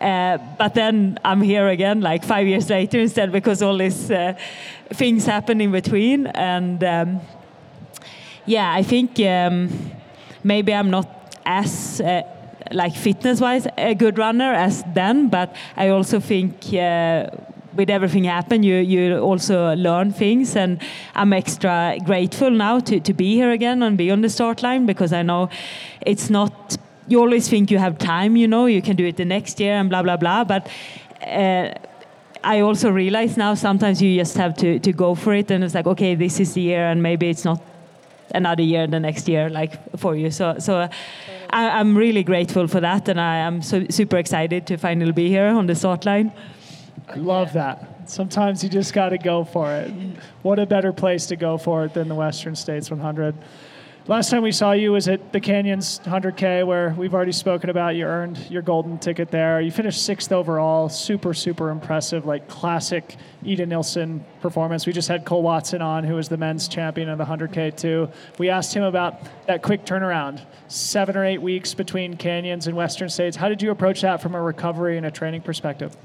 Uh, 0.00 0.38
but 0.58 0.74
then 0.74 1.16
I'm 1.24 1.40
here 1.40 1.68
again, 1.68 2.00
like 2.00 2.24
five 2.24 2.48
years 2.48 2.68
later 2.68 2.98
instead, 2.98 3.30
because 3.30 3.62
all 3.62 3.78
these 3.78 4.10
uh, 4.10 4.34
things 4.92 5.26
happen 5.26 5.60
in 5.60 5.70
between. 5.70 6.26
And 6.26 6.82
um, 6.82 7.20
yeah, 8.46 8.72
I 8.72 8.82
think 8.82 9.20
um, 9.20 9.92
maybe 10.42 10.74
I'm 10.74 10.90
not 10.90 11.36
as 11.46 12.00
uh, 12.00 12.22
like 12.72 12.94
fitness-wise 12.94 13.66
a 13.76 13.94
good 13.94 14.18
runner 14.18 14.52
as 14.52 14.84
then, 14.94 15.28
but 15.28 15.54
I 15.76 15.88
also 15.88 16.20
think. 16.20 16.72
Uh, 16.72 17.26
with 17.72 17.88
everything 17.88 18.24
happen, 18.24 18.62
you 18.62 18.76
you 18.76 19.18
also 19.18 19.74
learn 19.76 20.12
things, 20.12 20.56
and 20.56 20.80
I'm 21.14 21.32
extra 21.32 21.98
grateful 22.04 22.50
now 22.50 22.80
to, 22.80 23.00
to 23.00 23.14
be 23.14 23.34
here 23.34 23.52
again 23.52 23.82
and 23.82 23.96
be 23.96 24.10
on 24.10 24.22
the 24.22 24.28
start 24.28 24.62
line 24.62 24.86
because 24.86 25.12
I 25.12 25.22
know 25.22 25.48
it's 26.00 26.30
not. 26.30 26.76
You 27.08 27.20
always 27.20 27.48
think 27.48 27.70
you 27.70 27.78
have 27.78 27.98
time, 27.98 28.36
you 28.36 28.48
know, 28.48 28.66
you 28.66 28.82
can 28.82 28.96
do 28.96 29.06
it 29.06 29.16
the 29.16 29.24
next 29.24 29.60
year 29.60 29.74
and 29.74 29.88
blah 29.88 30.02
blah 30.02 30.16
blah, 30.16 30.44
but. 30.44 30.68
Uh, 31.26 31.74
I 32.42 32.60
also 32.60 32.90
realize 32.90 33.36
now 33.36 33.54
sometimes 33.54 34.00
you 34.00 34.18
just 34.18 34.36
have 34.38 34.56
to, 34.56 34.78
to 34.78 34.92
go 34.92 35.14
for 35.14 35.34
it 35.34 35.50
and 35.50 35.62
it's 35.62 35.74
like 35.74 35.86
okay 35.86 36.14
this 36.14 36.40
is 36.40 36.54
the 36.54 36.62
year 36.62 36.86
and 36.86 37.02
maybe 37.02 37.28
it's 37.28 37.44
not 37.44 37.60
another 38.34 38.62
year 38.62 38.86
the 38.86 38.98
next 38.98 39.28
year 39.28 39.50
like 39.50 39.78
for 39.98 40.16
you 40.16 40.30
so 40.30 40.56
so 40.58 40.88
I, 41.52 41.80
am 41.80 41.96
really 41.96 42.22
grateful 42.22 42.66
for 42.66 42.80
that 42.80 43.08
and 43.08 43.20
I 43.20 43.36
am 43.36 43.62
so, 43.62 43.86
super 43.90 44.16
excited 44.16 44.66
to 44.68 44.76
finally 44.76 45.12
be 45.12 45.28
here 45.28 45.46
on 45.46 45.66
the 45.66 45.74
start 45.74 46.04
line. 46.04 46.32
I 47.08 47.16
love 47.16 47.52
that. 47.54 48.08
Sometimes 48.08 48.62
you 48.62 48.70
just 48.70 48.92
got 48.92 49.10
to 49.10 49.18
go 49.18 49.44
for 49.44 49.72
it. 49.72 49.92
What 50.42 50.58
a 50.58 50.66
better 50.66 50.92
place 50.92 51.26
to 51.26 51.36
go 51.36 51.58
for 51.58 51.84
it 51.84 51.94
than 51.94 52.08
the 52.08 52.14
Western 52.14 52.54
States 52.54 52.90
100 52.90 53.34
Last 54.10 54.28
time 54.28 54.42
we 54.42 54.50
saw 54.50 54.72
you 54.72 54.90
was 54.90 55.06
at 55.06 55.32
the 55.32 55.38
Canyons 55.38 56.00
100K, 56.00 56.66
where 56.66 56.92
we've 56.98 57.14
already 57.14 57.30
spoken 57.30 57.70
about. 57.70 57.94
You 57.94 58.06
earned 58.06 58.50
your 58.50 58.60
golden 58.60 58.98
ticket 58.98 59.30
there. 59.30 59.60
You 59.60 59.70
finished 59.70 60.04
sixth 60.04 60.32
overall. 60.32 60.88
Super, 60.88 61.32
super 61.32 61.70
impressive, 61.70 62.26
like 62.26 62.48
classic 62.48 63.14
Ida 63.46 63.66
Nilsson 63.66 64.24
performance. 64.40 64.84
We 64.84 64.92
just 64.92 65.06
had 65.06 65.24
Cole 65.24 65.44
Watson 65.44 65.80
on, 65.80 66.02
who 66.02 66.16
was 66.16 66.28
the 66.28 66.36
men's 66.36 66.66
champion 66.66 67.08
of 67.08 67.18
the 67.18 67.24
100K 67.24 67.76
too. 67.76 68.08
We 68.36 68.50
asked 68.50 68.74
him 68.74 68.82
about 68.82 69.20
that 69.46 69.62
quick 69.62 69.84
turnaround, 69.84 70.44
seven 70.66 71.16
or 71.16 71.24
eight 71.24 71.40
weeks 71.40 71.72
between 71.74 72.16
Canyons 72.16 72.66
and 72.66 72.76
Western 72.76 73.10
States. 73.10 73.36
How 73.36 73.48
did 73.48 73.62
you 73.62 73.70
approach 73.70 74.00
that 74.00 74.20
from 74.20 74.34
a 74.34 74.42
recovery 74.42 74.96
and 74.96 75.06
a 75.06 75.12
training 75.12 75.42
perspective? 75.42 75.96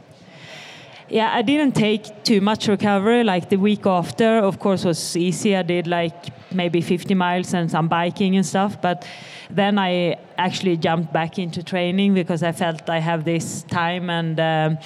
Yeah, 1.08 1.32
I 1.32 1.44
didn't 1.44 1.74
take 1.74 2.24
too 2.24 2.42
much 2.42 2.68
recovery. 2.68 3.24
Like 3.24 3.50
the 3.50 3.58
week 3.58 3.86
after, 3.86 4.40
of 4.40 4.60
course, 4.60 4.84
was 4.84 5.16
easy. 5.16 5.56
I 5.56 5.62
did 5.62 5.86
like 5.86 6.16
maybe 6.52 6.82
50 6.82 7.14
miles 7.14 7.54
and 7.54 7.70
some 7.70 7.88
biking 7.88 8.36
and 8.36 8.46
stuff. 8.46 8.82
But 8.82 9.08
then 9.52 9.78
I 9.78 10.18
actually 10.38 10.78
jumped 10.78 11.14
back 11.14 11.38
into 11.38 11.62
training 11.62 12.16
because 12.16 12.42
I 12.42 12.52
felt 12.54 12.90
I 12.90 13.00
have 13.00 13.24
this 13.24 13.64
time 13.64 14.10
and. 14.10 14.40
Um, 14.40 14.78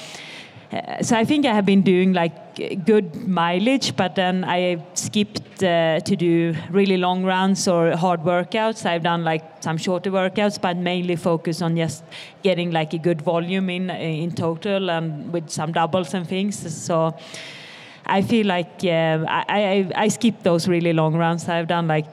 uh, 0.71 1.01
so 1.01 1.17
I 1.17 1.25
think 1.25 1.45
I 1.45 1.53
have 1.53 1.65
been 1.65 1.81
doing 1.81 2.13
like 2.13 2.85
good 2.85 3.27
mileage, 3.27 3.95
but 3.95 4.15
then 4.15 4.43
I 4.43 4.83
skipped 4.93 5.63
uh, 5.63 5.99
to 6.01 6.15
do 6.15 6.53
really 6.69 6.97
long 6.97 7.23
runs 7.23 7.67
or 7.67 7.95
hard 7.95 8.21
workouts. 8.21 8.85
I've 8.85 9.01
done 9.01 9.23
like 9.23 9.43
some 9.63 9.77
shorter 9.77 10.11
workouts, 10.11 10.61
but 10.61 10.77
mainly 10.77 11.15
focus 11.15 11.61
on 11.61 11.75
just 11.75 12.03
getting 12.43 12.69
like 12.71 12.93
a 12.93 12.99
good 12.99 13.21
volume 13.21 13.69
in 13.69 13.89
in 13.89 14.31
total 14.31 14.91
and 14.91 15.33
with 15.33 15.49
some 15.49 15.71
doubles 15.71 16.13
and 16.13 16.27
things. 16.27 16.55
So 16.83 17.15
I 18.05 18.21
feel 18.21 18.45
like 18.45 18.83
uh, 18.83 19.25
I, 19.27 19.45
I 19.47 19.91
I 20.03 20.07
skipped 20.09 20.43
those 20.43 20.67
really 20.67 20.93
long 20.93 21.15
runs. 21.15 21.49
I've 21.49 21.67
done 21.67 21.87
like 21.87 22.05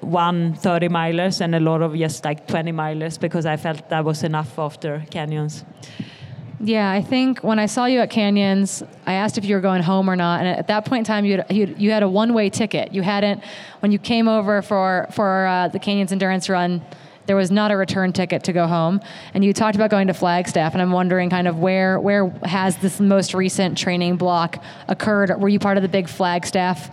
one 0.00 0.54
30 0.54 0.88
milers 0.88 1.40
and 1.40 1.54
a 1.54 1.60
lot 1.60 1.82
of 1.82 1.96
just 1.96 2.24
like 2.24 2.46
20 2.46 2.72
milers 2.72 3.18
because 3.18 3.46
I 3.46 3.56
felt 3.56 3.88
that 3.88 4.04
was 4.04 4.22
enough 4.22 4.58
after 4.58 5.04
canyons. 5.10 5.64
Yeah, 6.60 6.90
I 6.90 7.02
think 7.02 7.44
when 7.44 7.60
I 7.60 7.66
saw 7.66 7.84
you 7.84 8.00
at 8.00 8.10
Canyons, 8.10 8.82
I 9.06 9.12
asked 9.12 9.38
if 9.38 9.44
you 9.44 9.54
were 9.54 9.60
going 9.60 9.82
home 9.82 10.10
or 10.10 10.16
not, 10.16 10.40
and 10.40 10.48
at 10.48 10.66
that 10.66 10.84
point 10.84 11.00
in 11.00 11.04
time, 11.04 11.24
you 11.24 11.36
had, 11.36 11.80
you 11.80 11.90
had 11.92 12.02
a 12.02 12.08
one-way 12.08 12.50
ticket. 12.50 12.92
You 12.92 13.02
hadn't, 13.02 13.44
when 13.78 13.92
you 13.92 13.98
came 13.98 14.26
over 14.26 14.60
for 14.60 15.06
for 15.12 15.46
uh, 15.46 15.68
the 15.68 15.78
Canyons 15.78 16.10
endurance 16.10 16.48
run, 16.48 16.82
there 17.26 17.36
was 17.36 17.52
not 17.52 17.70
a 17.70 17.76
return 17.76 18.12
ticket 18.12 18.42
to 18.44 18.52
go 18.52 18.66
home. 18.66 19.00
And 19.34 19.44
you 19.44 19.52
talked 19.52 19.76
about 19.76 19.90
going 19.90 20.08
to 20.08 20.14
Flagstaff, 20.14 20.72
and 20.72 20.82
I'm 20.82 20.90
wondering 20.90 21.30
kind 21.30 21.46
of 21.46 21.58
where 21.60 22.00
where 22.00 22.28
has 22.44 22.76
this 22.78 22.98
most 22.98 23.34
recent 23.34 23.78
training 23.78 24.16
block 24.16 24.60
occurred? 24.88 25.40
Were 25.40 25.48
you 25.48 25.60
part 25.60 25.76
of 25.76 25.84
the 25.84 25.88
big 25.88 26.08
Flagstaff 26.08 26.90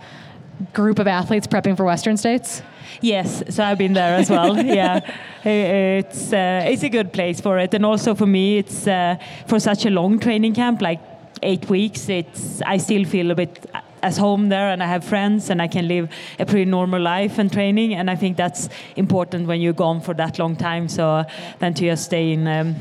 group 0.72 0.98
of 0.98 1.06
athletes 1.06 1.46
prepping 1.46 1.76
for 1.76 1.84
Western 1.84 2.16
States? 2.16 2.62
Yes, 3.00 3.42
so 3.54 3.64
I've 3.64 3.78
been 3.78 3.92
there 3.92 4.16
as 4.16 4.30
well. 4.30 4.56
yeah, 4.64 5.00
it's 5.44 6.32
uh, 6.32 6.64
it's 6.66 6.82
a 6.82 6.88
good 6.88 7.12
place 7.12 7.40
for 7.40 7.58
it, 7.58 7.74
and 7.74 7.84
also 7.84 8.14
for 8.14 8.26
me, 8.26 8.58
it's 8.58 8.86
uh, 8.86 9.16
for 9.46 9.60
such 9.60 9.84
a 9.86 9.90
long 9.90 10.18
training 10.18 10.54
camp, 10.54 10.80
like 10.80 11.00
eight 11.42 11.68
weeks. 11.68 12.08
It's 12.08 12.62
I 12.62 12.78
still 12.78 13.04
feel 13.04 13.30
a 13.30 13.34
bit 13.34 13.66
as 14.02 14.16
home 14.16 14.48
there, 14.48 14.70
and 14.70 14.82
I 14.82 14.86
have 14.86 15.04
friends, 15.04 15.50
and 15.50 15.60
I 15.60 15.68
can 15.68 15.88
live 15.88 16.08
a 16.38 16.46
pretty 16.46 16.64
normal 16.64 17.00
life 17.02 17.38
and 17.38 17.52
training, 17.52 17.94
and 17.94 18.10
I 18.10 18.16
think 18.16 18.36
that's 18.36 18.68
important 18.96 19.46
when 19.46 19.60
you're 19.60 19.72
gone 19.72 20.00
for 20.00 20.14
that 20.14 20.38
long 20.38 20.56
time. 20.56 20.88
So 20.88 21.24
then 21.58 21.74
to 21.74 21.84
just 21.84 22.04
stay 22.04 22.32
in 22.32 22.46
um, 22.46 22.76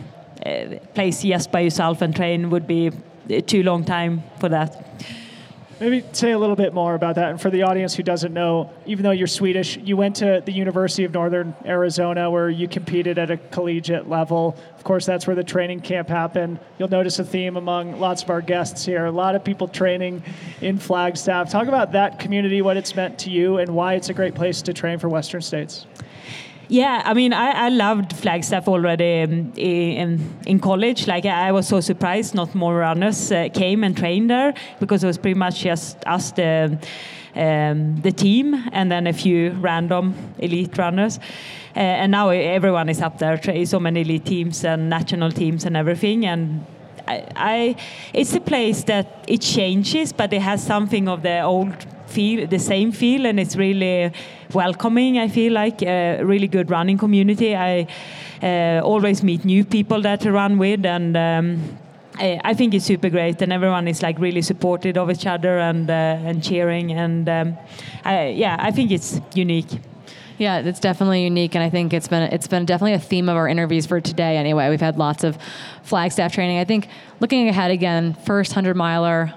a 0.46 0.80
place 0.94 1.24
just 1.24 1.52
by 1.52 1.62
yourself 1.62 2.02
and 2.02 2.16
train 2.16 2.50
would 2.50 2.68
be 2.68 2.92
too 3.48 3.64
long 3.64 3.84
time 3.84 4.24
for 4.40 4.50
that. 4.50 4.86
Maybe 5.78 6.06
say 6.14 6.32
a 6.32 6.40
little 6.40 6.56
bit 6.56 6.74
more 6.74 6.96
about 6.96 7.16
that. 7.16 7.32
And 7.32 7.42
for 7.42 7.50
the 7.50 7.64
audience 7.64 7.94
who 7.96 8.04
doesn't 8.04 8.34
know, 8.34 8.72
even 8.86 9.04
though 9.04 9.12
you're 9.12 9.28
Swedish, 9.28 9.76
you 9.76 9.98
went 9.98 10.16
to 10.18 10.42
the 10.46 10.54
University 10.54 11.04
of 11.04 11.14
Northern 11.14 11.54
Arizona 11.66 12.32
where 12.32 12.50
you 12.50 12.70
competed 12.70 13.18
at 13.18 13.30
a 13.30 13.36
collegiate 13.36 14.08
level. 14.08 14.58
Of 14.78 14.86
course, 14.86 15.06
that's 15.06 15.28
where 15.28 15.36
the 15.36 15.44
training 15.44 15.82
camp 15.82 16.08
happened. 16.08 16.60
You'll 16.80 16.90
notice 16.90 17.20
a 17.20 17.26
theme 17.26 17.58
among 17.58 18.00
lots 18.00 18.24
of 18.24 18.30
our 18.30 18.42
guests 18.42 18.86
here. 18.86 19.06
A 19.06 19.12
lot 19.12 19.36
of 19.36 19.44
people 19.44 19.68
training 19.68 20.24
in 20.62 20.78
Flagstaff. 20.78 21.50
Talk 21.50 21.68
about 21.68 21.92
that 21.92 22.20
community, 22.20 22.62
what 22.62 22.78
it's 22.78 22.96
meant 22.96 23.20
to 23.20 23.30
you, 23.30 23.58
and 23.58 23.76
why 23.76 23.96
it's 23.96 24.08
a 24.08 24.14
great 24.14 24.34
place 24.34 24.62
to 24.62 24.74
train 24.74 24.98
for 24.98 25.10
Western 25.10 25.42
States. 25.42 25.86
Yeah, 26.68 27.04
I 27.06 27.14
mean, 27.14 27.32
I, 27.32 27.66
I 27.66 27.70
loved 27.70 28.14
Flagstaff 28.14 28.68
already 28.68 29.22
um, 29.22 29.54
in, 29.56 30.20
in 30.48 30.60
college. 30.60 31.08
Like, 31.08 31.26
I 31.26 31.52
was 31.52 31.68
so 31.68 31.80
surprised 31.80 32.34
not 32.34 32.56
more 32.56 32.76
runners 32.76 33.32
uh, 33.32 33.50
came 33.54 33.84
and 33.84 33.96
trained 33.96 34.30
there 34.30 34.54
because 34.80 35.04
it 35.04 35.08
was 35.08 35.18
pretty 35.18 35.38
much 35.38 35.60
just 35.60 35.98
us, 36.08 36.32
the, 36.32 36.80
um, 37.36 38.02
the 38.02 38.12
team, 38.12 38.56
and 38.72 38.92
then 38.92 39.06
a 39.06 39.14
few 39.14 39.52
random 39.52 40.16
elite 40.40 40.76
runners. 40.78 41.20
Uh, 41.76 41.80
and 41.80 42.12
now 42.12 42.30
everyone 42.30 42.90
is 42.90 43.02
up 43.02 43.20
there, 43.20 43.40
so 43.66 43.80
many 43.80 44.02
elite 44.02 44.26
teams 44.26 44.64
and 44.66 44.90
national 44.90 45.32
teams 45.32 45.66
and 45.66 45.78
everything. 45.78 46.26
And 46.26 46.66
I, 47.08 47.28
I, 47.36 47.76
it's 48.14 48.34
a 48.34 48.40
place 48.40 48.84
that 48.86 49.26
it 49.28 49.42
changes, 49.42 50.14
but 50.14 50.34
it 50.34 50.42
has 50.42 50.66
something 50.66 51.08
of 51.08 51.22
the 51.22 51.42
old 51.42 51.76
feel, 52.16 52.48
the 52.48 52.60
same 52.60 52.92
feel, 52.92 53.26
and 53.26 53.40
it's 53.40 53.56
really 53.56 54.12
welcoming. 54.54 55.18
I 55.20 55.28
feel 55.28 55.54
like 55.54 55.82
a 55.84 56.24
really 56.24 56.48
good 56.48 56.70
running 56.70 56.98
community. 56.98 57.56
I 57.56 57.88
uh, 58.42 58.82
always 58.84 59.24
meet 59.24 59.46
new 59.46 59.64
people 59.66 60.02
that 60.02 60.22
to 60.22 60.32
run 60.32 60.58
with, 60.58 60.86
and 60.86 61.16
um, 61.18 61.78
I, 62.18 62.54
think 62.54 62.74
it's 62.74 62.86
super 62.86 63.10
great. 63.10 63.42
And 63.42 63.52
everyone 63.52 63.88
is 63.88 64.02
like 64.02 64.20
really 64.20 64.42
supportive 64.42 64.98
of 64.98 65.10
each 65.10 65.26
other 65.26 65.60
and 65.60 65.90
uh, 65.90 66.28
and 66.30 66.44
cheering. 66.44 66.92
And 66.92 67.28
um, 67.30 67.58
I, 68.04 68.28
yeah, 68.28 68.56
I 68.60 68.72
think 68.72 68.92
it's 68.92 69.20
unique. 69.34 69.72
Yeah, 70.38 70.60
it's 70.60 70.82
definitely 70.82 71.24
unique, 71.24 71.56
and 71.56 71.64
I 71.64 71.70
think 71.70 71.94
it's 71.94 72.08
been 72.08 72.24
it's 72.34 72.48
been 72.48 72.66
definitely 72.66 72.94
a 72.94 73.00
theme 73.00 73.30
of 73.30 73.38
our 73.38 73.48
interviews 73.48 73.86
for 73.86 74.02
today. 74.02 74.38
Anyway, 74.38 74.70
we've 74.70 74.82
had 74.82 74.98
lots 74.98 75.24
of 75.24 75.38
Flagstaff 75.84 76.34
training. 76.34 76.60
I 76.60 76.66
think 76.66 76.88
looking 77.20 77.48
ahead 77.48 77.72
again, 77.72 78.14
first 78.26 78.54
hundred 78.54 78.76
miler 78.76 79.34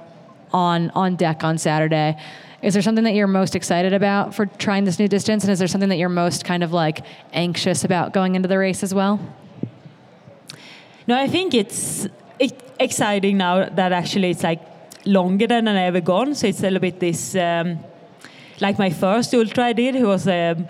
on 0.53 0.91
on 0.95 1.17
deck 1.17 1.45
on 1.45 1.59
Saturday. 1.59 2.17
Is 2.61 2.75
there 2.75 2.83
something 2.83 3.05
that 3.05 3.15
you're 3.15 3.29
most 3.29 3.55
excited 3.55 3.93
about 3.93 4.35
for 4.35 4.47
trying 4.47 4.85
this 4.85 4.99
new 4.99 5.09
distance? 5.09 5.45
And 5.45 5.53
is 5.53 5.59
there 5.59 5.69
something 5.69 5.91
that 5.91 5.97
you're 5.97 6.09
most 6.09 6.45
kind 6.45 6.65
of 6.65 6.73
like 6.73 7.05
anxious 7.33 7.85
about 7.85 8.13
going 8.13 8.35
into 8.35 8.49
the 8.49 8.59
race 8.59 8.83
as 8.83 8.93
well? 8.93 9.21
No, 11.07 11.17
I 11.17 11.29
think 11.29 11.55
it's 11.55 12.09
exciting 12.81 13.39
now 13.39 13.69
that 13.69 13.93
actually 13.93 14.31
it's 14.31 14.43
like 14.43 14.61
longer 15.05 15.47
than 15.47 15.69
I've 15.69 15.77
ever 15.77 16.01
gone. 16.01 16.35
So 16.35 16.47
it's 16.47 16.61
a 16.61 16.63
little 16.65 16.81
bit 16.81 17.01
this, 17.01 17.35
um, 17.35 17.79
like 18.61 18.79
my 18.79 18.91
first 18.91 19.35
ultra 19.35 19.67
I 19.67 19.73
did, 19.73 19.95
who 19.95 20.09
was 20.09 20.27
um, 20.27 20.67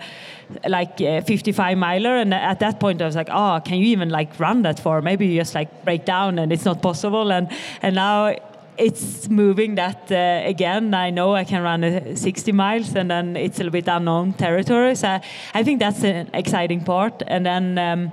like 0.67 0.99
a 1.01 1.21
55 1.21 1.77
miler, 1.77 2.17
and 2.17 2.33
at 2.33 2.59
that 2.59 2.79
point 2.79 3.01
I 3.01 3.05
was 3.05 3.15
like, 3.15 3.29
oh, 3.31 3.61
can 3.63 3.77
you 3.77 3.85
even 3.87 4.09
like 4.09 4.39
run 4.39 4.63
that 4.63 4.79
far? 4.79 5.01
Maybe 5.01 5.27
you 5.27 5.39
just 5.39 5.55
like 5.55 5.83
break 5.83 6.05
down 6.05 6.39
and 6.39 6.51
it's 6.51 6.65
not 6.65 6.81
possible. 6.81 7.31
And 7.31 7.49
and 7.81 7.95
now 7.95 8.35
it's 8.79 9.29
moving 9.29 9.75
that 9.75 10.11
uh, 10.11 10.47
again. 10.47 10.93
I 10.93 11.09
know 11.09 11.35
I 11.35 11.43
can 11.43 11.61
run 11.61 11.83
uh, 11.83 12.15
60 12.15 12.51
miles, 12.53 12.95
and 12.95 13.11
then 13.11 13.35
it's 13.35 13.57
a 13.57 13.63
little 13.63 13.71
bit 13.71 13.87
unknown 13.87 14.33
territory. 14.33 14.95
So 14.95 15.19
I, 15.53 15.63
think 15.63 15.79
that's 15.79 16.03
an 16.03 16.29
exciting 16.33 16.83
part. 16.83 17.21
And 17.27 17.45
then, 17.45 17.77
um, 17.77 18.11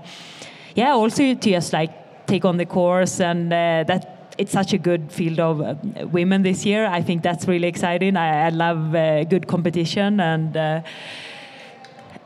yeah, 0.75 0.93
also 0.93 1.35
to 1.35 1.51
just 1.51 1.73
like 1.73 2.27
take 2.27 2.45
on 2.45 2.57
the 2.57 2.67
course, 2.67 3.21
and 3.21 3.53
uh, 3.53 3.85
that 3.87 4.35
it's 4.39 4.53
such 4.53 4.73
a 4.73 4.79
good 4.79 5.11
field 5.13 5.41
of 5.41 5.61
uh, 5.61 5.75
women 6.09 6.43
this 6.43 6.67
year. 6.67 6.87
I 6.87 7.01
think 7.01 7.23
that's 7.23 7.47
really 7.47 7.69
exciting. 7.69 8.17
I, 8.17 8.47
I 8.47 8.49
love 8.51 8.95
uh, 8.95 9.25
good 9.25 9.47
competition 9.47 10.21
and 10.21 10.57
uh, 10.57 10.83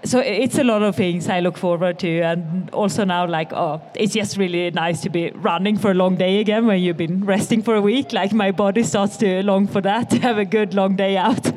so 0.04 0.18
it's 0.18 0.58
a 0.58 0.64
lot 0.64 0.82
of 0.82 0.96
things 0.96 1.28
I 1.28 1.40
look 1.40 1.58
forward 1.58 1.98
to, 1.98 2.20
and 2.20 2.70
also 2.70 3.04
now 3.04 3.26
like 3.26 3.52
oh, 3.52 3.82
it's 3.94 4.14
just 4.14 4.36
really 4.36 4.70
nice 4.70 5.00
to 5.02 5.10
be 5.10 5.30
running 5.30 5.76
for 5.76 5.90
a 5.90 5.94
long 5.94 6.16
day 6.16 6.40
again 6.40 6.66
when 6.66 6.80
you've 6.80 6.96
been 6.96 7.24
resting 7.24 7.62
for 7.62 7.74
a 7.74 7.80
week. 7.80 8.12
Like 8.12 8.32
my 8.32 8.50
body 8.50 8.82
starts 8.82 9.16
to 9.18 9.42
long 9.42 9.66
for 9.66 9.80
that 9.82 10.10
to 10.10 10.18
have 10.20 10.38
a 10.38 10.44
good 10.44 10.74
long 10.74 10.96
day 10.96 11.16
out. 11.16 11.52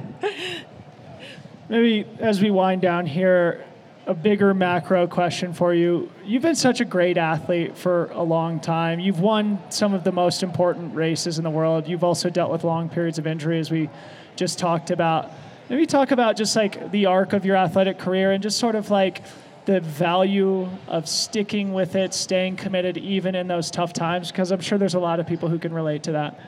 Maybe 1.70 2.06
as 2.20 2.42
we 2.42 2.52
wind 2.52 2.82
down 2.82 3.06
here, 3.06 3.66
a 4.06 4.14
bigger 4.14 4.54
macro 4.54 5.08
question 5.08 5.54
for 5.54 5.74
you. 5.74 6.12
You've 6.26 6.42
been 6.42 6.56
such 6.56 6.82
a 6.82 6.86
great 6.86 7.18
athlete 7.18 7.78
for 7.78 8.08
a 8.12 8.24
long 8.24 8.60
time. 8.60 9.00
You've 9.00 9.22
won 9.22 9.60
some 9.70 9.94
of 9.94 10.04
the 10.04 10.12
most 10.12 10.44
important 10.44 10.94
races 10.94 11.38
in 11.38 11.44
the 11.46 11.50
world. 11.50 11.88
You've 11.88 12.04
also 12.04 12.30
dealt 12.30 12.52
with 12.52 12.66
long 12.66 12.90
periods 12.90 13.18
of 13.18 13.26
injury, 13.26 13.60
as 13.60 13.72
we 13.72 13.90
just 14.36 14.60
talked 14.60 14.92
about 14.92 15.32
Maybe 15.70 15.86
talk 15.86 16.12
about 16.12 16.36
just 16.36 16.56
like 16.56 16.92
the 16.92 17.06
arc 17.06 17.34
of 17.34 17.46
your 17.46 17.56
athletic 17.56 17.98
career 17.98 18.32
and 18.32 18.44
just 18.44 18.60
sort 18.60 18.76
of 18.76 18.90
like 18.90 19.24
the 19.66 19.80
value 19.80 20.70
of 20.88 21.08
sticking 21.08 21.74
with 21.74 21.96
it, 21.96 22.14
staying 22.14 22.58
committed 22.58 22.98
even 22.98 23.34
in 23.34 23.48
those 23.48 23.72
tough 23.72 23.94
times, 23.94 24.30
because 24.30 24.52
I'm 24.52 24.60
sure 24.60 24.78
there's 24.78 24.94
a 24.94 25.00
lot 25.00 25.22
of 25.22 25.28
people 25.28 25.48
who 25.48 25.58
can 25.58 25.74
relate 25.74 26.04
to 26.04 26.12
that. 26.12 26.40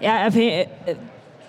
Yeah, 0.00 0.26
I 0.26 0.30
think 0.30 0.68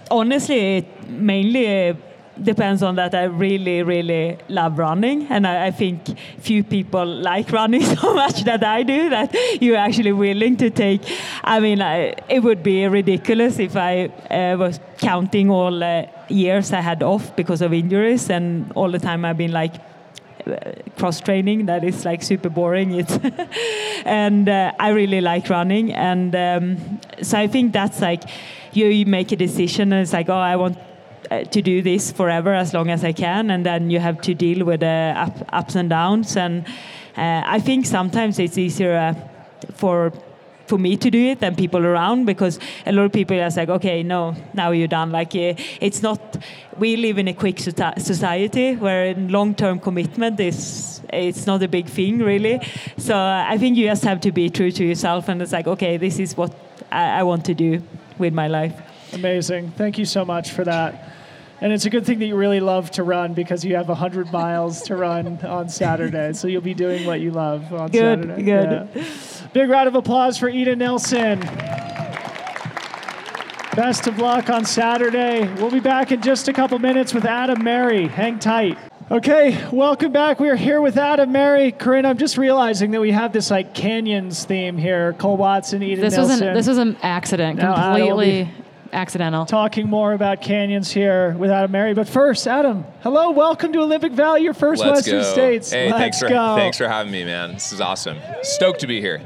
honestly, 0.09 0.87
mainly 1.07 1.97
depends 2.43 2.83
on 2.83 2.95
that 2.95 3.13
I 3.13 3.23
really, 3.23 3.83
really 3.83 4.37
love 4.47 4.77
running, 4.77 5.27
and 5.27 5.45
I, 5.45 5.67
I, 5.67 5.71
think 5.71 6.17
few 6.39 6.63
people 6.63 7.05
like 7.05 7.51
running 7.51 7.81
so 7.95 8.13
much 8.13 8.43
that 8.43 8.63
I 8.63 8.83
do 8.83 9.09
that 9.09 9.33
you're 9.61 9.77
actually 9.77 10.11
willing 10.11 10.57
to 10.57 10.69
take. 10.69 11.01
I 11.43 11.59
mean, 11.59 11.81
I, 11.81 12.15
it 12.27 12.41
would 12.41 12.63
be 12.63 12.87
ridiculous 12.87 13.59
if 13.59 13.75
I 13.75 14.05
uh, 14.05 14.57
was 14.57 14.79
counting 14.97 15.49
all 15.49 15.83
uh, 15.83 16.05
years 16.29 16.71
I 16.73 16.81
had 16.81 17.03
off 17.03 17.35
because 17.35 17.61
of 17.61 17.73
injuries, 17.73 18.29
and 18.29 18.71
all 18.73 18.91
the 18.91 18.99
time 18.99 19.25
I've 19.25 19.37
been 19.37 19.51
like 19.51 19.75
uh, 20.47 20.71
cross 20.97 21.19
training 21.19 21.65
that 21.65 21.83
is 21.83 22.05
like 22.05 22.23
super 22.23 22.49
boring 22.49 22.91
it's 22.93 23.19
and 24.05 24.47
uh, 24.47 24.71
i 24.79 24.89
really 24.89 25.19
like 25.21 25.49
running 25.49 25.93
and 25.93 26.33
um, 26.35 26.99
so 27.21 27.37
i 27.37 27.45
think 27.45 27.73
that's 27.73 27.99
like 27.99 28.23
you, 28.71 28.85
you 28.87 29.05
make 29.05 29.31
a 29.31 29.35
decision 29.35 29.91
and 29.91 30.01
it's 30.01 30.13
like 30.13 30.29
oh 30.29 30.33
i 30.33 30.55
want 30.55 30.77
to 31.29 31.61
do 31.61 31.81
this 31.81 32.11
forever 32.11 32.53
as 32.53 32.73
long 32.73 32.89
as 32.89 33.03
I 33.03 33.13
can, 33.13 33.51
and 33.51 33.65
then 33.65 33.89
you 33.89 33.99
have 33.99 34.21
to 34.21 34.33
deal 34.33 34.65
with 34.65 34.79
the 34.79 35.13
up, 35.15 35.37
ups 35.53 35.75
and 35.75 35.89
downs. 35.89 36.35
And 36.35 36.65
uh, 37.17 37.43
I 37.45 37.59
think 37.59 37.85
sometimes 37.85 38.39
it's 38.39 38.57
easier 38.57 38.95
uh, 38.95 39.13
for 39.73 40.11
for 40.65 40.77
me 40.77 40.95
to 40.95 41.09
do 41.09 41.31
it 41.31 41.39
than 41.39 41.55
people 41.55 41.83
around 41.83 42.25
because 42.25 42.59
a 42.85 42.91
lot 42.91 43.03
of 43.05 43.11
people 43.11 43.35
are 43.41 43.49
like, 43.49 43.69
okay, 43.69 44.03
no, 44.03 44.35
now 44.53 44.69
you're 44.69 44.87
done. 44.87 45.11
Like 45.11 45.35
uh, 45.35 45.53
it's 45.81 46.01
not. 46.03 46.37
We 46.77 46.95
live 46.95 47.17
in 47.17 47.27
a 47.27 47.33
quick 47.33 47.59
society 47.59 48.75
where 48.75 49.13
long-term 49.15 49.79
commitment 49.79 50.39
is 50.39 51.01
it's 51.11 51.45
not 51.45 51.61
a 51.63 51.67
big 51.67 51.87
thing 51.87 52.19
really. 52.19 52.61
So 52.97 53.15
I 53.17 53.57
think 53.57 53.77
you 53.77 53.87
just 53.87 54.03
have 54.03 54.21
to 54.21 54.31
be 54.31 54.49
true 54.49 54.71
to 54.71 54.85
yourself, 54.85 55.27
and 55.29 55.41
it's 55.41 55.51
like, 55.51 55.67
okay, 55.67 55.97
this 55.97 56.19
is 56.19 56.37
what 56.37 56.53
I, 56.91 57.19
I 57.19 57.23
want 57.23 57.45
to 57.45 57.53
do 57.53 57.81
with 58.17 58.33
my 58.33 58.47
life. 58.47 58.73
Amazing. 59.13 59.71
Thank 59.71 59.97
you 59.97 60.05
so 60.05 60.23
much 60.23 60.51
for 60.51 60.63
that. 60.63 61.13
And 61.61 61.73
it's 61.73 61.85
a 61.85 61.89
good 61.89 62.05
thing 62.05 62.19
that 62.19 62.25
you 62.25 62.35
really 62.35 62.61
love 62.61 62.89
to 62.91 63.03
run 63.03 63.33
because 63.33 63.65
you 63.65 63.75
have 63.75 63.89
100 63.89 64.31
miles 64.31 64.81
to 64.83 64.95
run 64.95 65.39
on 65.45 65.67
Saturday. 65.67 66.33
So 66.33 66.47
you'll 66.47 66.61
be 66.61 66.73
doing 66.73 67.05
what 67.05 67.19
you 67.19 67.31
love 67.31 67.73
on 67.73 67.89
good, 67.89 68.21
Saturday. 68.21 68.43
Good, 68.43 68.89
yeah. 68.95 69.03
Big 69.53 69.69
round 69.69 69.87
of 69.87 69.95
applause 69.95 70.37
for 70.37 70.49
Ida 70.49 70.75
Nilsson. 70.75 71.39
Best 73.75 74.07
of 74.07 74.17
luck 74.19 74.49
on 74.49 74.65
Saturday. 74.65 75.51
We'll 75.55 75.71
be 75.71 75.79
back 75.79 76.11
in 76.11 76.21
just 76.21 76.47
a 76.47 76.53
couple 76.53 76.79
minutes 76.79 77.13
with 77.13 77.25
Adam 77.25 77.63
Merry. 77.63 78.07
Hang 78.07 78.39
tight. 78.39 78.77
Okay, 79.11 79.67
welcome 79.71 80.11
back. 80.11 80.39
We 80.39 80.49
are 80.49 80.55
here 80.55 80.81
with 80.81 80.97
Adam 80.97 81.31
Merry. 81.31 81.71
Corinne, 81.71 82.05
I'm 82.05 82.17
just 82.17 82.37
realizing 82.37 82.91
that 82.91 83.01
we 83.01 83.11
have 83.11 83.33
this 83.33 83.49
like 83.49 83.73
canyons 83.73 84.45
theme 84.45 84.77
here. 84.77 85.13
Cole 85.13 85.35
Watson, 85.35 85.81
Ida 85.81 85.99
this 85.99 86.13
Nilsson. 86.13 86.31
Was 86.31 86.41
an, 86.41 86.53
this 86.53 86.67
was 86.67 86.77
an 86.77 86.97
accident. 87.01 87.59
Completely 87.59 88.49
accidental. 88.91 89.45
Talking 89.45 89.87
more 89.87 90.13
about 90.13 90.41
canyons 90.41 90.91
here 90.91 91.31
with 91.37 91.49
Adam 91.51 91.71
Merry. 91.71 91.93
But 91.93 92.07
first, 92.07 92.47
Adam, 92.47 92.85
hello, 93.01 93.31
welcome 93.31 93.71
to 93.73 93.79
Olympic 93.81 94.11
Valley, 94.13 94.41
your 94.43 94.53
1st 94.53 94.77
Let's 94.77 94.81
Western 94.83 95.21
go. 95.21 95.23
States. 95.23 95.71
Hey, 95.71 95.87
Let's 95.87 95.97
thanks 95.97 96.19
for 96.19 96.29
go. 96.29 96.55
thanks 96.55 96.77
for 96.77 96.87
having 96.87 97.11
me, 97.11 97.23
man. 97.23 97.53
This 97.53 97.71
is 97.71 97.81
awesome. 97.81 98.17
Stoked 98.41 98.79
to 98.81 98.87
be 98.87 98.99
here. 99.01 99.21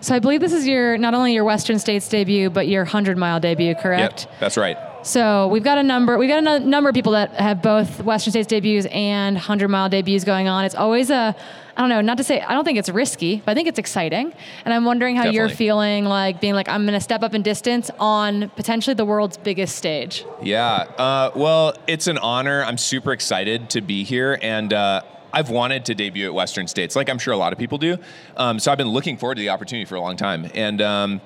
So 0.00 0.16
I 0.16 0.18
believe 0.18 0.40
this 0.40 0.52
is 0.52 0.66
your 0.66 0.98
not 0.98 1.14
only 1.14 1.32
your 1.32 1.44
Western 1.44 1.78
States 1.78 2.08
debut, 2.08 2.50
but 2.50 2.66
your 2.66 2.82
100 2.82 3.16
mile 3.16 3.38
debut, 3.38 3.76
correct? 3.76 4.26
Yep, 4.28 4.40
that's 4.40 4.56
right. 4.56 4.76
So 5.04 5.46
we've 5.48 5.62
got 5.62 5.78
a 5.78 5.82
number. 5.84 6.18
We've 6.18 6.28
got 6.28 6.44
a 6.44 6.50
n- 6.50 6.68
number 6.70 6.88
of 6.90 6.94
people 6.94 7.12
that 7.12 7.34
have 7.34 7.62
both 7.62 8.02
Western 8.02 8.32
States 8.32 8.48
debuts 8.48 8.86
and 8.86 9.36
100 9.36 9.68
mile 9.68 9.88
debuts 9.88 10.24
going 10.24 10.48
on. 10.48 10.64
It's 10.64 10.74
always 10.74 11.10
a, 11.10 11.36
I 11.76 11.80
don't 11.80 11.88
know, 11.88 12.00
not 12.00 12.18
to 12.18 12.24
say 12.24 12.40
I 12.40 12.52
don't 12.52 12.64
think 12.64 12.78
it's 12.78 12.88
risky, 12.88 13.42
but 13.44 13.52
I 13.52 13.54
think 13.54 13.68
it's 13.68 13.78
exciting. 13.78 14.32
And 14.64 14.74
I'm 14.74 14.84
wondering 14.84 15.16
how 15.16 15.24
you're 15.24 15.48
feeling, 15.48 16.04
like 16.04 16.40
being 16.40 16.54
like 16.54 16.68
I'm 16.68 16.82
going 16.84 16.94
to 16.94 17.00
step 17.00 17.22
up 17.22 17.34
in 17.34 17.42
distance 17.42 17.90
on 17.98 18.50
potentially 18.50 18.94
the 18.94 19.04
world's 19.04 19.38
biggest 19.38 19.76
stage. 19.76 20.24
Yeah. 20.42 20.86
Uh, 20.98 21.30
well, 21.34 21.74
it's 21.86 22.06
an 22.06 22.18
honor. 22.18 22.62
I'm 22.62 22.78
super 22.78 23.12
excited 23.12 23.70
to 23.70 23.80
be 23.80 24.04
here, 24.04 24.38
and 24.42 24.72
uh, 24.72 25.02
I've 25.32 25.48
wanted 25.48 25.86
to 25.86 25.94
debut 25.94 26.26
at 26.26 26.34
Western 26.34 26.68
States, 26.68 26.94
like 26.94 27.08
I'm 27.08 27.18
sure 27.18 27.32
a 27.32 27.38
lot 27.38 27.52
of 27.52 27.58
people 27.58 27.78
do. 27.78 27.96
Um, 28.36 28.58
so 28.58 28.70
I've 28.70 28.78
been 28.78 28.88
looking 28.88 29.16
forward 29.16 29.36
to 29.36 29.40
the 29.40 29.48
opportunity 29.48 29.86
for 29.86 29.94
a 29.94 30.00
long 30.00 30.16
time, 30.16 30.50
and 30.54 30.82
um, 30.82 31.20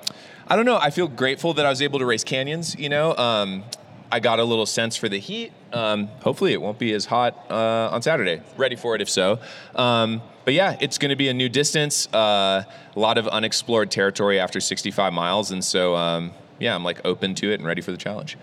I 0.47 0.55
don't 0.55 0.65
know. 0.65 0.77
I 0.77 0.91
feel 0.91 1.09
grateful 1.09 1.55
that 1.55 1.67
I 1.67 1.71
was 1.71 1.83
able 1.83 1.99
to 1.99 2.07
race 2.07 2.23
canyons. 2.23 2.77
You 2.77 2.89
know, 2.89 3.17
um, 3.17 3.65
I 4.13 4.21
got 4.21 4.39
a 4.39 4.45
little 4.45 4.67
sense 4.67 4.97
for 4.97 5.09
the 5.09 5.19
heat. 5.19 5.53
Um, 5.73 6.07
hopefully, 6.23 6.53
it 6.53 6.63
won't 6.63 6.79
be 6.79 6.93
as 6.93 7.07
hot 7.07 7.51
uh, 7.51 7.91
on 7.91 8.01
Saturday. 8.03 8.43
Ready 8.57 8.77
for 8.77 8.95
it 8.95 9.03
if 9.03 9.11
so. 9.11 9.41
Um, 9.75 10.23
but 10.47 10.55
yeah, 10.55 10.77
it's 10.81 10.97
going 10.97 11.11
to 11.11 11.17
be 11.17 11.29
a 11.29 11.35
new 11.35 11.49
distance, 11.49 12.07
uh, 12.15 12.63
a 12.95 12.99
lot 12.99 13.19
of 13.19 13.27
unexplored 13.27 13.91
territory 13.91 14.39
after 14.39 14.61
65 14.61 15.13
miles, 15.13 15.51
and 15.51 15.63
so 15.63 15.97
um, 15.97 16.33
yeah, 16.61 16.75
I'm 16.75 16.85
like 16.85 17.05
open 17.05 17.35
to 17.35 17.51
it 17.51 17.55
and 17.55 17.67
ready 17.67 17.83
for 17.83 17.91
the 17.91 17.99
challenge. 17.99 18.39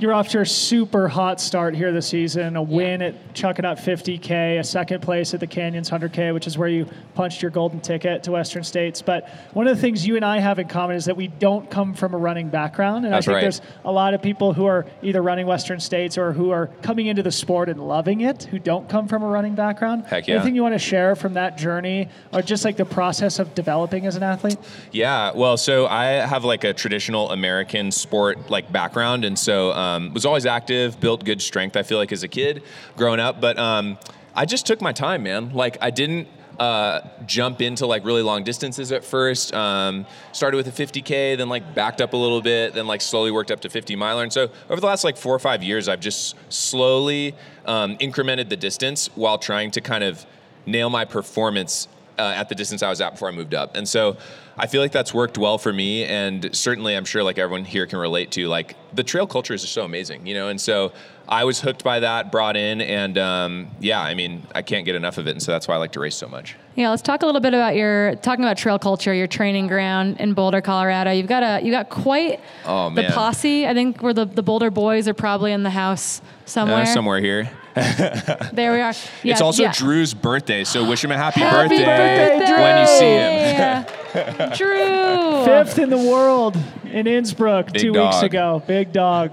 You're 0.00 0.12
off 0.12 0.28
to 0.28 0.40
a 0.40 0.46
super 0.46 1.08
hot 1.08 1.40
start 1.40 1.74
here 1.74 1.90
this 1.90 2.06
season. 2.06 2.54
A 2.54 2.62
win 2.62 3.02
at 3.02 3.34
Chuckanut 3.34 3.80
50K, 3.80 4.60
a 4.60 4.62
second 4.62 5.02
place 5.02 5.34
at 5.34 5.40
the 5.40 5.46
Canyons 5.48 5.90
100K, 5.90 6.32
which 6.32 6.46
is 6.46 6.56
where 6.56 6.68
you 6.68 6.86
punched 7.16 7.42
your 7.42 7.50
golden 7.50 7.80
ticket 7.80 8.22
to 8.22 8.30
Western 8.30 8.62
States. 8.62 9.02
But 9.02 9.28
one 9.54 9.66
of 9.66 9.74
the 9.74 9.80
things 9.80 10.06
you 10.06 10.14
and 10.14 10.24
I 10.24 10.38
have 10.38 10.60
in 10.60 10.68
common 10.68 10.94
is 10.94 11.06
that 11.06 11.16
we 11.16 11.26
don't 11.26 11.68
come 11.68 11.94
from 11.94 12.14
a 12.14 12.16
running 12.16 12.48
background. 12.48 13.06
And 13.06 13.12
That's 13.12 13.26
I 13.26 13.32
think 13.32 13.34
right. 13.34 13.40
there's 13.40 13.60
a 13.84 13.90
lot 13.90 14.14
of 14.14 14.22
people 14.22 14.52
who 14.52 14.66
are 14.66 14.86
either 15.02 15.20
running 15.20 15.48
Western 15.48 15.80
States 15.80 16.16
or 16.16 16.32
who 16.32 16.52
are 16.52 16.68
coming 16.82 17.08
into 17.08 17.24
the 17.24 17.32
sport 17.32 17.68
and 17.68 17.80
loving 17.88 18.20
it 18.20 18.44
who 18.44 18.60
don't 18.60 18.88
come 18.88 19.08
from 19.08 19.24
a 19.24 19.28
running 19.28 19.56
background. 19.56 20.04
Heck 20.06 20.28
yeah. 20.28 20.36
Anything 20.36 20.54
you 20.54 20.62
want 20.62 20.76
to 20.76 20.78
share 20.78 21.16
from 21.16 21.34
that 21.34 21.58
journey 21.58 22.08
or 22.32 22.40
just 22.40 22.64
like 22.64 22.76
the 22.76 22.84
process 22.84 23.40
of 23.40 23.52
developing 23.56 24.06
as 24.06 24.14
an 24.14 24.22
athlete? 24.22 24.58
Yeah, 24.92 25.32
well, 25.34 25.56
so 25.56 25.88
I 25.88 26.04
have 26.04 26.44
like 26.44 26.62
a 26.62 26.72
traditional 26.72 27.32
American 27.32 27.90
sport 27.90 28.48
like 28.48 28.70
background, 28.70 29.24
and 29.24 29.36
so 29.36 29.72
um, 29.72 29.87
was 30.14 30.24
always 30.24 30.46
active, 30.46 31.00
built 31.00 31.24
good 31.24 31.42
strength. 31.42 31.76
I 31.76 31.82
feel 31.82 31.98
like 31.98 32.12
as 32.12 32.22
a 32.22 32.28
kid 32.28 32.62
growing 32.96 33.20
up, 33.20 33.40
but 33.40 33.58
um, 33.58 33.98
I 34.34 34.44
just 34.44 34.66
took 34.66 34.80
my 34.80 34.92
time, 34.92 35.22
man. 35.22 35.52
Like 35.52 35.78
I 35.80 35.90
didn't. 35.90 36.28
Uh, 36.58 37.08
jump 37.24 37.62
into 37.62 37.86
like 37.86 38.04
really 38.04 38.20
long 38.20 38.42
distances 38.42 38.90
at 38.90 39.04
first. 39.04 39.54
Um, 39.54 40.04
started 40.32 40.56
with 40.56 40.66
a 40.66 40.72
50k, 40.72 41.36
then 41.38 41.48
like 41.48 41.72
backed 41.72 42.00
up 42.00 42.14
a 42.14 42.16
little 42.16 42.40
bit, 42.40 42.74
then 42.74 42.88
like 42.88 43.00
slowly 43.00 43.30
worked 43.30 43.52
up 43.52 43.60
to 43.60 43.68
50 43.68 43.94
miler. 43.94 44.24
And 44.24 44.32
so 44.32 44.50
over 44.68 44.80
the 44.80 44.86
last 44.88 45.04
like 45.04 45.16
four 45.16 45.32
or 45.32 45.38
five 45.38 45.62
years, 45.62 45.88
I've 45.88 46.00
just 46.00 46.34
slowly 46.52 47.36
um, 47.64 47.96
incremented 47.98 48.48
the 48.48 48.56
distance 48.56 49.08
while 49.14 49.38
trying 49.38 49.70
to 49.70 49.80
kind 49.80 50.02
of 50.02 50.26
nail 50.66 50.90
my 50.90 51.04
performance 51.04 51.86
uh, 52.18 52.32
at 52.34 52.48
the 52.48 52.54
distance 52.54 52.82
I 52.82 52.90
was 52.90 53.00
at 53.00 53.12
before 53.12 53.28
I 53.28 53.32
moved 53.32 53.54
up. 53.54 53.76
And 53.76 53.88
so 53.88 54.16
I 54.58 54.66
feel 54.66 54.82
like 54.82 54.92
that's 54.92 55.14
worked 55.14 55.38
well 55.38 55.58
for 55.58 55.72
me. 55.72 56.04
And 56.04 56.54
certainly, 56.54 56.96
I'm 56.96 57.04
sure 57.04 57.22
like 57.22 57.38
everyone 57.38 57.64
here 57.64 57.86
can 57.86 57.98
relate 57.98 58.32
to 58.32 58.48
like 58.48 58.76
the 58.94 59.02
trail 59.04 59.26
culture 59.26 59.54
is 59.54 59.62
just 59.62 59.72
so 59.74 59.84
amazing, 59.84 60.26
you 60.26 60.34
know? 60.34 60.48
And 60.48 60.60
so 60.60 60.92
I 61.28 61.44
was 61.44 61.60
hooked 61.60 61.84
by 61.84 62.00
that, 62.00 62.32
brought 62.32 62.56
in, 62.56 62.80
and 62.80 63.18
um, 63.18 63.68
yeah, 63.80 64.00
I 64.00 64.14
mean, 64.14 64.46
I 64.54 64.62
can't 64.62 64.84
get 64.86 64.94
enough 64.94 65.18
of 65.18 65.26
it. 65.28 65.32
And 65.32 65.42
so 65.42 65.52
that's 65.52 65.68
why 65.68 65.74
I 65.74 65.78
like 65.78 65.92
to 65.92 66.00
race 66.00 66.16
so 66.16 66.26
much. 66.26 66.56
Yeah, 66.74 66.90
let's 66.90 67.02
talk 67.02 67.22
a 67.22 67.26
little 67.26 67.40
bit 67.40 67.54
about 67.54 67.76
your 67.76 68.16
talking 68.16 68.44
about 68.44 68.56
trail 68.56 68.78
culture, 68.78 69.12
your 69.12 69.26
training 69.26 69.66
ground 69.66 70.20
in 70.20 70.32
Boulder, 70.32 70.60
Colorado. 70.60 71.10
You've 71.10 71.26
got 71.26 71.42
a 71.42 71.64
you 71.64 71.70
got 71.70 71.90
quite 71.90 72.40
Oh, 72.64 72.90
the 72.90 73.04
posse. 73.12 73.66
I 73.66 73.74
think 73.74 74.02
where 74.02 74.14
the, 74.14 74.24
the 74.24 74.42
Boulder 74.42 74.70
boys 74.70 75.06
are 75.06 75.14
probably 75.14 75.52
in 75.52 75.62
the 75.64 75.70
house 75.70 76.22
somewhere. 76.46 76.82
Uh, 76.82 76.86
somewhere 76.86 77.20
here. 77.20 77.50
There 78.52 78.72
we 78.72 78.80
are. 78.80 78.92
Yeah, 79.22 79.32
it's 79.32 79.40
also 79.40 79.62
yeah. 79.64 79.72
Drew's 79.72 80.14
birthday, 80.14 80.64
so 80.64 80.88
wish 80.88 81.04
him 81.04 81.12
a 81.12 81.16
happy, 81.16 81.40
Happy 81.40 81.68
birthday, 81.68 82.38
when 82.38 82.80
you 82.80 82.86
see 82.86 83.04
him. 83.04 83.32
Yeah. 83.32 83.84
Drew. 84.56 85.44
Fifth 85.44 85.78
in 85.78 85.90
the 85.90 85.98
world 85.98 86.56
in 86.84 87.06
Innsbruck 87.06 87.72
Big 87.72 87.82
two 87.82 87.92
weeks 87.92 88.22
ago. 88.22 88.62
Big 88.66 88.92
dog. 88.92 89.32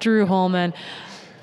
Drew 0.00 0.26
Holman. 0.26 0.74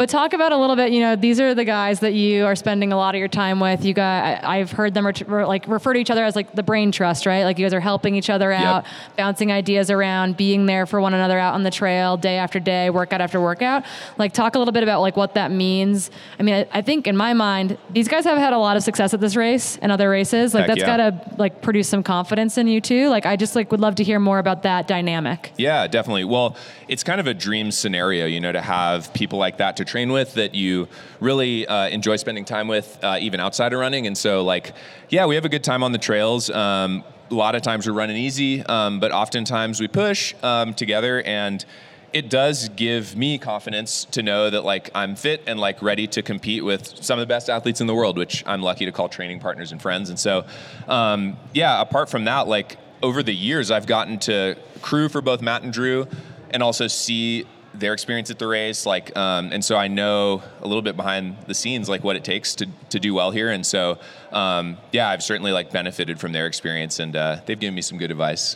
But 0.01 0.09
talk 0.09 0.33
about 0.33 0.51
a 0.51 0.57
little 0.57 0.75
bit. 0.75 0.91
You 0.91 0.99
know, 0.99 1.15
these 1.15 1.39
are 1.39 1.53
the 1.53 1.63
guys 1.63 1.99
that 1.99 2.15
you 2.15 2.43
are 2.45 2.55
spending 2.55 2.91
a 2.91 2.97
lot 2.97 3.13
of 3.13 3.19
your 3.19 3.27
time 3.27 3.59
with. 3.59 3.85
You 3.85 3.93
got, 3.93 4.43
I, 4.43 4.57
I've 4.57 4.71
heard 4.71 4.95
them 4.95 5.05
ret- 5.05 5.27
re- 5.27 5.45
like 5.45 5.67
refer 5.67 5.93
to 5.93 5.99
each 5.99 6.09
other 6.09 6.23
as 6.23 6.35
like 6.35 6.55
the 6.55 6.63
brain 6.63 6.91
trust, 6.91 7.27
right? 7.27 7.43
Like 7.43 7.59
you 7.59 7.65
guys 7.65 7.73
are 7.75 7.79
helping 7.79 8.15
each 8.15 8.31
other 8.31 8.51
out, 8.51 8.87
bouncing 9.15 9.51
ideas 9.51 9.91
around, 9.91 10.37
being 10.37 10.65
there 10.65 10.87
for 10.87 10.99
one 10.99 11.13
another 11.13 11.37
out 11.37 11.53
on 11.53 11.61
the 11.61 11.69
trail, 11.69 12.17
day 12.17 12.37
after 12.37 12.59
day, 12.59 12.89
workout 12.89 13.21
after 13.21 13.39
workout. 13.39 13.83
Like 14.17 14.33
talk 14.33 14.55
a 14.55 14.57
little 14.57 14.71
bit 14.71 14.81
about 14.81 15.01
like 15.01 15.17
what 15.17 15.35
that 15.35 15.51
means. 15.51 16.09
I 16.39 16.41
mean, 16.41 16.55
I, 16.55 16.79
I 16.79 16.81
think 16.81 17.05
in 17.05 17.15
my 17.15 17.35
mind, 17.35 17.77
these 17.91 18.07
guys 18.07 18.23
have 18.23 18.39
had 18.39 18.53
a 18.53 18.57
lot 18.57 18.77
of 18.77 18.81
success 18.81 19.13
at 19.13 19.21
this 19.21 19.35
race 19.35 19.77
and 19.83 19.91
other 19.91 20.09
races. 20.09 20.55
Like 20.55 20.61
Heck 20.61 20.77
that's 20.77 20.79
yeah. 20.79 20.97
got 20.97 21.29
to 21.29 21.35
like 21.37 21.61
produce 21.61 21.87
some 21.87 22.01
confidence 22.01 22.57
in 22.57 22.65
you 22.65 22.81
too. 22.81 23.09
Like 23.09 23.27
I 23.27 23.35
just 23.35 23.55
like 23.55 23.69
would 23.69 23.79
love 23.79 23.93
to 23.97 24.03
hear 24.03 24.19
more 24.19 24.39
about 24.39 24.63
that 24.63 24.87
dynamic. 24.87 25.53
Yeah, 25.57 25.85
definitely. 25.85 26.23
Well, 26.23 26.57
it's 26.87 27.03
kind 27.03 27.21
of 27.21 27.27
a 27.27 27.35
dream 27.35 27.69
scenario, 27.69 28.25
you 28.25 28.39
know, 28.39 28.51
to 28.51 28.61
have 28.61 29.13
people 29.13 29.37
like 29.37 29.57
that 29.57 29.77
to 29.77 29.90
train 29.91 30.11
with 30.11 30.35
that 30.35 30.55
you 30.55 30.87
really 31.19 31.67
uh, 31.67 31.89
enjoy 31.89 32.15
spending 32.15 32.45
time 32.45 32.69
with, 32.69 32.97
uh, 33.03 33.17
even 33.19 33.41
outside 33.41 33.73
of 33.73 33.79
running. 33.79 34.07
And 34.07 34.17
so, 34.17 34.41
like, 34.41 34.73
yeah, 35.09 35.25
we 35.25 35.35
have 35.35 35.43
a 35.43 35.49
good 35.49 35.65
time 35.65 35.83
on 35.83 35.91
the 35.91 35.97
trails. 35.97 36.49
Um, 36.49 37.03
a 37.29 37.33
lot 37.33 37.55
of 37.55 37.61
times 37.61 37.87
we're 37.87 37.93
running 37.93 38.15
easy, 38.15 38.63
um, 38.63 39.01
but 39.01 39.11
oftentimes 39.11 39.81
we 39.81 39.89
push 39.89 40.33
um, 40.43 40.73
together 40.73 41.21
and 41.23 41.65
it 42.13 42.29
does 42.29 42.69
give 42.69 43.15
me 43.15 43.37
confidence 43.37 44.05
to 44.05 44.21
know 44.23 44.49
that 44.49 44.63
like 44.65 44.89
I'm 44.95 45.15
fit 45.15 45.43
and 45.47 45.59
like 45.59 45.81
ready 45.81 46.07
to 46.07 46.21
compete 46.21 46.63
with 46.63 47.03
some 47.03 47.19
of 47.19 47.23
the 47.23 47.33
best 47.33 47.49
athletes 47.49 47.79
in 47.81 47.87
the 47.87 47.95
world, 47.95 48.17
which 48.17 48.43
I'm 48.45 48.61
lucky 48.61 48.85
to 48.85 48.91
call 48.91 49.07
training 49.09 49.39
partners 49.39 49.71
and 49.71 49.81
friends. 49.81 50.09
And 50.09 50.19
so, 50.19 50.45
um, 50.87 51.37
yeah, 51.53 51.81
apart 51.81 52.09
from 52.09 52.25
that, 52.25 52.47
like 52.47 52.77
over 53.01 53.23
the 53.23 53.33
years, 53.33 53.71
I've 53.71 53.87
gotten 53.87 54.19
to 54.19 54.55
crew 54.81 55.09
for 55.09 55.21
both 55.21 55.41
Matt 55.41 55.63
and 55.63 55.71
Drew, 55.71 56.07
and 56.49 56.61
also 56.61 56.87
see 56.87 57.45
their 57.81 57.91
experience 57.91 58.31
at 58.31 58.39
the 58.39 58.47
race. 58.47 58.85
Like, 58.85 59.15
um, 59.17 59.51
and 59.51 59.63
so 59.65 59.75
I 59.75 59.89
know 59.89 60.41
a 60.61 60.67
little 60.67 60.81
bit 60.81 60.95
behind 60.95 61.35
the 61.47 61.53
scenes, 61.53 61.89
like 61.89 62.03
what 62.03 62.15
it 62.15 62.23
takes 62.23 62.55
to 62.55 62.67
to 62.89 62.99
do 62.99 63.13
well 63.13 63.31
here. 63.31 63.49
And 63.49 63.65
so, 63.65 63.99
um, 64.31 64.77
yeah, 64.93 65.09
I've 65.09 65.21
certainly 65.23 65.51
like 65.51 65.71
benefited 65.71 66.19
from 66.19 66.31
their 66.31 66.47
experience, 66.47 66.99
and 66.99 67.13
uh, 67.15 67.41
they've 67.45 67.59
given 67.59 67.75
me 67.75 67.81
some 67.81 67.97
good 67.97 68.11
advice. 68.11 68.55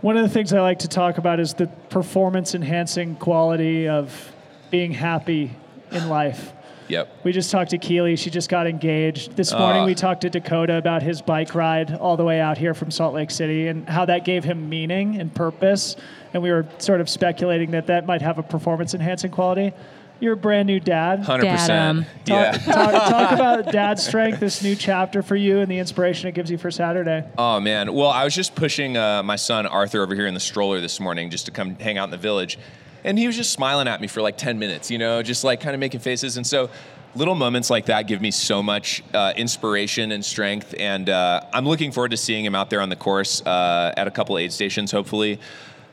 One 0.00 0.16
of 0.16 0.22
the 0.22 0.30
things 0.30 0.52
I 0.52 0.60
like 0.60 0.78
to 0.80 0.88
talk 0.88 1.18
about 1.18 1.40
is 1.40 1.54
the 1.54 1.66
performance 1.90 2.54
enhancing 2.54 3.16
quality 3.16 3.86
of 3.86 4.32
being 4.70 4.92
happy 4.92 5.54
in 5.92 6.08
life. 6.08 6.52
Yep. 6.88 7.20
We 7.22 7.32
just 7.32 7.50
talked 7.52 7.70
to 7.70 7.78
Keely. 7.78 8.16
She 8.16 8.30
just 8.30 8.48
got 8.48 8.66
engaged. 8.66 9.36
This 9.36 9.52
morning, 9.52 9.82
Ah. 9.82 9.86
we 9.86 9.94
talked 9.94 10.22
to 10.22 10.30
Dakota 10.30 10.76
about 10.76 11.02
his 11.02 11.22
bike 11.22 11.54
ride 11.54 11.94
all 11.94 12.16
the 12.16 12.24
way 12.24 12.40
out 12.40 12.58
here 12.58 12.74
from 12.74 12.90
Salt 12.90 13.14
Lake 13.14 13.30
City 13.30 13.68
and 13.68 13.88
how 13.88 14.06
that 14.06 14.24
gave 14.24 14.42
him 14.42 14.68
meaning 14.68 15.20
and 15.20 15.32
purpose. 15.32 15.94
And 16.32 16.42
we 16.42 16.50
were 16.50 16.66
sort 16.78 17.00
of 17.00 17.08
speculating 17.08 17.72
that 17.72 17.86
that 17.88 18.06
might 18.06 18.22
have 18.22 18.38
a 18.38 18.42
performance 18.42 18.94
enhancing 18.94 19.30
quality. 19.30 19.72
You're 20.20 20.34
a 20.34 20.36
brand 20.36 20.66
new 20.66 20.80
dad. 20.80 21.20
Hundred 21.20 21.48
percent. 21.48 22.06
Talk, 22.26 22.28
Yeah. 22.28 22.52
talk, 22.52 22.92
talk 23.08 23.32
about 23.32 23.72
dad 23.72 23.98
strength, 23.98 24.38
this 24.38 24.62
new 24.62 24.76
chapter 24.76 25.22
for 25.22 25.34
you, 25.34 25.60
and 25.60 25.70
the 25.70 25.78
inspiration 25.78 26.28
it 26.28 26.32
gives 26.34 26.50
you 26.50 26.58
for 26.58 26.70
Saturday. 26.70 27.24
Oh 27.38 27.58
man. 27.58 27.94
Well, 27.94 28.10
I 28.10 28.24
was 28.24 28.34
just 28.34 28.54
pushing 28.54 28.98
uh, 28.98 29.22
my 29.22 29.36
son 29.36 29.66
Arthur 29.66 30.02
over 30.02 30.14
here 30.14 30.26
in 30.26 30.34
the 30.34 30.40
stroller 30.40 30.80
this 30.80 31.00
morning 31.00 31.30
just 31.30 31.46
to 31.46 31.52
come 31.52 31.74
hang 31.76 31.96
out 31.96 32.04
in 32.04 32.10
the 32.10 32.18
village, 32.18 32.58
and 33.02 33.18
he 33.18 33.26
was 33.26 33.34
just 33.34 33.50
smiling 33.52 33.88
at 33.88 34.00
me 34.02 34.08
for 34.08 34.20
like 34.20 34.36
10 34.36 34.58
minutes, 34.58 34.90
you 34.90 34.98
know, 34.98 35.22
just 35.22 35.42
like 35.42 35.60
kind 35.62 35.72
of 35.74 35.80
making 35.80 36.00
faces. 36.00 36.36
And 36.36 36.46
so, 36.46 36.68
little 37.14 37.34
moments 37.34 37.70
like 37.70 37.86
that 37.86 38.06
give 38.06 38.20
me 38.20 38.30
so 38.30 38.62
much 38.62 39.02
uh, 39.14 39.32
inspiration 39.36 40.12
and 40.12 40.22
strength. 40.22 40.74
And 40.78 41.08
uh, 41.08 41.40
I'm 41.52 41.64
looking 41.66 41.92
forward 41.92 42.10
to 42.10 42.18
seeing 42.18 42.44
him 42.44 42.54
out 42.54 42.68
there 42.68 42.82
on 42.82 42.90
the 42.90 42.94
course 42.96 43.40
uh, 43.46 43.94
at 43.96 44.06
a 44.06 44.10
couple 44.10 44.36
aid 44.36 44.52
stations, 44.52 44.92
hopefully. 44.92 45.40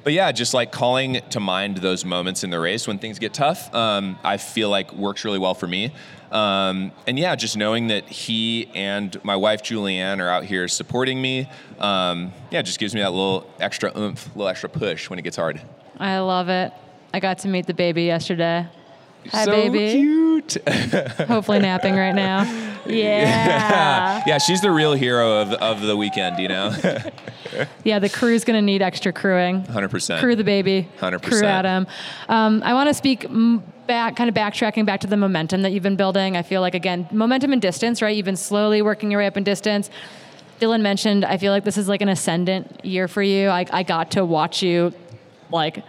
But 0.07 0.13
yeah, 0.13 0.31
just 0.31 0.53
like 0.53 0.71
calling 0.71 1.19
to 1.31 1.41
mind 1.41 1.79
those 1.79 2.05
moments 2.05 2.45
in 2.45 2.49
the 2.49 2.61
race 2.61 2.87
when 2.87 2.97
things 2.97 3.19
get 3.19 3.33
tough, 3.33 3.75
um, 3.75 4.17
I 4.23 4.37
feel 4.37 4.69
like 4.69 4.93
works 4.93 5.25
really 5.25 5.37
well 5.37 5.53
for 5.53 5.67
me. 5.67 5.91
Um, 6.31 6.93
and 7.05 7.19
yeah, 7.19 7.35
just 7.35 7.57
knowing 7.57 7.87
that 7.87 8.07
he 8.07 8.71
and 8.73 9.21
my 9.25 9.35
wife 9.35 9.63
Julianne 9.63 10.21
are 10.21 10.29
out 10.29 10.45
here 10.45 10.69
supporting 10.69 11.21
me, 11.21 11.49
um, 11.79 12.31
yeah, 12.51 12.61
just 12.61 12.79
gives 12.79 12.95
me 12.95 13.01
that 13.01 13.09
little 13.09 13.51
extra 13.59 13.91
oomph, 13.99 14.27
little 14.27 14.47
extra 14.47 14.69
push 14.69 15.09
when 15.09 15.19
it 15.19 15.23
gets 15.23 15.35
hard. 15.35 15.59
I 15.97 16.19
love 16.19 16.47
it. 16.47 16.71
I 17.13 17.19
got 17.19 17.39
to 17.39 17.49
meet 17.49 17.67
the 17.67 17.73
baby 17.73 18.05
yesterday. 18.05 18.65
Hi, 19.31 19.45
So 19.45 19.51
baby. 19.51 19.91
cute. 19.91 20.57
Hopefully 21.27 21.59
napping 21.59 21.95
right 21.95 22.15
now. 22.15 22.73
Yeah. 22.87 24.23
yeah, 24.25 24.37
she's 24.37 24.61
the 24.61 24.71
real 24.71 24.93
hero 24.93 25.41
of, 25.41 25.51
of 25.51 25.81
the 25.81 25.97
weekend, 25.97 26.39
you 26.39 26.47
know? 26.47 26.73
yeah, 27.83 27.99
the 27.99 28.07
crew's 28.07 28.45
going 28.45 28.55
to 28.57 28.61
need 28.61 28.81
extra 28.81 29.11
crewing. 29.11 29.63
100%. 29.63 30.21
Crew 30.21 30.37
the 30.37 30.45
baby. 30.45 30.87
100%. 30.99 31.21
Crew 31.21 31.43
Adam. 31.43 31.85
Um, 32.29 32.61
I 32.63 32.73
want 32.73 32.87
to 32.89 32.93
speak 32.93 33.25
back, 33.87 34.15
kind 34.15 34.29
of 34.29 34.33
backtracking 34.35 34.85
back 34.85 35.01
to 35.01 35.07
the 35.07 35.17
momentum 35.17 35.63
that 35.63 35.73
you've 35.73 35.83
been 35.83 35.97
building. 35.97 36.37
I 36.37 36.43
feel 36.43 36.61
like, 36.61 36.75
again, 36.75 37.09
momentum 37.11 37.51
and 37.51 37.61
distance, 37.61 38.01
right? 38.01 38.15
You've 38.15 38.25
been 38.25 38.37
slowly 38.37 38.81
working 38.81 39.11
your 39.11 39.19
way 39.19 39.27
up 39.27 39.35
in 39.35 39.43
distance. 39.43 39.89
Dylan 40.61 40.81
mentioned, 40.81 41.25
I 41.25 41.35
feel 41.37 41.51
like 41.51 41.65
this 41.65 41.75
is 41.77 41.89
like 41.89 42.01
an 42.01 42.07
ascendant 42.09 42.85
year 42.85 43.09
for 43.09 43.21
you. 43.21 43.49
I, 43.49 43.65
I 43.71 43.83
got 43.83 44.11
to 44.11 44.23
watch 44.23 44.63
you 44.63 44.93
like 45.51 45.83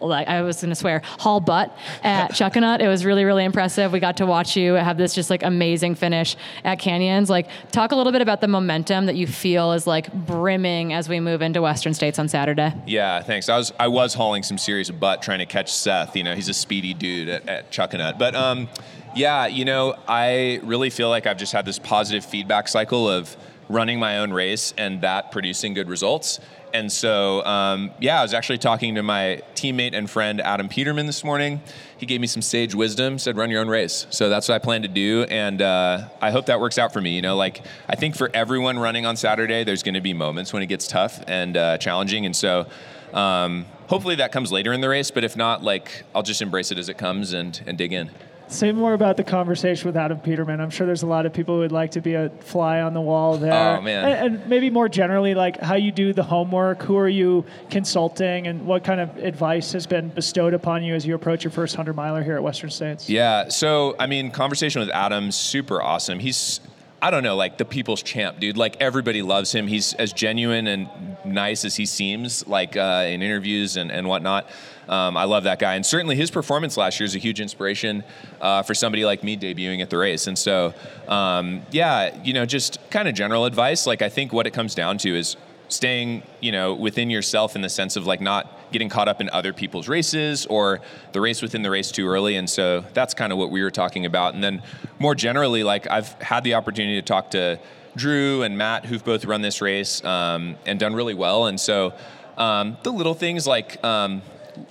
like 0.00 0.28
I 0.28 0.42
was 0.42 0.60
gonna 0.60 0.74
swear, 0.74 1.02
haul 1.04 1.40
butt 1.40 1.76
at 2.02 2.30
Chuckanut. 2.32 2.80
It 2.80 2.88
was 2.88 3.04
really, 3.04 3.24
really 3.24 3.44
impressive. 3.44 3.92
We 3.92 4.00
got 4.00 4.16
to 4.18 4.26
watch 4.26 4.56
you 4.56 4.74
have 4.74 4.96
this 4.96 5.14
just 5.14 5.30
like 5.30 5.42
amazing 5.42 5.94
finish 5.94 6.36
at 6.64 6.78
Canyons. 6.78 7.30
Like, 7.30 7.48
talk 7.70 7.92
a 7.92 7.96
little 7.96 8.12
bit 8.12 8.22
about 8.22 8.40
the 8.40 8.48
momentum 8.48 9.06
that 9.06 9.16
you 9.16 9.26
feel 9.26 9.72
is 9.72 9.86
like 9.86 10.12
brimming 10.12 10.92
as 10.92 11.08
we 11.08 11.20
move 11.20 11.42
into 11.42 11.62
Western 11.62 11.94
States 11.94 12.18
on 12.18 12.28
Saturday. 12.28 12.72
Yeah, 12.86 13.22
thanks. 13.22 13.48
I 13.48 13.56
was 13.56 13.72
I 13.78 13.88
was 13.88 14.14
hauling 14.14 14.42
some 14.42 14.58
serious 14.58 14.90
butt 14.90 15.22
trying 15.22 15.38
to 15.40 15.46
catch 15.46 15.72
Seth. 15.72 16.16
You 16.16 16.24
know, 16.24 16.34
he's 16.34 16.48
a 16.48 16.54
speedy 16.54 16.94
dude 16.94 17.28
at, 17.28 17.48
at 17.48 17.70
Chuckanut. 17.70 18.18
But 18.18 18.34
um, 18.34 18.68
yeah, 19.14 19.46
you 19.46 19.64
know, 19.64 19.96
I 20.08 20.60
really 20.62 20.90
feel 20.90 21.08
like 21.08 21.26
I've 21.26 21.36
just 21.36 21.52
had 21.52 21.64
this 21.64 21.78
positive 21.78 22.24
feedback 22.24 22.68
cycle 22.68 23.08
of 23.08 23.36
running 23.68 23.98
my 23.98 24.18
own 24.18 24.32
race 24.32 24.74
and 24.76 25.00
that 25.00 25.32
producing 25.32 25.74
good 25.74 25.88
results. 25.88 26.40
And 26.74 26.90
so, 26.90 27.44
um, 27.44 27.90
yeah, 28.00 28.18
I 28.18 28.22
was 28.22 28.32
actually 28.32 28.58
talking 28.58 28.94
to 28.94 29.02
my 29.02 29.42
teammate 29.54 29.94
and 29.94 30.08
friend 30.08 30.40
Adam 30.40 30.68
Peterman 30.68 31.06
this 31.06 31.22
morning. 31.22 31.60
He 31.98 32.06
gave 32.06 32.20
me 32.20 32.26
some 32.26 32.42
sage 32.42 32.74
wisdom, 32.74 33.18
said, 33.18 33.36
run 33.36 33.50
your 33.50 33.60
own 33.60 33.68
race. 33.68 34.06
So 34.10 34.28
that's 34.28 34.48
what 34.48 34.54
I 34.54 34.58
plan 34.58 34.82
to 34.82 34.88
do. 34.88 35.24
And 35.24 35.60
uh, 35.60 36.08
I 36.20 36.30
hope 36.30 36.46
that 36.46 36.60
works 36.60 36.78
out 36.78 36.92
for 36.92 37.00
me. 37.00 37.14
You 37.14 37.22
know, 37.22 37.36
like, 37.36 37.62
I 37.88 37.96
think 37.96 38.16
for 38.16 38.30
everyone 38.32 38.78
running 38.78 39.04
on 39.04 39.16
Saturday, 39.16 39.64
there's 39.64 39.82
going 39.82 39.94
to 39.94 40.00
be 40.00 40.14
moments 40.14 40.52
when 40.52 40.62
it 40.62 40.66
gets 40.66 40.86
tough 40.86 41.22
and 41.26 41.56
uh, 41.56 41.78
challenging. 41.78 42.24
And 42.24 42.34
so, 42.34 42.66
um, 43.12 43.66
hopefully 43.88 44.14
that 44.16 44.32
comes 44.32 44.50
later 44.50 44.72
in 44.72 44.80
the 44.80 44.88
race. 44.88 45.10
But 45.10 45.24
if 45.24 45.36
not, 45.36 45.62
like, 45.62 46.04
I'll 46.14 46.22
just 46.22 46.40
embrace 46.40 46.70
it 46.70 46.78
as 46.78 46.88
it 46.88 46.96
comes 46.96 47.34
and, 47.34 47.60
and 47.66 47.76
dig 47.76 47.92
in. 47.92 48.10
Say 48.52 48.70
more 48.72 48.92
about 48.92 49.16
the 49.16 49.24
conversation 49.24 49.86
with 49.88 49.96
Adam 49.96 50.20
Peterman. 50.20 50.60
I'm 50.60 50.70
sure 50.70 50.86
there's 50.86 51.02
a 51.02 51.06
lot 51.06 51.24
of 51.24 51.32
people 51.32 51.54
who 51.54 51.60
would 51.60 51.72
like 51.72 51.92
to 51.92 52.00
be 52.00 52.14
a 52.14 52.28
fly 52.40 52.80
on 52.80 52.92
the 52.92 53.00
wall 53.00 53.38
there. 53.38 53.52
Oh 53.52 53.80
man! 53.80 54.04
And, 54.04 54.34
and, 54.34 54.46
maybe 54.48 54.68
more 54.68 54.88
generally, 54.88 55.34
like 55.34 55.58
how 55.60 55.74
you 55.74 55.90
do 55.90 56.12
the 56.12 56.22
homework. 56.22 56.82
Who 56.82 56.96
are 56.98 57.08
you 57.08 57.44
consulting, 57.70 58.46
and 58.46 58.66
what 58.66 58.84
kind 58.84 59.00
of 59.00 59.16
advice 59.16 59.72
has 59.72 59.86
been 59.86 60.08
bestowed 60.08 60.54
upon 60.54 60.84
you 60.84 60.94
as 60.94 61.06
you 61.06 61.14
approach 61.14 61.44
your 61.44 61.50
first 61.50 61.76
hundred 61.76 61.96
miler 61.96 62.22
here 62.22 62.36
at 62.36 62.42
Western 62.42 62.70
States? 62.70 63.08
Yeah. 63.08 63.48
So 63.48 63.96
I 63.98 64.06
mean, 64.06 64.30
conversation 64.30 64.80
with 64.80 64.90
Adam, 64.90 65.32
super 65.32 65.80
awesome. 65.80 66.18
He's 66.18 66.60
I 67.02 67.10
don't 67.10 67.24
know, 67.24 67.34
like 67.34 67.58
the 67.58 67.64
people's 67.64 68.00
champ, 68.00 68.38
dude. 68.38 68.56
Like 68.56 68.76
everybody 68.78 69.22
loves 69.22 69.52
him. 69.52 69.66
He's 69.66 69.92
as 69.94 70.12
genuine 70.12 70.68
and 70.68 70.88
nice 71.24 71.64
as 71.64 71.74
he 71.74 71.84
seems, 71.84 72.46
like 72.46 72.76
uh, 72.76 73.06
in 73.08 73.22
interviews 73.22 73.76
and, 73.76 73.90
and 73.90 74.06
whatnot. 74.06 74.48
Um, 74.88 75.16
I 75.16 75.24
love 75.24 75.42
that 75.44 75.58
guy, 75.58 75.74
and 75.74 75.84
certainly 75.84 76.14
his 76.14 76.30
performance 76.30 76.76
last 76.76 77.00
year 77.00 77.04
is 77.04 77.16
a 77.16 77.18
huge 77.18 77.40
inspiration 77.40 78.04
uh, 78.40 78.62
for 78.62 78.74
somebody 78.74 79.04
like 79.04 79.24
me 79.24 79.36
debuting 79.36 79.82
at 79.82 79.90
the 79.90 79.98
race. 79.98 80.28
And 80.28 80.38
so, 80.38 80.74
um, 81.08 81.62
yeah, 81.72 82.16
you 82.22 82.32
know, 82.34 82.46
just 82.46 82.78
kind 82.90 83.08
of 83.08 83.14
general 83.14 83.46
advice. 83.46 83.84
Like 83.84 84.00
I 84.00 84.08
think 84.08 84.32
what 84.32 84.46
it 84.46 84.52
comes 84.52 84.72
down 84.72 84.98
to 84.98 85.16
is 85.16 85.36
staying, 85.68 86.22
you 86.40 86.52
know, 86.52 86.72
within 86.72 87.10
yourself 87.10 87.56
in 87.56 87.62
the 87.62 87.68
sense 87.68 87.96
of 87.96 88.06
like 88.06 88.20
not 88.20 88.46
getting 88.72 88.88
caught 88.88 89.08
up 89.08 89.20
in 89.20 89.28
other 89.30 89.52
people's 89.52 89.88
races 89.88 90.46
or 90.46 90.80
the 91.12 91.20
race 91.20 91.42
within 91.42 91.62
the 91.62 91.70
race 91.70 91.90
too 91.90 92.08
early. 92.08 92.36
And 92.36 92.48
so 92.48 92.84
that's 92.94 93.14
kind 93.14 93.32
of 93.32 93.38
what 93.38 93.50
we 93.50 93.62
were 93.62 93.70
talking 93.70 94.06
about. 94.06 94.34
And 94.34 94.42
then 94.42 94.62
more 94.98 95.14
generally, 95.14 95.62
like 95.62 95.90
I've 95.90 96.12
had 96.20 96.44
the 96.44 96.54
opportunity 96.54 96.96
to 96.96 97.06
talk 97.06 97.30
to 97.32 97.58
Drew 97.96 98.42
and 98.42 98.56
Matt, 98.56 98.86
who've 98.86 99.04
both 99.04 99.24
run 99.24 99.42
this 99.42 99.60
race 99.60 100.02
um, 100.04 100.56
and 100.66 100.78
done 100.78 100.94
really 100.94 101.14
well. 101.14 101.46
And 101.46 101.60
so 101.60 101.92
um, 102.36 102.76
the 102.82 102.92
little 102.92 103.14
things 103.14 103.46
like 103.46 103.82
um, 103.84 104.22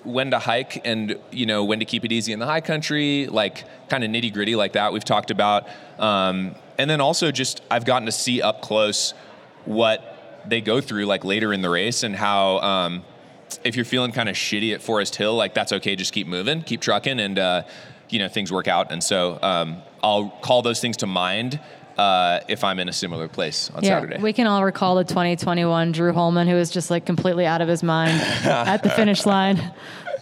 when 0.03 0.31
to 0.31 0.39
hike 0.39 0.85
and 0.85 1.17
you 1.31 1.45
know 1.45 1.63
when 1.63 1.79
to 1.79 1.85
keep 1.85 2.05
it 2.05 2.11
easy 2.11 2.33
in 2.33 2.39
the 2.39 2.45
high 2.45 2.61
country, 2.61 3.27
like 3.27 3.63
kind 3.89 4.03
of 4.03 4.09
nitty 4.09 4.33
gritty 4.33 4.55
like 4.55 4.73
that 4.73 4.93
we've 4.93 5.05
talked 5.05 5.31
about. 5.31 5.67
Um, 5.99 6.55
and 6.77 6.89
then 6.89 7.01
also 7.01 7.31
just 7.31 7.61
I've 7.69 7.85
gotten 7.85 8.07
to 8.07 8.11
see 8.11 8.41
up 8.41 8.61
close 8.61 9.13
what 9.65 10.43
they 10.47 10.61
go 10.61 10.81
through 10.81 11.05
like 11.05 11.23
later 11.23 11.53
in 11.53 11.61
the 11.61 11.69
race 11.69 12.03
and 12.03 12.15
how 12.15 12.59
um, 12.59 13.03
if 13.63 13.75
you're 13.75 13.85
feeling 13.85 14.11
kind 14.11 14.29
of 14.29 14.35
shitty 14.35 14.73
at 14.73 14.81
Forest 14.81 15.15
Hill, 15.15 15.35
like 15.35 15.53
that's 15.53 15.71
okay. 15.73 15.95
Just 15.95 16.13
keep 16.13 16.27
moving, 16.27 16.61
keep 16.61 16.81
trucking, 16.81 17.19
and 17.19 17.39
uh, 17.39 17.63
you 18.09 18.19
know 18.19 18.27
things 18.27 18.51
work 18.51 18.67
out. 18.67 18.91
And 18.91 19.03
so 19.03 19.39
um, 19.41 19.81
I'll 20.03 20.29
call 20.41 20.61
those 20.61 20.79
things 20.79 20.97
to 20.97 21.07
mind 21.07 21.59
uh, 21.97 22.39
if 22.47 22.63
I'm 22.63 22.79
in 22.79 22.89
a 22.89 22.93
similar 22.93 23.27
place 23.27 23.69
on 23.71 23.83
yeah, 23.83 23.99
Saturday. 23.99 24.21
We 24.21 24.33
can 24.33 24.47
all 24.47 24.63
recall 24.63 24.95
the 24.95 25.03
2021 25.03 25.91
Drew 25.91 26.13
Holman, 26.13 26.47
who 26.47 26.55
was 26.55 26.71
just 26.71 26.89
like 26.89 27.05
completely 27.05 27.45
out 27.45 27.61
of 27.61 27.67
his 27.67 27.83
mind 27.83 28.19
at 28.45 28.83
the 28.83 28.89
finish 28.89 29.25
line. 29.25 29.73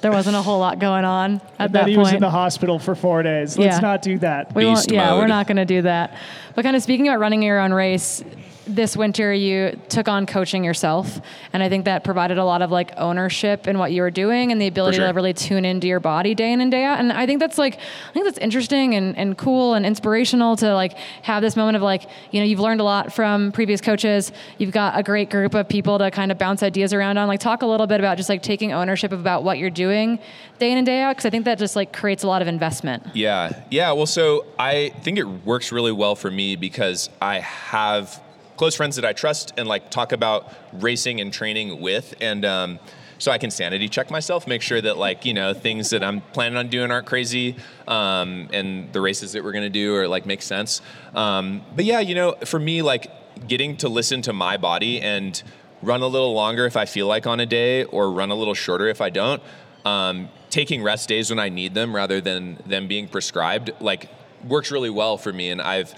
There 0.01 0.11
wasn't 0.11 0.37
a 0.37 0.41
whole 0.41 0.59
lot 0.59 0.79
going 0.79 1.03
on 1.03 1.41
at 1.57 1.73
that 1.73 1.87
he 1.87 1.95
point. 1.95 2.05
was 2.05 2.13
in 2.13 2.21
the 2.21 2.29
hospital 2.29 2.79
for 2.79 2.95
four 2.95 3.21
days. 3.21 3.57
Let's 3.57 3.75
yeah. 3.75 3.79
not 3.81 4.01
do 4.01 4.17
that. 4.19 4.55
We 4.55 4.65
won't, 4.65 4.89
yeah, 4.89 5.17
we're 5.17 5.27
not 5.27 5.45
going 5.45 5.57
to 5.57 5.65
do 5.65 5.81
that. 5.81 6.17
But 6.59 6.63
kind 6.63 6.75
of 6.75 6.83
speaking 6.83 7.07
about 7.07 7.21
running 7.21 7.41
your 7.41 7.57
own 7.57 7.71
race, 7.71 8.21
this 8.67 8.97
winter 8.97 9.33
you 9.33 9.79
took 9.87 10.09
on 10.09 10.25
coaching 10.25 10.63
yourself 10.63 11.19
and 11.53 11.63
i 11.63 11.69
think 11.69 11.85
that 11.85 12.03
provided 12.03 12.37
a 12.37 12.45
lot 12.45 12.61
of 12.61 12.69
like 12.69 12.91
ownership 12.97 13.67
in 13.67 13.79
what 13.79 13.91
you 13.91 14.03
were 14.03 14.11
doing 14.11 14.51
and 14.51 14.61
the 14.61 14.67
ability 14.67 14.97
sure. 14.97 15.07
to 15.07 15.13
really 15.13 15.33
tune 15.33 15.65
into 15.65 15.87
your 15.87 15.99
body 15.99 16.35
day 16.35 16.53
in 16.53 16.61
and 16.61 16.69
day 16.69 16.83
out. 16.83 16.99
And 16.99 17.11
i 17.11 17.25
think 17.25 17.39
that's 17.39 17.57
like 17.57 17.75
i 17.77 18.13
think 18.13 18.25
that's 18.25 18.37
interesting 18.37 18.93
and, 18.93 19.17
and 19.17 19.37
cool 19.37 19.73
and 19.73 19.85
inspirational 19.85 20.55
to 20.57 20.73
like 20.75 20.97
have 21.23 21.41
this 21.41 21.55
moment 21.55 21.77
of 21.77 21.81
like 21.81 22.03
you 22.31 22.39
know 22.39 22.45
you've 22.45 22.59
learned 22.59 22.79
a 22.79 22.83
lot 22.83 23.11
from 23.11 23.51
previous 23.51 23.81
coaches. 23.81 24.31
You've 24.59 24.71
got 24.71 24.99
a 24.99 25.01
great 25.01 25.31
group 25.31 25.55
of 25.55 25.67
people 25.67 25.97
to 25.97 26.11
kind 26.11 26.31
of 26.31 26.37
bounce 26.37 26.61
ideas 26.61 26.93
around 26.93 27.17
on. 27.17 27.27
Like 27.27 27.39
talk 27.39 27.63
a 27.63 27.65
little 27.65 27.87
bit 27.87 27.99
about 27.99 28.17
just 28.17 28.29
like 28.29 28.43
taking 28.43 28.71
ownership 28.71 29.11
about 29.11 29.43
what 29.43 29.57
you're 29.57 29.71
doing 29.71 30.19
day 30.59 30.71
in 30.71 30.77
and 30.77 30.85
day 30.85 31.01
out 31.01 31.15
because 31.15 31.25
i 31.25 31.29
think 31.29 31.45
that 31.45 31.57
just 31.57 31.75
like 31.75 31.93
creates 31.93 32.23
a 32.23 32.27
lot 32.27 32.41
of 32.41 32.47
investment 32.47 33.03
yeah 33.13 33.63
yeah 33.71 33.91
well 33.91 34.05
so 34.05 34.45
i 34.57 34.89
think 35.01 35.17
it 35.17 35.27
works 35.45 35.71
really 35.71 35.91
well 35.91 36.15
for 36.15 36.29
me 36.29 36.55
because 36.55 37.09
i 37.21 37.39
have 37.39 38.21
close 38.59 38.75
friends 38.75 38.97
that 38.97 39.05
I 39.05 39.13
trust 39.13 39.53
and 39.55 39.69
like 39.69 39.89
talk 39.89 40.11
about 40.11 40.53
racing 40.73 41.21
and 41.21 41.31
training 41.31 41.79
with, 41.79 42.13
and 42.19 42.43
um, 42.43 42.79
so 43.17 43.31
I 43.31 43.37
can 43.37 43.51
sanity 43.51 43.87
check 43.87 44.11
myself, 44.11 44.47
make 44.47 44.61
sure 44.61 44.81
that 44.81 44.97
like 44.97 45.23
you 45.23 45.33
know 45.33 45.53
things 45.53 45.91
that 45.91 46.03
I'm 46.03 46.19
planning 46.33 46.57
on 46.57 46.67
doing 46.67 46.91
aren't 46.91 47.05
crazy, 47.05 47.55
um, 47.87 48.49
and 48.51 48.91
the 48.91 48.99
races 48.99 49.31
that 49.31 49.45
we're 49.45 49.53
gonna 49.53 49.69
do 49.69 49.95
are 49.95 50.09
like 50.09 50.25
make 50.25 50.41
sense. 50.41 50.81
Um, 51.15 51.61
but 51.73 51.85
yeah, 51.85 52.01
you 52.01 52.15
know, 52.15 52.33
for 52.43 52.59
me, 52.59 52.81
like 52.81 53.09
getting 53.47 53.77
to 53.77 53.87
listen 53.87 54.21
to 54.23 54.33
my 54.33 54.57
body 54.57 54.99
and 54.99 55.41
run 55.81 56.01
a 56.01 56.07
little 56.07 56.33
longer 56.33 56.65
if 56.65 56.75
I 56.75 56.83
feel 56.83 57.07
like 57.07 57.25
on 57.25 57.39
a 57.39 57.45
day, 57.45 57.85
or 57.85 58.11
run 58.11 58.29
a 58.29 58.35
little 58.35 58.55
shorter 58.55 58.89
if 58.89 58.99
I 58.99 59.09
don't. 59.09 59.41
Um, 59.85 60.27
taking 60.49 60.81
rest 60.81 61.09
days 61.09 61.29
when 61.29 61.39
I 61.39 61.49
need 61.49 61.73
them 61.73 61.95
rather 61.95 62.21
than 62.21 62.57
them 62.65 62.87
being 62.87 63.07
prescribed, 63.07 63.71
like 63.79 64.09
works 64.47 64.71
really 64.71 64.89
well 64.89 65.17
for 65.17 65.31
me, 65.31 65.49
and 65.49 65.61
I've 65.61 65.93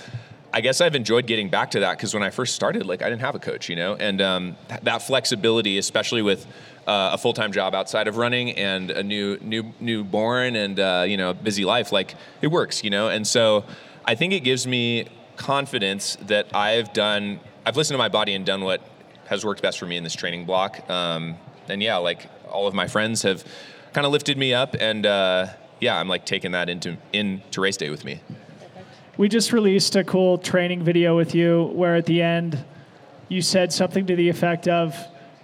I 0.53 0.59
guess 0.59 0.81
I've 0.81 0.95
enjoyed 0.95 1.27
getting 1.27 1.49
back 1.49 1.71
to 1.71 1.79
that 1.81 1.97
because 1.97 2.13
when 2.13 2.23
I 2.23 2.29
first 2.29 2.55
started, 2.55 2.85
like 2.85 3.01
I 3.01 3.09
didn't 3.09 3.21
have 3.21 3.35
a 3.35 3.39
coach, 3.39 3.69
you 3.69 3.75
know, 3.75 3.95
and 3.95 4.21
um, 4.21 4.55
th- 4.67 4.81
that 4.81 5.01
flexibility, 5.01 5.77
especially 5.77 6.21
with 6.21 6.45
uh, 6.87 7.11
a 7.13 7.17
full 7.17 7.33
time 7.33 7.51
job 7.53 7.73
outside 7.73 8.07
of 8.07 8.17
running 8.17 8.51
and 8.51 8.91
a 8.91 9.01
new 9.01 9.37
new 9.41 9.73
newborn 9.79 10.55
and 10.55 10.79
uh, 10.79 11.05
you 11.07 11.15
know 11.15 11.33
busy 11.33 11.63
life, 11.63 11.91
like 11.91 12.15
it 12.41 12.47
works, 12.47 12.83
you 12.83 12.89
know, 12.89 13.07
and 13.07 13.25
so 13.25 13.63
I 14.03 14.15
think 14.15 14.33
it 14.33 14.41
gives 14.41 14.67
me 14.67 15.07
confidence 15.37 16.17
that 16.23 16.53
I've 16.53 16.91
done, 16.91 17.39
I've 17.65 17.77
listened 17.77 17.95
to 17.95 17.99
my 17.99 18.09
body 18.09 18.33
and 18.33 18.45
done 18.45 18.61
what 18.61 18.81
has 19.27 19.45
worked 19.45 19.61
best 19.61 19.79
for 19.79 19.85
me 19.85 19.95
in 19.95 20.03
this 20.03 20.15
training 20.15 20.45
block, 20.45 20.89
um, 20.89 21.37
and 21.69 21.81
yeah, 21.81 21.97
like 21.97 22.27
all 22.49 22.67
of 22.67 22.73
my 22.73 22.87
friends 22.87 23.21
have 23.21 23.45
kind 23.93 24.05
of 24.05 24.11
lifted 24.11 24.37
me 24.37 24.53
up, 24.53 24.75
and 24.79 25.05
uh, 25.05 25.47
yeah, 25.79 25.97
I'm 25.97 26.07
like 26.07 26.25
taking 26.25 26.51
that 26.51 26.69
into 26.69 26.97
into 27.13 27.61
race 27.61 27.77
day 27.77 27.89
with 27.89 28.05
me 28.05 28.21
we 29.17 29.29
just 29.29 29.53
released 29.53 29.95
a 29.95 30.03
cool 30.03 30.39
training 30.39 30.83
video 30.83 31.15
with 31.15 31.35
you 31.35 31.65
where 31.73 31.95
at 31.95 32.07
the 32.07 32.23
end 32.23 32.63
you 33.29 33.41
said 33.41 33.71
something 33.71 34.07
to 34.07 34.15
the 34.15 34.29
effect 34.29 34.67
of 34.67 34.97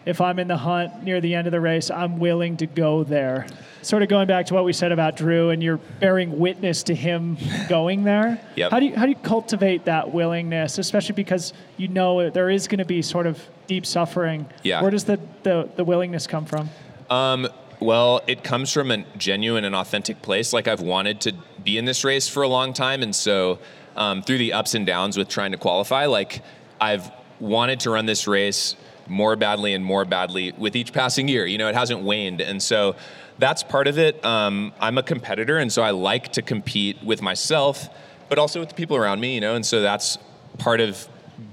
if 0.04 0.20
I'm 0.20 0.40
in 0.40 0.48
the 0.48 0.58
hunt 0.58 1.04
near 1.04 1.22
the 1.22 1.36
end 1.36 1.48
of 1.48 1.52
the 1.52 1.60
race, 1.60 1.92
I'm 1.92 2.18
willing 2.18 2.58
to 2.58 2.66
go 2.66 3.04
there. 3.04 3.46
Sort 3.84 4.02
of 4.04 4.10
going 4.10 4.26
back 4.26 4.48
to 4.48 4.56
what 4.56 4.64
we 4.64 4.72
said 4.74 4.92
about 4.92 5.18
Drew, 5.18 5.50
and 5.52 5.62
you're 5.62 5.78
bearing 5.78 6.40
witness 6.40 6.82
to 6.84 6.96
him 6.96 7.38
going 7.70 8.04
there. 8.04 8.42
Yep. 8.56 8.72
How 8.72 8.80
do 8.80 8.86
you 8.88 8.96
how 8.96 9.04
do 9.04 9.10
you 9.10 9.18
cultivate 9.18 9.86
that 9.86 10.14
willingness, 10.14 10.78
especially 10.78 11.14
because 11.14 11.54
you 11.76 11.90
know 11.90 12.30
there 12.30 12.50
is 12.50 12.68
going 12.68 12.80
to 12.80 12.86
be 12.86 13.02
sort 13.02 13.28
of 13.28 13.46
deep 13.68 13.86
suffering? 13.86 14.48
Yeah. 14.64 14.82
Where 14.82 14.92
does 14.92 15.04
the 15.04 15.20
the, 15.44 15.70
the 15.76 15.84
willingness 15.84 16.26
come 16.26 16.46
from? 16.46 16.70
Um, 17.10 17.48
well, 17.80 18.22
it 18.28 18.44
comes 18.44 18.74
from 18.74 18.92
a 18.92 19.04
genuine 19.18 19.64
and 19.64 19.76
authentic 19.76 20.22
place. 20.22 20.52
Like 20.52 20.68
I've 20.68 20.82
wanted 20.82 21.22
to 21.22 21.34
be 21.64 21.78
in 21.78 21.86
this 21.86 22.04
race 22.04 22.28
for 22.28 22.44
a 22.44 22.48
long 22.48 22.74
time, 22.74 23.04
and 23.04 23.16
so 23.16 23.60
um, 23.96 24.24
through 24.24 24.40
the 24.40 24.54
ups 24.54 24.74
and 24.74 24.86
downs 24.86 25.18
with 25.18 25.28
trying 25.28 25.52
to 25.52 25.58
qualify, 25.58 26.06
like 26.06 26.42
I've 26.82 27.12
wanted 27.40 27.80
to 27.82 27.92
run 27.92 28.06
this 28.06 28.28
race 28.28 28.76
more 29.08 29.36
badly 29.36 29.74
and 29.74 29.86
more 29.86 30.06
badly 30.06 30.54
with 30.58 30.76
each 30.76 30.92
passing 30.92 31.28
year. 31.28 31.46
You 31.46 31.58
know, 31.58 31.68
it 31.68 31.76
hasn't 31.76 32.02
waned, 32.02 32.42
and 32.42 32.62
so 32.62 32.96
that's 33.38 33.62
part 33.62 33.88
of 33.88 34.00
it. 34.00 34.24
Um, 34.26 34.74
I'm 34.80 34.98
a 34.98 35.04
competitor, 35.04 35.58
and 35.58 35.72
so 35.72 35.84
I 35.84 35.92
like 35.92 36.32
to 36.34 36.42
compete 36.42 37.04
with 37.04 37.22
myself, 37.22 37.90
but 38.28 38.40
also 38.40 38.60
with 38.60 38.70
the 38.70 38.76
people 38.76 38.98
around 38.98 39.20
me. 39.20 39.36
You 39.36 39.42
know, 39.42 39.56
and 39.56 39.66
so 39.66 39.82
that's 39.82 40.18
part 40.58 40.82
of 40.82 41.08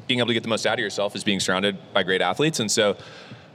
being 0.07 0.21
able 0.21 0.29
to 0.29 0.35
get 0.35 0.43
the 0.43 0.49
most 0.49 0.67
out 0.67 0.75
of 0.75 0.81
yourself 0.81 1.15
is 1.15 1.23
being 1.25 1.41
surrounded 1.41 1.77
by 1.93 2.03
great 2.03 2.23
athletes, 2.23 2.61
and 2.61 2.71
so 2.71 2.97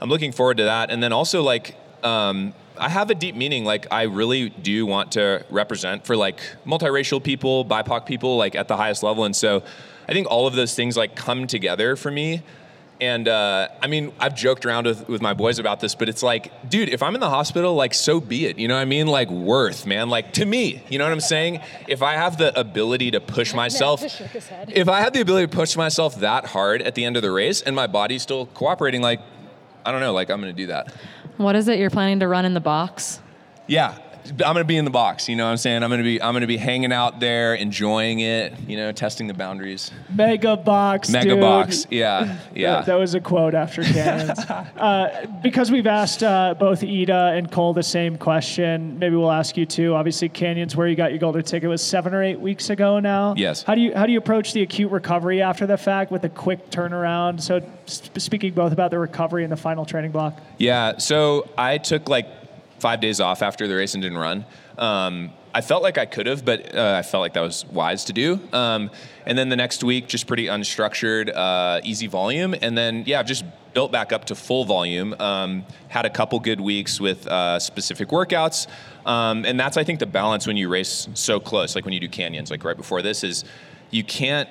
I'm 0.00 0.08
looking 0.08 0.30
forward 0.30 0.58
to 0.58 0.64
that. 0.64 0.92
And 0.92 1.02
then 1.02 1.12
also 1.12 1.42
like. 1.42 1.74
Um, 2.02 2.54
I 2.80 2.88
have 2.88 3.10
a 3.10 3.14
deep 3.14 3.36
meaning. 3.36 3.64
Like, 3.64 3.86
I 3.90 4.04
really 4.04 4.48
do 4.48 4.86
want 4.86 5.12
to 5.12 5.44
represent 5.50 6.06
for 6.06 6.16
like 6.16 6.40
multiracial 6.66 7.22
people, 7.22 7.64
BIPOC 7.64 8.06
people, 8.06 8.36
like 8.36 8.54
at 8.54 8.68
the 8.68 8.76
highest 8.76 9.02
level. 9.02 9.24
And 9.24 9.36
so 9.36 9.62
I 10.08 10.12
think 10.12 10.26
all 10.28 10.46
of 10.46 10.54
those 10.54 10.74
things 10.74 10.96
like 10.96 11.14
come 11.14 11.46
together 11.46 11.94
for 11.94 12.10
me. 12.10 12.42
And 13.00 13.28
uh, 13.28 13.68
I 13.80 13.86
mean, 13.86 14.12
I've 14.20 14.34
joked 14.34 14.66
around 14.66 14.86
with, 14.86 15.08
with 15.08 15.22
my 15.22 15.32
boys 15.32 15.58
about 15.58 15.80
this, 15.80 15.94
but 15.94 16.08
it's 16.10 16.22
like, 16.22 16.68
dude, 16.68 16.90
if 16.90 17.02
I'm 17.02 17.14
in 17.14 17.20
the 17.20 17.30
hospital, 17.30 17.74
like, 17.74 17.94
so 17.94 18.20
be 18.20 18.44
it. 18.44 18.58
You 18.58 18.68
know 18.68 18.74
what 18.74 18.82
I 18.82 18.86
mean? 18.86 19.06
Like, 19.06 19.30
worth, 19.30 19.86
man. 19.86 20.10
Like, 20.10 20.34
to 20.34 20.44
me, 20.44 20.82
you 20.90 20.98
know 20.98 21.04
what 21.04 21.12
I'm 21.12 21.20
saying? 21.20 21.60
If 21.88 22.02
I 22.02 22.14
have 22.14 22.36
the 22.36 22.58
ability 22.58 23.12
to 23.12 23.20
push 23.20 23.54
myself, 23.54 24.02
if 24.68 24.88
I 24.88 25.00
have 25.00 25.14
the 25.14 25.22
ability 25.22 25.46
to 25.46 25.56
push 25.56 25.76
myself 25.76 26.16
that 26.20 26.44
hard 26.46 26.82
at 26.82 26.94
the 26.94 27.06
end 27.06 27.16
of 27.16 27.22
the 27.22 27.30
race 27.30 27.62
and 27.62 27.74
my 27.74 27.86
body's 27.86 28.20
still 28.20 28.46
cooperating, 28.46 29.00
like, 29.00 29.20
I 29.86 29.92
don't 29.92 30.00
know, 30.00 30.12
like, 30.12 30.30
I'm 30.30 30.42
going 30.42 30.54
to 30.54 30.62
do 30.62 30.66
that. 30.66 30.94
What 31.40 31.56
is 31.56 31.68
it 31.68 31.78
you're 31.78 31.88
planning 31.88 32.20
to 32.20 32.28
run 32.28 32.44
in 32.44 32.52
the 32.52 32.60
box? 32.60 33.18
Yeah, 33.66 33.96
I'm 34.26 34.36
gonna 34.36 34.64
be 34.64 34.76
in 34.76 34.84
the 34.84 34.90
box. 34.90 35.28
You 35.28 35.36
know 35.36 35.44
what 35.44 35.50
I'm 35.50 35.56
saying? 35.56 35.82
I'm 35.82 35.90
gonna 35.90 36.02
be 36.02 36.20
I'm 36.20 36.34
gonna 36.34 36.46
be 36.46 36.56
hanging 36.56 36.92
out 36.92 37.20
there, 37.20 37.54
enjoying 37.54 38.20
it. 38.20 38.58
You 38.66 38.76
know, 38.76 38.92
testing 38.92 39.26
the 39.26 39.34
boundaries. 39.34 39.90
Mega 40.14 40.56
box. 40.56 41.10
Mega 41.10 41.30
dude. 41.30 41.40
box. 41.40 41.86
Yeah, 41.90 42.38
yeah. 42.54 42.76
That, 42.76 42.86
that 42.86 42.98
was 42.98 43.14
a 43.14 43.20
quote 43.20 43.54
after 43.54 43.82
canyons. 43.84 44.38
uh, 44.40 45.26
because 45.42 45.70
we've 45.70 45.86
asked 45.86 46.22
uh, 46.22 46.54
both 46.58 46.82
Ida 46.82 47.32
and 47.34 47.50
Cole 47.50 47.72
the 47.72 47.82
same 47.82 48.16
question, 48.18 48.98
maybe 48.98 49.16
we'll 49.16 49.30
ask 49.32 49.56
you 49.56 49.66
too. 49.66 49.94
Obviously, 49.94 50.28
canyons, 50.28 50.76
where 50.76 50.86
you 50.86 50.96
got 50.96 51.10
your 51.10 51.18
golden 51.20 51.42
ticket, 51.42 51.68
was 51.68 51.82
seven 51.82 52.14
or 52.14 52.22
eight 52.22 52.40
weeks 52.40 52.70
ago 52.70 53.00
now. 53.00 53.34
Yes. 53.36 53.62
How 53.62 53.74
do 53.74 53.80
you 53.80 53.94
how 53.94 54.06
do 54.06 54.12
you 54.12 54.18
approach 54.18 54.52
the 54.52 54.62
acute 54.62 54.90
recovery 54.90 55.42
after 55.42 55.66
the 55.66 55.76
fact 55.78 56.10
with 56.10 56.24
a 56.24 56.28
quick 56.28 56.70
turnaround? 56.70 57.40
So, 57.40 57.60
sp- 57.86 58.18
speaking 58.18 58.52
both 58.54 58.72
about 58.72 58.90
the 58.90 58.98
recovery 58.98 59.44
and 59.44 59.52
the 59.52 59.56
final 59.56 59.84
training 59.84 60.10
block. 60.10 60.38
Yeah. 60.58 60.98
So 60.98 61.48
I 61.56 61.78
took 61.78 62.08
like 62.08 62.39
five 62.80 63.00
days 63.00 63.20
off 63.20 63.42
after 63.42 63.68
the 63.68 63.76
race 63.76 63.94
and 63.94 64.02
didn't 64.02 64.18
run. 64.18 64.44
Um, 64.78 65.32
I 65.52 65.60
felt 65.60 65.82
like 65.82 65.98
I 65.98 66.06
could 66.06 66.26
have, 66.26 66.44
but 66.44 66.74
uh, 66.74 66.94
I 66.98 67.02
felt 67.02 67.22
like 67.22 67.34
that 67.34 67.40
was 67.40 67.66
wise 67.66 68.04
to 68.04 68.12
do. 68.12 68.40
Um, 68.52 68.90
and 69.26 69.36
then 69.36 69.48
the 69.48 69.56
next 69.56 69.82
week, 69.82 70.06
just 70.06 70.26
pretty 70.26 70.46
unstructured, 70.46 71.34
uh, 71.34 71.80
easy 71.82 72.06
volume. 72.06 72.54
And 72.60 72.78
then, 72.78 73.04
yeah, 73.06 73.18
I've 73.18 73.26
just 73.26 73.44
built 73.74 73.92
back 73.92 74.12
up 74.12 74.26
to 74.26 74.34
full 74.34 74.64
volume. 74.64 75.14
Um, 75.18 75.64
had 75.88 76.06
a 76.06 76.10
couple 76.10 76.38
good 76.40 76.60
weeks 76.60 77.00
with 77.00 77.26
uh, 77.26 77.58
specific 77.58 78.08
workouts. 78.08 78.68
Um, 79.04 79.44
and 79.44 79.58
that's, 79.58 79.76
I 79.76 79.84
think, 79.84 79.98
the 79.98 80.06
balance 80.06 80.46
when 80.46 80.56
you 80.56 80.68
race 80.68 81.08
so 81.14 81.40
close, 81.40 81.74
like 81.74 81.84
when 81.84 81.94
you 81.94 82.00
do 82.00 82.08
canyons, 82.08 82.50
like 82.50 82.64
right 82.64 82.76
before 82.76 83.02
this, 83.02 83.24
is 83.24 83.44
you 83.90 84.04
can't 84.04 84.48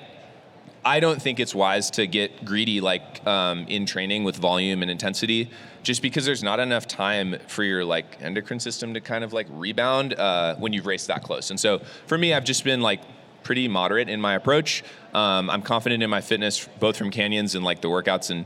I 0.83 0.99
don't 0.99 1.21
think 1.21 1.39
it's 1.39 1.53
wise 1.53 1.89
to 1.91 2.07
get 2.07 2.45
greedy 2.45 2.79
like 2.79 3.25
um, 3.27 3.65
in 3.67 3.85
training 3.85 4.23
with 4.23 4.37
volume 4.37 4.81
and 4.81 4.89
intensity, 4.89 5.49
just 5.83 6.01
because 6.01 6.25
there's 6.25 6.43
not 6.43 6.59
enough 6.59 6.87
time 6.87 7.37
for 7.47 7.63
your 7.63 7.83
like 7.83 8.17
endocrine 8.21 8.59
system 8.59 8.93
to 8.93 9.01
kind 9.01 9.23
of 9.23 9.33
like 9.33 9.47
rebound 9.49 10.13
uh, 10.13 10.55
when 10.55 10.71
you've 10.71 10.85
raced 10.85 11.07
that 11.07 11.23
close. 11.23 11.49
And 11.49 11.59
so 11.59 11.79
for 12.07 12.17
me, 12.17 12.33
I've 12.33 12.45
just 12.45 12.63
been 12.63 12.81
like 12.81 13.01
pretty 13.43 13.67
moderate 13.67 14.09
in 14.09 14.21
my 14.21 14.35
approach. 14.35 14.83
Um, 15.13 15.49
I'm 15.49 15.61
confident 15.61 16.03
in 16.03 16.09
my 16.09 16.21
fitness, 16.21 16.67
both 16.79 16.97
from 16.97 17.09
canyons 17.09 17.55
and 17.55 17.65
like 17.65 17.81
the 17.81 17.87
workouts 17.87 18.29
and 18.29 18.45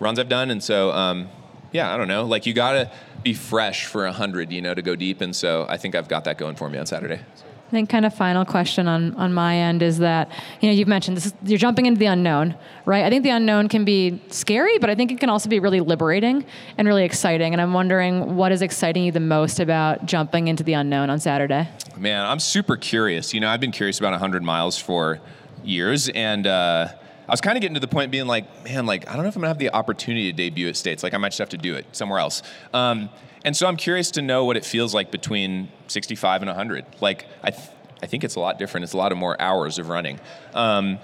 runs 0.00 0.18
I've 0.18 0.28
done. 0.28 0.50
And 0.50 0.62
so 0.62 0.90
um, 0.90 1.28
yeah, 1.72 1.92
I 1.92 1.96
don't 1.96 2.08
know. 2.08 2.24
Like 2.24 2.46
you 2.46 2.54
gotta 2.54 2.90
be 3.22 3.34
fresh 3.34 3.86
for 3.86 4.06
a 4.06 4.12
hundred, 4.12 4.50
you 4.52 4.62
know, 4.62 4.74
to 4.74 4.82
go 4.82 4.96
deep. 4.96 5.20
And 5.20 5.34
so 5.34 5.66
I 5.68 5.76
think 5.76 5.94
I've 5.94 6.08
got 6.08 6.24
that 6.24 6.38
going 6.38 6.56
for 6.56 6.68
me 6.68 6.78
on 6.78 6.86
Saturday. 6.86 7.20
I 7.68 7.70
think 7.70 7.90
kind 7.90 8.06
of 8.06 8.14
final 8.14 8.46
question 8.46 8.88
on, 8.88 9.14
on 9.16 9.34
my 9.34 9.54
end 9.54 9.82
is 9.82 9.98
that 9.98 10.30
you 10.62 10.70
know 10.70 10.74
you've 10.74 10.88
mentioned 10.88 11.18
this 11.18 11.26
is, 11.26 11.34
you're 11.44 11.58
jumping 11.58 11.84
into 11.84 11.98
the 11.98 12.06
unknown, 12.06 12.56
right? 12.86 13.04
I 13.04 13.10
think 13.10 13.24
the 13.24 13.30
unknown 13.30 13.68
can 13.68 13.84
be 13.84 14.22
scary, 14.30 14.78
but 14.78 14.88
I 14.88 14.94
think 14.94 15.12
it 15.12 15.20
can 15.20 15.28
also 15.28 15.50
be 15.50 15.60
really 15.60 15.80
liberating 15.80 16.46
and 16.78 16.88
really 16.88 17.04
exciting. 17.04 17.52
And 17.52 17.60
I'm 17.60 17.74
wondering 17.74 18.36
what 18.36 18.52
is 18.52 18.62
exciting 18.62 19.04
you 19.04 19.12
the 19.12 19.20
most 19.20 19.60
about 19.60 20.06
jumping 20.06 20.48
into 20.48 20.62
the 20.62 20.72
unknown 20.72 21.10
on 21.10 21.18
Saturday. 21.18 21.68
Man, 21.98 22.24
I'm 22.24 22.40
super 22.40 22.78
curious. 22.78 23.34
You 23.34 23.40
know, 23.40 23.50
I've 23.50 23.60
been 23.60 23.72
curious 23.72 23.98
about 23.98 24.12
100 24.12 24.42
miles 24.42 24.78
for 24.78 25.20
years, 25.62 26.08
and 26.08 26.46
uh, 26.46 26.88
I 27.28 27.30
was 27.30 27.42
kind 27.42 27.58
of 27.58 27.60
getting 27.60 27.74
to 27.74 27.80
the 27.80 27.88
point 27.88 28.10
being 28.10 28.26
like, 28.26 28.64
man, 28.64 28.86
like 28.86 29.06
I 29.10 29.12
don't 29.12 29.24
know 29.24 29.28
if 29.28 29.36
I'm 29.36 29.42
gonna 29.42 29.48
have 29.48 29.58
the 29.58 29.74
opportunity 29.74 30.32
to 30.32 30.36
debut 30.36 30.68
at 30.68 30.76
States. 30.76 31.02
Like 31.02 31.12
I 31.12 31.18
might 31.18 31.28
just 31.28 31.38
have 31.40 31.50
to 31.50 31.58
do 31.58 31.74
it 31.74 31.84
somewhere 31.92 32.18
else. 32.18 32.42
Um, 32.72 33.10
and 33.48 33.56
so 33.56 33.66
I'm 33.66 33.78
curious 33.78 34.10
to 34.10 34.20
know 34.20 34.44
what 34.44 34.58
it 34.58 34.64
feels 34.66 34.92
like 34.92 35.10
between 35.10 35.70
65 35.86 36.42
and 36.42 36.50
100. 36.50 36.84
Like 37.00 37.24
I, 37.42 37.50
th- 37.50 37.70
I 38.02 38.04
think 38.04 38.22
it's 38.22 38.34
a 38.34 38.40
lot 38.40 38.58
different. 38.58 38.84
It's 38.84 38.92
a 38.92 38.98
lot 38.98 39.10
of 39.10 39.16
more 39.16 39.40
hours 39.40 39.78
of 39.78 39.88
running, 39.88 40.20
um, 40.52 40.98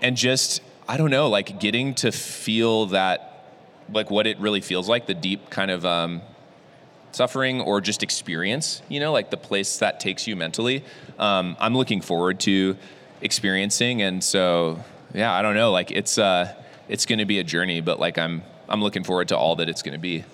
and 0.00 0.16
just 0.16 0.62
I 0.88 0.96
don't 0.96 1.10
know, 1.10 1.28
like 1.28 1.58
getting 1.58 1.96
to 1.96 2.12
feel 2.12 2.86
that, 2.86 3.50
like 3.92 4.12
what 4.12 4.28
it 4.28 4.38
really 4.38 4.60
feels 4.60 4.88
like, 4.88 5.08
the 5.08 5.14
deep 5.14 5.50
kind 5.50 5.72
of 5.72 5.84
um, 5.84 6.22
suffering 7.10 7.62
or 7.62 7.80
just 7.80 8.04
experience. 8.04 8.80
You 8.88 9.00
know, 9.00 9.10
like 9.10 9.30
the 9.30 9.36
place 9.36 9.78
that 9.78 9.98
takes 9.98 10.28
you 10.28 10.36
mentally. 10.36 10.84
Um, 11.18 11.56
I'm 11.58 11.76
looking 11.76 12.00
forward 12.00 12.38
to 12.40 12.76
experiencing, 13.22 14.02
and 14.02 14.22
so 14.22 14.84
yeah, 15.12 15.32
I 15.32 15.42
don't 15.42 15.56
know, 15.56 15.72
like 15.72 15.90
it's 15.90 16.16
uh, 16.16 16.54
it's 16.88 17.06
going 17.06 17.18
to 17.18 17.26
be 17.26 17.40
a 17.40 17.44
journey, 17.44 17.80
but 17.80 17.98
like 17.98 18.18
I'm 18.18 18.44
I'm 18.68 18.82
looking 18.82 19.02
forward 19.02 19.26
to 19.28 19.36
all 19.36 19.56
that 19.56 19.68
it's 19.68 19.82
going 19.82 19.94
to 19.94 19.98
be 19.98 20.24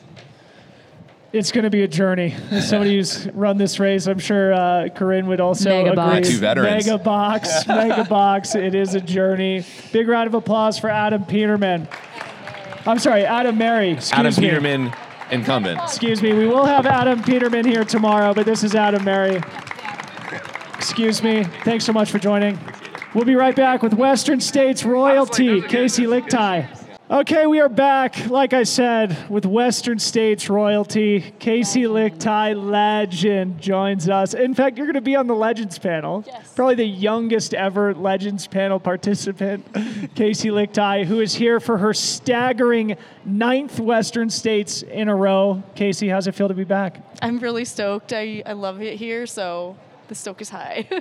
it's 1.35 1.51
going 1.51 1.65
to 1.65 1.71
be 1.71 1.83
a 1.83 1.89
journey. 1.89 2.35
As 2.51 2.69
somebody 2.71 2.97
who's 2.97 3.27
run 3.33 3.59
this 3.59 3.81
race, 3.81 4.07
I'm 4.07 4.21
sure 4.21 4.53
uh, 4.55 4.89
Corinne 4.95 5.27
would 5.27 5.41
also 5.41 5.69
Mega 5.69 5.91
agree. 5.91 5.97
box. 5.97 6.29
Two 6.29 6.39
veterans. 6.39 6.87
Mega 6.87 7.03
box, 7.03 7.67
mega 7.67 8.05
box. 8.09 8.55
It 8.55 8.75
is 8.75 8.95
a 8.95 9.01
journey. 9.01 9.65
Big 9.93 10.07
round 10.09 10.29
of 10.29 10.35
applause 10.35 10.79
for 10.79 10.89
Adam 10.89 11.25
Peterman. 11.25 11.89
I'm 12.87 12.99
sorry, 12.99 13.25
Adam 13.25 13.59
Merry. 13.59 13.93
Excuse 13.93 14.13
Adam 14.13 14.35
me. 14.35 14.49
Peterman, 14.49 14.93
incumbent. 15.31 15.81
Excuse 15.83 16.23
me. 16.23 16.33
We 16.35 16.47
will 16.47 16.67
have 16.67 16.87
Adam 16.87 17.23
Peterman 17.23 17.65
here 17.65 17.85
tomorrow, 17.85 18.33
but 18.33 18.47
this 18.47 18.63
is 18.63 18.75
Adam 18.75 19.05
Merry. 19.05 19.41
Excuse 20.77 21.23
me. 21.23 21.45
Thanks 21.65 21.85
so 21.85 21.93
much 21.93 22.11
for 22.11 22.19
joining. 22.19 22.59
We'll 23.15 23.25
be 23.25 23.37
right 23.37 23.57
back 23.57 23.83
with 23.83 23.95
Western 23.95 24.41
States 24.41 24.85
royalty, 24.85 25.63
Kaci 25.63 26.07
Lickteig. 26.07 26.69
Okay, 27.11 27.47
we 27.47 27.61
are 27.61 27.69
back, 27.69 28.31
like 28.31 28.55
I 28.55 28.63
said, 28.63 29.29
with 29.29 29.45
Western 29.45 29.99
States 29.99 30.49
royalty. 30.49 31.21
Kaci 31.39 31.85
Lickteig, 31.85 32.57
legend, 32.57 33.61
joins 33.61 34.09
us. 34.09 34.33
In 34.33 34.55
fact, 34.55 34.79
you're 34.79 34.87
going 34.87 34.95
to 34.95 35.03
be 35.03 35.15
on 35.15 35.27
the 35.27 35.35
Legends 35.35 35.79
panel. 35.79 36.25
Yes. 36.27 36.55
Probably 36.55 36.77
the 36.77 36.87
youngest 36.87 37.53
ever 37.53 37.95
Legends 37.95 38.47
panel 38.47 38.81
participant, 38.81 39.71
Kaci 40.15 40.51
Lickteig, 40.51 41.05
who 41.05 41.21
is 41.21 41.35
here 41.35 41.61
for 41.61 41.77
her 41.77 41.93
staggering 41.93 42.97
ninth 43.27 43.79
Western 43.79 44.31
States 44.31 44.81
in 44.81 45.11
a 45.11 45.15
row. 45.15 45.63
Kaci, 45.77 46.11
how's 46.11 46.27
it 46.27 46.35
feel 46.35 46.49
to 46.49 46.55
be 46.55 46.65
back? 46.65 47.03
I'm 47.21 47.39
really 47.39 47.67
stoked. 47.67 48.15
I, 48.15 48.43
I 48.47 48.55
love 48.55 48.81
it 48.81 48.97
here, 48.97 49.27
so 49.27 49.77
the 50.09 50.15
stoke 50.15 50.41
is 50.41 50.49
high. 50.49 50.89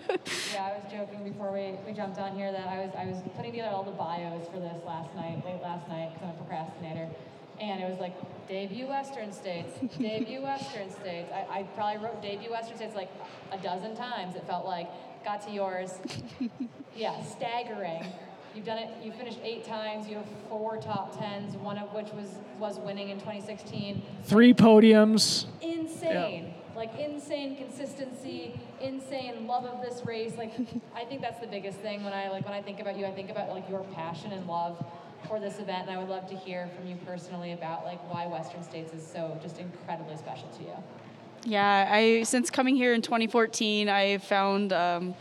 Yeah, 0.53 0.65
I 0.65 0.73
was 0.73 0.82
joking 1.05 1.23
before 1.23 1.51
we, 1.51 1.73
we 1.85 1.93
jumped 1.93 2.17
on 2.17 2.35
here 2.35 2.51
that 2.51 2.67
I 2.67 2.79
was 2.79 2.91
I 2.97 3.05
was 3.05 3.17
putting 3.35 3.51
together 3.51 3.75
all 3.75 3.83
the 3.83 3.91
bios 3.91 4.47
for 4.47 4.59
this 4.59 4.81
last 4.85 5.13
night, 5.15 5.43
late 5.45 5.61
last 5.61 5.87
night, 5.89 6.11
because 6.13 6.29
I'm 6.29 6.35
a 6.35 6.37
procrastinator. 6.37 7.09
And 7.59 7.83
it 7.83 7.89
was 7.89 7.99
like 7.99 8.15
debut 8.47 8.87
Western 8.87 9.31
States, 9.31 9.71
debut 9.97 10.41
Western 10.43 10.89
States. 10.91 11.31
I, 11.33 11.59
I 11.59 11.63
probably 11.75 12.03
wrote 12.03 12.21
debut 12.21 12.51
Western 12.51 12.77
States 12.77 12.95
like 12.95 13.09
a 13.51 13.57
dozen 13.57 13.95
times. 13.95 14.35
It 14.35 14.45
felt 14.47 14.65
like 14.65 14.89
got 15.23 15.45
to 15.47 15.51
yours. 15.51 15.91
yeah, 16.95 17.21
staggering. 17.23 18.05
You've 18.55 18.65
done 18.65 18.77
it. 18.77 18.89
You 19.03 19.11
finished 19.11 19.39
eight 19.43 19.65
times. 19.65 20.07
You 20.07 20.17
have 20.17 20.27
four 20.47 20.77
top 20.77 21.17
tens, 21.19 21.55
one 21.57 21.77
of 21.77 21.93
which 21.93 22.11
was 22.13 22.35
was 22.59 22.79
winning 22.79 23.09
in 23.09 23.17
2016 23.19 24.01
Three 24.23 24.53
podiums. 24.53 25.45
insane. 25.61 26.52
Like 26.75 26.97
insane 26.99 27.55
consistency, 27.55 28.59
insane 28.81 29.47
love 29.47 29.65
of 29.65 29.81
this 29.81 30.05
race. 30.05 30.33
Like 30.37 30.53
I 30.95 31.05
think 31.05 31.21
that's 31.21 31.39
the 31.39 31.47
biggest 31.47 31.79
thing 31.79 32.03
when 32.03 32.13
I 32.13 32.29
like 32.29 32.45
when 32.45 32.53
I 32.53 32.61
think 32.61 32.79
about 32.79 32.97
you, 32.97 33.05
I 33.05 33.11
think 33.11 33.29
about 33.29 33.49
like 33.49 33.69
your 33.69 33.83
passion 33.95 34.31
and 34.31 34.47
love 34.47 34.83
for 35.27 35.39
this 35.39 35.59
event 35.59 35.87
and 35.87 35.91
I 35.91 35.97
would 35.97 36.09
love 36.09 36.27
to 36.29 36.35
hear 36.35 36.69
from 36.75 36.87
you 36.87 36.97
personally 37.05 37.53
about 37.53 37.85
like 37.85 37.99
why 38.11 38.27
Western 38.27 38.63
States 38.63 38.93
is 38.93 39.05
so 39.05 39.37
just 39.41 39.59
incredibly 39.59 40.17
special 40.17 40.49
to 40.57 40.63
you. 40.63 40.75
yeah, 41.45 41.89
I 41.91 42.23
since 42.23 42.49
coming 42.49 42.75
here 42.75 42.93
in 42.93 43.01
2014, 43.01 43.89
I 43.89 44.17
found 44.17 44.73
um, 44.73 45.15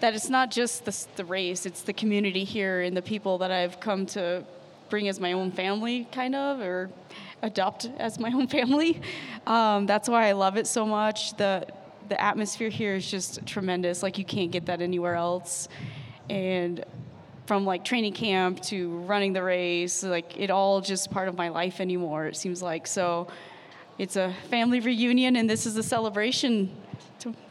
that 0.00 0.14
it's 0.14 0.28
not 0.28 0.50
just 0.50 0.84
the, 0.84 1.06
the 1.16 1.24
race; 1.24 1.66
it's 1.66 1.82
the 1.82 1.92
community 1.92 2.44
here 2.44 2.80
and 2.80 2.96
the 2.96 3.02
people 3.02 3.38
that 3.38 3.50
I've 3.50 3.80
come 3.80 4.06
to 4.06 4.44
bring 4.88 5.08
as 5.08 5.18
my 5.20 5.32
own 5.32 5.50
family, 5.50 6.06
kind 6.12 6.34
of, 6.34 6.60
or 6.60 6.90
adopt 7.42 7.88
as 7.98 8.18
my 8.18 8.30
own 8.32 8.46
family. 8.46 9.00
Um, 9.46 9.86
that's 9.86 10.08
why 10.08 10.28
I 10.28 10.32
love 10.32 10.56
it 10.56 10.66
so 10.66 10.86
much. 10.86 11.36
The 11.36 11.66
the 12.08 12.20
atmosphere 12.20 12.68
here 12.68 12.94
is 12.94 13.10
just 13.10 13.44
tremendous. 13.46 14.02
Like 14.02 14.16
you 14.18 14.24
can't 14.24 14.52
get 14.52 14.66
that 14.66 14.80
anywhere 14.80 15.14
else, 15.14 15.68
and 16.30 16.84
from 17.46 17.64
like 17.64 17.84
training 17.84 18.12
camp 18.12 18.60
to 18.60 18.98
running 19.00 19.32
the 19.32 19.42
race, 19.42 20.02
like 20.02 20.36
it 20.38 20.50
all 20.50 20.80
just 20.80 21.10
part 21.10 21.28
of 21.28 21.36
my 21.36 21.48
life 21.48 21.80
anymore. 21.80 22.26
It 22.26 22.36
seems 22.36 22.62
like 22.62 22.86
so. 22.86 23.28
It's 23.98 24.16
a 24.16 24.34
family 24.50 24.80
reunion, 24.80 25.36
and 25.36 25.48
this 25.48 25.64
is 25.64 25.76
a 25.76 25.82
celebration. 25.82 26.70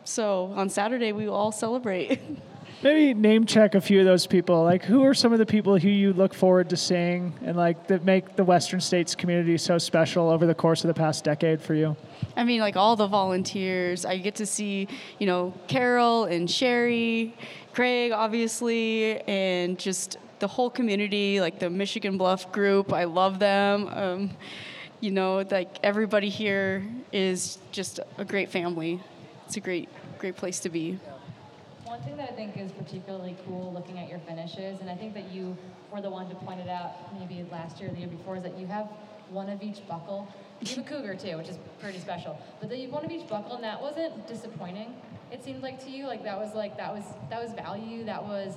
So 0.04 0.54
on 0.56 0.70
Saturday, 0.70 1.12
we 1.12 1.26
will 1.26 1.34
all 1.34 1.52
celebrate. 1.52 2.22
Maybe 2.84 3.14
name 3.14 3.46
check 3.46 3.74
a 3.74 3.82
few 3.82 4.00
of 4.00 4.06
those 4.06 4.28
people. 4.28 4.64
Like, 4.64 4.84
who 4.84 5.04
are 5.04 5.14
some 5.14 5.34
of 5.34 5.40
the 5.40 5.46
people 5.46 5.78
who 5.78 5.90
you 5.90 6.14
look 6.14 6.34
forward 6.34 6.70
to 6.70 6.78
seeing 6.78 7.34
and 7.44 7.56
like 7.56 7.88
that 7.88 8.04
make 8.04 8.36
the 8.36 8.44
Western 8.44 8.82
States 8.82 9.16
community 9.16 9.58
so 9.58 9.78
special 9.78 10.30
over 10.30 10.46
the 10.46 10.54
course 10.54 10.84
of 10.84 10.90
the 10.90 10.94
past 10.94 11.24
decade 11.24 11.62
for 11.62 11.74
you? 11.74 11.96
I 12.36 12.44
mean, 12.44 12.60
like 12.60 12.76
all 12.76 12.96
the 12.96 13.08
volunteers. 13.08 14.06
I 14.06 14.18
get 14.18 14.36
to 14.36 14.46
see, 14.46 14.88
you 15.20 15.26
know, 15.26 15.54
Carol 15.68 16.26
and 16.26 16.52
Sherry, 16.52 17.36
Craig, 17.74 18.12
obviously, 18.12 19.22
and 19.22 19.80
just 19.80 20.18
the 20.40 20.48
whole 20.48 20.70
community, 20.70 21.40
like 21.40 21.60
the 21.60 21.70
Michigan 21.70 22.18
Bluff 22.18 22.52
group. 22.52 22.92
I 22.92 23.06
love 23.06 23.40
them. 23.40 23.88
Um, 23.88 24.30
you 25.00 25.12
know, 25.12 25.46
like 25.50 25.80
everybody 25.82 26.30
here 26.30 26.86
is 27.12 27.58
just 27.72 28.00
a 28.18 28.26
great 28.26 28.52
family. 28.52 29.02
It's 29.46 29.58
a 29.58 29.62
great, 29.62 29.90
great 30.20 30.36
place 30.36 30.60
to 30.62 30.70
be. 30.70 31.00
One 31.96 32.04
thing 32.04 32.18
that 32.18 32.30
I 32.30 32.34
think 32.34 32.58
is 32.58 32.74
particularly 32.74 33.38
cool 33.48 33.72
looking 33.72 34.00
at 34.00 34.10
your 34.10 34.20
finishes, 34.20 34.82
and 34.82 34.90
I 34.90 34.96
think 34.96 35.14
that 35.14 35.32
you 35.32 35.56
were 35.90 36.02
the 36.02 36.10
one 36.10 36.28
to 36.28 36.36
point 36.36 36.60
it 36.60 36.68
out 36.68 36.92
maybe 37.18 37.48
last 37.50 37.80
year 37.80 37.90
or 37.90 37.94
the 37.94 38.00
year 38.00 38.10
before, 38.10 38.36
is 38.36 38.44
that 38.44 38.60
you 38.60 38.68
have 38.68 38.88
one 39.30 39.50
of 39.50 39.64
each 39.64 39.88
buckle. 39.88 40.28
You 40.60 40.76
have 40.76 40.86
a 40.86 40.90
cougar 40.90 41.16
too, 41.16 41.38
which 41.38 41.48
is 41.48 41.58
pretty 41.80 42.00
special. 42.00 42.38
But 42.60 42.70
then 42.70 42.80
you 42.80 42.88
have 42.88 42.96
one 42.96 43.06
of 43.06 43.12
each 43.12 43.30
buckle, 43.30 43.56
and 43.56 43.64
that 43.64 43.82
wasn't 43.82 44.28
disappointing. 44.28 44.94
It 45.32 45.42
seemed 45.42 45.64
like 45.64 45.82
to 45.86 45.90
you, 45.90 46.06
like 46.06 46.22
that 46.26 46.38
was 46.38 46.54
like 46.54 46.76
that 46.76 46.94
was 46.94 47.06
that 47.30 47.42
was 47.42 47.54
value. 47.54 48.04
That 48.04 48.26
was 48.26 48.56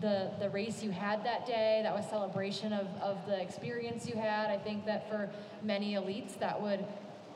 the 0.00 0.30
the 0.38 0.48
race 0.50 0.84
you 0.84 0.92
had 0.92 1.24
that 1.24 1.44
day. 1.46 1.80
That 1.82 1.92
was 1.92 2.06
celebration 2.08 2.72
of 2.72 2.86
of 3.02 3.26
the 3.26 3.42
experience 3.42 4.06
you 4.06 4.14
had. 4.14 4.50
I 4.50 4.58
think 4.58 4.86
that 4.86 5.10
for 5.10 5.28
many 5.64 5.94
elites, 5.94 6.38
that 6.38 6.62
would 6.62 6.84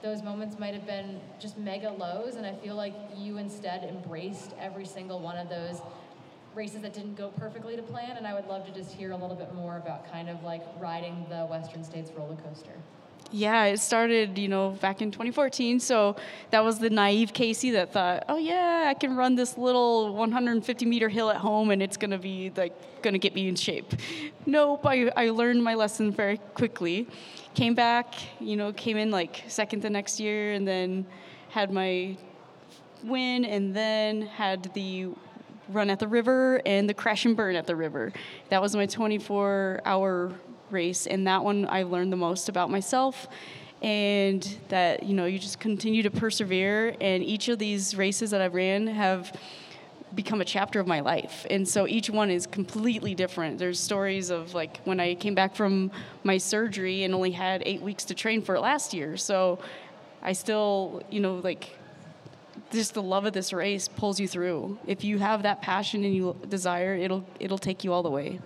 those 0.03 0.23
moments 0.23 0.59
might 0.59 0.75
have 0.75 0.87
been 0.87 1.21
just 1.39 1.59
mega 1.59 1.91
lows, 1.91 2.37
and 2.37 2.47
I 2.47 2.55
feel 2.55 2.75
like 2.75 2.95
you 3.17 3.39
instead 3.39 3.85
embraced 3.85 4.53
every 4.61 4.87
single 4.87 5.21
one 5.21 5.37
of 5.37 5.49
those 5.49 5.81
races 6.55 6.81
that 6.83 6.95
didn't 6.95 7.17
go 7.17 7.29
perfectly 7.37 7.77
to 7.77 7.83
plan. 7.83 8.17
And 8.17 8.27
I 8.27 8.35
would 8.35 8.47
love 8.47 8.67
to 8.67 8.73
just 8.73 8.93
hear 8.93 9.13
a 9.13 9.17
little 9.17 9.37
bit 9.37 9.55
more 9.55 9.77
about 9.77 10.11
kind 10.11 10.29
of 10.29 10.43
like 10.43 10.63
riding 10.79 11.27
the 11.29 11.47
Western 11.47 11.85
States 11.85 12.11
roller 12.17 12.37
coaster. 12.37 12.73
Yeah, 13.33 13.65
it 13.65 13.81
started, 13.81 14.39
you 14.39 14.49
know, 14.49 14.71
back 14.81 15.03
in 15.03 15.11
2014. 15.11 15.81
So 15.81 16.17
that 16.51 16.63
was 16.65 16.79
the 16.79 16.91
naive 16.91 17.33
Kaci 17.33 17.73
that 17.73 17.93
thought, 17.93 18.25
oh 18.29 18.39
yeah, 18.39 18.85
I 18.87 18.95
can 18.95 19.17
run 19.17 19.35
this 19.35 19.59
little 19.59 20.15
150 20.15 20.87
meter 20.87 21.09
hill 21.09 21.31
at 21.31 21.37
home 21.37 21.71
and 21.71 21.83
it's 21.83 21.97
gonna 21.97 22.19
be 22.19 22.53
like 22.57 23.03
gonna 23.03 23.19
get 23.19 23.35
me 23.35 23.49
in 23.49 23.57
shape. 23.57 23.95
Nope, 24.47 24.87
I, 24.87 25.11
I 25.17 25.31
learned 25.31 25.63
my 25.63 25.75
lesson 25.75 26.13
very 26.13 26.39
quickly. 26.55 27.09
Came 27.55 27.75
back, 27.75 28.15
you 28.41 28.57
know, 28.57 28.73
came 28.73 28.97
in 28.97 29.11
like 29.11 29.45
second 29.49 29.83
the 29.83 29.91
next 29.91 30.21
year 30.21 30.53
and 30.53 30.67
then 30.67 31.07
had 31.49 31.73
my 31.73 32.17
win 33.03 33.45
and 33.45 33.75
then 33.75 34.23
had 34.23 34.73
the 34.75 35.09
run 35.69 35.91
at 35.91 35.99
the 35.99 36.09
river 36.09 36.61
and 36.65 36.89
the 36.89 36.95
crash 36.95 37.25
and 37.25 37.37
burn 37.37 37.57
at 37.57 37.67
the 37.67 37.75
river. 37.75 38.13
That 38.51 38.63
was 38.63 38.77
my 38.77 38.87
24 38.87 39.81
hour 39.85 40.33
race, 40.71 41.07
and 41.07 41.27
that 41.27 41.45
one 41.45 41.67
I 41.69 41.83
learned 41.83 42.13
the 42.13 42.17
most 42.17 42.49
about 42.49 42.71
myself. 42.71 43.27
And 43.83 44.43
that 44.69 45.03
you 45.03 45.15
know, 45.15 45.27
you 45.27 45.39
just 45.39 45.61
continue 45.61 46.03
to 46.03 46.11
persevere, 46.11 46.97
and 47.01 47.23
each 47.23 47.49
of 47.49 47.59
these 47.59 47.95
races 47.95 48.31
that 48.31 48.41
I've 48.41 48.55
ran 48.55 48.87
have 48.87 49.37
become 50.15 50.41
a 50.41 50.45
chapter 50.45 50.81
of 50.81 50.87
my 50.87 51.01
life. 51.01 51.47
And 51.51 51.69
so 51.69 51.87
each 51.87 52.09
one 52.09 52.31
is 52.31 52.47
completely 52.47 53.15
different. 53.15 53.59
There's 53.59 53.79
stories 53.79 54.31
of 54.31 54.55
like 54.55 54.79
when 54.85 54.99
I 54.99 55.15
came 55.15 55.35
back 55.35 55.55
from 55.55 55.91
my 56.25 56.39
surgery 56.39 57.05
and 57.05 57.15
only 57.15 57.33
had 57.33 57.63
eight 57.67 57.83
weeks 57.83 58.05
to 58.07 58.15
train 58.15 58.41
for 58.43 58.55
it 58.55 58.61
last 58.61 58.95
year. 58.95 59.17
So 59.17 59.59
I 60.23 60.33
still, 60.33 61.03
you 61.11 61.21
know, 61.21 61.37
like 61.37 61.77
just 62.73 62.95
the 62.95 63.03
love 63.03 63.27
of 63.27 63.33
this 63.33 63.53
race 63.53 63.89
pulls 63.89 64.19
you 64.19 64.27
through. 64.27 64.79
If 64.87 65.05
you 65.05 65.19
have 65.19 65.43
that 65.43 65.63
passion 65.63 66.05
and 66.05 66.15
you 66.15 66.37
desire, 66.49 66.95
it'll 66.95 67.25
it'll 67.39 67.59
take 67.59 67.85
you 67.85 67.93
all 67.93 68.03
the 68.03 68.11
way. 68.11 68.41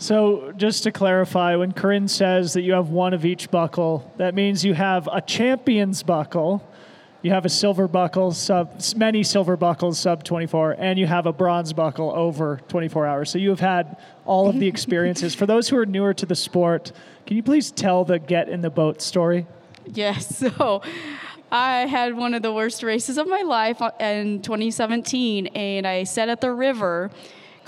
So, 0.00 0.54
just 0.56 0.84
to 0.84 0.92
clarify, 0.92 1.56
when 1.56 1.72
Corinne 1.72 2.08
says 2.08 2.54
that 2.54 2.62
you 2.62 2.72
have 2.72 2.88
one 2.88 3.12
of 3.12 3.26
each 3.26 3.50
buckle, 3.50 4.10
that 4.16 4.34
means 4.34 4.64
you 4.64 4.72
have 4.72 5.06
a 5.12 5.20
champion's 5.20 6.02
buckle, 6.02 6.66
you 7.20 7.32
have 7.32 7.44
a 7.44 7.50
silver 7.50 7.86
buckle, 7.86 8.32
sub 8.32 8.80
many 8.96 9.22
silver 9.22 9.58
buckles 9.58 9.98
sub 9.98 10.24
24, 10.24 10.76
and 10.78 10.98
you 10.98 11.06
have 11.06 11.26
a 11.26 11.34
bronze 11.34 11.74
buckle 11.74 12.12
over 12.16 12.62
24 12.68 13.06
hours. 13.06 13.30
So 13.30 13.36
you 13.36 13.50
have 13.50 13.60
had 13.60 13.98
all 14.24 14.48
of 14.48 14.58
the 14.58 14.66
experiences. 14.74 15.34
For 15.34 15.44
those 15.44 15.68
who 15.68 15.76
are 15.76 15.84
newer 15.84 16.14
to 16.14 16.24
the 16.24 16.34
sport, 16.34 16.92
can 17.26 17.36
you 17.36 17.42
please 17.42 17.70
tell 17.70 18.06
the 18.06 18.18
get 18.18 18.48
in 18.48 18.62
the 18.62 18.70
boat 18.70 19.02
story? 19.02 19.46
Yes. 19.84 20.42
So 20.58 20.80
I 21.52 21.80
had 21.80 22.14
one 22.14 22.32
of 22.32 22.40
the 22.40 22.54
worst 22.54 22.82
races 22.82 23.18
of 23.18 23.28
my 23.28 23.42
life 23.42 23.82
uh, 23.82 23.90
in 24.00 24.40
2017, 24.40 25.48
and 25.48 25.86
I 25.86 26.04
sat 26.04 26.30
at 26.30 26.40
the 26.40 26.52
river 26.52 27.10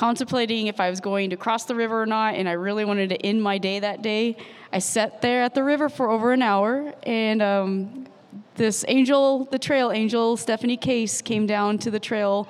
contemplating 0.03 0.67
if 0.67 0.81
I 0.81 0.91
was 0.91 1.01
going 1.01 1.31
to 1.31 1.37
cross 1.37 1.65
the 1.65 1.77
river 1.77 2.03
or 2.03 2.07
not, 2.07 2.35
and 2.35 2.49
I 2.49 2.55
really 2.55 2.85
wanted 2.85 3.11
to 3.11 3.25
end 3.25 3.41
my 3.41 3.57
day 3.59 3.79
that 3.79 4.03
day. 4.03 4.37
I 4.73 4.81
sat 4.81 5.23
there 5.23 5.45
at 5.45 5.55
the 5.55 5.63
river 5.63 5.89
for 5.89 6.11
over 6.11 6.33
an 6.33 6.43
hour, 6.43 6.93
and 7.05 7.41
um, 7.41 8.09
this 8.57 8.85
angel, 8.89 9.45
the 9.53 9.61
trail 9.61 9.93
angel, 9.93 10.37
Stephanie 10.37 10.77
Case, 10.77 11.23
came 11.23 11.47
down 11.47 11.79
to 11.79 11.91
the 11.93 12.01
trail 12.01 12.49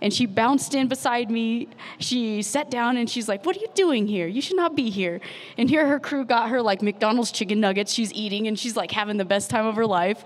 and 0.00 0.12
she 0.12 0.26
bounced 0.26 0.74
in 0.74 0.88
beside 0.88 1.30
me. 1.30 1.68
She 1.98 2.42
sat 2.42 2.70
down 2.70 2.96
and 2.96 3.08
she's 3.08 3.28
like, 3.28 3.46
What 3.46 3.56
are 3.56 3.60
you 3.60 3.68
doing 3.74 4.08
here? 4.08 4.26
You 4.26 4.40
should 4.40 4.56
not 4.56 4.74
be 4.74 4.90
here. 4.90 5.20
And 5.56 5.70
here 5.70 5.86
her 5.86 6.00
crew 6.00 6.24
got 6.24 6.50
her 6.50 6.60
like 6.60 6.82
McDonald's 6.82 7.30
chicken 7.30 7.60
nuggets 7.60 7.92
she's 7.92 8.12
eating 8.12 8.48
and 8.48 8.58
she's 8.58 8.76
like 8.76 8.90
having 8.90 9.16
the 9.16 9.24
best 9.24 9.48
time 9.48 9.64
of 9.64 9.76
her 9.76 9.86
life. 9.86 10.24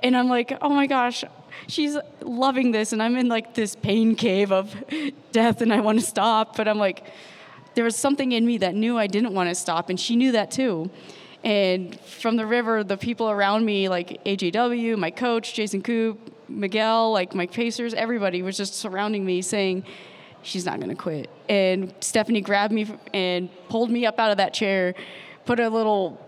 And 0.00 0.16
I'm 0.16 0.28
like, 0.28 0.56
Oh 0.62 0.68
my 0.68 0.86
gosh, 0.86 1.24
she's 1.68 1.96
loving 2.22 2.70
this. 2.70 2.92
And 2.92 3.02
I'm 3.02 3.16
in 3.16 3.28
like 3.28 3.54
this 3.54 3.74
pain 3.74 4.14
cave 4.14 4.52
of 4.52 4.74
death 5.32 5.60
and 5.60 5.72
I 5.72 5.80
want 5.80 6.00
to 6.00 6.06
stop. 6.06 6.56
But 6.56 6.68
I'm 6.68 6.78
like, 6.78 7.04
there 7.74 7.84
was 7.84 7.94
something 7.94 8.32
in 8.32 8.46
me 8.46 8.58
that 8.58 8.74
knew 8.74 8.98
I 8.98 9.06
didn't 9.06 9.34
want 9.34 9.50
to 9.50 9.54
stop, 9.54 9.90
and 9.90 10.00
she 10.00 10.16
knew 10.16 10.32
that 10.32 10.50
too. 10.50 10.90
And 11.44 12.00
from 12.00 12.36
the 12.36 12.46
river, 12.46 12.82
the 12.82 12.96
people 12.96 13.30
around 13.30 13.66
me, 13.66 13.88
like 13.90 14.24
AJW, 14.24 14.96
my 14.96 15.10
coach, 15.10 15.52
Jason 15.52 15.82
Koop, 15.82 16.18
Miguel, 16.48 17.12
like 17.12 17.34
my 17.34 17.46
Pacers, 17.46 17.92
everybody 17.92 18.42
was 18.42 18.56
just 18.56 18.74
surrounding 18.74 19.24
me 19.24 19.42
saying, 19.42 19.84
she's 20.42 20.64
not 20.64 20.78
going 20.80 20.88
to 20.88 20.96
quit. 20.96 21.28
And 21.48 21.94
Stephanie 22.00 22.40
grabbed 22.40 22.72
me 22.72 22.86
and 23.12 23.50
pulled 23.68 23.90
me 23.90 24.06
up 24.06 24.18
out 24.18 24.30
of 24.30 24.38
that 24.38 24.54
chair, 24.54 24.94
put 25.44 25.60
a 25.60 25.68
little 25.68 26.18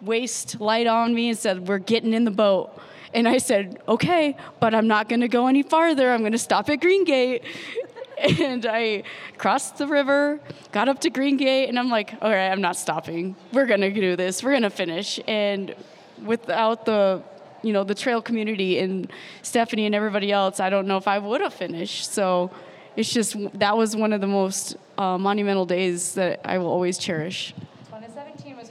waist 0.00 0.60
light 0.60 0.88
on 0.88 1.14
me 1.14 1.28
and 1.28 1.38
said, 1.38 1.68
we're 1.68 1.78
getting 1.78 2.14
in 2.14 2.24
the 2.24 2.30
boat. 2.30 2.78
And 3.12 3.28
I 3.28 3.38
said, 3.38 3.80
okay, 3.88 4.36
but 4.60 4.74
I'm 4.74 4.86
not 4.86 5.08
going 5.08 5.20
to 5.20 5.28
go 5.28 5.46
any 5.46 5.62
farther. 5.62 6.12
I'm 6.12 6.20
going 6.20 6.32
to 6.32 6.38
stop 6.38 6.68
at 6.68 6.80
Green 6.80 7.04
Gate. 7.04 7.42
and 8.20 8.66
I 8.66 9.02
crossed 9.38 9.78
the 9.78 9.86
river, 9.86 10.40
got 10.72 10.88
up 10.88 11.00
to 11.00 11.10
Green 11.10 11.36
Gate, 11.36 11.68
and 11.68 11.78
I'm 11.78 11.90
like, 11.90 12.14
all 12.20 12.30
right, 12.30 12.48
I'm 12.48 12.60
not 12.60 12.76
stopping. 12.76 13.34
We're 13.52 13.66
going 13.66 13.80
to 13.80 13.90
do 13.90 14.16
this. 14.16 14.42
We're 14.42 14.50
going 14.50 14.62
to 14.62 14.70
finish. 14.70 15.18
And 15.26 15.74
without 16.22 16.84
the 16.84 17.22
you 17.62 17.74
know 17.74 17.84
the 17.84 17.94
trail 17.94 18.22
community 18.22 18.78
and 18.78 19.12
Stephanie 19.42 19.86
and 19.86 19.94
everybody 19.94 20.32
else, 20.32 20.60
I 20.60 20.70
don't 20.70 20.86
know 20.86 20.96
if 20.96 21.08
I 21.08 21.18
would 21.18 21.40
have 21.40 21.54
finished. 21.54 22.12
So 22.12 22.50
it's 22.96 23.12
just 23.12 23.36
that 23.58 23.76
was 23.76 23.96
one 23.96 24.12
of 24.12 24.20
the 24.20 24.26
most 24.26 24.76
uh, 24.98 25.18
monumental 25.18 25.66
days 25.66 26.14
that 26.14 26.40
I 26.44 26.58
will 26.58 26.68
always 26.68 26.98
cherish. 26.98 27.54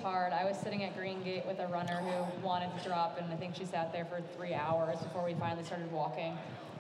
2017 0.09 0.15
was 0.15 0.15
hard. 0.15 0.33
I 0.33 0.45
was 0.45 0.57
sitting 0.57 0.83
at 0.83 0.97
Green 0.97 1.23
Gate 1.23 1.45
with 1.45 1.59
a 1.59 1.67
runner 1.67 2.01
who 2.01 2.45
wanted 2.45 2.75
to 2.77 2.87
drop, 2.87 3.19
and 3.19 3.31
I 3.31 3.35
think 3.35 3.55
she 3.55 3.65
sat 3.65 3.91
there 3.93 4.05
for 4.05 4.21
three 4.35 4.53
hours 4.53 4.99
before 4.99 5.23
we 5.23 5.33
finally 5.35 5.63
started 5.63 5.91
walking 5.91 6.37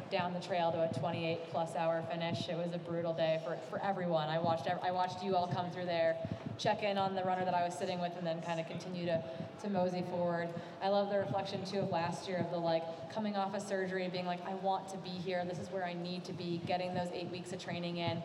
down 0.09 0.33
the 0.33 0.39
trail 0.39 0.71
to 0.71 0.89
a 0.89 0.99
28 0.99 1.51
plus 1.51 1.75
hour 1.75 2.03
finish. 2.09 2.49
It 2.49 2.57
was 2.57 2.73
a 2.73 2.79
brutal 2.79 3.13
day 3.13 3.39
for, 3.45 3.57
for 3.69 3.83
everyone. 3.83 4.29
I 4.29 4.39
watched 4.39 4.67
I 4.67 4.91
watched 4.91 5.23
you 5.23 5.35
all 5.35 5.47
come 5.47 5.69
through 5.71 5.85
there, 5.85 6.17
check 6.57 6.81
in 6.81 6.97
on 6.97 7.13
the 7.13 7.23
runner 7.23 7.45
that 7.45 7.53
I 7.53 7.63
was 7.63 7.77
sitting 7.77 7.99
with, 8.01 8.13
and 8.17 8.25
then 8.25 8.41
kind 8.41 8.59
of 8.59 8.67
continue 8.67 9.05
to 9.05 9.23
to 9.61 9.69
mosey 9.69 10.03
forward. 10.09 10.47
I 10.81 10.87
love 10.87 11.09
the 11.09 11.19
reflection 11.19 11.63
too 11.65 11.79
of 11.79 11.91
last 11.91 12.27
year 12.27 12.37
of 12.37 12.49
the 12.49 12.57
like 12.57 12.83
coming 13.13 13.35
off 13.35 13.53
of 13.53 13.61
surgery 13.61 14.07
being 14.11 14.25
like, 14.25 14.43
I 14.47 14.55
want 14.55 14.89
to 14.89 14.97
be 14.97 15.09
here. 15.09 15.43
This 15.45 15.59
is 15.59 15.67
where 15.69 15.85
I 15.85 15.93
need 15.93 16.23
to 16.25 16.33
be. 16.33 16.61
Getting 16.65 16.93
those 16.93 17.09
eight 17.13 17.29
weeks 17.29 17.51
of 17.51 17.59
training 17.59 17.97
in, 17.97 18.23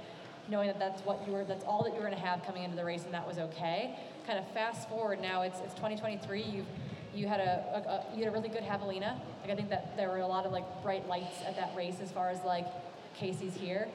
knowing 0.49 0.67
that 0.69 0.79
that's 0.79 1.03
what 1.03 1.27
you 1.27 1.33
were, 1.33 1.45
that's 1.45 1.65
all 1.65 1.83
that 1.85 1.91
you 1.91 2.01
were 2.01 2.07
going 2.07 2.15
to 2.15 2.27
have 2.27 2.45
coming 2.45 2.65
into 2.65 2.77
the 2.77 2.85
race, 2.85 3.05
and 3.05 3.15
that 3.15 3.27
was 3.27 3.39
okay. 3.39 3.99
Kind 4.27 4.39
of 4.39 4.49
fast 4.53 4.89
forward 4.89 5.21
now, 5.21 5.43
it's 5.43 5.59
it's 5.61 5.75
2023. 5.75 6.43
You've 6.43 6.67
you 7.15 7.29
had 7.29 7.41
a, 7.41 7.65
a, 7.75 7.91
a, 7.91 8.17
you 8.17 8.25
had 8.25 8.33
a 8.33 8.37
really 8.37 8.49
good 8.49 8.65
javelina. 8.65 9.21
Like 9.43 9.51
I 9.51 9.55
think 9.55 9.71
that 9.71 9.97
there 9.97 10.09
were 10.09 10.19
a 10.19 10.27
lot 10.27 10.47
of 10.47 10.53
like 10.53 10.65
bright 10.83 11.07
lights 11.09 11.43
at 11.47 11.57
that 11.57 11.75
race 11.77 11.97
as 12.03 12.11
far 12.11 12.29
as 12.31 12.43
like 12.45 12.67
Kaci's 13.19 13.55
here. 13.55 13.89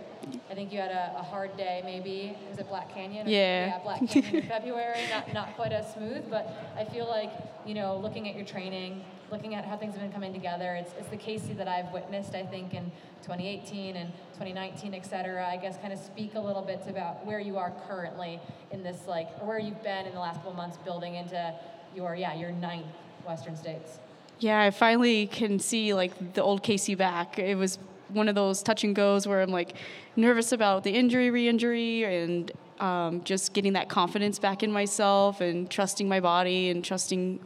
I 0.49 0.53
think 0.53 0.71
you 0.71 0.79
had 0.79 0.91
a, 0.91 1.15
a 1.17 1.23
hard 1.23 1.55
day, 1.57 1.81
maybe. 1.83 2.37
Was 2.49 2.59
it 2.59 2.67
Black 2.69 2.93
Canyon? 2.93 3.27
Yeah. 3.27 3.67
Yeah, 3.67 3.79
Black 3.79 4.07
Canyon 4.07 4.35
in 4.35 4.47
February. 4.47 4.99
Not 5.09 5.33
not 5.33 5.55
quite 5.55 5.73
as 5.73 5.93
smooth, 5.93 6.29
but 6.29 6.47
I 6.77 6.85
feel 6.85 7.07
like 7.07 7.31
you 7.65 7.73
know, 7.73 7.97
looking 7.97 8.29
at 8.29 8.35
your 8.35 8.45
training, 8.45 9.03
looking 9.31 9.55
at 9.55 9.65
how 9.65 9.77
things 9.77 9.93
have 9.93 10.01
been 10.01 10.11
coming 10.11 10.33
together, 10.33 10.75
it's, 10.75 10.91
it's 10.97 11.09
the 11.09 11.17
Kaci 11.17 11.55
that 11.57 11.67
I've 11.67 11.91
witnessed, 11.91 12.35
I 12.35 12.45
think, 12.45 12.73
in 12.73 12.91
2018 13.23 13.95
and 13.95 14.11
2019, 14.33 14.93
et 14.93 15.05
cetera. 15.05 15.47
I 15.47 15.57
guess 15.57 15.77
kind 15.77 15.93
of 15.93 15.99
speak 15.99 16.35
a 16.35 16.39
little 16.39 16.61
bit 16.61 16.81
about 16.87 17.25
where 17.25 17.39
you 17.39 17.57
are 17.57 17.73
currently 17.87 18.39
in 18.71 18.83
this, 18.83 19.07
like, 19.07 19.29
or 19.41 19.47
where 19.47 19.59
you've 19.59 19.83
been 19.83 20.05
in 20.05 20.13
the 20.13 20.19
last 20.19 20.37
couple 20.37 20.53
months 20.53 20.77
building 20.77 21.15
into 21.15 21.53
your, 21.95 22.15
yeah, 22.15 22.33
your 22.33 22.51
ninth 22.51 22.85
Western 23.25 23.55
States. 23.55 23.99
Yeah, 24.39 24.61
I 24.61 24.71
finally 24.71 25.27
can 25.27 25.59
see 25.59 25.93
like 25.93 26.33
the 26.33 26.41
old 26.41 26.63
Kaci 26.63 26.97
back. 26.97 27.37
It 27.37 27.55
was 27.55 27.77
one 28.07 28.27
of 28.27 28.35
those 28.35 28.63
touch 28.63 28.83
and 28.83 28.95
goes 28.95 29.27
where 29.27 29.41
I'm 29.41 29.51
like 29.51 29.75
nervous 30.15 30.51
about 30.51 30.83
the 30.83 30.91
injury, 30.91 31.29
re-injury, 31.29 32.03
and 32.03 32.51
um, 32.79 33.23
just 33.23 33.53
getting 33.53 33.73
that 33.73 33.89
confidence 33.89 34.39
back 34.39 34.63
in 34.63 34.71
myself 34.71 35.41
and 35.41 35.69
trusting 35.69 36.07
my 36.07 36.19
body 36.19 36.69
and 36.69 36.83
trusting 36.83 37.39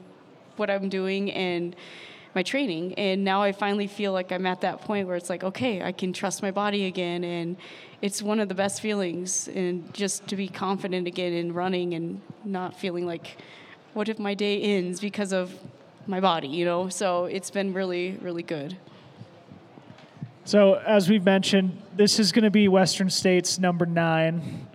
what 0.57 0.69
I'm 0.69 0.89
doing 0.89 1.31
and 1.31 1.75
my 2.35 2.43
training. 2.43 2.93
And 2.95 3.23
now 3.23 3.41
I 3.41 3.51
finally 3.51 3.87
feel 3.87 4.11
like 4.11 4.31
I'm 4.31 4.45
at 4.45 4.61
that 4.61 4.81
point 4.81 5.07
where 5.07 5.15
it's 5.15 5.29
like, 5.29 5.43
okay, 5.43 5.81
I 5.81 5.91
can 5.91 6.13
trust 6.13 6.41
my 6.41 6.51
body 6.51 6.85
again. 6.85 7.23
And 7.23 7.57
it's 8.01 8.21
one 8.21 8.39
of 8.39 8.49
the 8.49 8.55
best 8.55 8.81
feelings. 8.81 9.47
And 9.47 9.93
just 9.93 10.27
to 10.27 10.35
be 10.35 10.47
confident 10.47 11.07
again 11.07 11.33
in 11.33 11.53
running 11.53 11.93
and 11.93 12.21
not 12.43 12.79
feeling 12.79 13.05
like, 13.05 13.37
what 13.93 14.09
if 14.09 14.17
my 14.17 14.33
day 14.33 14.61
ends 14.61 14.99
because 14.99 15.31
of 15.31 15.53
my 16.07 16.19
body, 16.19 16.47
you 16.47 16.65
know? 16.65 16.89
So 16.89 17.25
it's 17.25 17.51
been 17.51 17.73
really, 17.73 18.17
really 18.21 18.43
good. 18.43 18.77
So, 20.45 20.73
as 20.73 21.09
we've 21.09 21.23
mentioned, 21.23 21.81
this 21.95 22.19
is 22.19 22.33
going 22.33 22.43
to 22.43 22.51
be 22.51 22.67
Western 22.67 23.09
States 23.09 23.59
number 23.59 23.85
nine. 23.85 24.67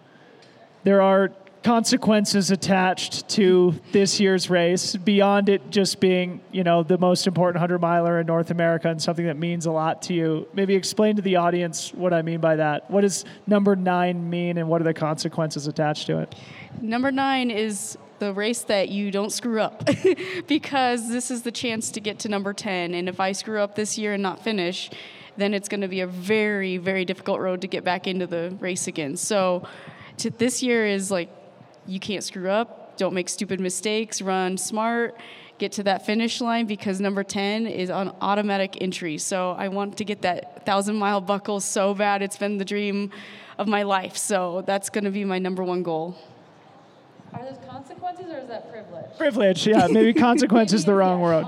There 0.82 1.02
are 1.02 1.30
consequences 1.68 2.50
attached 2.50 3.28
to 3.28 3.74
this 3.92 4.18
year's 4.18 4.48
race 4.48 4.96
beyond 4.96 5.50
it 5.50 5.68
just 5.68 6.00
being, 6.00 6.40
you 6.50 6.64
know, 6.64 6.82
the 6.82 6.96
most 6.96 7.26
important 7.26 7.56
100 7.56 7.78
miler 7.78 8.20
in 8.20 8.26
North 8.26 8.50
America 8.50 8.88
and 8.88 9.02
something 9.02 9.26
that 9.26 9.36
means 9.36 9.66
a 9.66 9.70
lot 9.70 10.00
to 10.00 10.14
you. 10.14 10.48
Maybe 10.54 10.74
explain 10.74 11.16
to 11.16 11.20
the 11.20 11.36
audience 11.36 11.92
what 11.92 12.14
I 12.14 12.22
mean 12.22 12.40
by 12.40 12.56
that. 12.56 12.90
What 12.90 13.02
does 13.02 13.26
number 13.46 13.76
nine 13.76 14.30
mean 14.30 14.56
and 14.56 14.66
what 14.66 14.80
are 14.80 14.84
the 14.84 14.94
consequences 14.94 15.66
attached 15.66 16.06
to 16.06 16.20
it? 16.20 16.34
Number 16.80 17.12
nine 17.12 17.50
is 17.50 17.98
the 18.18 18.32
race 18.32 18.62
that 18.62 18.88
you 18.88 19.10
don't 19.10 19.30
screw 19.30 19.60
up 19.60 19.86
because 20.46 21.10
this 21.10 21.30
is 21.30 21.42
the 21.42 21.52
chance 21.52 21.90
to 21.90 22.00
get 22.00 22.18
to 22.20 22.30
number 22.30 22.54
10. 22.54 22.94
And 22.94 23.10
if 23.10 23.20
I 23.20 23.32
screw 23.32 23.60
up 23.60 23.74
this 23.74 23.98
year 23.98 24.14
and 24.14 24.22
not 24.22 24.42
finish, 24.42 24.88
then 25.36 25.52
it's 25.52 25.68
going 25.68 25.82
to 25.82 25.88
be 25.88 26.00
a 26.00 26.06
very, 26.06 26.78
very 26.78 27.04
difficult 27.04 27.40
road 27.40 27.60
to 27.60 27.66
get 27.66 27.84
back 27.84 28.06
into 28.06 28.26
the 28.26 28.56
race 28.58 28.86
again. 28.86 29.18
So 29.18 29.68
to, 30.16 30.30
this 30.30 30.62
year 30.62 30.86
is 30.86 31.10
like 31.10 31.28
you 31.88 31.98
can't 31.98 32.22
screw 32.22 32.50
up, 32.50 32.96
don't 32.96 33.14
make 33.14 33.28
stupid 33.28 33.60
mistakes, 33.60 34.20
run 34.20 34.58
smart, 34.58 35.16
get 35.58 35.72
to 35.72 35.82
that 35.84 36.04
finish 36.04 36.40
line 36.40 36.66
because 36.66 37.00
number 37.00 37.24
10 37.24 37.66
is 37.66 37.90
on 37.90 38.14
automatic 38.20 38.80
entry. 38.80 39.18
So 39.18 39.52
I 39.52 39.68
want 39.68 39.96
to 39.96 40.04
get 40.04 40.22
that 40.22 40.64
thousand 40.66 40.96
mile 40.96 41.20
buckle 41.20 41.60
so 41.60 41.94
bad. 41.94 42.22
It's 42.22 42.36
been 42.36 42.58
the 42.58 42.64
dream 42.64 43.10
of 43.56 43.66
my 43.66 43.82
life. 43.82 44.16
So 44.16 44.62
that's 44.66 44.90
going 44.90 45.04
to 45.04 45.10
be 45.10 45.24
my 45.24 45.38
number 45.38 45.64
one 45.64 45.82
goal. 45.82 46.16
Are 47.32 47.44
those 47.44 47.58
consequences 47.68 48.26
or 48.26 48.38
is 48.38 48.48
that 48.48 48.70
privilege? 48.70 49.18
Privilege, 49.18 49.66
yeah. 49.66 49.86
Maybe 49.90 50.12
consequence 50.28 50.72
is 50.72 50.84
the 50.84 50.94
wrong 50.94 51.20
word. 51.20 51.44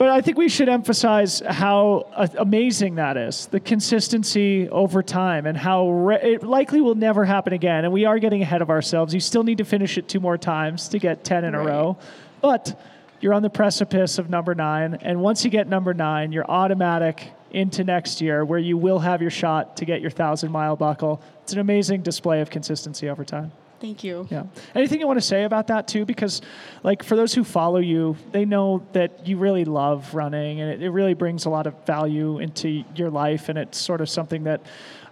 But 0.00 0.08
I 0.08 0.22
think 0.22 0.38
we 0.38 0.48
should 0.48 0.70
emphasize 0.70 1.40
how 1.40 2.06
uh, 2.14 2.26
amazing 2.38 2.94
that 2.94 3.18
is 3.18 3.48
the 3.48 3.60
consistency 3.60 4.66
over 4.70 5.02
time 5.02 5.44
and 5.44 5.54
how 5.54 5.90
re- 5.90 6.22
it 6.22 6.42
likely 6.42 6.80
will 6.80 6.94
never 6.94 7.26
happen 7.26 7.52
again. 7.52 7.84
And 7.84 7.92
we 7.92 8.06
are 8.06 8.18
getting 8.18 8.40
ahead 8.40 8.62
of 8.62 8.70
ourselves. 8.70 9.12
You 9.12 9.20
still 9.20 9.42
need 9.42 9.58
to 9.58 9.64
finish 9.66 9.98
it 9.98 10.08
two 10.08 10.18
more 10.18 10.38
times 10.38 10.88
to 10.88 10.98
get 10.98 11.22
10 11.22 11.44
in 11.44 11.54
right. 11.54 11.62
a 11.62 11.68
row. 11.68 11.98
But 12.40 12.80
you're 13.20 13.34
on 13.34 13.42
the 13.42 13.50
precipice 13.50 14.18
of 14.18 14.30
number 14.30 14.54
nine. 14.54 14.94
And 15.02 15.20
once 15.20 15.44
you 15.44 15.50
get 15.50 15.68
number 15.68 15.92
nine, 15.92 16.32
you're 16.32 16.50
automatic 16.50 17.32
into 17.50 17.84
next 17.84 18.22
year 18.22 18.42
where 18.42 18.58
you 18.58 18.78
will 18.78 19.00
have 19.00 19.20
your 19.20 19.30
shot 19.30 19.76
to 19.76 19.84
get 19.84 20.00
your 20.00 20.10
thousand 20.10 20.50
mile 20.50 20.76
buckle. 20.76 21.20
It's 21.42 21.52
an 21.52 21.58
amazing 21.58 22.00
display 22.00 22.40
of 22.40 22.48
consistency 22.48 23.10
over 23.10 23.22
time. 23.22 23.52
Thank 23.80 24.04
you. 24.04 24.26
Yeah. 24.30 24.44
Anything 24.74 25.00
you 25.00 25.06
want 25.06 25.18
to 25.18 25.24
say 25.24 25.44
about 25.44 25.68
that 25.68 25.88
too? 25.88 26.04
Because, 26.04 26.42
like, 26.82 27.02
for 27.02 27.16
those 27.16 27.32
who 27.32 27.44
follow 27.44 27.78
you, 27.78 28.14
they 28.30 28.44
know 28.44 28.86
that 28.92 29.26
you 29.26 29.38
really 29.38 29.64
love 29.64 30.14
running, 30.14 30.60
and 30.60 30.70
it, 30.70 30.82
it 30.82 30.90
really 30.90 31.14
brings 31.14 31.46
a 31.46 31.50
lot 31.50 31.66
of 31.66 31.74
value 31.86 32.40
into 32.40 32.84
your 32.94 33.08
life, 33.08 33.48
and 33.48 33.58
it's 33.58 33.78
sort 33.78 34.02
of 34.02 34.10
something 34.10 34.44
that 34.44 34.60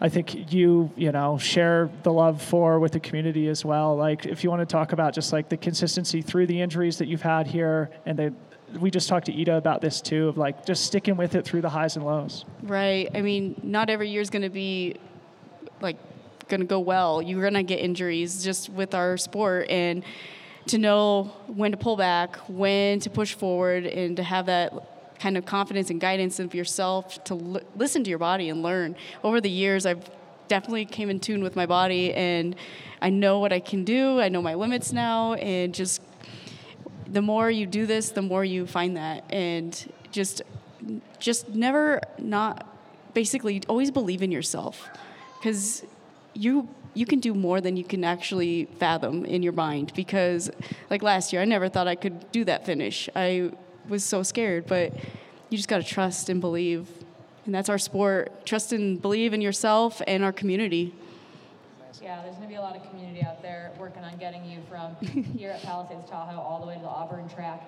I 0.02 0.10
think 0.10 0.52
you, 0.52 0.90
you 0.96 1.12
know, 1.12 1.38
share 1.38 1.90
the 2.02 2.12
love 2.12 2.42
for 2.42 2.78
with 2.78 2.92
the 2.92 3.00
community 3.00 3.48
as 3.48 3.64
well. 3.64 3.96
Like, 3.96 4.26
if 4.26 4.44
you 4.44 4.50
want 4.50 4.60
to 4.60 4.66
talk 4.66 4.92
about 4.92 5.14
just 5.14 5.32
like 5.32 5.48
the 5.48 5.56
consistency 5.56 6.20
through 6.20 6.46
the 6.46 6.60
injuries 6.60 6.98
that 6.98 7.08
you've 7.08 7.22
had 7.22 7.46
here, 7.46 7.88
and 8.04 8.18
they, 8.18 8.30
we 8.78 8.90
just 8.90 9.08
talked 9.08 9.26
to 9.26 9.40
Ida 9.40 9.56
about 9.56 9.80
this 9.80 10.02
too, 10.02 10.28
of 10.28 10.36
like 10.36 10.66
just 10.66 10.84
sticking 10.84 11.16
with 11.16 11.34
it 11.34 11.46
through 11.46 11.62
the 11.62 11.70
highs 11.70 11.96
and 11.96 12.04
lows. 12.04 12.44
Right. 12.62 13.08
I 13.14 13.22
mean, 13.22 13.58
not 13.62 13.88
every 13.88 14.10
year 14.10 14.20
is 14.20 14.28
going 14.28 14.42
to 14.42 14.50
be 14.50 14.96
like 15.80 15.96
going 16.48 16.60
to 16.60 16.66
go 16.66 16.80
well. 16.80 17.22
You're 17.22 17.42
going 17.42 17.54
to 17.54 17.62
get 17.62 17.80
injuries 17.80 18.42
just 18.42 18.68
with 18.68 18.94
our 18.94 19.16
sport. 19.16 19.68
And 19.68 20.04
to 20.68 20.78
know 20.78 21.24
when 21.46 21.70
to 21.70 21.76
pull 21.76 21.96
back, 21.96 22.36
when 22.48 23.00
to 23.00 23.10
push 23.10 23.34
forward, 23.34 23.86
and 23.86 24.16
to 24.16 24.22
have 24.22 24.46
that 24.46 24.72
kind 25.18 25.36
of 25.36 25.44
confidence 25.44 25.90
and 25.90 26.00
guidance 26.00 26.38
of 26.38 26.54
yourself 26.54 27.22
to 27.24 27.34
l- 27.34 27.60
listen 27.76 28.04
to 28.04 28.10
your 28.10 28.18
body 28.18 28.48
and 28.48 28.62
learn. 28.62 28.96
Over 29.24 29.40
the 29.40 29.50
years, 29.50 29.86
I've 29.86 30.08
definitely 30.48 30.84
came 30.84 31.10
in 31.10 31.20
tune 31.20 31.42
with 31.42 31.56
my 31.56 31.66
body, 31.66 32.12
and 32.14 32.54
I 33.00 33.10
know 33.10 33.38
what 33.38 33.52
I 33.52 33.60
can 33.60 33.84
do. 33.84 34.20
I 34.20 34.28
know 34.28 34.42
my 34.42 34.54
limits 34.54 34.92
now, 34.92 35.34
and 35.34 35.74
just 35.74 36.02
the 37.10 37.22
more 37.22 37.50
you 37.50 37.66
do 37.66 37.86
this, 37.86 38.10
the 38.10 38.22
more 38.22 38.44
you 38.44 38.66
find 38.66 38.96
that, 38.96 39.24
and 39.30 39.92
just 40.10 40.42
just 41.18 41.48
never 41.48 42.00
not 42.18 42.66
basically 43.14 43.62
always 43.68 43.90
believe 43.90 44.22
in 44.22 44.30
yourself 44.30 44.88
because 45.38 45.82
you 46.38 46.68
you 46.94 47.06
can 47.06 47.20
do 47.20 47.34
more 47.34 47.60
than 47.60 47.76
you 47.76 47.84
can 47.84 48.02
actually 48.02 48.64
fathom 48.78 49.24
in 49.24 49.42
your 49.42 49.52
mind 49.52 49.92
because 49.94 50.50
like 50.90 51.02
last 51.02 51.32
year 51.32 51.42
I 51.42 51.44
never 51.44 51.68
thought 51.68 51.86
I 51.86 51.94
could 51.94 52.32
do 52.32 52.44
that 52.44 52.64
finish. 52.64 53.08
I 53.14 53.52
was 53.88 54.02
so 54.02 54.22
scared, 54.22 54.66
but 54.66 54.92
you 55.50 55.56
just 55.56 55.68
got 55.68 55.78
to 55.78 55.84
trust 55.84 56.28
and 56.28 56.40
believe. 56.40 56.88
And 57.44 57.54
that's 57.54 57.68
our 57.68 57.78
sport. 57.78 58.44
Trust 58.44 58.72
and 58.72 59.00
believe 59.00 59.32
in 59.32 59.40
yourself 59.40 60.02
and 60.06 60.24
our 60.24 60.32
community. 60.32 60.94
Yeah, 62.02 62.22
there's 62.22 62.36
going 62.36 62.48
to 62.48 62.48
be 62.48 62.56
a 62.56 62.60
lot 62.60 62.76
of 62.76 62.88
community 62.90 63.22
out 63.22 63.42
there 63.42 63.72
working 63.78 64.02
on 64.02 64.16
getting 64.18 64.44
you 64.44 64.60
from 64.68 64.94
here 65.36 65.50
at 65.50 65.62
Palisades 65.62 66.08
Tahoe 66.08 66.40
all 66.40 66.60
the 66.60 66.66
way 66.66 66.74
to 66.74 66.80
the 66.80 66.86
Auburn 66.86 67.28
track. 67.28 67.62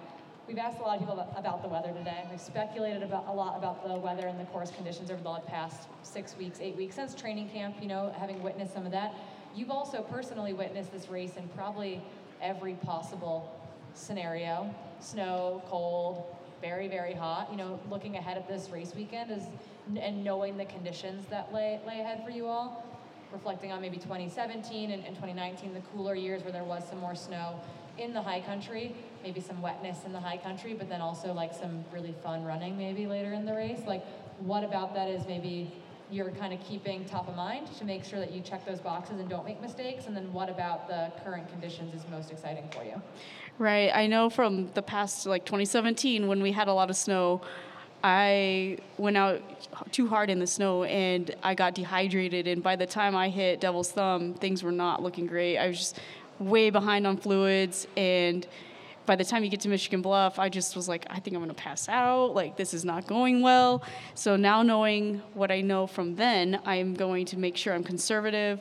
We've 0.46 0.58
asked 0.58 0.78
a 0.78 0.82
lot 0.82 0.94
of 0.94 1.00
people 1.00 1.28
about 1.36 1.62
the 1.62 1.68
weather 1.68 1.92
today. 1.92 2.24
We've 2.28 2.40
speculated 2.40 3.02
about 3.02 3.26
a 3.28 3.32
lot 3.32 3.56
about 3.56 3.86
the 3.86 3.96
weather 3.96 4.26
and 4.26 4.38
the 4.38 4.44
course 4.44 4.70
conditions 4.72 5.10
over 5.10 5.22
the 5.22 5.40
past 5.46 5.88
six 6.02 6.36
weeks, 6.36 6.58
eight 6.60 6.76
weeks 6.76 6.96
since 6.96 7.14
training 7.14 7.50
camp. 7.50 7.76
You 7.80 7.88
know, 7.88 8.12
having 8.18 8.42
witnessed 8.42 8.74
some 8.74 8.84
of 8.84 8.92
that, 8.92 9.14
you've 9.54 9.70
also 9.70 10.02
personally 10.02 10.52
witnessed 10.52 10.92
this 10.92 11.08
race 11.08 11.36
in 11.36 11.46
probably 11.48 12.02
every 12.42 12.74
possible 12.74 13.54
scenario: 13.94 14.74
snow, 14.98 15.62
cold, 15.68 16.24
very, 16.60 16.88
very 16.88 17.14
hot. 17.14 17.48
You 17.50 17.56
know, 17.56 17.78
looking 17.88 18.16
ahead 18.16 18.36
at 18.36 18.48
this 18.48 18.70
race 18.70 18.92
weekend 18.94 19.30
is 19.30 19.44
and 20.00 20.24
knowing 20.24 20.56
the 20.56 20.64
conditions 20.64 21.26
that 21.30 21.52
lay 21.54 21.80
lay 21.86 22.00
ahead 22.00 22.24
for 22.24 22.30
you 22.30 22.46
all 22.46 22.84
reflecting 23.32 23.70
on 23.70 23.80
maybe 23.80 23.96
2017 23.96 24.90
and, 24.90 25.04
and, 25.04 25.14
2019, 25.14 25.72
the 25.72 25.80
cooler 25.92 26.16
years 26.16 26.42
where 26.42 26.52
there 26.52 26.64
was 26.64 26.82
some 26.88 26.98
more 26.98 27.14
snow 27.14 27.60
in 27.98 28.12
the 28.12 28.20
high 28.20 28.40
country, 28.40 28.94
maybe 29.22 29.40
some 29.40 29.60
wetness 29.60 30.04
in 30.04 30.12
the 30.12 30.20
high 30.20 30.36
country, 30.36 30.74
but 30.74 30.88
then 30.88 31.00
also 31.00 31.32
like 31.32 31.54
some 31.54 31.84
really 31.92 32.14
fun 32.22 32.44
running 32.44 32.76
maybe 32.76 33.06
later 33.06 33.32
in 33.32 33.44
the 33.44 33.54
race. 33.54 33.80
Like, 33.86 34.04
what 34.40 34.64
about 34.64 34.94
that 34.94 35.08
is 35.08 35.26
maybe 35.26 35.72
you're 36.10 36.30
kind 36.30 36.52
of 36.52 36.60
keeping 36.60 37.04
top 37.04 37.28
of 37.28 37.36
mind 37.36 37.68
to 37.78 37.84
make 37.84 38.04
sure 38.04 38.18
that 38.18 38.32
you 38.32 38.40
check 38.40 38.66
those 38.66 38.80
boxes 38.80 39.20
and 39.20 39.28
don't 39.28 39.44
make 39.44 39.60
mistakes? 39.60 40.06
And 40.06 40.16
then 40.16 40.32
what 40.32 40.48
about 40.48 40.88
the 40.88 41.12
current 41.24 41.48
conditions 41.50 41.94
is 41.94 42.02
most 42.10 42.30
exciting 42.30 42.68
for 42.72 42.84
you? 42.84 43.00
Right. 43.58 43.90
I 43.94 44.06
know 44.06 44.30
from 44.30 44.70
the 44.72 44.82
past, 44.82 45.26
like 45.26 45.44
2017, 45.44 46.26
when 46.26 46.42
we 46.42 46.52
had 46.52 46.68
a 46.68 46.72
lot 46.72 46.90
of 46.90 46.96
snow, 46.96 47.42
I 48.02 48.78
went 48.96 49.16
out 49.16 49.42
too 49.92 50.08
hard 50.08 50.30
in 50.30 50.38
the 50.38 50.46
snow 50.46 50.84
and 50.84 51.34
I 51.42 51.54
got 51.54 51.74
dehydrated. 51.74 52.46
And 52.48 52.62
by 52.62 52.76
the 52.76 52.86
time 52.86 53.14
I 53.14 53.28
hit 53.28 53.60
Devil's 53.60 53.92
Thumb, 53.92 54.34
things 54.34 54.62
were 54.62 54.72
not 54.72 55.02
looking 55.02 55.26
great. 55.26 55.58
I 55.58 55.68
was 55.68 55.78
just 55.78 56.00
way 56.38 56.70
behind 56.70 57.06
on 57.06 57.18
fluids 57.18 57.86
and 57.96 58.46
by 59.06 59.16
the 59.16 59.24
time 59.24 59.42
you 59.42 59.50
get 59.50 59.60
to 59.60 59.68
Michigan 59.68 60.02
Bluff, 60.02 60.38
I 60.38 60.48
just 60.48 60.76
was 60.76 60.88
like, 60.88 61.06
I 61.10 61.18
think 61.18 61.34
I'm 61.34 61.42
gonna 61.42 61.54
pass 61.54 61.88
out. 61.88 62.34
Like, 62.34 62.56
this 62.56 62.74
is 62.74 62.84
not 62.84 63.06
going 63.06 63.42
well. 63.42 63.82
So 64.14 64.36
now, 64.36 64.62
knowing 64.62 65.22
what 65.34 65.50
I 65.50 65.60
know 65.60 65.86
from 65.86 66.16
then, 66.16 66.60
I'm 66.64 66.94
going 66.94 67.26
to 67.26 67.38
make 67.38 67.56
sure 67.56 67.74
I'm 67.74 67.84
conservative, 67.84 68.60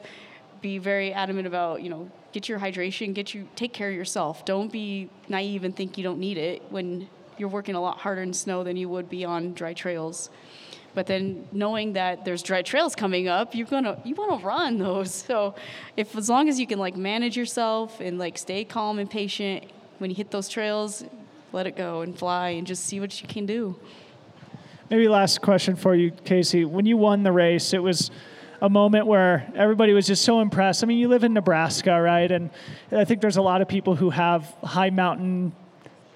be 0.62 0.78
very 0.78 1.14
adamant 1.14 1.48
about, 1.48 1.82
you 1.82 1.90
know, 1.90 2.10
get 2.32 2.50
your 2.50 2.60
hydration, 2.60 3.14
get 3.14 3.34
you, 3.34 3.48
take 3.56 3.74
care 3.74 3.90
of 3.90 3.96
yourself. 3.96 4.46
Don't 4.46 4.72
be 4.72 5.10
naive 5.28 5.64
and 5.64 5.76
think 5.76 5.98
you 5.98 6.04
don't 6.04 6.20
need 6.20 6.38
it 6.38 6.64
when 6.70 7.08
you're 7.38 7.50
working 7.50 7.76
a 7.76 7.82
lot 7.82 7.98
harder 7.98 8.22
in 8.22 8.34
snow 8.34 8.64
than 8.64 8.76
you 8.76 8.90
would 8.90 9.10
be 9.10 9.26
on 9.26 9.54
dry 9.54 9.74
trails. 9.74 10.30
But 10.96 11.06
then 11.06 11.48
knowing 11.52 11.94
that 11.94 12.26
there's 12.26 12.44
dry 12.44 12.62
trails 12.62 12.96
coming 12.96 13.28
up, 13.28 13.56
you're 13.56 13.68
gonna 13.68 14.00
you 14.04 14.16
want 14.16 14.40
to 14.40 14.46
run 14.46 14.78
those. 14.80 15.14
So 15.14 15.56
if 15.96 16.16
as 16.16 16.30
long 16.30 16.50
as 16.50 16.60
you 16.60 16.68
can 16.68 16.80
like 16.80 16.98
manage 16.98 17.38
yourself 17.38 18.00
and 18.00 18.18
like 18.18 18.38
stay 18.38 18.66
calm 18.66 19.00
and 19.00 19.10
patient 19.10 19.66
when 20.00 20.10
you 20.10 20.16
hit 20.16 20.32
those 20.32 20.50
trails, 20.50 21.04
let 21.54 21.68
it 21.68 21.76
go 21.76 22.02
and 22.02 22.18
fly 22.18 22.50
and 22.50 22.66
just 22.66 22.86
see 22.86 23.00
what 23.00 23.22
you 23.22 23.28
can 23.28 23.46
do. 23.46 23.76
Maybe 24.90 25.08
last 25.08 25.42
question 25.42 25.76
for 25.76 25.94
you, 25.94 26.12
Kaci. 26.12 26.66
When 26.66 26.86
you 26.86 26.98
won 26.98 27.24
the 27.24 27.32
race, 27.32 27.74
it 27.74 27.84
was 27.84 28.10
a 28.62 28.70
moment 28.70 29.06
where 29.06 29.52
everybody 29.56 29.94
was 29.94 30.08
just 30.08 30.24
so 30.24 30.42
impressed. 30.42 30.84
I 30.84 30.88
mean, 30.88 30.98
you 30.98 31.08
live 31.08 31.24
in 31.24 31.34
Nebraska, 31.34 32.02
right? 32.02 32.32
And 32.32 32.50
I 32.92 33.06
think 33.06 33.22
there's 33.22 33.38
a 33.38 33.42
lot 33.42 33.62
of 33.62 33.68
people 33.68 33.96
who 33.96 34.10
have 34.10 34.44
high 34.64 34.90
mountain 34.90 35.54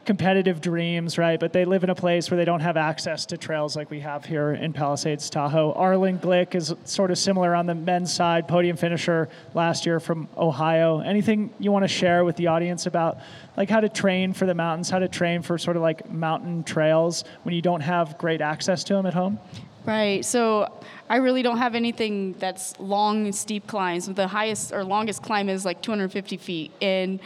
competitive 0.06 0.60
dreams, 0.60 1.18
right? 1.18 1.40
But 1.40 1.54
they 1.54 1.66
live 1.66 1.84
in 1.84 1.90
a 1.90 1.96
place 1.96 2.30
where 2.30 2.38
they 2.38 2.46
don't 2.46 2.60
have 2.60 2.78
access 2.78 3.26
to 3.28 3.38
trails 3.38 3.76
like 3.76 3.90
we 3.90 4.02
have 4.02 4.26
here 4.26 4.52
in 4.52 4.74
Palisades, 4.74 5.30
Tahoe. 5.30 5.72
Arlen 5.74 6.20
Glick 6.20 6.56
is 6.56 6.74
sort 6.84 7.12
of 7.12 7.18
similar 7.18 7.56
on 7.56 7.66
the 7.66 7.76
men's 7.76 8.14
side, 8.14 8.48
podium 8.48 8.76
finisher 8.76 9.30
last 9.54 9.86
year 9.86 10.00
from 10.00 10.28
Ohio. 10.38 11.00
Anything 11.00 11.54
you 11.60 11.72
want 11.72 11.84
to 11.84 11.88
share 11.88 12.26
with 12.26 12.36
the 12.36 12.48
audience 12.48 12.86
about 12.86 13.20
like 13.56 13.70
how 13.70 13.80
to 13.80 13.90
train 13.90 14.34
for 14.34 14.46
the 14.46 14.56
mountains, 14.56 14.90
how 14.90 15.00
to 15.00 15.08
train 15.08 15.42
for 15.42 15.58
sort 15.58 15.78
of 15.78 15.84
like 15.84 16.10
mountain 16.12 16.64
trails 16.64 17.24
when 17.44 17.56
you 17.56 17.62
don't 17.62 17.82
have 17.82 18.18
great 18.18 18.42
access 18.42 18.84
to 18.86 18.94
them 18.94 19.06
at 19.06 19.14
home? 19.14 19.40
Right. 19.86 20.24
So 20.24 20.72
I 21.10 21.18
really 21.18 21.44
don't 21.44 21.58
have 21.58 21.76
anything 21.76 22.34
that's 22.40 22.80
long 22.80 23.26
and 23.26 23.36
steep 23.36 23.68
climbs. 23.68 24.08
The 24.08 24.28
highest 24.28 24.72
or 24.72 24.84
longest 24.84 25.22
climb 25.22 25.50
is 25.50 25.66
like 25.66 25.82
250 25.82 26.38
feet, 26.38 26.72
and 26.82 27.20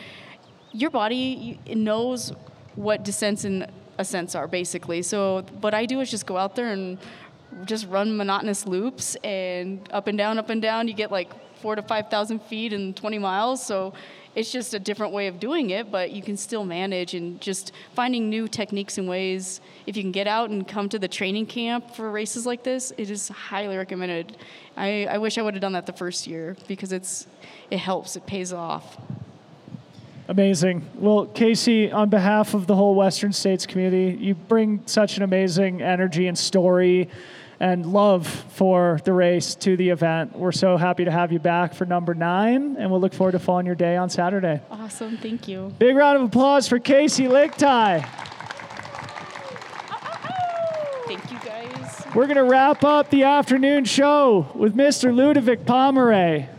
your 0.72 0.90
body 0.90 1.60
knows 1.68 2.34
what 2.78 3.04
descents 3.04 3.44
and 3.44 3.68
ascents 3.98 4.36
are 4.36 4.48
basically. 4.48 5.02
So 5.02 5.41
what 5.62 5.74
I 5.74 5.86
do 5.86 5.99
is 5.99 6.10
just 6.10 6.26
go 6.26 6.38
out 6.38 6.56
there 6.56 6.72
and 6.72 6.98
just 7.66 7.88
run 7.88 8.16
monotonous 8.16 8.68
loops 8.68 9.16
and 9.24 9.88
up 9.91 10.08
and 10.08 10.18
down, 10.18 10.38
up 10.38 10.49
and 10.49 10.62
down. 10.62 10.88
You 10.88 10.94
get 10.94 11.12
like 11.12 11.30
four 11.58 11.76
to 11.76 11.82
five 11.82 12.10
thousand 12.10 12.41
feet 12.44 12.72
in 12.72 12.94
20 12.94 13.18
miles. 13.18 13.66
So 13.66 13.94
it's 14.36 14.52
just 14.52 14.76
a 14.76 14.80
different 14.80 15.14
way 15.14 15.26
of 15.26 15.40
doing 15.40 15.72
it, 15.72 15.91
but 15.91 16.12
you 16.12 16.22
can 16.22 16.38
still 16.38 16.64
manage 16.64 17.16
and 17.16 17.41
just 17.41 17.72
finding 17.95 18.30
new 18.30 18.48
techniques 18.48 18.99
and 18.99 19.08
ways. 19.08 19.60
If 19.88 19.98
you 19.98 20.04
can 20.04 20.12
get 20.12 20.28
out 20.28 20.52
and 20.52 20.68
come 20.68 20.90
to 20.90 20.99
the 20.99 21.08
training 21.08 21.48
camp 21.48 21.95
for 21.95 22.12
races 22.12 22.45
like 22.45 22.62
this, 22.62 22.94
it 22.99 23.10
is 23.10 23.30
highly 23.30 23.76
recommended. 23.76 24.38
I, 24.76 25.08
I 25.10 25.18
wish 25.18 25.40
I 25.40 25.41
would 25.41 25.56
have 25.56 25.62
done 25.62 25.74
that 25.74 25.88
the 25.88 25.94
first 25.94 26.28
year 26.28 26.56
because 26.68 26.91
it's 26.91 27.26
it 27.72 27.80
helps, 27.80 28.16
it 28.16 28.28
pays 28.28 28.54
off. 28.54 28.98
Amazing. 30.30 30.86
Well, 30.95 31.28
Kaci, 31.28 31.94
on 31.94 32.10
behalf 32.10 32.54
of 32.54 32.68
the 32.68 32.76
whole 32.76 32.95
Western 32.95 33.32
States 33.32 33.66
community, 33.66 34.18
you 34.20 34.36
bring 34.36 34.84
such 34.86 35.16
an 35.18 35.24
amazing 35.24 35.82
energy 35.82 36.28
and 36.28 36.38
story 36.38 37.10
and 37.60 37.86
love 37.94 38.28
for 38.28 38.99
the 39.06 39.14
race 39.14 39.56
to 39.56 39.78
the 39.78 39.90
event. 39.90 40.36
We're 40.36 40.52
so 40.52 40.76
happy 40.76 41.06
to 41.06 41.12
have 41.12 41.32
you 41.32 41.40
back 41.40 41.74
for 41.74 41.86
number 41.86 42.14
nine, 42.14 42.76
and 42.78 42.91
we'll 42.91 42.99
look 42.99 43.14
forward 43.14 43.32
to 43.32 43.40
following 43.40 43.66
your 43.66 43.76
day 43.76 43.95
on 43.95 44.10
Saturday. 44.10 44.62
Awesome. 44.70 45.18
Thank 45.18 45.48
you. 45.48 45.74
Big 45.80 45.95
round 45.95 46.18
of 46.18 46.24
applause 46.24 46.68
for 46.68 46.78
Kaci 46.78 47.28
Lickteig. 47.28 48.06
Thank 51.08 51.32
you, 51.32 51.40
guys. 51.40 52.06
We're 52.14 52.26
going 52.26 52.36
to 52.36 52.44
wrap 52.44 52.84
up 52.84 53.10
the 53.10 53.24
afternoon 53.24 53.86
show 53.86 54.48
with 54.54 54.76
Mr. 54.76 55.16
Ludovic 55.16 55.66
Pommeret. 55.66 56.49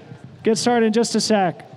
Get 0.42 0.56
started 0.56 0.86
in 0.86 0.92
just 0.94 1.14
a 1.14 1.20
sec. 1.20 1.67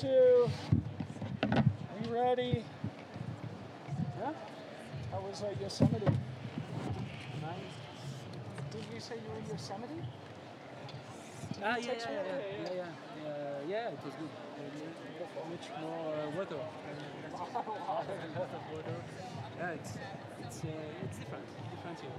Good. 0.00 0.08
Number 0.10 0.50
two. 1.50 1.52
Are 1.52 2.06
you 2.08 2.14
ready? 2.14 2.64
Yeah? 4.20 4.32
How 5.10 5.20
was 5.20 5.42
uh, 5.42 5.48
Yosemite? 5.60 6.04
Nice. 6.06 7.74
Did 8.72 8.84
you 8.92 9.00
say 9.00 9.14
you 9.16 9.30
were 9.30 9.38
in 9.38 9.46
Yosemite? 9.50 10.02
Ah, 11.62 11.76
yeah, 11.76 11.86
yeah, 11.86 11.92
yeah, 11.96 11.96
yeah, 11.96 12.74
yeah, 12.74 12.84
yeah, 13.24 13.68
yeah, 13.68 13.88
it 13.88 13.98
was 14.04 14.14
good. 14.14 14.28
Uh, 14.58 15.48
much 15.48 15.80
more 15.80 16.14
uh, 16.14 16.36
water. 16.36 16.56
a 16.56 18.38
lot 18.38 18.50
of 18.52 18.72
water. 18.72 18.96
Yeah, 19.58 19.70
it's 19.70 19.92
it's 20.42 20.64
uh, 20.64 20.68
it's 21.04 21.18
different. 21.18 21.44
Different 21.70 22.00
here. 22.00 22.10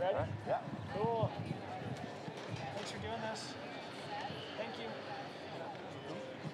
Ready? 0.00 0.14
Yeah. 0.48 0.58
Cool. 0.94 1.30
Thanks 2.74 2.90
for 2.90 2.98
doing 2.98 3.20
this. 3.30 3.52
Thank 4.56 4.70
you. 4.80 4.88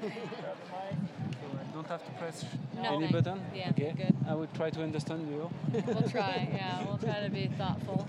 Grab 0.02 0.56
the 0.58 0.96
mic. 0.96 1.10
So 1.40 1.46
I 1.58 1.74
don't 1.74 1.86
have 1.86 2.04
to 2.04 2.10
press 2.12 2.44
No, 2.74 2.82
any 2.82 3.00
thank- 3.08 3.12
button. 3.24 3.40
yeah, 3.54 3.70
okay. 3.70 3.94
good. 3.96 4.16
I 4.28 4.34
will 4.34 4.35
try 4.54 4.70
to 4.70 4.82
understand 4.82 5.28
you. 5.28 5.50
We'll 5.86 6.08
try. 6.08 6.48
Yeah, 6.52 6.84
we'll 6.86 6.98
try 6.98 7.20
to 7.22 7.30
be 7.30 7.48
thoughtful. 7.48 8.06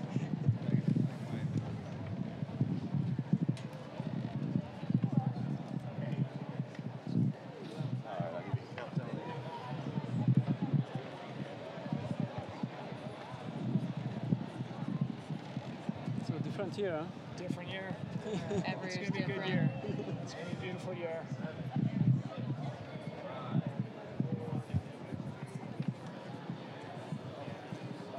So 16.26 16.34
different 16.44 16.76
here, 16.76 16.92
huh? 16.98 17.04
Different 17.36 17.70
year. 17.70 17.94
Every 18.66 18.88
it's 18.88 18.96
year's 18.96 19.10
gonna 19.10 19.10
be 19.10 19.18
a 19.18 19.26
good 19.26 19.44
different. 19.44 19.46
year. 19.46 19.70
It's 20.22 20.34
gonna 20.34 20.46
be 20.46 20.52
a 20.52 20.60
beautiful 20.60 20.94
year. 20.94 21.22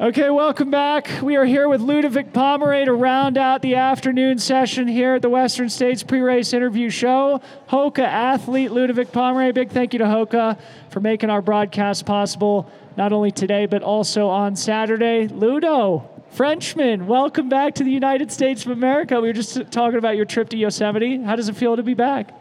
Okay, 0.02 0.30
welcome 0.30 0.72
back. 0.72 1.10
We 1.22 1.36
are 1.36 1.44
here 1.44 1.68
with 1.68 1.82
Ludovic 1.82 2.32
Pommeret 2.32 2.86
to 2.86 2.94
round 2.94 3.38
out 3.38 3.62
the 3.62 3.76
afternoon 3.76 4.40
session 4.40 4.88
here 4.88 5.16
at 5.16 5.22
the 5.22 5.30
Western 5.30 5.68
States 5.68 6.04
pre-race 6.04 6.54
interview 6.54 6.90
show. 6.90 7.42
Hoka 7.68 8.06
athlete 8.06 8.72
Ludovic 8.72 9.12
Pommeret. 9.12 9.54
Big 9.56 9.72
thank 9.72 9.92
you 9.92 10.00
to 10.00 10.06
Hoka 10.06 10.58
for 10.90 11.02
making 11.02 11.30
our 11.30 11.42
broadcast 11.42 12.06
possible, 12.06 12.72
not 12.96 13.12
only 13.12 13.30
today 13.30 13.66
but 13.66 13.84
also 13.84 14.30
on 14.30 14.56
Saturday. 14.56 15.28
Ludo, 15.28 16.10
Frenchman, 16.30 17.06
welcome 17.06 17.50
back 17.50 17.76
to 17.76 17.84
the 17.84 17.92
United 17.92 18.32
States 18.32 18.66
of 18.66 18.72
America. 18.72 19.20
We 19.20 19.28
were 19.28 19.34
just 19.34 19.70
talking 19.70 19.98
about 19.98 20.16
your 20.16 20.24
trip 20.24 20.48
to 20.52 20.58
Yosemite. 20.58 21.22
How 21.24 21.36
does 21.36 21.50
it 21.50 21.58
feel 21.58 21.76
to 21.76 21.84
be 21.84 21.94
back? 21.94 22.34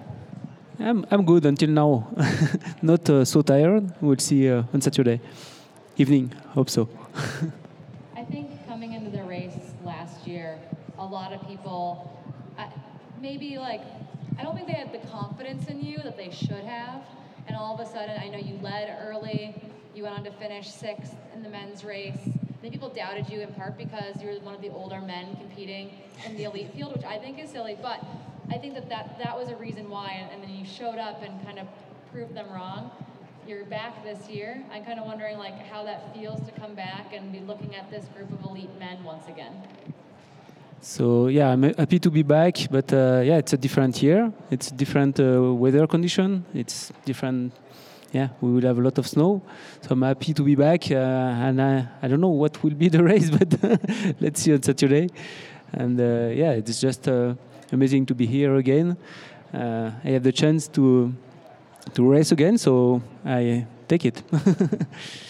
I'm, 0.78 1.04
I'm 1.10 1.24
good 1.24 1.44
until 1.44 1.70
now. 1.70 2.06
Not 2.82 3.10
uh, 3.10 3.24
so 3.24 3.42
tired. 3.42 3.92
We'll 4.00 4.16
see 4.18 4.48
uh, 4.48 4.62
on 4.72 4.80
Saturday 4.80 5.20
evening. 5.96 6.32
Hope 6.50 6.70
so. 6.70 6.88
I 7.18 8.24
think 8.30 8.64
coming 8.68 8.92
into 8.92 9.10
the 9.10 9.24
race 9.24 9.58
last 9.84 10.26
year, 10.26 10.58
a 10.98 11.04
lot 11.04 11.32
of 11.32 11.44
people, 11.48 12.16
I, 12.56 12.68
maybe 13.20 13.58
like, 13.58 13.80
I 14.38 14.42
don't 14.42 14.54
think 14.54 14.68
they 14.68 14.74
had 14.74 14.92
the 14.92 15.04
confidence 15.08 15.66
in 15.66 15.80
you 15.80 15.98
that 16.04 16.16
they 16.16 16.30
should 16.30 16.64
have. 16.64 17.02
And 17.48 17.56
all 17.56 17.74
of 17.74 17.80
a 17.80 17.90
sudden, 17.90 18.20
I 18.20 18.28
know 18.28 18.38
you 18.38 18.56
led 18.62 18.96
early, 19.02 19.54
you 19.96 20.04
went 20.04 20.16
on 20.16 20.24
to 20.24 20.30
finish 20.32 20.68
sixth 20.68 21.14
in 21.34 21.42
the 21.42 21.48
men's 21.48 21.82
race. 21.82 22.20
Then 22.62 22.70
people 22.70 22.88
doubted 22.88 23.28
you 23.28 23.40
in 23.40 23.52
part 23.54 23.76
because 23.76 24.22
you 24.22 24.28
were 24.28 24.34
one 24.40 24.54
of 24.54 24.60
the 24.60 24.70
older 24.70 25.00
men 25.00 25.34
competing 25.36 25.90
in 26.24 26.36
the 26.36 26.44
elite 26.44 26.72
field, 26.72 26.94
which 26.94 27.04
I 27.04 27.18
think 27.18 27.42
is 27.42 27.50
silly. 27.50 27.76
But 27.80 28.04
I 28.50 28.58
think 28.58 28.74
that 28.74 28.88
that, 28.90 29.18
that 29.18 29.36
was 29.36 29.48
a 29.48 29.56
reason 29.56 29.90
why. 29.90 30.12
And, 30.20 30.32
and 30.32 30.42
then 30.42 30.50
you 30.50 30.64
showed 30.64 30.98
up 30.98 31.22
and 31.22 31.44
kind 31.44 31.58
of 31.58 31.66
proved 32.12 32.34
them 32.34 32.48
wrong 32.52 32.92
you're 33.48 33.64
back 33.64 34.04
this 34.04 34.28
year. 34.28 34.62
I'm 34.70 34.84
kind 34.84 35.00
of 35.00 35.06
wondering 35.06 35.38
like 35.38 35.58
how 35.68 35.82
that 35.84 36.14
feels 36.14 36.38
to 36.46 36.52
come 36.60 36.74
back 36.74 37.14
and 37.14 37.32
be 37.32 37.40
looking 37.40 37.74
at 37.74 37.90
this 37.90 38.04
group 38.14 38.30
of 38.30 38.44
elite 38.44 38.78
men 38.78 39.02
once 39.02 39.26
again. 39.26 39.54
So 40.82 41.28
yeah, 41.28 41.48
I'm 41.48 41.62
happy 41.62 41.98
to 41.98 42.10
be 42.10 42.22
back. 42.22 42.56
But 42.70 42.92
uh, 42.92 43.22
yeah, 43.24 43.38
it's 43.38 43.54
a 43.54 43.56
different 43.56 44.02
year. 44.02 44.30
It's 44.50 44.70
different 44.70 45.18
uh, 45.18 45.54
weather 45.54 45.86
condition. 45.86 46.44
It's 46.52 46.92
different. 47.06 47.54
Yeah, 48.12 48.28
we 48.42 48.52
will 48.52 48.62
have 48.62 48.78
a 48.78 48.82
lot 48.82 48.98
of 48.98 49.08
snow. 49.08 49.40
So 49.80 49.88
I'm 49.92 50.02
happy 50.02 50.34
to 50.34 50.42
be 50.42 50.54
back. 50.54 50.90
Uh, 50.90 50.94
and 50.94 51.62
I, 51.62 51.88
I 52.02 52.08
don't 52.08 52.20
know 52.20 52.28
what 52.42 52.62
will 52.62 52.74
be 52.74 52.90
the 52.90 53.02
race, 53.12 53.30
but 53.30 53.50
let's 54.20 54.42
see 54.42 54.52
on 54.52 54.62
Saturday. 54.62 55.08
And 55.72 55.98
uh, 55.98 56.28
yeah, 56.34 56.52
it's 56.52 56.80
just 56.80 57.08
uh, 57.08 57.34
amazing 57.72 58.04
to 58.06 58.14
be 58.14 58.26
here 58.26 58.56
again. 58.56 58.98
Uh, 59.54 59.90
I 60.04 60.08
have 60.10 60.22
the 60.22 60.32
chance 60.32 60.68
to 60.68 61.14
to 61.94 62.08
race 62.08 62.32
again, 62.32 62.58
so 62.58 63.02
I 63.24 63.66
take 63.88 64.04
it. 64.04 64.22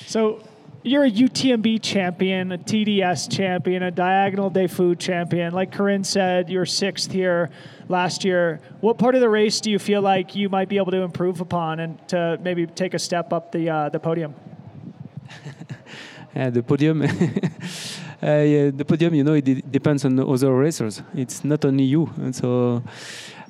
So 0.06 0.40
you're 0.82 1.04
a 1.04 1.10
UTMB 1.10 1.82
champion, 1.82 2.52
a 2.52 2.58
TDS 2.58 3.30
champion, 3.30 3.82
a 3.82 3.90
Diagonale 3.90 4.50
des 4.50 4.68
Fous 4.68 4.96
champion. 4.96 5.52
Like 5.52 5.70
Corinne 5.70 6.04
said, 6.04 6.48
you 6.48 6.58
were 6.58 6.66
sixth 6.66 7.12
here 7.12 7.50
last 7.88 8.24
year. 8.24 8.60
What 8.80 8.96
part 8.96 9.14
of 9.14 9.20
the 9.20 9.28
race 9.28 9.60
do 9.60 9.70
you 9.70 9.78
feel 9.78 10.00
like 10.00 10.34
you 10.34 10.48
might 10.48 10.68
be 10.68 10.78
able 10.78 10.92
to 10.92 11.02
improve 11.02 11.40
upon 11.40 11.80
and 11.80 12.08
to 12.08 12.38
maybe 12.42 12.66
take 12.66 12.94
a 12.94 12.98
step 12.98 13.32
up 13.32 13.52
the 13.52 13.68
uh, 13.68 13.88
the 13.90 14.00
podium? 14.00 14.34
yeah, 16.34 16.50
the 16.56 16.62
podium. 16.62 17.02
uh, 17.02 17.06
yeah, 18.22 18.70
the 18.70 18.84
podium, 18.84 19.14
you 19.14 19.24
know, 19.24 19.34
it 19.34 19.70
depends 19.70 20.04
on 20.04 20.16
the 20.16 20.26
other 20.26 20.54
racers. 20.54 21.02
It's 21.14 21.44
not 21.44 21.64
only 21.64 21.84
you, 21.84 22.08
and 22.16 22.34
so 22.34 22.82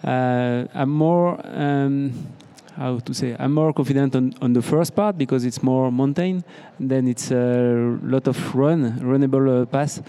uh, 0.03 0.67
I'm 0.75 0.91
more. 0.91 1.39
Um, 1.45 2.35
how 2.79 3.01
to 3.01 3.13
say 3.13 3.35
I'm 3.39 3.53
more 3.53 3.73
confident 3.73 4.15
on, 4.15 4.35
on 4.41 4.53
the 4.53 4.63
first 4.63 4.95
part 4.95 5.19
because 5.19 5.45
it's 5.45 5.63
more 5.63 5.91
mountain. 5.91 6.45
Then 6.79 7.09
it's 7.09 7.31
a 7.31 7.99
lot 8.03 8.29
of 8.29 8.55
run, 8.55 9.01
runnable 9.01 9.63
uh, 9.63 9.67
pass, 9.67 10.01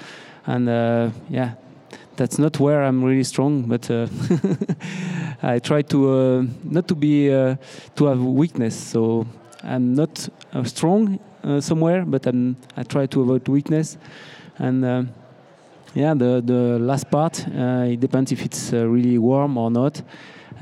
and 0.45 0.69
uh, 0.69 1.09
yeah, 1.29 1.53
that's 2.15 2.37
not 2.37 2.59
where 2.59 2.83
I'm 2.83 3.03
really 3.03 3.23
strong. 3.23 3.63
But 3.63 3.89
uh, 3.89 4.07
I 5.41 5.59
try 5.59 5.81
to 5.81 6.09
uh, 6.09 6.45
not 6.63 6.87
to 6.89 6.95
be 6.95 7.33
uh, 7.33 7.55
to 7.95 8.05
have 8.05 8.21
weakness. 8.21 8.75
So 8.75 9.25
I'm 9.63 9.95
not 9.95 10.29
uh, 10.53 10.63
strong 10.63 11.19
somewhere, 11.59 12.05
but 12.05 12.27
I'm, 12.27 12.57
I 12.77 12.83
try 12.83 13.07
to 13.07 13.21
avoid 13.21 13.47
weakness, 13.47 13.97
and. 14.57 15.09
yeah, 15.95 16.13
the, 16.13 16.39
the 16.45 16.77
last 16.77 17.09
part, 17.09 17.47
it 17.47 17.99
depends 17.99 18.31
if 18.31 18.45
it's 18.45 18.71
really 18.73 19.17
warm 19.17 19.57
or 19.57 19.71
not. 19.71 20.03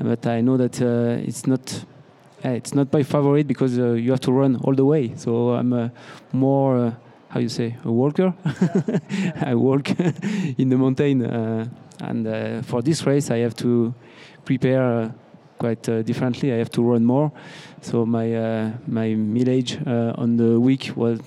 But 0.00 0.26
I 0.26 0.40
know 0.40 0.56
that 0.56 0.80
it's 1.28 1.46
not 1.46 1.60
uh, 1.60 1.97
it's 2.42 2.74
not 2.74 2.92
my 2.92 3.02
favorite 3.02 3.46
because 3.46 3.78
uh, 3.78 3.92
you 3.92 4.10
have 4.10 4.20
to 4.20 4.32
run 4.32 4.56
all 4.56 4.74
the 4.74 4.84
way. 4.84 5.12
So 5.16 5.50
I'm 5.50 5.72
uh, 5.72 5.88
more, 6.32 6.96
how 7.28 7.40
you 7.40 7.48
say, 7.48 7.76
a 7.84 7.90
walker. 7.90 8.34
I 9.40 9.54
walk 9.54 9.90
in 10.58 10.68
the 10.68 10.76
mountain, 10.76 11.24
uh, 11.24 11.68
and 12.00 12.26
uh, 12.26 12.62
for 12.62 12.82
this 12.82 13.04
race 13.06 13.30
I 13.30 13.38
have 13.38 13.56
to 13.56 13.94
prepare 14.44 14.82
uh, 14.82 15.10
quite 15.58 15.82
differently. 15.82 16.52
I 16.52 16.56
have 16.56 16.70
to 16.70 16.82
run 16.82 17.04
more. 17.04 17.32
So 17.82 18.06
my 18.06 18.72
my 18.86 19.14
mileage 19.14 19.78
on 19.86 20.36
the 20.36 20.60
week 20.60 20.92
was 20.94 21.20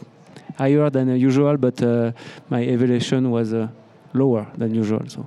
higher 0.57 0.89
than 0.89 1.09
usual, 1.19 1.57
but 1.57 1.81
my 2.49 2.61
evaluation 2.61 3.29
was 3.31 3.53
lower 4.13 4.47
than 4.57 4.73
usual. 4.73 5.01
So. 5.07 5.25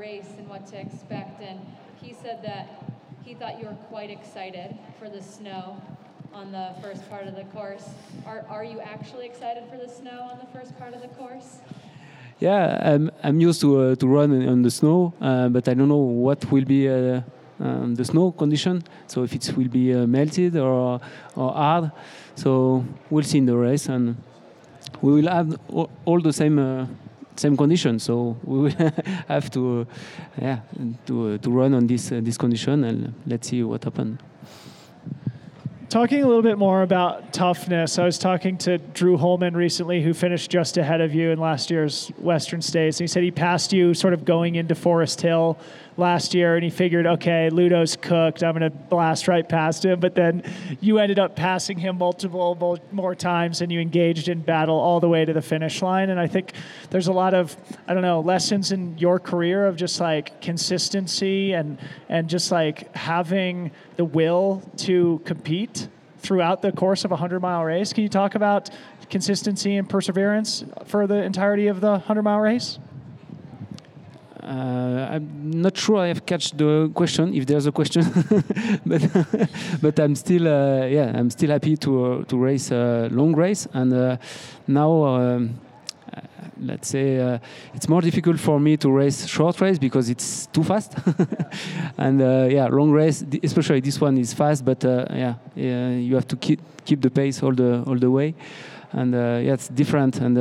race 0.00 0.32
and 0.38 0.48
what 0.48 0.69
expect. 0.80 1.40
And 1.40 1.60
he 2.02 2.12
said 2.12 2.42
that 2.42 2.64
he 3.24 3.34
thought 3.34 3.60
you 3.60 3.66
were 3.66 3.80
quite 3.88 4.10
excited 4.10 4.76
for 4.98 5.08
the 5.08 5.22
snow 5.22 5.80
on 6.32 6.52
the 6.52 6.74
first 6.82 7.08
part 7.10 7.26
of 7.26 7.34
the 7.36 7.44
course. 7.44 7.88
Are, 8.26 8.44
are 8.48 8.64
you 8.64 8.80
actually 8.80 9.26
excited 9.26 9.64
for 9.70 9.76
the 9.76 9.88
snow 9.88 10.28
on 10.32 10.38
the 10.38 10.58
first 10.58 10.76
part 10.78 10.94
of 10.94 11.02
the 11.02 11.08
course? 11.08 11.58
Yeah, 12.38 12.80
I'm, 12.82 13.10
I'm 13.22 13.38
used 13.40 13.60
to, 13.60 13.80
uh, 13.80 13.94
to 13.96 14.06
run 14.06 14.48
on 14.48 14.62
the 14.62 14.70
snow, 14.70 15.12
uh, 15.20 15.48
but 15.48 15.68
I 15.68 15.74
don't 15.74 15.88
know 15.88 15.96
what 15.96 16.50
will 16.50 16.64
be 16.64 16.88
uh, 16.88 17.20
um, 17.60 17.94
the 17.94 18.04
snow 18.04 18.32
condition. 18.32 18.82
So 19.06 19.24
if 19.24 19.34
it 19.34 19.54
will 19.56 19.68
be 19.68 19.92
uh, 19.92 20.06
melted 20.06 20.56
or, 20.56 21.00
or 21.36 21.52
hard. 21.52 21.92
So 22.36 22.84
we'll 23.10 23.24
see 23.24 23.38
in 23.38 23.46
the 23.46 23.56
race, 23.56 23.88
and 23.88 24.16
we 25.02 25.12
will 25.12 25.30
have 25.30 25.58
all, 25.68 25.90
all 26.06 26.20
the 26.20 26.32
same 26.32 26.58
uh, 26.58 26.86
same 27.36 27.56
condition. 27.56 27.98
So 27.98 28.36
we 28.44 28.58
will 28.58 28.70
have 29.28 29.50
to, 29.50 29.86
yeah, 30.40 30.60
to 31.06 31.38
to 31.38 31.50
run 31.50 31.74
on 31.74 31.86
this 31.86 32.08
this 32.08 32.36
condition, 32.36 32.84
and 32.84 33.14
let's 33.26 33.48
see 33.48 33.62
what 33.62 33.84
happens. 33.84 34.18
Talking 35.90 36.22
a 36.22 36.26
little 36.28 36.42
bit 36.42 36.56
more 36.56 36.82
about 36.82 37.32
toughness, 37.32 37.98
I 37.98 38.04
was 38.04 38.16
talking 38.16 38.56
to 38.58 38.78
Drew 38.78 39.16
Holmen 39.16 39.56
recently, 39.56 40.00
who 40.00 40.14
finished 40.14 40.48
just 40.48 40.78
ahead 40.78 41.00
of 41.00 41.12
you 41.12 41.32
in 41.32 41.40
last 41.40 41.68
year's 41.68 42.12
Western 42.18 42.62
States. 42.62 43.00
And 43.00 43.08
he 43.08 43.08
said 43.08 43.24
he 43.24 43.32
passed 43.32 43.72
you 43.72 43.92
sort 43.92 44.14
of 44.14 44.24
going 44.24 44.54
into 44.54 44.76
Forest 44.76 45.20
Hill 45.20 45.58
last 45.96 46.34
year, 46.34 46.54
and 46.54 46.64
he 46.64 46.70
figured, 46.70 47.06
okay, 47.06 47.50
Ludo's 47.50 47.96
cooked. 47.96 48.42
I'm 48.42 48.56
going 48.56 48.70
to 48.70 48.76
blast 48.76 49.28
right 49.28 49.46
past 49.48 49.84
him. 49.84 50.00
But 50.00 50.14
then 50.14 50.42
you 50.80 50.98
ended 50.98 51.18
up 51.18 51.36
passing 51.36 51.78
him 51.78 51.98
multiple 51.98 52.78
more 52.92 53.14
times, 53.14 53.60
and 53.60 53.70
you 53.70 53.80
engaged 53.80 54.28
in 54.28 54.40
battle 54.40 54.76
all 54.76 55.00
the 55.00 55.08
way 55.08 55.24
to 55.24 55.32
the 55.32 55.42
finish 55.42 55.82
line. 55.82 56.10
And 56.10 56.18
I 56.18 56.26
think 56.26 56.52
there's 56.90 57.08
a 57.08 57.12
lot 57.12 57.34
of, 57.34 57.56
I 57.86 57.94
don't 57.94 58.02
know, 58.02 58.20
lessons 58.20 58.72
in 58.72 58.98
your 58.98 59.18
career 59.18 59.66
of 59.66 59.76
just 59.76 60.00
like 60.00 60.40
consistency 60.40 61.52
and 61.52 61.78
and 62.08 62.28
just 62.28 62.50
like 62.50 62.94
having 62.94 63.70
the 63.96 64.04
will 64.04 64.62
to 64.78 65.20
compete 65.24 65.88
throughout 66.18 66.62
the 66.62 66.72
course 66.72 67.04
of 67.04 67.10
a 67.10 67.14
100 67.14 67.40
mile 67.40 67.64
race. 67.64 67.92
Can 67.92 68.02
you 68.02 68.08
talk 68.08 68.34
about 68.34 68.70
consistency 69.08 69.76
and 69.76 69.88
perseverance 69.88 70.64
for 70.86 71.06
the 71.06 71.22
entirety 71.22 71.66
of 71.66 71.80
the 71.80 71.92
100 71.92 72.22
mile 72.22 72.40
race? 72.40 72.78
Uh, 74.50 75.06
I'm 75.12 75.60
not 75.62 75.76
sure 75.76 75.98
I 75.98 76.08
have 76.08 76.26
catch 76.26 76.50
the 76.50 76.90
question 76.92 77.32
if 77.34 77.46
there's 77.46 77.66
a 77.66 77.72
question, 77.72 78.02
but 78.84 79.00
but 79.82 80.00
I'm 80.00 80.16
still 80.16 80.48
uh, 80.48 80.86
yeah 80.86 81.12
I'm 81.14 81.30
still 81.30 81.50
happy 81.50 81.76
to 81.76 82.04
uh, 82.04 82.24
to 82.24 82.36
race 82.36 82.72
a 82.72 83.08
long 83.12 83.34
race. 83.34 83.68
And 83.72 84.18
now. 84.66 85.04
Um, 85.04 85.60
let's 86.62 86.88
say 86.88 87.18
uh, 87.18 87.38
it's 87.72 87.88
more 87.88 88.02
difficult 88.02 88.38
for 88.38 88.60
me 88.60 88.76
to 88.76 88.90
race 88.90 89.26
short 89.26 89.58
race 89.62 89.78
because 89.78 90.10
it's 90.10 90.46
too 90.48 90.62
fast. 90.62 90.94
And 91.96 92.20
uh, 92.20 92.48
yeah 92.50 92.66
long 92.66 92.90
race 92.90 93.24
especially 93.42 93.80
this 93.80 93.98
one 93.98 94.18
is 94.18 94.34
fast 94.34 94.64
but 94.64 94.84
uh, 94.84 95.06
yeah, 95.10 95.34
yeah, 95.54 95.90
you 95.90 96.14
have 96.16 96.26
to 96.28 96.36
keep 96.36 96.60
keep 96.84 97.00
the 97.00 97.10
pace 97.10 97.42
all 97.42 97.54
the 97.54 97.82
all 97.86 97.96
the 97.98 98.10
way. 98.10 98.34
And 98.92 99.14
yeah 99.14 99.54
it's 99.54 99.68
different. 99.68 100.20
And 100.20 100.36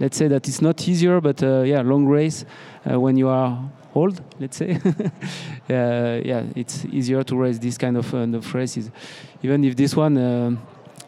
let's 0.00 0.16
say 0.16 0.28
that 0.28 0.46
it's 0.48 0.62
not 0.62 0.86
easier, 0.88 1.20
but 1.20 1.42
uh, 1.42 1.62
yeah, 1.62 1.80
long 1.82 2.06
race 2.06 2.44
uh, 2.90 2.98
when 2.98 3.16
you 3.16 3.28
are 3.28 3.58
old, 3.94 4.20
let's 4.38 4.56
say, 4.56 4.78
uh, 5.70 6.20
yeah, 6.24 6.44
it's 6.54 6.84
easier 6.86 7.22
to 7.24 7.36
race 7.36 7.58
this 7.58 7.76
kind 7.78 7.96
of, 7.96 8.12
uh, 8.14 8.18
of 8.18 8.54
races. 8.54 8.90
Even 9.42 9.64
if 9.64 9.76
this 9.76 9.96
one 9.96 10.16
uh, 10.16 10.56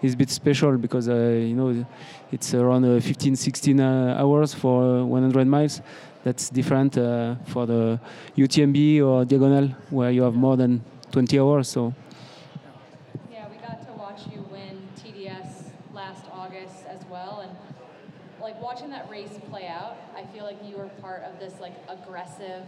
is 0.03 0.15
a 0.15 0.17
bit 0.17 0.31
special 0.31 0.77
because 0.77 1.09
uh, 1.09 1.15
you 1.15 1.55
know 1.55 1.87
it's 2.33 2.55
around 2.55 3.01
15, 3.01 3.37
16 3.37 3.81
hours 3.81 4.55
for 4.55 5.05
100 5.05 5.47
miles. 5.47 5.81
That's 6.23 6.51
different 6.51 6.95
for 6.95 7.65
the 7.67 7.99
UTMB 8.37 9.03
or 9.03 9.25
diagonal 9.25 9.69
where 9.89 10.11
you 10.11 10.23
have 10.23 10.35
more 10.35 10.57
than 10.57 10.85
20 11.13 11.39
hours. 11.41 11.69
So 11.69 11.95
watching 18.61 18.91
that 18.91 19.11
race 19.11 19.39
play 19.51 19.67
out, 19.67 19.97
I 20.17 20.25
feel 20.33 20.45
like 20.45 20.59
you 20.65 20.77
were 20.77 20.91
part 21.11 21.25
of 21.25 21.41
this 21.41 21.55
like 21.61 21.77
aggressive 21.89 22.63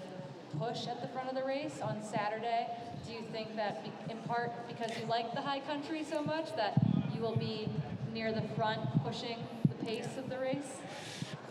push 0.59 0.89
at 0.93 1.01
the 1.01 1.09
front 1.15 1.29
of 1.29 1.35
the 1.41 1.45
race 1.45 1.77
on 1.81 1.97
Saturday. 2.03 2.67
Do 3.07 3.13
you 3.13 3.23
think 3.35 3.49
that 3.61 3.75
in 4.11 4.19
part 4.31 4.51
because 4.71 4.91
you 4.99 5.07
like 5.07 5.29
the 5.39 5.45
high 5.51 5.61
country 5.71 6.03
so 6.15 6.19
much 6.35 6.49
that 6.57 6.73
you 7.15 7.21
will 7.25 7.37
be 7.37 7.69
near 8.13 8.33
the 8.33 8.47
front 8.57 8.81
pushing 9.05 9.39
the 9.71 9.79
pace 9.87 10.13
of 10.19 10.29
the 10.29 10.39
race? 10.49 10.73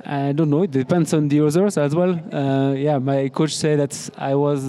I 0.05 0.33
don't 0.33 0.49
know. 0.49 0.63
It 0.63 0.71
depends 0.71 1.13
on 1.13 1.29
the 1.29 1.39
others 1.47 1.77
as 1.77 1.95
well. 1.95 2.13
Uh, 2.39 2.73
yeah, 2.73 2.97
my 2.97 3.29
coach 3.29 3.55
said 3.55 3.79
that 3.79 3.93
I 4.17 4.33
was 4.35 4.61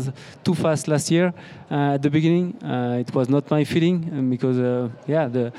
too 0.45 0.55
fast 0.55 0.87
last 0.87 1.11
year 1.11 1.35
uh, 1.71 1.95
at 1.97 2.03
the 2.03 2.11
beginning. 2.11 2.47
Uh, 2.63 3.05
it 3.05 3.13
was 3.13 3.29
not 3.29 3.51
my 3.51 3.65
feeling 3.65 3.99
um, 4.13 4.31
because 4.31 4.59
uh, 4.59 4.89
yeah, 5.09 5.27
the 5.27 5.53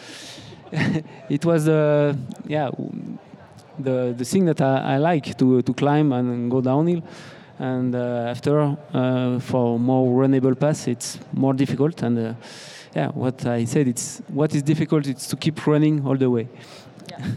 it 1.38 1.44
was 1.44 1.68
uh, 1.68 2.16
yeah 2.48 2.70
the 3.80 4.14
the 4.18 4.26
thing 4.26 4.46
that 4.46 4.62
I, 4.62 4.96
I 4.96 4.98
like 4.98 5.38
to 5.38 5.62
to 5.62 5.74
climb 5.74 6.12
and 6.12 6.50
go 6.52 6.62
downhill. 6.62 7.02
And 7.60 7.96
uh, 7.96 8.32
after 8.32 8.78
uh, 8.94 9.40
for 9.40 9.80
more 9.80 10.28
runnable 10.28 10.60
pass, 10.60 10.88
it's 10.88 11.20
more 11.34 11.54
difficult. 11.54 12.02
And 12.02 12.18
uh, 12.18 12.34
yeah, 12.96 13.10
what 13.10 13.46
I 13.46 13.66
said, 13.66 13.88
it's 13.88 14.22
what 14.28 14.54
is 14.56 14.64
difficult. 14.64 15.08
It's 15.08 15.28
to 15.28 15.36
keep 15.36 15.66
running 15.68 16.06
all 16.06 16.18
the 16.18 16.30
way. 16.30 16.48
Yeah. 17.10 17.26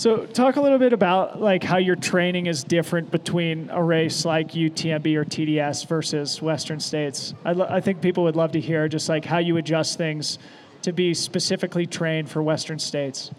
So, 0.00 0.24
talk 0.24 0.56
a 0.56 0.62
little 0.62 0.78
bit 0.78 0.94
about 0.94 1.42
like 1.42 1.62
how 1.62 1.76
your 1.76 1.94
training 1.94 2.46
is 2.46 2.64
different 2.64 3.10
between 3.10 3.68
a 3.68 3.82
race 3.82 4.24
like 4.24 4.52
UTMB 4.52 5.14
or 5.14 5.26
TDS 5.26 5.86
versus 5.86 6.40
Western 6.40 6.80
States. 6.80 7.34
I, 7.44 7.52
lo- 7.52 7.66
I 7.68 7.82
think 7.82 8.00
people 8.00 8.24
would 8.24 8.34
love 8.34 8.52
to 8.52 8.60
hear 8.60 8.88
just 8.88 9.10
like 9.10 9.26
how 9.26 9.36
you 9.36 9.58
adjust 9.58 9.98
things 9.98 10.38
to 10.80 10.94
be 10.94 11.12
specifically 11.12 11.84
trained 11.84 12.30
for 12.30 12.42
Western 12.42 12.78
States. 12.78 13.30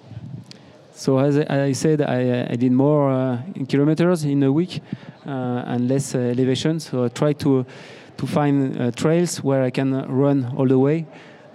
So 0.93 1.19
as 1.19 1.37
I 1.37 1.71
said, 1.71 2.01
I, 2.01 2.47
I 2.51 2.55
did 2.55 2.71
more 2.71 3.11
uh, 3.11 3.41
kilometers 3.67 4.25
in 4.25 4.43
a 4.43 4.51
week 4.51 4.81
uh, 5.25 5.63
and 5.65 5.87
less 5.87 6.15
uh, 6.15 6.19
elevation. 6.19 6.79
So 6.79 7.05
I 7.05 7.09
try 7.09 7.33
to 7.33 7.65
to 8.17 8.27
find 8.27 8.79
uh, 8.79 8.91
trails 8.91 9.43
where 9.43 9.63
I 9.63 9.71
can 9.71 9.93
run 10.07 10.53
all 10.55 10.67
the 10.67 10.77
way 10.77 11.07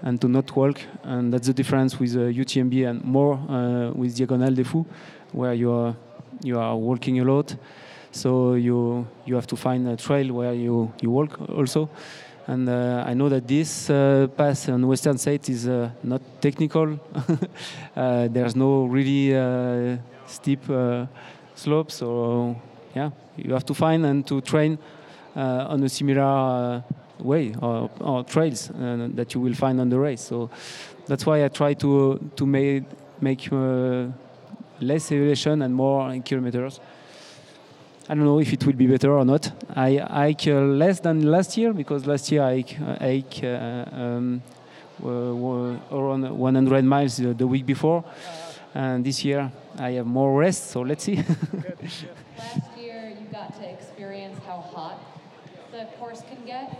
and 0.03 0.21
to 0.21 0.29
not 0.29 0.57
walk. 0.57 0.81
And 1.05 1.33
that's 1.33 1.47
the 1.47 1.53
difference 1.53 2.01
with 2.01 2.15
UTMB 2.15 2.89
and 2.89 3.05
more 3.05 3.35
uh, 3.49 3.93
with 3.95 4.17
Diagonale 4.17 4.55
des 4.55 4.65
Fous, 4.65 4.85
where 5.33 5.55
you 5.55 5.71
are 5.71 5.95
you 6.43 6.59
are 6.59 6.77
walking 6.77 7.21
a 7.21 7.25
lot. 7.25 7.55
So 8.11 8.55
you 8.55 9.07
you 9.27 9.35
have 9.35 9.47
to 9.49 9.57
find 9.57 9.87
a 9.89 9.97
trail 9.97 10.33
where 10.33 10.55
you 10.55 10.93
you 11.01 11.11
walk 11.11 11.39
also. 11.51 11.89
And 12.49 12.69
uh, 12.69 13.03
I 13.05 13.15
know 13.15 13.29
that 13.29 13.49
this 13.49 13.91
uh, 13.91 14.29
pass 14.37 14.69
on 14.69 14.87
Western 14.87 15.19
State 15.19 15.49
is 15.49 15.67
uh, 15.67 15.91
not 16.03 16.23
technical. 16.41 16.99
Uh, 17.97 18.29
there's 18.29 18.55
no 18.55 18.85
really 18.85 19.35
uh, 19.35 19.97
steep 20.27 20.61
slopes, 21.55 21.95
so 21.95 22.55
yeah, 22.95 23.11
you 23.39 23.55
have 23.55 23.65
to 23.65 23.73
find 23.73 24.05
and 24.05 24.27
to 24.27 24.43
train 24.43 24.79
on 25.35 25.83
a 25.83 25.89
similar 25.89 26.85
way 27.19 27.55
or, 27.63 27.89
or 28.01 28.23
trails 28.23 28.71
that 28.75 29.33
you 29.33 29.41
will 29.41 29.55
find 29.55 29.81
on 29.81 29.89
the 29.89 29.99
race. 29.99 30.21
So 30.21 30.51
that's 31.07 31.25
why 31.25 31.43
I 31.43 31.49
try 31.49 31.73
to 31.73 32.21
to 32.37 32.45
make 32.47 32.85
make 33.19 33.49
less 34.81 35.11
elevation 35.11 35.63
and 35.63 35.75
more 35.75 36.21
kilometers. 36.23 36.81
I 38.09 38.15
don't 38.15 38.25
know 38.25 38.39
if 38.39 38.53
it 38.53 38.65
will 38.65 38.73
be 38.73 38.87
better 38.87 39.11
or 39.11 39.25
not. 39.25 39.51
I 39.75 39.97
hike 39.97 40.47
uh, 40.47 40.61
less 40.61 41.01
than 41.01 41.29
last 41.29 41.57
year 41.57 41.73
because 41.73 42.07
last 42.07 42.31
year 42.31 42.45
I 42.45 42.61
hike 43.01 43.41
uh, 43.43 43.85
um, 43.93 44.43
around 45.05 46.39
100 46.39 46.85
miles 46.85 47.17
the 47.17 47.47
week 47.49 47.67
before, 47.67 48.05
and 48.75 49.05
this 49.05 49.25
year 49.25 49.51
I 49.77 49.91
have 49.93 50.07
more 50.07 50.39
rest. 50.39 50.71
So 50.71 50.83
let's 50.83 51.03
see. 51.03 51.17
last 52.39 52.79
year 52.79 53.13
you 53.21 53.27
got 53.33 53.61
to 53.61 53.69
experience 53.69 54.39
how 54.47 54.61
hot 54.61 55.01
the 55.73 55.87
course 55.99 56.23
can 56.31 56.47
get. 56.47 56.77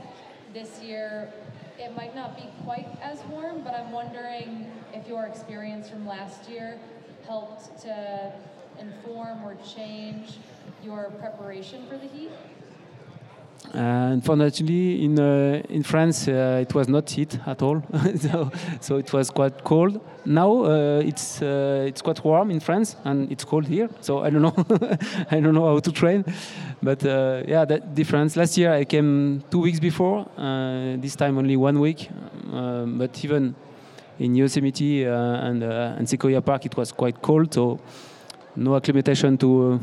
This 0.55 0.81
year 0.81 1.33
it 1.77 1.93
might 1.97 2.15
not 2.15 2.37
be 2.37 2.49
quite 2.63 2.87
as 3.03 3.19
warm, 3.25 3.63
but 3.65 3.75
I'm 3.75 3.91
wondering 3.91 4.71
if 4.95 5.09
your 5.09 5.27
experience 5.27 5.91
from 5.91 6.07
last 6.07 6.49
year 6.49 6.79
helped 7.27 7.83
to 7.83 8.33
inform 8.79 9.43
or 9.43 9.57
change 9.75 10.39
your 10.83 11.11
preparation 11.19 11.87
for 11.89 11.97
the 11.99 12.07
heat? 12.07 12.31
Uh, 13.75 14.13
unfortunately, 14.13 15.05
in 15.05 15.19
uh, 15.19 15.61
in 15.69 15.83
France, 15.83 16.29
uh, 16.29 16.61
it 16.63 16.73
was 16.75 16.89
not 16.89 17.11
heat 17.11 17.39
at 17.47 17.63
all, 17.63 17.83
so, 18.17 18.51
so 18.81 18.97
it 18.97 19.13
was 19.13 19.31
quite 19.31 19.65
cold. 19.65 20.01
Now 20.25 20.65
uh, 20.65 21.03
it's 21.05 21.43
uh, 21.43 21.85
it's 21.87 22.01
quite 22.01 22.25
warm 22.25 22.51
in 22.51 22.61
France, 22.61 22.97
and 23.05 23.31
it's 23.31 23.45
cold 23.45 23.67
here. 23.67 23.89
So 24.01 24.21
I 24.21 24.31
don't 24.31 24.43
know, 24.43 24.55
I 25.31 25.41
don't 25.41 25.55
know 25.55 25.67
how 25.67 25.81
to 25.81 25.93
train, 25.93 26.25
but 26.83 27.05
uh, 27.05 27.43
yeah, 27.47 27.65
that 27.65 27.95
difference. 27.95 28.37
Last 28.37 28.57
year 28.57 28.73
I 28.73 28.85
came 28.85 29.43
two 29.51 29.61
weeks 29.61 29.81
before. 29.81 30.27
this 31.03 31.17
time 31.17 31.37
only 31.37 31.57
one 31.57 31.81
week, 31.81 32.09
um, 32.53 32.99
but 32.99 33.25
even 33.25 33.55
in 34.19 34.35
Yosemite 34.37 35.05
and 35.05 35.63
and 35.63 36.09
Sequoia 36.09 36.41
Park, 36.41 36.67
it 36.67 36.77
was 36.77 36.93
quite 36.93 37.21
cold. 37.21 37.53
So 37.53 37.81
no 38.55 38.77
acclimatization 38.77 39.37
to 39.39 39.81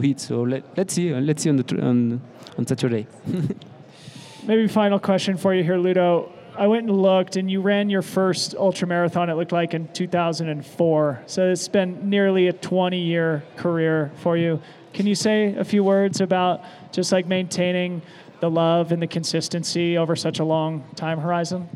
to 0.00 0.06
hit. 0.08 0.20
So 0.20 0.42
let, 0.42 0.78
us 0.78 0.94
see. 0.94 1.12
Uh, 1.12 1.20
let's 1.20 1.42
see 1.42 1.50
on 1.50 1.56
the 1.56 1.80
on, 1.80 2.20
on 2.58 2.66
Saturday. 2.66 3.06
Maybe 4.46 4.68
final 4.68 4.98
question 4.98 5.36
for 5.36 5.54
you 5.54 5.64
here, 5.64 5.78
Ludo. 5.78 6.30
I 6.56 6.66
went 6.68 6.88
and 6.88 7.02
looked, 7.02 7.36
and 7.36 7.50
you 7.50 7.60
ran 7.60 7.90
your 7.90 8.02
first 8.02 8.54
ultra 8.54 8.86
marathon. 8.86 9.28
It 9.28 9.34
looked 9.34 9.52
like 9.52 9.74
in 9.74 9.88
2004. 9.88 11.22
So 11.26 11.50
it's 11.50 11.66
been 11.66 12.08
nearly 12.08 12.46
a 12.48 12.52
20-year 12.52 13.42
career 13.56 14.12
for 14.16 14.36
you. 14.36 14.60
Can 14.92 15.06
you 15.06 15.16
say 15.16 15.56
a 15.56 15.64
few 15.64 15.82
words 15.82 16.20
about 16.20 16.62
just 16.92 17.10
like 17.10 17.26
maintaining 17.26 18.02
the 18.38 18.48
love 18.48 18.92
and 18.92 19.02
the 19.02 19.08
consistency 19.08 19.98
over 19.98 20.14
such 20.14 20.38
a 20.38 20.44
long 20.44 20.84
time 20.94 21.18
horizon? 21.18 21.68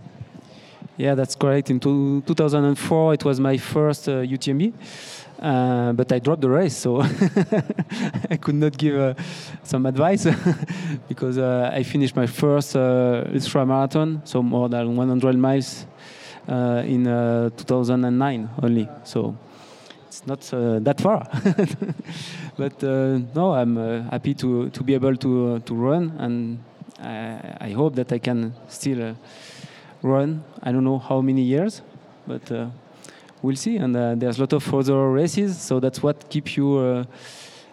Yeah, 0.96 1.14
that's 1.14 1.34
correct. 1.34 1.70
In 1.70 1.80
two, 1.80 2.22
2004, 2.22 3.14
it 3.14 3.24
was 3.24 3.40
my 3.40 3.56
first 3.56 4.08
uh, 4.08 4.22
UTMB. 4.22 4.74
Uh, 5.40 5.92
but 5.92 6.10
I 6.10 6.18
dropped 6.18 6.40
the 6.40 6.50
race, 6.50 6.76
so 6.76 7.00
I 8.30 8.36
could 8.36 8.56
not 8.56 8.76
give 8.76 8.98
uh, 8.98 9.14
some 9.62 9.86
advice 9.86 10.26
because 11.08 11.38
uh, 11.38 11.70
I 11.72 11.84
finished 11.84 12.16
my 12.16 12.26
first 12.26 12.74
uh, 12.74 13.24
ultra 13.32 13.64
marathon, 13.64 14.20
so 14.24 14.42
more 14.42 14.68
than 14.68 14.96
100 14.96 15.36
miles 15.36 15.86
uh, 16.48 16.82
in 16.84 17.04
2009 17.04 18.50
only. 18.62 18.88
So 19.04 19.36
it's 20.08 20.26
not 20.26 20.40
that 20.40 21.00
far. 21.00 21.28
but 22.56 22.82
no, 22.82 23.54
I'm 23.54 23.76
happy 24.10 24.34
to, 24.34 24.70
to 24.70 24.82
be 24.82 24.94
able 24.94 25.14
to 25.16 25.60
to 25.60 25.74
run, 25.74 26.14
and 26.18 26.58
I, 27.00 27.68
I 27.68 27.70
hope 27.70 27.94
that 27.94 28.12
I 28.12 28.18
can 28.18 28.54
still 28.68 29.14
run. 30.02 30.42
I 30.64 30.72
don't 30.72 30.84
know 30.84 30.98
how 30.98 31.20
many 31.20 31.42
years, 31.42 31.82
but 32.26 32.50
we'll 33.42 33.56
see. 33.56 33.76
And 33.76 33.96
uh, 33.96 34.14
there's 34.14 34.38
a 34.38 34.40
lot 34.40 34.52
of 34.52 34.74
other 34.74 35.10
races, 35.10 35.60
so 35.60 35.80
that's 35.80 36.02
what 36.02 36.28
keeps 36.28 36.56
you. 36.56 36.76
Uh, 36.76 37.04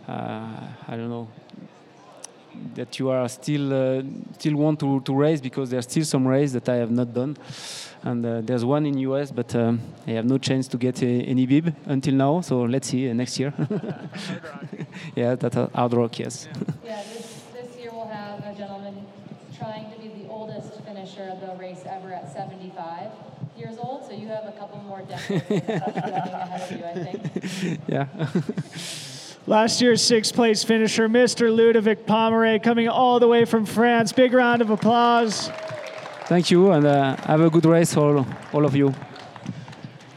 uh, 0.08 0.48
I 0.88 0.96
don't 0.96 1.10
know 1.10 1.28
that 2.74 3.00
you 3.00 3.10
are 3.10 3.28
still 3.28 3.74
uh, 3.74 4.02
still 4.38 4.56
want 4.56 4.80
to, 4.80 5.02
to 5.02 5.16
race 5.16 5.42
because 5.42 5.70
there's 5.70 5.86
still 5.86 6.06
some 6.06 6.28
race 6.28 6.54
that 6.54 6.68
I 6.70 6.76
have 6.76 6.92
not 6.92 7.14
done, 7.14 7.38
and 8.04 8.26
uh, 8.26 8.42
there's 8.42 8.64
one 8.64 8.86
in 8.86 8.98
US, 9.00 9.32
but 9.32 9.54
um, 9.56 9.82
I 10.08 10.12
have 10.12 10.26
no 10.26 10.38
chance 10.38 10.68
to 10.70 10.78
get 10.78 11.02
a, 11.02 11.06
any 11.06 11.46
bib 11.46 11.76
until 11.86 12.14
now. 12.14 12.42
So 12.42 12.62
let's 12.64 12.88
see 12.88 13.10
uh, 13.10 13.14
next 13.14 13.40
year. 13.40 13.54
yeah, 15.16 15.36
that's 15.36 15.56
Hardrock, 15.56 16.20
yes. 16.20 16.48
yeah, 16.86 17.04
this, 17.04 17.44
this 17.54 17.78
year 17.78 17.92
we'll 17.92 18.08
have 18.08 18.40
a 18.46 18.54
gentleman 18.58 19.06
trying 19.58 19.92
to 19.92 20.00
be 20.00 20.10
the 20.10 20.30
oldest 20.30 20.82
finisher 20.82 21.24
of 21.24 21.42
the 21.42 21.56
race 21.56 21.84
ever 21.86 22.14
at 22.14 22.32
75 22.32 23.10
years 23.58 23.78
old, 23.80 24.06
so 24.06 24.12
you 24.12 24.28
have 24.28 24.46
a 24.46 24.52
couple 24.54 24.80
more 24.82 25.02
decades 25.02 25.52
ahead 25.52 26.62
of 26.62 26.72
you, 26.72 26.86
I 26.86 26.94
think. 27.04 27.80
Yeah. 27.88 28.08
Last 29.48 29.80
year's 29.80 30.02
sixth 30.02 30.34
place 30.34 30.64
finisher, 30.64 31.08
Mr. 31.08 31.56
Ludovic 31.56 32.08
Pommeret, 32.08 32.64
coming 32.64 32.88
all 32.90 33.20
the 33.20 33.28
way 33.28 33.46
from 33.46 33.66
France. 33.66 34.12
Big 34.12 34.34
round 34.34 34.62
of 34.62 34.72
applause. 34.72 35.50
Thank 36.26 36.50
you, 36.50 36.72
and 36.72 36.86
uh, 36.86 37.16
have 37.18 37.42
a 37.42 37.50
good 37.52 37.66
race, 37.66 37.96
all, 37.96 38.26
all 38.52 38.66
of 38.66 38.76
you. 38.76 38.94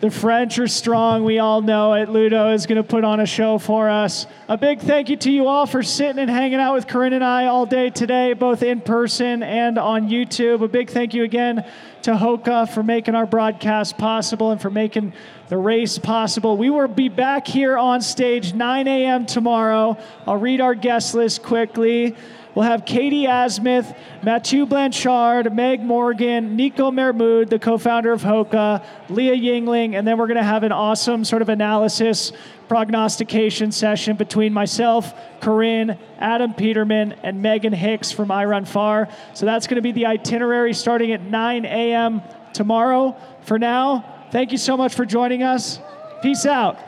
The 0.00 0.10
French 0.12 0.60
are 0.60 0.68
strong. 0.68 1.24
We 1.24 1.40
all 1.40 1.60
know 1.60 1.94
it. 1.94 2.08
Ludo 2.08 2.52
is 2.52 2.66
going 2.66 2.76
to 2.76 2.84
put 2.84 3.02
on 3.02 3.18
a 3.18 3.26
show 3.26 3.58
for 3.58 3.90
us. 3.90 4.28
A 4.48 4.56
big 4.56 4.78
thank 4.78 5.08
you 5.08 5.16
to 5.16 5.30
you 5.30 5.48
all 5.48 5.66
for 5.66 5.82
sitting 5.82 6.20
and 6.20 6.30
hanging 6.30 6.60
out 6.60 6.74
with 6.74 6.86
Corinne 6.86 7.14
and 7.14 7.24
I 7.24 7.46
all 7.46 7.66
day 7.66 7.90
today, 7.90 8.32
both 8.32 8.62
in 8.62 8.80
person 8.80 9.42
and 9.42 9.76
on 9.76 10.08
YouTube. 10.08 10.62
A 10.62 10.68
big 10.68 10.88
thank 10.88 11.14
you 11.14 11.24
again 11.24 11.64
to 12.02 12.12
Hoka 12.12 12.72
for 12.72 12.84
making 12.84 13.16
our 13.16 13.26
broadcast 13.26 13.98
possible 13.98 14.52
and 14.52 14.62
for 14.62 14.70
making 14.70 15.14
the 15.48 15.56
race 15.56 15.98
possible. 15.98 16.56
We 16.56 16.70
will 16.70 16.86
be 16.86 17.08
back 17.08 17.48
here 17.48 17.76
on 17.76 18.00
stage 18.00 18.54
9 18.54 18.86
a.m. 18.86 19.26
tomorrow. 19.26 19.98
I'll 20.28 20.36
read 20.36 20.60
our 20.60 20.76
guest 20.76 21.14
list 21.14 21.42
quickly. 21.42 22.14
We'll 22.58 22.66
have 22.66 22.84
Katie 22.84 23.26
Asmuth, 23.26 23.96
Mathieu 24.24 24.66
Blanchard, 24.66 25.54
Meg 25.54 25.80
Morgan, 25.80 26.56
Nico 26.56 26.90
Mermoud, 26.90 27.50
the 27.50 27.58
co 27.60 27.78
founder 27.78 28.10
of 28.10 28.22
Hoka, 28.22 28.84
Leah 29.08 29.36
Yingling, 29.36 29.94
and 29.94 30.04
then 30.04 30.18
we're 30.18 30.26
going 30.26 30.38
to 30.38 30.42
have 30.42 30.64
an 30.64 30.72
awesome 30.72 31.24
sort 31.24 31.40
of 31.40 31.50
analysis 31.50 32.32
prognostication 32.66 33.70
session 33.70 34.16
between 34.16 34.52
myself, 34.52 35.14
Corinne, 35.40 35.96
Adam 36.18 36.52
Peterman, 36.52 37.12
and 37.22 37.44
Meghan 37.44 37.72
Hicks 37.72 38.10
from 38.10 38.30
iRunFar. 38.30 39.08
So 39.34 39.46
that's 39.46 39.68
going 39.68 39.76
to 39.76 39.82
be 39.82 39.92
the 39.92 40.06
itinerary 40.06 40.74
starting 40.74 41.12
at 41.12 41.22
9 41.22 41.64
a.m. 41.64 42.22
tomorrow. 42.54 43.16
For 43.42 43.60
now, 43.60 44.26
thank 44.32 44.50
you 44.50 44.58
so 44.58 44.76
much 44.76 44.96
for 44.96 45.04
joining 45.04 45.44
us. 45.44 45.78
Peace 46.22 46.44
out. 46.44 46.87